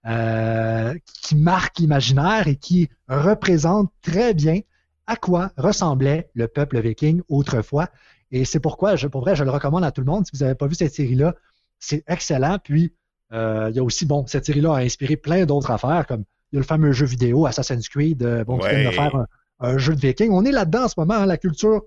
euh, 0.07 0.95
qui 1.23 1.35
marque 1.35 1.79
l'imaginaire 1.79 2.47
et 2.47 2.55
qui 2.55 2.89
représente 3.07 3.91
très 4.01 4.33
bien 4.33 4.61
à 5.05 5.15
quoi 5.15 5.51
ressemblait 5.55 6.29
le 6.33 6.47
peuple 6.47 6.81
viking 6.81 7.21
autrefois. 7.29 7.89
Et 8.31 8.43
c'est 8.43 8.59
pourquoi, 8.59 8.95
pour 8.95 9.21
vrai, 9.21 9.35
je 9.35 9.43
le 9.43 9.51
recommande 9.51 9.83
à 9.83 9.91
tout 9.91 10.01
le 10.01 10.05
monde. 10.07 10.25
Si 10.25 10.31
vous 10.33 10.43
n'avez 10.43 10.55
pas 10.55 10.67
vu 10.67 10.75
cette 10.75 10.93
série-là, 10.93 11.35
c'est 11.79 12.03
excellent. 12.07 12.57
Puis, 12.63 12.93
il 13.31 13.71
y 13.73 13.79
a 13.79 13.83
aussi, 13.83 14.05
bon, 14.05 14.25
cette 14.27 14.45
série-là 14.45 14.75
a 14.75 14.79
inspiré 14.79 15.15
plein 15.15 15.45
d'autres 15.45 15.71
affaires, 15.71 16.05
comme 16.07 16.23
il 16.51 16.55
y 16.55 16.57
a 16.57 16.61
le 16.61 16.65
fameux 16.65 16.91
jeu 16.91 17.05
vidéo 17.05 17.45
Assassin's 17.45 17.87
Creed, 17.89 18.23
euh, 18.23 18.43
bon, 18.43 18.57
qui 18.57 18.69
vient 18.69 18.89
de 18.89 18.95
faire 18.95 19.25
un, 19.59 19.77
jeu 19.77 19.95
de 19.95 19.99
viking. 19.99 20.31
On 20.31 20.45
est 20.45 20.51
là-dedans 20.51 20.85
en 20.85 20.87
ce 20.87 20.95
moment. 20.97 21.15
Hein, 21.15 21.25
la 21.25 21.37
culture 21.37 21.83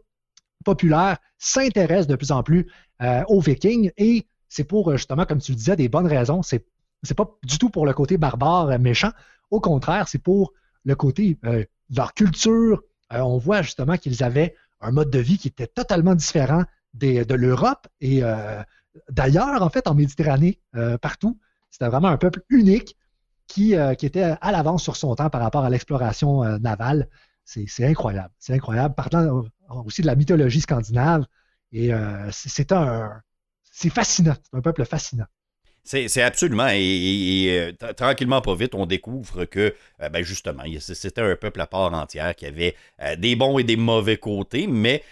populaire 0.64 1.18
s'intéresse 1.38 2.06
de 2.06 2.14
plus 2.16 2.30
en 2.30 2.42
plus 2.42 2.68
euh, 3.00 3.22
aux 3.28 3.40
vikings 3.40 3.90
et 3.96 4.26
c'est 4.48 4.64
pour, 4.64 4.90
euh, 4.90 4.96
justement, 4.96 5.24
comme 5.24 5.40
tu 5.40 5.52
le 5.52 5.56
disais, 5.56 5.76
des 5.76 5.88
bonnes 5.88 6.06
raisons. 6.06 6.42
C'est 6.42 6.64
c'est 7.04 7.14
pas 7.14 7.28
du 7.42 7.58
tout 7.58 7.68
pour 7.68 7.84
le 7.84 7.92
côté 7.94 8.16
barbare, 8.16 8.78
méchant. 8.78 9.10
Au 9.50 9.58
contraire, 9.58 10.06
c'est 10.06 10.22
pour 10.22 10.52
le 10.84 10.94
côté 10.94 11.36
de 11.42 11.66
leur 11.96 12.14
culture. 12.14 12.80
on 13.10 13.38
voit 13.38 13.62
justement 13.62 13.96
qu'ils 13.96 14.22
avaient 14.22 14.54
un 14.80 14.92
mode 14.92 15.10
de 15.10 15.18
vie 15.18 15.36
qui 15.36 15.48
était 15.48 15.66
totalement 15.66 16.14
différent 16.14 16.62
des, 16.94 17.24
de 17.24 17.34
l'Europe 17.34 17.88
et 18.00 18.22
d'ailleurs, 19.10 19.62
en 19.62 19.70
fait, 19.70 19.86
en 19.86 19.94
Méditerranée, 19.94 20.60
partout. 21.00 21.38
C'était 21.70 21.88
vraiment 21.88 22.08
un 22.08 22.18
peuple 22.18 22.42
unique 22.50 22.96
euh, 23.58 23.94
qui, 23.94 24.06
était 24.06 24.34
à 24.40 24.52
l'avance 24.52 24.82
sur 24.82 24.96
son 24.96 25.14
temps 25.14 25.28
par 25.28 25.42
rapport 25.42 25.64
à 25.64 25.70
l'exploration 25.70 26.42
euh, 26.42 26.58
navale. 26.58 27.08
C'est 27.44 27.84
incroyable. 27.84 28.32
C'est 28.38 28.54
incroyable. 28.54 28.94
Parlant 28.94 29.42
euh, 29.70 29.82
aussi 29.84 30.00
de 30.00 30.06
la 30.06 30.14
mythologie 30.14 30.60
scandinave, 30.60 31.26
et 31.72 31.90
c'est 32.30 32.72
un. 32.72 33.20
C'est 33.62 33.90
fascinant. 33.90 34.34
C'est 34.42 34.56
un 34.56 34.60
peuple 34.60 34.84
fascinant. 34.84 35.26
C'est 35.84 36.22
absolument. 36.22 36.68
Et, 36.70 37.74
tranquillement, 37.96 38.40
pas 38.40 38.54
vite, 38.54 38.74
on 38.74 38.86
découvre 38.86 39.44
que, 39.46 39.74
ben 39.98 40.22
justement, 40.22 40.62
c'était 40.78 41.20
un 41.20 41.34
peuple 41.34 41.60
à 41.60 41.66
part 41.66 41.92
entière 41.92 42.34
qui 42.36 42.46
avait 42.46 42.76
des 43.18 43.34
bons 43.34 43.58
et 43.58 43.64
des 43.64 43.76
mauvais 43.76 44.16
côtés, 44.16 44.66
mais 44.68 45.02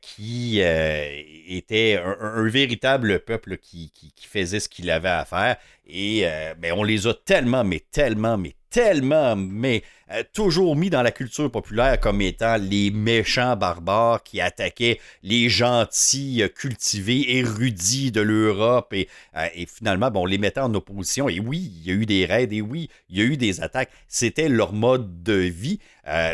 qui 0.00 0.60
était 0.60 2.00
un, 2.00 2.48
véritable 2.48 3.20
peuple 3.20 3.58
qui, 3.58 3.90
qui, 3.90 4.26
faisait 4.26 4.60
ce 4.60 4.68
qu'il 4.68 4.90
avait 4.90 5.08
à 5.08 5.24
faire. 5.24 5.56
Et 5.88 6.24
ben, 6.58 6.74
on 6.76 6.84
les 6.84 7.08
a 7.08 7.14
tellement, 7.14 7.64
mais 7.64 7.80
tellement, 7.90 8.38
mais 8.38 8.54
tellement, 8.70 9.36
mais 9.36 9.82
euh, 10.12 10.22
toujours 10.32 10.76
mis 10.76 10.90
dans 10.90 11.02
la 11.02 11.10
culture 11.10 11.50
populaire 11.50 11.98
comme 12.00 12.20
étant 12.20 12.56
les 12.56 12.90
méchants 12.90 13.56
barbares 13.56 14.22
qui 14.22 14.40
attaquaient 14.40 15.00
les 15.22 15.48
gentils, 15.48 16.42
euh, 16.42 16.48
cultivés, 16.48 17.38
érudits 17.38 18.12
de 18.12 18.20
l'Europe 18.20 18.92
et, 18.92 19.08
euh, 19.36 19.46
et, 19.54 19.66
finalement, 19.66 20.10
bon, 20.10 20.24
les 20.24 20.38
mettait 20.38 20.60
en 20.60 20.72
opposition. 20.74 21.28
Et 21.28 21.40
oui, 21.40 21.72
il 21.76 21.86
y 21.86 21.90
a 21.90 21.94
eu 21.94 22.06
des 22.06 22.26
raids 22.26 22.48
et 22.50 22.62
oui, 22.62 22.88
il 23.08 23.18
y 23.18 23.20
a 23.20 23.24
eu 23.24 23.36
des 23.36 23.60
attaques. 23.60 23.90
C'était 24.08 24.48
leur 24.48 24.72
mode 24.72 25.22
de 25.22 25.34
vie. 25.34 25.78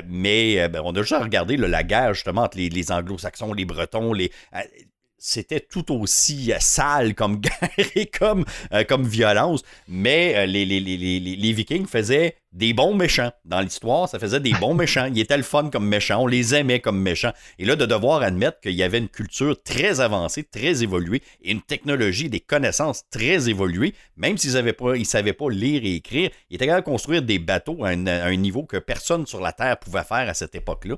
mais 0.07 0.68
ben, 0.68 0.80
on 0.84 0.95
a 0.95 1.01
juste 1.01 1.12
à 1.12 1.22
regarder 1.22 1.57
la 1.57 1.82
guerre 1.82 2.14
justement 2.14 2.43
entre 2.43 2.59
les 2.59 2.93
anglo-saxons, 2.93 3.53
les 3.53 3.64
bretons, 3.64 4.12
les 4.12 4.30
c'était 5.19 5.61
tout 5.61 5.93
aussi 5.93 6.53
euh, 6.53 6.57
sale 6.61 7.14
comme 7.14 7.37
guerre 7.41 7.71
et 7.95 8.07
comme, 8.07 8.45
euh, 8.73 8.85
comme 8.85 9.07
violence, 9.07 9.62
mais 9.89 10.35
euh, 10.37 10.47
les, 10.47 10.64
les, 10.64 11.53
Vikings 11.53 11.87
faisaient 11.87 12.37
des 12.53 12.73
bons 12.73 12.95
méchants. 12.95 13.33
Dans 13.45 13.61
l'histoire, 13.61 14.09
ça 14.09 14.19
faisait 14.19 14.41
des 14.41 14.53
bons 14.53 14.75
méchants. 14.83 15.07
Ils 15.12 15.21
étaient 15.21 15.37
le 15.37 15.43
fun 15.43 15.71
comme 15.71 15.87
méchants, 15.87 16.23
on 16.23 16.27
les 16.27 16.55
aimait 16.55 16.81
comme 16.81 17.01
méchants. 17.01 17.33
Et 17.59 17.64
là, 17.64 17.77
de 17.77 17.87
devoir 17.87 18.23
admettre 18.23 18.61
qu'il 18.61 18.73
y 18.73 18.83
avait 18.83 18.99
une 18.99 19.09
culture 19.09 19.62
très 19.62 20.01
avancée, 20.01 20.45
très 20.45 20.83
évoluée, 20.83 21.23
et 21.43 21.53
une 21.53 21.62
technologie, 21.62 22.29
des 22.29 22.41
connaissances 22.41 23.05
très 23.11 23.49
évoluées, 23.49 23.95
même 24.17 24.37
s'ils 24.39 24.51
ne 24.53 25.05
savaient 25.05 25.33
pas 25.33 25.51
lire 25.51 25.83
et 25.85 25.97
écrire, 25.97 26.31
ils 26.51 26.57
étaient 26.57 26.67
capables 26.67 26.85
de 26.85 26.91
construire 26.91 27.23
des 27.23 27.39
bateaux 27.39 27.85
à 27.85 27.91
un, 27.91 28.37
niveau 28.37 28.64
que 28.64 28.77
personne 28.77 29.27
sur 29.27 29.41
la 29.41 29.53
Terre 29.53 29.79
pouvait 29.79 30.05
faire 30.05 30.29
à 30.29 30.35
cette 30.35 30.55
époque-là 30.55 30.97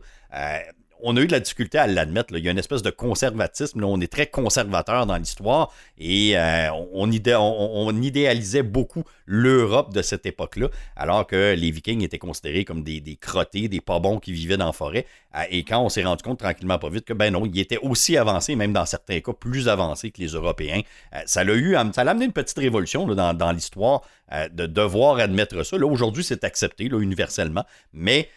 on 1.02 1.16
a 1.16 1.20
eu 1.20 1.26
de 1.26 1.32
la 1.32 1.40
difficulté 1.40 1.78
à 1.78 1.86
l'admettre. 1.86 2.36
Il 2.36 2.44
y 2.44 2.48
a 2.48 2.50
une 2.50 2.58
espèce 2.58 2.82
de 2.82 2.90
conservatisme. 2.90 3.82
On 3.84 4.00
est 4.00 4.12
très 4.12 4.26
conservateur 4.26 5.06
dans 5.06 5.16
l'histoire 5.16 5.72
et 5.98 6.36
euh, 6.36 6.70
on, 6.92 7.10
idéalisait 7.10 8.62
beaucoup 8.62 9.04
l'Europe 9.26 9.92
de 9.92 10.02
cette 10.02 10.26
époque-là, 10.26 10.68
alors 10.96 11.26
que 11.26 11.54
les 11.54 11.70
Vikings 11.70 12.02
étaient 12.02 12.18
considérés 12.18 12.64
comme 12.64 12.82
des, 12.82 13.18
crottés, 13.20 13.68
des 13.68 13.80
pas 13.80 13.98
bons 13.98 14.18
qui 14.18 14.32
vivaient 14.32 14.56
dans 14.56 14.66
la 14.66 14.72
forêt. 14.72 15.06
Euh, 15.34 15.42
et 15.50 15.64
quand 15.64 15.80
on 15.82 15.88
s'est 15.88 16.04
rendu 16.04 16.22
compte 16.22 16.38
tranquillement 16.38 16.78
pas 16.78 16.88
vite 16.88 17.04
que 17.04 17.12
ben 17.12 17.32
non, 17.32 17.46
ils 17.46 17.60
étaient 17.60 17.78
aussi 17.78 18.16
avancés, 18.16 18.56
même 18.56 18.72
dans 18.72 18.86
certains 18.86 19.20
cas 19.20 19.32
plus 19.32 19.68
avancés 19.68 20.10
que 20.10 20.20
les 20.20 20.28
Européens, 20.28 20.80
euh, 21.14 21.18
ça 21.26 21.44
l'a 21.44 21.54
eu, 21.54 21.74
ça 21.92 22.02
a 22.02 22.08
amené 22.08 22.26
une 22.26 22.32
petite 22.32 22.58
révolution 22.58 23.06
dans, 23.06 23.52
l'histoire 23.52 24.02
de 24.30 24.66
devoir 24.66 25.18
admettre 25.18 25.62
ça. 25.64 25.78
Là, 25.78 25.86
aujourd'hui, 25.86 26.22
c'est 26.22 26.44
accepté 26.44 26.88
là, 26.88 27.00
universellement, 27.00 27.64
mais 27.92 28.28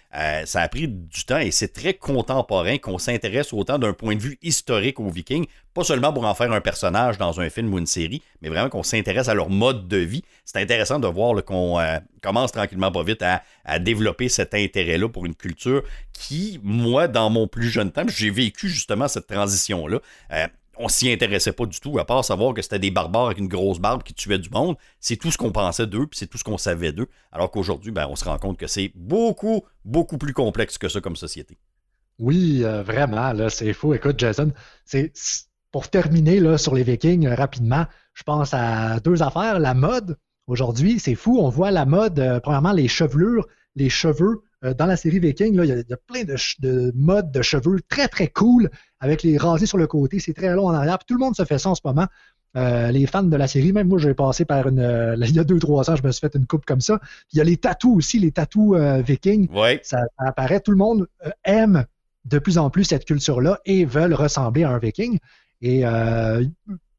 ça 0.46 0.62
a 0.62 0.68
pris 0.68 0.88
du 0.88 1.26
temps 1.26 1.40
et 1.40 1.52
c'est 1.52 1.74
très 1.74 1.94
contemporain 1.94 2.22
contemporain 2.22 2.78
qu'on 2.78 2.98
s'intéresse 2.98 3.54
autant 3.54 3.80
d'un 3.80 3.94
point 3.94 4.16
de 4.16 4.22
vue 4.22 4.38
historique 4.42 5.00
aux 5.00 5.10
Vikings, 5.10 5.46
pas 5.74 5.84
seulement 5.84 6.14
pour 6.14 6.26
en 6.26 6.34
faire 6.34 6.52
un 6.52 6.62
personnage 6.62 7.18
dans 7.18 7.40
un 7.40 7.50
film 7.50 7.74
ou 7.74 7.78
une 7.78 7.86
série, 7.86 8.22
mais 8.42 8.50
vraiment 8.50 8.70
qu'on 8.70 8.84
s'intéresse 8.84 9.28
à 9.28 9.34
leur 9.34 9.50
mode 9.50 9.88
de 9.88 9.98
vie. 9.98 10.24
C'est 10.46 10.62
intéressant 10.62 11.00
de 11.00 11.08
voir 11.08 11.44
qu'on 11.44 11.80
euh, 11.80 12.00
commence 12.22 12.52
tranquillement 12.52 12.92
pas 12.92 13.04
vite 13.04 13.24
à, 13.24 13.42
développer 13.80 14.28
cet 14.28 14.54
intérêt-là 14.54 15.08
pour 15.08 15.26
une 15.26 15.36
culture 15.36 15.84
qui, 16.14 16.60
moi, 16.64 17.08
dans 17.08 17.30
mon 17.30 17.48
plus 17.48 17.70
jeune 17.70 17.92
temps, 17.92 18.04
j'ai 18.08 18.30
vécu 18.30 18.68
justement 18.68 19.08
cette 19.08 19.28
transition-là. 19.28 20.00
On 20.84 20.88
s'y 20.88 21.12
intéressait 21.12 21.52
pas 21.52 21.68
du 21.68 21.80
tout, 21.80 22.00
à 22.00 22.06
part 22.06 22.26
savoir 22.26 22.56
que 22.56 22.62
c'était 22.64 22.80
des 22.80 22.90
barbares 22.90 23.28
avec 23.28 23.38
une 23.38 23.48
grosse 23.48 23.78
barbe 23.78 24.02
qui 24.02 24.16
tuaient 24.16 24.40
du 24.40 24.50
monde. 24.50 24.76
C'est 25.00 25.16
tout 25.16 25.30
ce 25.30 25.38
qu'on 25.38 25.52
pensait 25.52 25.86
d'eux, 25.86 26.08
puis 26.08 26.18
c'est 26.18 26.26
tout 26.26 26.40
ce 26.40 26.44
qu'on 26.44 26.58
savait 26.58 26.92
d'eux. 26.92 27.08
Alors 27.32 27.52
qu'aujourd'hui, 27.52 27.92
ben, 27.92 28.08
on 28.10 28.16
se 28.16 28.26
rend 28.26 28.40
compte 28.40 28.58
que 28.58 28.66
c'est 28.66 28.92
beaucoup, 28.96 29.62
beaucoup 29.86 30.18
plus 30.18 30.34
complexe 30.34 30.80
que 30.80 30.90
ça 30.90 31.00
comme 31.00 31.16
société. 31.16 31.60
Oui, 32.18 32.62
euh, 32.64 32.82
vraiment, 32.82 33.32
là, 33.32 33.52
c'est 33.52 33.74
fou. 33.74 33.94
Écoute, 33.94 34.18
Jason, 34.18 34.54
c'est 34.84 35.14
pour 35.72 35.88
terminer 35.88 36.40
là, 36.40 36.58
sur 36.58 36.74
les 36.74 36.84
Vikings 36.84 37.28
euh, 37.28 37.36
rapidement, 37.36 37.86
je 38.16 38.24
pense 38.24 38.52
à 38.56 39.00
deux 39.02 39.22
affaires. 39.22 39.60
La 39.60 39.76
mode, 39.76 40.18
aujourd'hui, 40.48 41.00
c'est 41.00 41.16
fou. 41.16 41.38
On 41.40 41.50
voit 41.50 41.70
la 41.70 41.86
mode, 41.86 42.20
euh, 42.20 42.40
premièrement, 42.40 42.74
les 42.74 42.88
chevelures, 42.88 43.48
les 43.76 43.90
cheveux. 43.90 44.42
Dans 44.62 44.86
la 44.86 44.96
série 44.96 45.20
Viking, 45.20 45.54
il, 45.56 45.66
y 45.66 45.94
a, 45.94 45.98
plein 45.98 46.24
de, 46.24 46.36
de, 46.60 46.92
modes 46.96 47.32
de 47.32 47.42
cheveux 47.42 47.80
très, 47.88 48.08
très 48.08 48.28
cool 48.28 48.70
avec 49.00 49.24
les 49.24 49.38
rasés 49.38 49.66
sur 49.66 49.78
le 49.78 49.88
côté. 49.88 50.20
C'est 50.20 50.34
très 50.34 50.54
long 50.54 50.68
en 50.68 50.74
arrière. 50.74 51.00
tout 51.00 51.16
le 51.16 51.20
monde 51.20 51.36
se 51.36 51.46
fait 51.46 51.58
ça 51.58 51.70
en 51.70 51.76
ce 51.76 51.82
moment. 51.84 52.08
les 52.56 53.08
fans 53.08 53.24
de 53.24 53.36
la 53.36 53.48
série, 53.48 53.74
même 53.74 53.88
moi, 53.88 53.98
j'ai 53.98 54.14
passé 54.14 54.46
par 54.46 54.68
une. 54.68 55.16
il 55.28 55.36
y 55.36 55.40
a 55.40 55.44
deux, 55.44 55.60
trois 55.60 55.90
ans, 55.90 55.96
je 55.96 56.04
me 56.04 56.12
suis 56.12 56.20
fait 56.20 56.36
une 56.36 56.46
coupe 56.46 56.66
comme 56.66 56.82
ça. 56.82 57.00
il 57.34 57.38
y 57.38 57.42
a 57.42 57.44
les 57.44 57.58
tatous 57.58 57.98
aussi, 57.98 58.20
les 58.20 58.32
tatous 58.32 58.76
vikings. 59.02 59.48
Ça, 59.82 60.02
apparaît. 60.18 60.60
Tout 60.60 60.72
le 60.72 60.78
monde 60.78 61.08
aime 61.44 61.86
de 62.26 62.40
plus 62.40 62.58
en 62.58 62.70
plus 62.70 62.84
cette 62.84 63.06
culture-là 63.06 63.60
et 63.66 63.86
veulent 63.86 64.14
ressembler 64.14 64.64
à 64.64 64.70
un 64.70 64.78
viking. 64.78 65.18
Et 65.62 65.86
euh, 65.86 66.44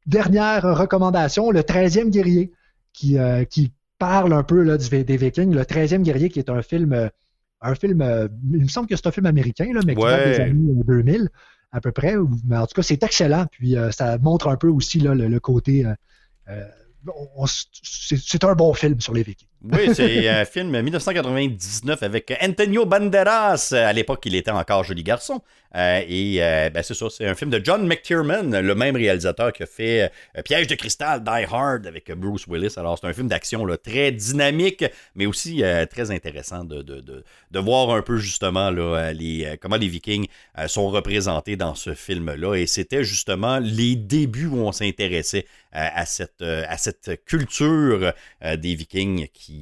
dernière 0.05 0.63
recommandation, 0.77 1.51
le 1.51 1.61
13e 1.61 2.09
guerrier, 2.09 2.51
qui, 2.93 3.17
euh, 3.17 3.43
qui 3.43 3.71
parle 3.99 4.33
un 4.33 4.43
peu 4.43 4.61
là, 4.61 4.77
des 4.77 5.17
Vikings. 5.17 5.53
Le 5.53 5.63
13e 5.63 6.01
guerrier, 6.01 6.29
qui 6.29 6.39
est 6.39 6.49
un 6.49 6.61
film, 6.61 6.93
euh, 6.93 7.09
un 7.63 7.75
film 7.75 8.29
il 8.51 8.61
me 8.61 8.67
semble 8.67 8.87
que 8.87 8.95
c'est 8.95 9.07
un 9.07 9.11
film 9.11 9.25
américain, 9.25 9.71
là, 9.73 9.81
mais 9.85 9.95
qui 9.95 10.01
date 10.01 10.27
des 10.27 10.39
années 10.39 10.83
2000 10.85 11.29
à 11.71 11.81
peu 11.81 11.91
près. 11.91 12.15
Mais 12.45 12.57
en 12.57 12.67
tout 12.67 12.75
cas, 12.75 12.83
c'est 12.83 13.01
excellent. 13.03 13.47
Puis 13.51 13.75
ça 13.91 14.17
montre 14.19 14.47
un 14.49 14.57
peu 14.57 14.67
aussi 14.67 14.99
là, 14.99 15.15
le, 15.15 15.39
côté 15.39 15.85
c'est 17.45 18.43
un 18.43 18.53
bon 18.53 18.73
film 18.73 19.01
sur 19.01 19.13
les 19.13 19.23
Vikings. 19.23 19.47
Oui, 19.63 19.95
c'est 19.95 20.27
un 20.27 20.43
film 20.45 20.81
1999 20.81 22.03
avec 22.03 22.33
Antonio 22.41 22.85
Banderas. 22.85 23.73
À 23.73 23.93
l'époque, 23.93 24.21
il 24.25 24.35
était 24.35 24.51
encore 24.51 24.83
joli 24.83 25.03
garçon. 25.03 25.41
Euh, 25.75 26.01
et 26.07 26.37
euh, 26.43 26.69
ben, 26.69 26.83
c'est 26.83 26.93
ça, 26.93 27.07
c'est 27.09 27.25
un 27.25 27.33
film 27.33 27.49
de 27.49 27.59
John 27.63 27.87
McTiernan, 27.87 28.61
le 28.61 28.75
même 28.75 28.95
réalisateur 28.95 29.51
qui 29.51 29.63
a 29.63 29.65
fait 29.65 30.11
euh, 30.37 30.41
Piège 30.43 30.67
de 30.67 30.75
cristal, 30.75 31.23
Die 31.23 31.45
Hard 31.51 31.87
avec 31.87 32.11
Bruce 32.11 32.45
Willis. 32.47 32.73
Alors, 32.77 32.99
c'est 32.99 33.07
un 33.07 33.13
film 33.13 33.27
d'action 33.27 33.65
très 33.83 34.11
dynamique, 34.11 34.85
mais 35.15 35.25
aussi 35.25 35.63
très 35.89 36.11
intéressant 36.11 36.63
de, 36.63 36.81
de, 36.81 37.01
de, 37.51 37.59
voir 37.59 37.91
un 37.91 38.01
peu 38.01 38.17
justement 38.17 38.69
là, 38.69 39.13
les, 39.13 39.57
comment 39.61 39.77
les 39.77 39.87
Vikings 39.87 40.27
sont 40.67 40.89
représentés 40.89 41.55
dans 41.55 41.75
ce 41.75 41.93
film-là. 41.93 42.55
Et 42.55 42.67
c'était 42.67 43.03
justement 43.03 43.59
les 43.59 43.95
débuts 43.95 44.47
où 44.47 44.57
on 44.57 44.71
s'intéressait 44.71 45.45
à, 45.71 46.05
cette, 46.05 46.41
à 46.41 46.77
cette 46.77 47.23
culture 47.25 48.13
des 48.41 48.75
Vikings 48.75 49.27
qui, 49.33 49.52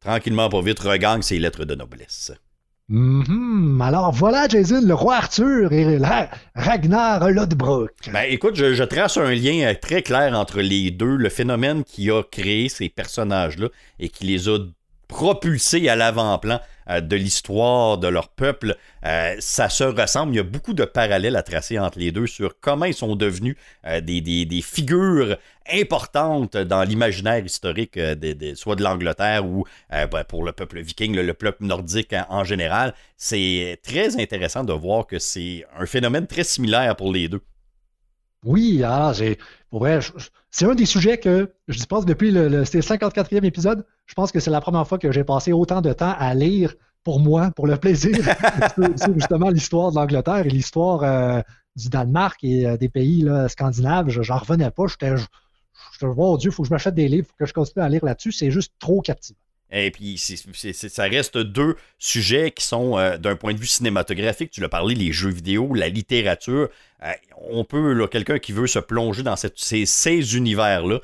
tranquillement, 0.00 0.48
pas 0.48 0.62
vite, 0.62 0.80
regagne 0.80 1.22
ses 1.22 1.38
lettres 1.38 1.64
de 1.64 1.74
noblesse. 1.74 2.32
Mm-hmm. 2.90 3.80
Alors 3.80 4.12
voilà, 4.12 4.48
Jason, 4.48 4.82
le 4.84 4.92
roi 4.92 5.16
Arthur 5.16 5.72
et 5.72 5.98
Ragnar 6.54 7.30
Lodbrok. 7.30 8.10
Ben 8.12 8.24
écoute, 8.28 8.56
je, 8.56 8.82
trace 8.84 9.16
un 9.16 9.32
lien 9.32 9.66
euh, 9.66 9.74
très 9.80 10.02
clair 10.02 10.38
entre 10.38 10.60
les 10.60 10.90
deux, 10.90 11.16
le 11.16 11.28
phénomène 11.28 11.84
qui 11.84 12.10
a 12.10 12.22
créé 12.22 12.68
ces 12.68 12.88
personnages-là 12.88 13.68
et 13.98 14.08
qui 14.08 14.26
les 14.26 14.48
a 14.48 14.58
propulsés 15.12 15.90
à 15.90 15.94
l'avant-plan 15.94 16.58
euh, 16.88 17.02
de 17.02 17.16
l'histoire 17.16 17.98
de 17.98 18.08
leur 18.08 18.30
peuple. 18.30 18.76
Euh, 19.04 19.36
ça 19.40 19.68
se 19.68 19.84
ressemble. 19.84 20.32
Il 20.32 20.36
y 20.36 20.40
a 20.40 20.42
beaucoup 20.42 20.72
de 20.72 20.86
parallèles 20.86 21.36
à 21.36 21.42
tracer 21.42 21.78
entre 21.78 21.98
les 21.98 22.12
deux 22.12 22.26
sur 22.26 22.58
comment 22.60 22.86
ils 22.86 22.94
sont 22.94 23.14
devenus 23.14 23.56
euh, 23.86 24.00
des, 24.00 24.62
figures 24.62 25.36
importantes 25.70 26.56
dans 26.56 26.82
l'imaginaire 26.82 27.44
historique, 27.44 27.98
soit 28.54 28.74
de 28.74 28.82
l'Angleterre 28.82 29.46
ou 29.46 29.64
ben, 29.90 30.24
pour 30.24 30.44
le 30.44 30.52
peuple 30.52 30.80
viking, 30.80 31.14
le, 31.14 31.34
peuple 31.34 31.64
nordique 31.64 32.14
en, 32.28 32.42
général. 32.42 32.94
C'est 33.16 33.78
très 33.82 34.20
intéressant 34.20 34.64
de 34.64 34.72
voir 34.72 35.06
que 35.06 35.18
c'est 35.18 35.64
un 35.78 35.86
phénomène 35.86 36.26
très 36.26 36.42
similaire 36.42 36.96
pour 36.96 37.12
les 37.12 37.28
deux. 37.28 37.42
Oui, 38.44 38.82
ah, 38.84 39.12
c'est 39.14 40.64
un 40.64 40.74
des 40.74 40.86
sujets 40.86 41.18
que 41.18 41.52
je 41.68 41.84
pense 41.84 42.04
depuis 42.04 42.30
le, 42.32 42.48
le 42.48 42.64
54e 42.64 43.44
épisode, 43.44 43.86
je 44.06 44.14
pense 44.14 44.32
que 44.32 44.40
c'est 44.40 44.50
la 44.50 44.60
première 44.60 44.86
fois 44.86 44.98
que 44.98 45.12
j'ai 45.12 45.24
passé 45.24 45.52
autant 45.52 45.80
de 45.80 45.92
temps 45.92 46.14
à 46.18 46.34
lire 46.34 46.74
pour 47.04 47.20
moi, 47.20 47.50
pour 47.52 47.66
le 47.66 47.76
plaisir, 47.76 48.16
sur, 48.74 49.14
justement 49.14 49.48
l'histoire 49.48 49.92
de 49.92 49.96
l'Angleterre 49.96 50.46
et 50.46 50.50
l'histoire 50.50 51.02
euh, 51.02 51.40
du 51.76 51.88
Danemark 51.88 52.42
et 52.42 52.66
euh, 52.66 52.76
des 52.76 52.88
pays 52.88 53.28
scandinaves. 53.48 54.08
Je 54.08 54.20
n'en 54.20 54.38
revenais 54.38 54.70
pas. 54.70 54.86
J'étais, 54.88 55.16
je, 55.16 55.26
je, 56.00 56.06
oh 56.06 56.36
Dieu, 56.36 56.50
il 56.50 56.52
faut 56.52 56.62
que 56.62 56.68
je 56.68 56.74
m'achète 56.74 56.94
des 56.94 57.08
livres, 57.08 57.26
il 57.28 57.30
faut 57.30 57.36
que 57.38 57.46
je 57.46 57.54
continue 57.54 57.84
à 57.84 57.88
lire 57.88 58.04
là-dessus. 58.04 58.32
C'est 58.32 58.50
juste 58.50 58.72
trop 58.78 59.00
captivant. 59.00 59.38
Et 59.72 59.90
puis, 59.90 60.18
ça 60.18 61.04
reste 61.04 61.38
deux 61.38 61.76
sujets 61.98 62.50
qui 62.50 62.64
sont, 62.64 62.98
euh, 62.98 63.16
d'un 63.16 63.36
point 63.36 63.54
de 63.54 63.58
vue 63.58 63.66
cinématographique, 63.66 64.50
tu 64.50 64.60
l'as 64.60 64.68
parlé, 64.68 64.94
les 64.94 65.12
jeux 65.12 65.30
vidéo, 65.30 65.72
la 65.74 65.88
littérature. 65.88 66.68
on 67.50 67.64
peut, 67.64 68.06
quelqu'un 68.08 68.38
qui 68.38 68.52
veut 68.52 68.66
se 68.66 68.78
plonger 68.78 69.22
dans 69.22 69.36
ces, 69.36 69.86
ces 69.86 70.36
univers-là, 70.36 71.00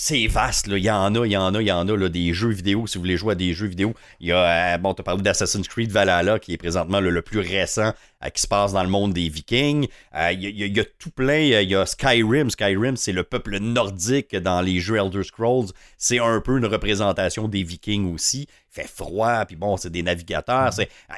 c'est 0.00 0.28
vaste, 0.28 0.68
là. 0.68 0.78
Il 0.78 0.84
y 0.84 0.90
en 0.92 1.12
a, 1.16 1.26
il 1.26 1.32
y 1.32 1.36
en 1.36 1.52
a, 1.52 1.60
il 1.60 1.66
y 1.66 1.72
en 1.72 1.88
a, 1.88 1.96
là, 1.96 2.08
des 2.08 2.32
jeux 2.32 2.50
vidéo. 2.50 2.86
Si 2.86 2.96
vous 2.96 3.02
voulez 3.02 3.16
jouer 3.16 3.32
à 3.32 3.34
des 3.34 3.52
jeux 3.52 3.66
vidéo, 3.66 3.94
il 4.20 4.28
y 4.28 4.32
a, 4.32 4.74
euh, 4.74 4.78
bon, 4.78 4.94
tu 4.94 5.02
parlé 5.02 5.22
d'Assassin's 5.22 5.66
Creed 5.66 5.90
Valhalla, 5.90 6.38
qui 6.38 6.52
est 6.52 6.56
présentement 6.56 7.00
le 7.00 7.20
plus 7.20 7.40
récent, 7.40 7.92
euh, 8.24 8.28
qui 8.28 8.40
se 8.40 8.46
passe 8.46 8.72
dans 8.72 8.84
le 8.84 8.88
monde 8.88 9.12
des 9.12 9.28
Vikings. 9.28 9.88
Euh, 10.14 10.30
il, 10.30 10.56
y 10.56 10.80
a, 10.80 10.84
tout 10.84 11.10
plein. 11.10 11.40
Il 11.40 11.68
y 11.68 11.74
a 11.74 11.84
Skyrim. 11.84 12.48
Skyrim, 12.48 12.96
c'est 12.96 13.10
le 13.10 13.24
peuple 13.24 13.58
nordique 13.58 14.36
dans 14.36 14.60
les 14.60 14.78
jeux 14.78 14.98
Elder 14.98 15.24
Scrolls. 15.24 15.70
C'est 15.96 16.20
un 16.20 16.40
peu 16.40 16.58
une 16.58 16.66
représentation 16.66 17.48
des 17.48 17.64
Vikings 17.64 18.14
aussi 18.14 18.46
froid, 18.86 19.44
puis 19.46 19.56
bon, 19.56 19.76
c'est 19.76 19.90
des 19.90 20.02
navigateurs. 20.02 20.70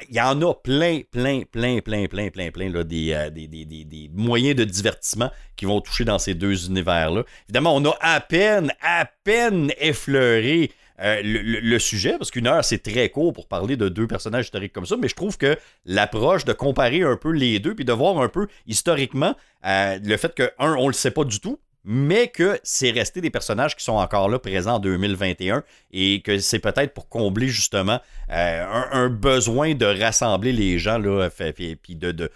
Il 0.09 0.15
y 0.15 0.21
en 0.21 0.41
a 0.41 0.53
plein, 0.53 1.01
plein, 1.11 1.43
plein, 1.49 1.79
plein, 1.79 2.07
plein, 2.07 2.29
plein, 2.29 2.51
plein, 2.51 2.69
là, 2.69 2.83
des, 2.83 3.29
des, 3.31 4.09
moyens 4.13 4.55
de 4.55 4.63
divertissement 4.63 5.31
qui 5.55 5.65
vont 5.65 5.81
toucher 5.81 6.05
dans 6.05 6.19
ces 6.19 6.33
deux 6.33 6.67
univers-là. 6.67 7.23
Évidemment, 7.47 7.75
on 7.75 7.85
a 7.85 7.97
à 8.01 8.19
peine, 8.19 8.71
à 8.81 9.05
peine 9.23 9.71
effleuré 9.79 10.71
le, 11.01 11.79
sujet, 11.79 12.17
parce 12.17 12.31
qu'une 12.31 12.47
heure, 12.47 12.63
c'est 12.63 12.83
très 12.83 13.09
court 13.09 13.33
pour 13.33 13.47
parler 13.47 13.75
de 13.75 13.89
deux 13.89 14.07
personnages 14.07 14.45
historiques 14.45 14.73
comme 14.73 14.85
ça, 14.85 14.97
mais 14.97 15.07
je 15.07 15.15
trouve 15.15 15.37
que 15.37 15.57
l'approche 15.85 16.45
de 16.45 16.53
comparer 16.53 17.01
un 17.01 17.17
peu 17.17 17.31
les 17.31 17.59
deux, 17.59 17.75
puis 17.75 17.85
de 17.85 17.93
voir 17.93 18.19
un 18.19 18.29
peu 18.29 18.47
historiquement 18.67 19.35
le 19.63 20.17
fait 20.17 20.33
que, 20.33 20.51
un, 20.59 20.75
on 20.75 20.87
le 20.87 20.93
sait 20.93 21.11
pas 21.11 21.23
du 21.23 21.39
tout, 21.39 21.59
mais 21.83 22.27
que 22.27 22.59
c'est 22.63 22.91
resté 22.91 23.21
des 23.21 23.29
personnages 23.29 23.75
qui 23.75 23.83
sont 23.83 23.93
encore 23.93 24.29
là 24.29 24.37
présents 24.39 24.75
en 24.75 24.79
2021 24.79 25.63
et 25.91 26.21
que 26.21 26.37
c'est 26.37 26.59
peut-être 26.59 26.93
pour 26.93 27.09
combler 27.09 27.47
justement 27.47 27.99
euh, 28.29 28.83
un, 28.91 29.09
besoin 29.09 29.73
de 29.73 29.85
rassembler 29.85 30.53
les 30.53 30.77
gens 30.77 30.99
là, 30.99 31.29
puis 31.29 31.95
de, 31.95 32.29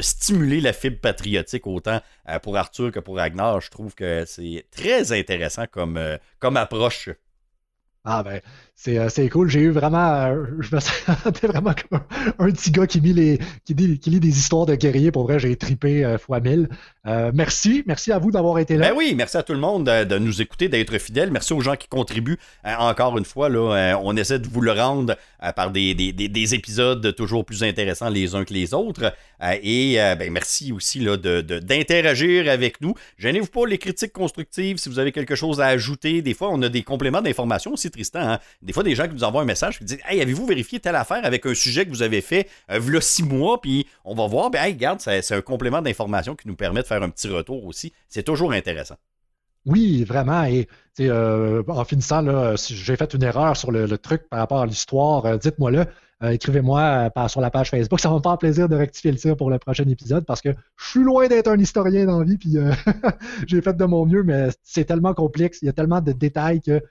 stimuler 0.00 0.60
la 0.60 0.72
fibre 0.72 0.98
patriotique 1.00 1.66
autant 1.66 2.00
euh, 2.28 2.38
pour 2.38 2.56
Arthur 2.56 2.90
que 2.90 3.00
pour 3.00 3.16
Ragnar. 3.16 3.60
Je 3.60 3.70
trouve 3.70 3.94
que 3.94 4.24
c'est 4.26 4.66
très 4.70 5.12
intéressant 5.12 5.66
comme, 5.70 5.96
euh, 5.96 6.18
comme 6.40 6.56
approche. 6.56 7.10
Ah 8.04 8.22
ben, 8.22 8.40
c'est 8.80 9.28
cool. 9.28 9.50
J'ai 9.50 9.60
eu 9.60 9.70
vraiment. 9.70 10.22
Euh, 10.22 10.44
je 10.60 10.74
me 10.74 10.80
sentais 11.24 11.48
vraiment 11.48 11.72
comme 11.90 12.00
un, 12.38 12.50
petit 12.52 12.70
gars 12.70 12.86
qui, 12.86 13.00
qui, 13.00 13.74
lit 13.74 14.20
des 14.20 14.38
histoires 14.38 14.66
de 14.66 14.76
guerriers. 14.76 15.10
Pour 15.10 15.24
vrai, 15.24 15.40
j'ai 15.40 15.56
tripé 15.56 16.04
euh, 16.04 16.16
fois 16.16 16.38
mille. 16.38 16.68
merci. 17.34 17.82
Merci 17.86 18.12
à 18.12 18.18
vous 18.18 18.30
d'avoir 18.30 18.58
été 18.60 18.76
là. 18.76 18.90
Ben 18.90 18.94
oui, 18.96 19.14
merci 19.16 19.36
à 19.36 19.42
tout 19.42 19.52
le 19.52 19.58
monde 19.58 19.84
de, 19.86 20.18
nous 20.18 20.40
écouter, 20.40 20.68
d'être 20.68 20.96
fidèles. 20.98 21.32
Merci 21.32 21.52
aux 21.54 21.60
gens 21.60 21.74
qui 21.74 21.88
contribuent. 21.88 22.38
encore 22.64 23.18
une 23.18 23.24
fois, 23.24 23.48
là, 23.48 23.98
on 24.02 24.16
essaie 24.16 24.38
de 24.38 24.46
vous 24.46 24.60
le 24.60 24.72
rendre 24.72 25.16
par 25.56 25.70
des, 25.70 25.94
des, 25.94 26.54
épisodes 26.54 27.14
toujours 27.14 27.44
plus 27.44 27.64
intéressants 27.64 28.10
les 28.10 28.34
uns 28.34 28.44
que 28.44 28.54
les 28.54 28.74
autres. 28.74 29.12
et 29.62 29.96
ben, 30.18 30.30
merci 30.30 30.72
aussi 30.72 31.00
d'interagir 31.04 32.44
de, 32.44 32.48
avec 32.48 32.80
nous. 32.80 32.94
Gênez-vous 33.18 33.48
pas 33.48 33.66
les 33.66 33.78
critiques 33.78 34.12
constructives 34.12 34.76
si 34.76 34.88
vous 34.88 34.98
avez 34.98 35.12
quelque 35.12 35.34
chose 35.34 35.60
à 35.60 35.66
ajouter. 35.66 36.22
Des 36.22 36.34
fois, 36.34 36.50
on 36.52 36.62
a 36.62 36.68
des 36.68 36.82
compléments 36.82 37.22
d'information 37.22 37.72
aussi, 37.72 37.90
Tristan. 37.90 38.20
Hein 38.20 38.38
des 38.68 38.74
fois, 38.74 38.82
des 38.82 38.94
gens 38.94 39.08
qui 39.08 39.14
nous 39.14 39.24
envoient 39.24 39.40
un 39.40 39.46
message 39.46 39.78
qui 39.78 39.84
disent 39.84 39.98
Hey, 40.06 40.20
avez-vous 40.20 40.46
vérifié 40.46 40.78
telle 40.78 40.94
affaire 40.94 41.24
avec 41.24 41.46
un 41.46 41.54
sujet 41.54 41.86
que 41.86 41.90
vous 41.90 42.02
avez 42.02 42.20
fait 42.20 42.46
euh, 42.70 43.00
six 43.00 43.22
mois, 43.22 43.62
puis 43.62 43.86
on 44.04 44.14
va 44.14 44.26
voir, 44.26 44.50
ben, 44.50 44.62
hey, 44.62 44.74
regarde, 44.74 45.00
c'est 45.00 45.32
un 45.32 45.40
complément 45.40 45.80
d'information 45.80 46.36
qui 46.36 46.46
nous 46.46 46.54
permet 46.54 46.82
de 46.82 46.86
faire 46.86 47.02
un 47.02 47.08
petit 47.08 47.28
retour 47.28 47.64
aussi. 47.64 47.94
C'est 48.10 48.22
toujours 48.22 48.52
intéressant. 48.52 48.96
Oui, 49.66 50.04
vraiment. 50.04 50.44
Et 50.44 50.66
euh, 51.00 51.62
en 51.68 51.84
finissant, 51.84 52.20
là, 52.22 52.56
si 52.56 52.74
j'ai 52.76 52.96
fait 52.96 53.14
une 53.14 53.22
erreur 53.22 53.56
sur 53.56 53.70
le, 53.70 53.86
truc 53.98 54.28
par 54.28 54.40
rapport 54.40 54.60
à 54.60 54.66
l'histoire, 54.66 55.24
euh, 55.26 55.36
dites-moi-le. 55.38 55.86
Euh, 56.22 56.30
écrivez-moi 56.30 57.10
sur 57.28 57.40
la 57.40 57.50
page 57.50 57.70
Facebook. 57.70 58.00
Ça 58.00 58.10
va 58.10 58.16
me 58.16 58.20
faire 58.20 58.36
plaisir 58.36 58.68
de 58.68 58.76
rectifier 58.76 59.12
le 59.12 59.18
tir 59.18 59.36
pour 59.36 59.50
le 59.50 59.58
prochain 59.58 59.88
épisode 59.88 60.26
parce 60.26 60.42
que 60.42 60.50
je 60.76 60.84
suis 60.84 61.02
loin 61.02 61.28
d'être 61.28 61.48
un 61.48 61.58
historien 61.58 62.04
dans 62.04 62.18
la 62.18 62.24
vie, 62.24 62.36
puis 62.36 62.56
j'ai 63.46 63.62
fait 63.62 63.76
de 63.76 63.84
mon 63.86 64.04
mieux, 64.04 64.24
mais 64.24 64.48
c'est 64.62 64.84
tellement 64.84 65.14
complexe, 65.14 65.60
il 65.62 65.66
y 65.66 65.68
a 65.68 65.72
tellement 65.72 66.02
de 66.02 66.12
détails 66.12 66.60
que. 66.60 66.82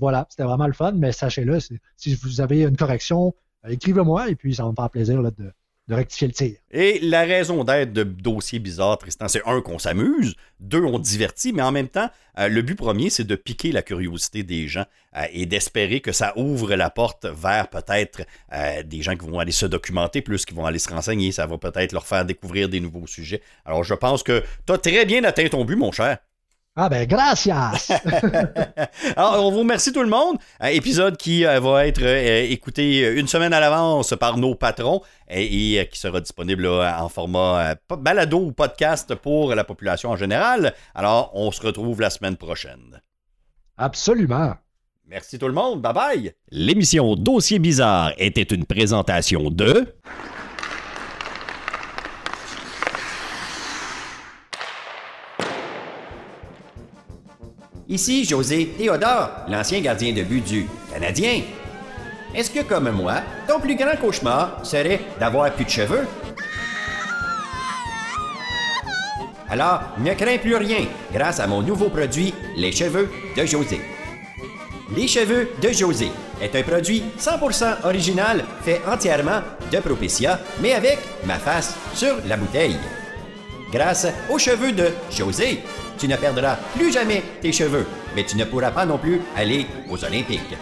Voilà, 0.00 0.26
c'était 0.28 0.44
vraiment 0.44 0.66
le 0.66 0.72
fun, 0.72 0.92
mais 0.92 1.12
sachez-le, 1.12 1.58
si 1.96 2.14
vous 2.14 2.40
avez 2.40 2.62
une 2.62 2.76
correction, 2.76 3.34
écrivez-moi 3.68 4.30
et 4.30 4.34
puis 4.34 4.54
ça 4.54 4.64
va 4.64 4.70
me 4.70 4.74
faire 4.74 4.90
plaisir 4.90 5.22
de, 5.22 5.52
rectifier 5.88 6.26
le 6.26 6.32
tir. 6.32 6.56
Et 6.72 6.98
la 7.00 7.22
raison 7.22 7.62
d'être 7.62 7.92
de 7.92 8.02
dossiers 8.02 8.58
bizarres, 8.58 8.98
Tristan, 8.98 9.28
c'est 9.28 9.42
un, 9.46 9.60
qu'on 9.60 9.78
s'amuse, 9.78 10.34
deux, 10.58 10.82
on 10.82 10.98
divertit, 10.98 11.52
mais 11.52 11.62
en 11.62 11.70
même 11.70 11.88
temps, 11.88 12.10
euh, 12.38 12.48
le 12.48 12.60
but 12.62 12.74
premier, 12.74 13.08
c'est 13.08 13.24
de 13.24 13.36
piquer 13.36 13.70
la 13.70 13.82
curiosité 13.82 14.42
des 14.42 14.66
gens 14.66 14.84
euh, 15.16 15.22
et 15.32 15.46
d'espérer 15.46 16.00
que 16.00 16.10
ça 16.10 16.36
ouvre 16.36 16.74
la 16.74 16.90
porte 16.90 17.26
vers 17.26 17.68
peut-être 17.68 18.22
euh, 18.52 18.82
des 18.82 19.00
gens 19.00 19.14
qui 19.14 19.26
vont 19.26 19.38
aller 19.38 19.52
se 19.52 19.66
documenter 19.66 20.22
plus, 20.22 20.44
qui 20.44 20.54
vont 20.54 20.66
aller 20.66 20.80
se 20.80 20.90
renseigner. 20.90 21.30
Ça 21.30 21.46
va 21.46 21.56
peut-être 21.56 21.92
leur 21.92 22.04
faire 22.04 22.24
découvrir 22.24 22.68
des 22.68 22.80
nouveaux 22.80 23.06
sujets. 23.06 23.40
Alors, 23.64 23.84
je 23.84 23.94
pense 23.94 24.24
que 24.24 24.42
tu 24.66 24.72
as 24.72 24.78
très 24.78 25.04
bien 25.04 25.22
atteint 25.22 25.46
ton 25.48 25.64
but, 25.64 25.76
mon 25.76 25.92
cher. 25.92 26.18
Ah 26.78 26.90
ben, 26.90 27.06
gracias! 27.06 27.88
Alors, 29.16 29.46
on 29.46 29.50
vous 29.50 29.60
remercie 29.60 29.92
tout 29.92 30.02
le 30.02 30.10
monde. 30.10 30.36
Un 30.60 30.68
épisode 30.68 31.16
qui 31.16 31.46
euh, 31.46 31.58
va 31.58 31.86
être 31.86 32.02
euh, 32.02 32.46
écouté 32.50 33.18
une 33.18 33.26
semaine 33.26 33.54
à 33.54 33.60
l'avance 33.60 34.14
par 34.20 34.36
nos 34.36 34.54
patrons 34.54 35.00
et, 35.26 35.80
euh, 35.80 35.84
qui 35.84 35.98
sera 35.98 36.20
disponible 36.20 36.68
en 36.68 37.08
format 37.08 37.76
balado 37.88 38.40
ou 38.40 38.52
podcast 38.52 39.14
pour 39.14 39.54
la 39.54 39.64
population 39.64 40.10
en 40.10 40.16
général. 40.16 40.74
Alors, 40.94 41.30
on 41.32 41.50
se 41.50 41.62
retrouve 41.62 42.02
la 42.02 42.10
semaine 42.10 42.36
prochaine. 42.36 43.00
Absolument. 43.78 44.52
Merci 45.08 45.38
tout 45.38 45.48
le 45.48 45.54
monde. 45.54 45.80
Bye 45.80 45.94
bye. 45.94 46.32
L'émission 46.50 47.16
Dossier 47.16 47.58
bizarre 47.58 48.12
était 48.18 48.42
une 48.42 48.66
présentation 48.66 49.48
de... 49.48 49.94
Ici 57.88 58.24
José 58.24 58.74
Théodore, 58.76 59.30
l'ancien 59.48 59.80
gardien 59.80 60.12
de 60.12 60.22
but 60.22 60.44
du 60.44 60.66
Canadien. 60.92 61.42
Est-ce 62.34 62.50
que, 62.50 62.60
comme 62.64 62.90
moi, 62.90 63.22
ton 63.46 63.60
plus 63.60 63.76
grand 63.76 63.96
cauchemar 63.96 64.58
serait 64.64 65.02
d'avoir 65.20 65.52
plus 65.52 65.64
de 65.64 65.70
cheveux? 65.70 66.04
Alors, 69.48 69.82
ne 69.98 70.12
crains 70.14 70.38
plus 70.38 70.56
rien 70.56 70.86
grâce 71.12 71.38
à 71.38 71.46
mon 71.46 71.62
nouveau 71.62 71.88
produit, 71.88 72.34
les 72.56 72.72
cheveux 72.72 73.08
de 73.36 73.46
José. 73.46 73.80
Les 74.96 75.06
cheveux 75.06 75.50
de 75.62 75.68
José 75.68 76.10
est 76.42 76.56
un 76.56 76.62
produit 76.64 77.04
100% 77.20 77.84
original 77.84 78.44
fait 78.62 78.80
entièrement 78.88 79.42
de 79.70 79.78
Propecia, 79.78 80.40
mais 80.60 80.72
avec 80.72 80.98
ma 81.24 81.38
face 81.38 81.76
sur 81.94 82.16
la 82.26 82.36
bouteille. 82.36 82.78
Grâce 83.76 84.06
aux 84.30 84.38
cheveux 84.38 84.72
de 84.72 84.88
José, 85.10 85.62
tu 85.98 86.08
ne 86.08 86.16
perdras 86.16 86.56
plus 86.74 86.90
jamais 86.90 87.22
tes 87.42 87.52
cheveux, 87.52 87.84
mais 88.14 88.24
tu 88.24 88.34
ne 88.38 88.44
pourras 88.46 88.70
pas 88.70 88.86
non 88.86 88.96
plus 88.96 89.20
aller 89.36 89.66
aux 89.90 90.02
Olympiques. 90.02 90.56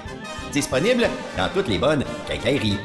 Disponible 0.53 1.09
dans 1.39 1.49
toutes 1.49 1.69
les 1.69 1.79
bonnes 1.79 2.05
quincailleries. 2.27 2.81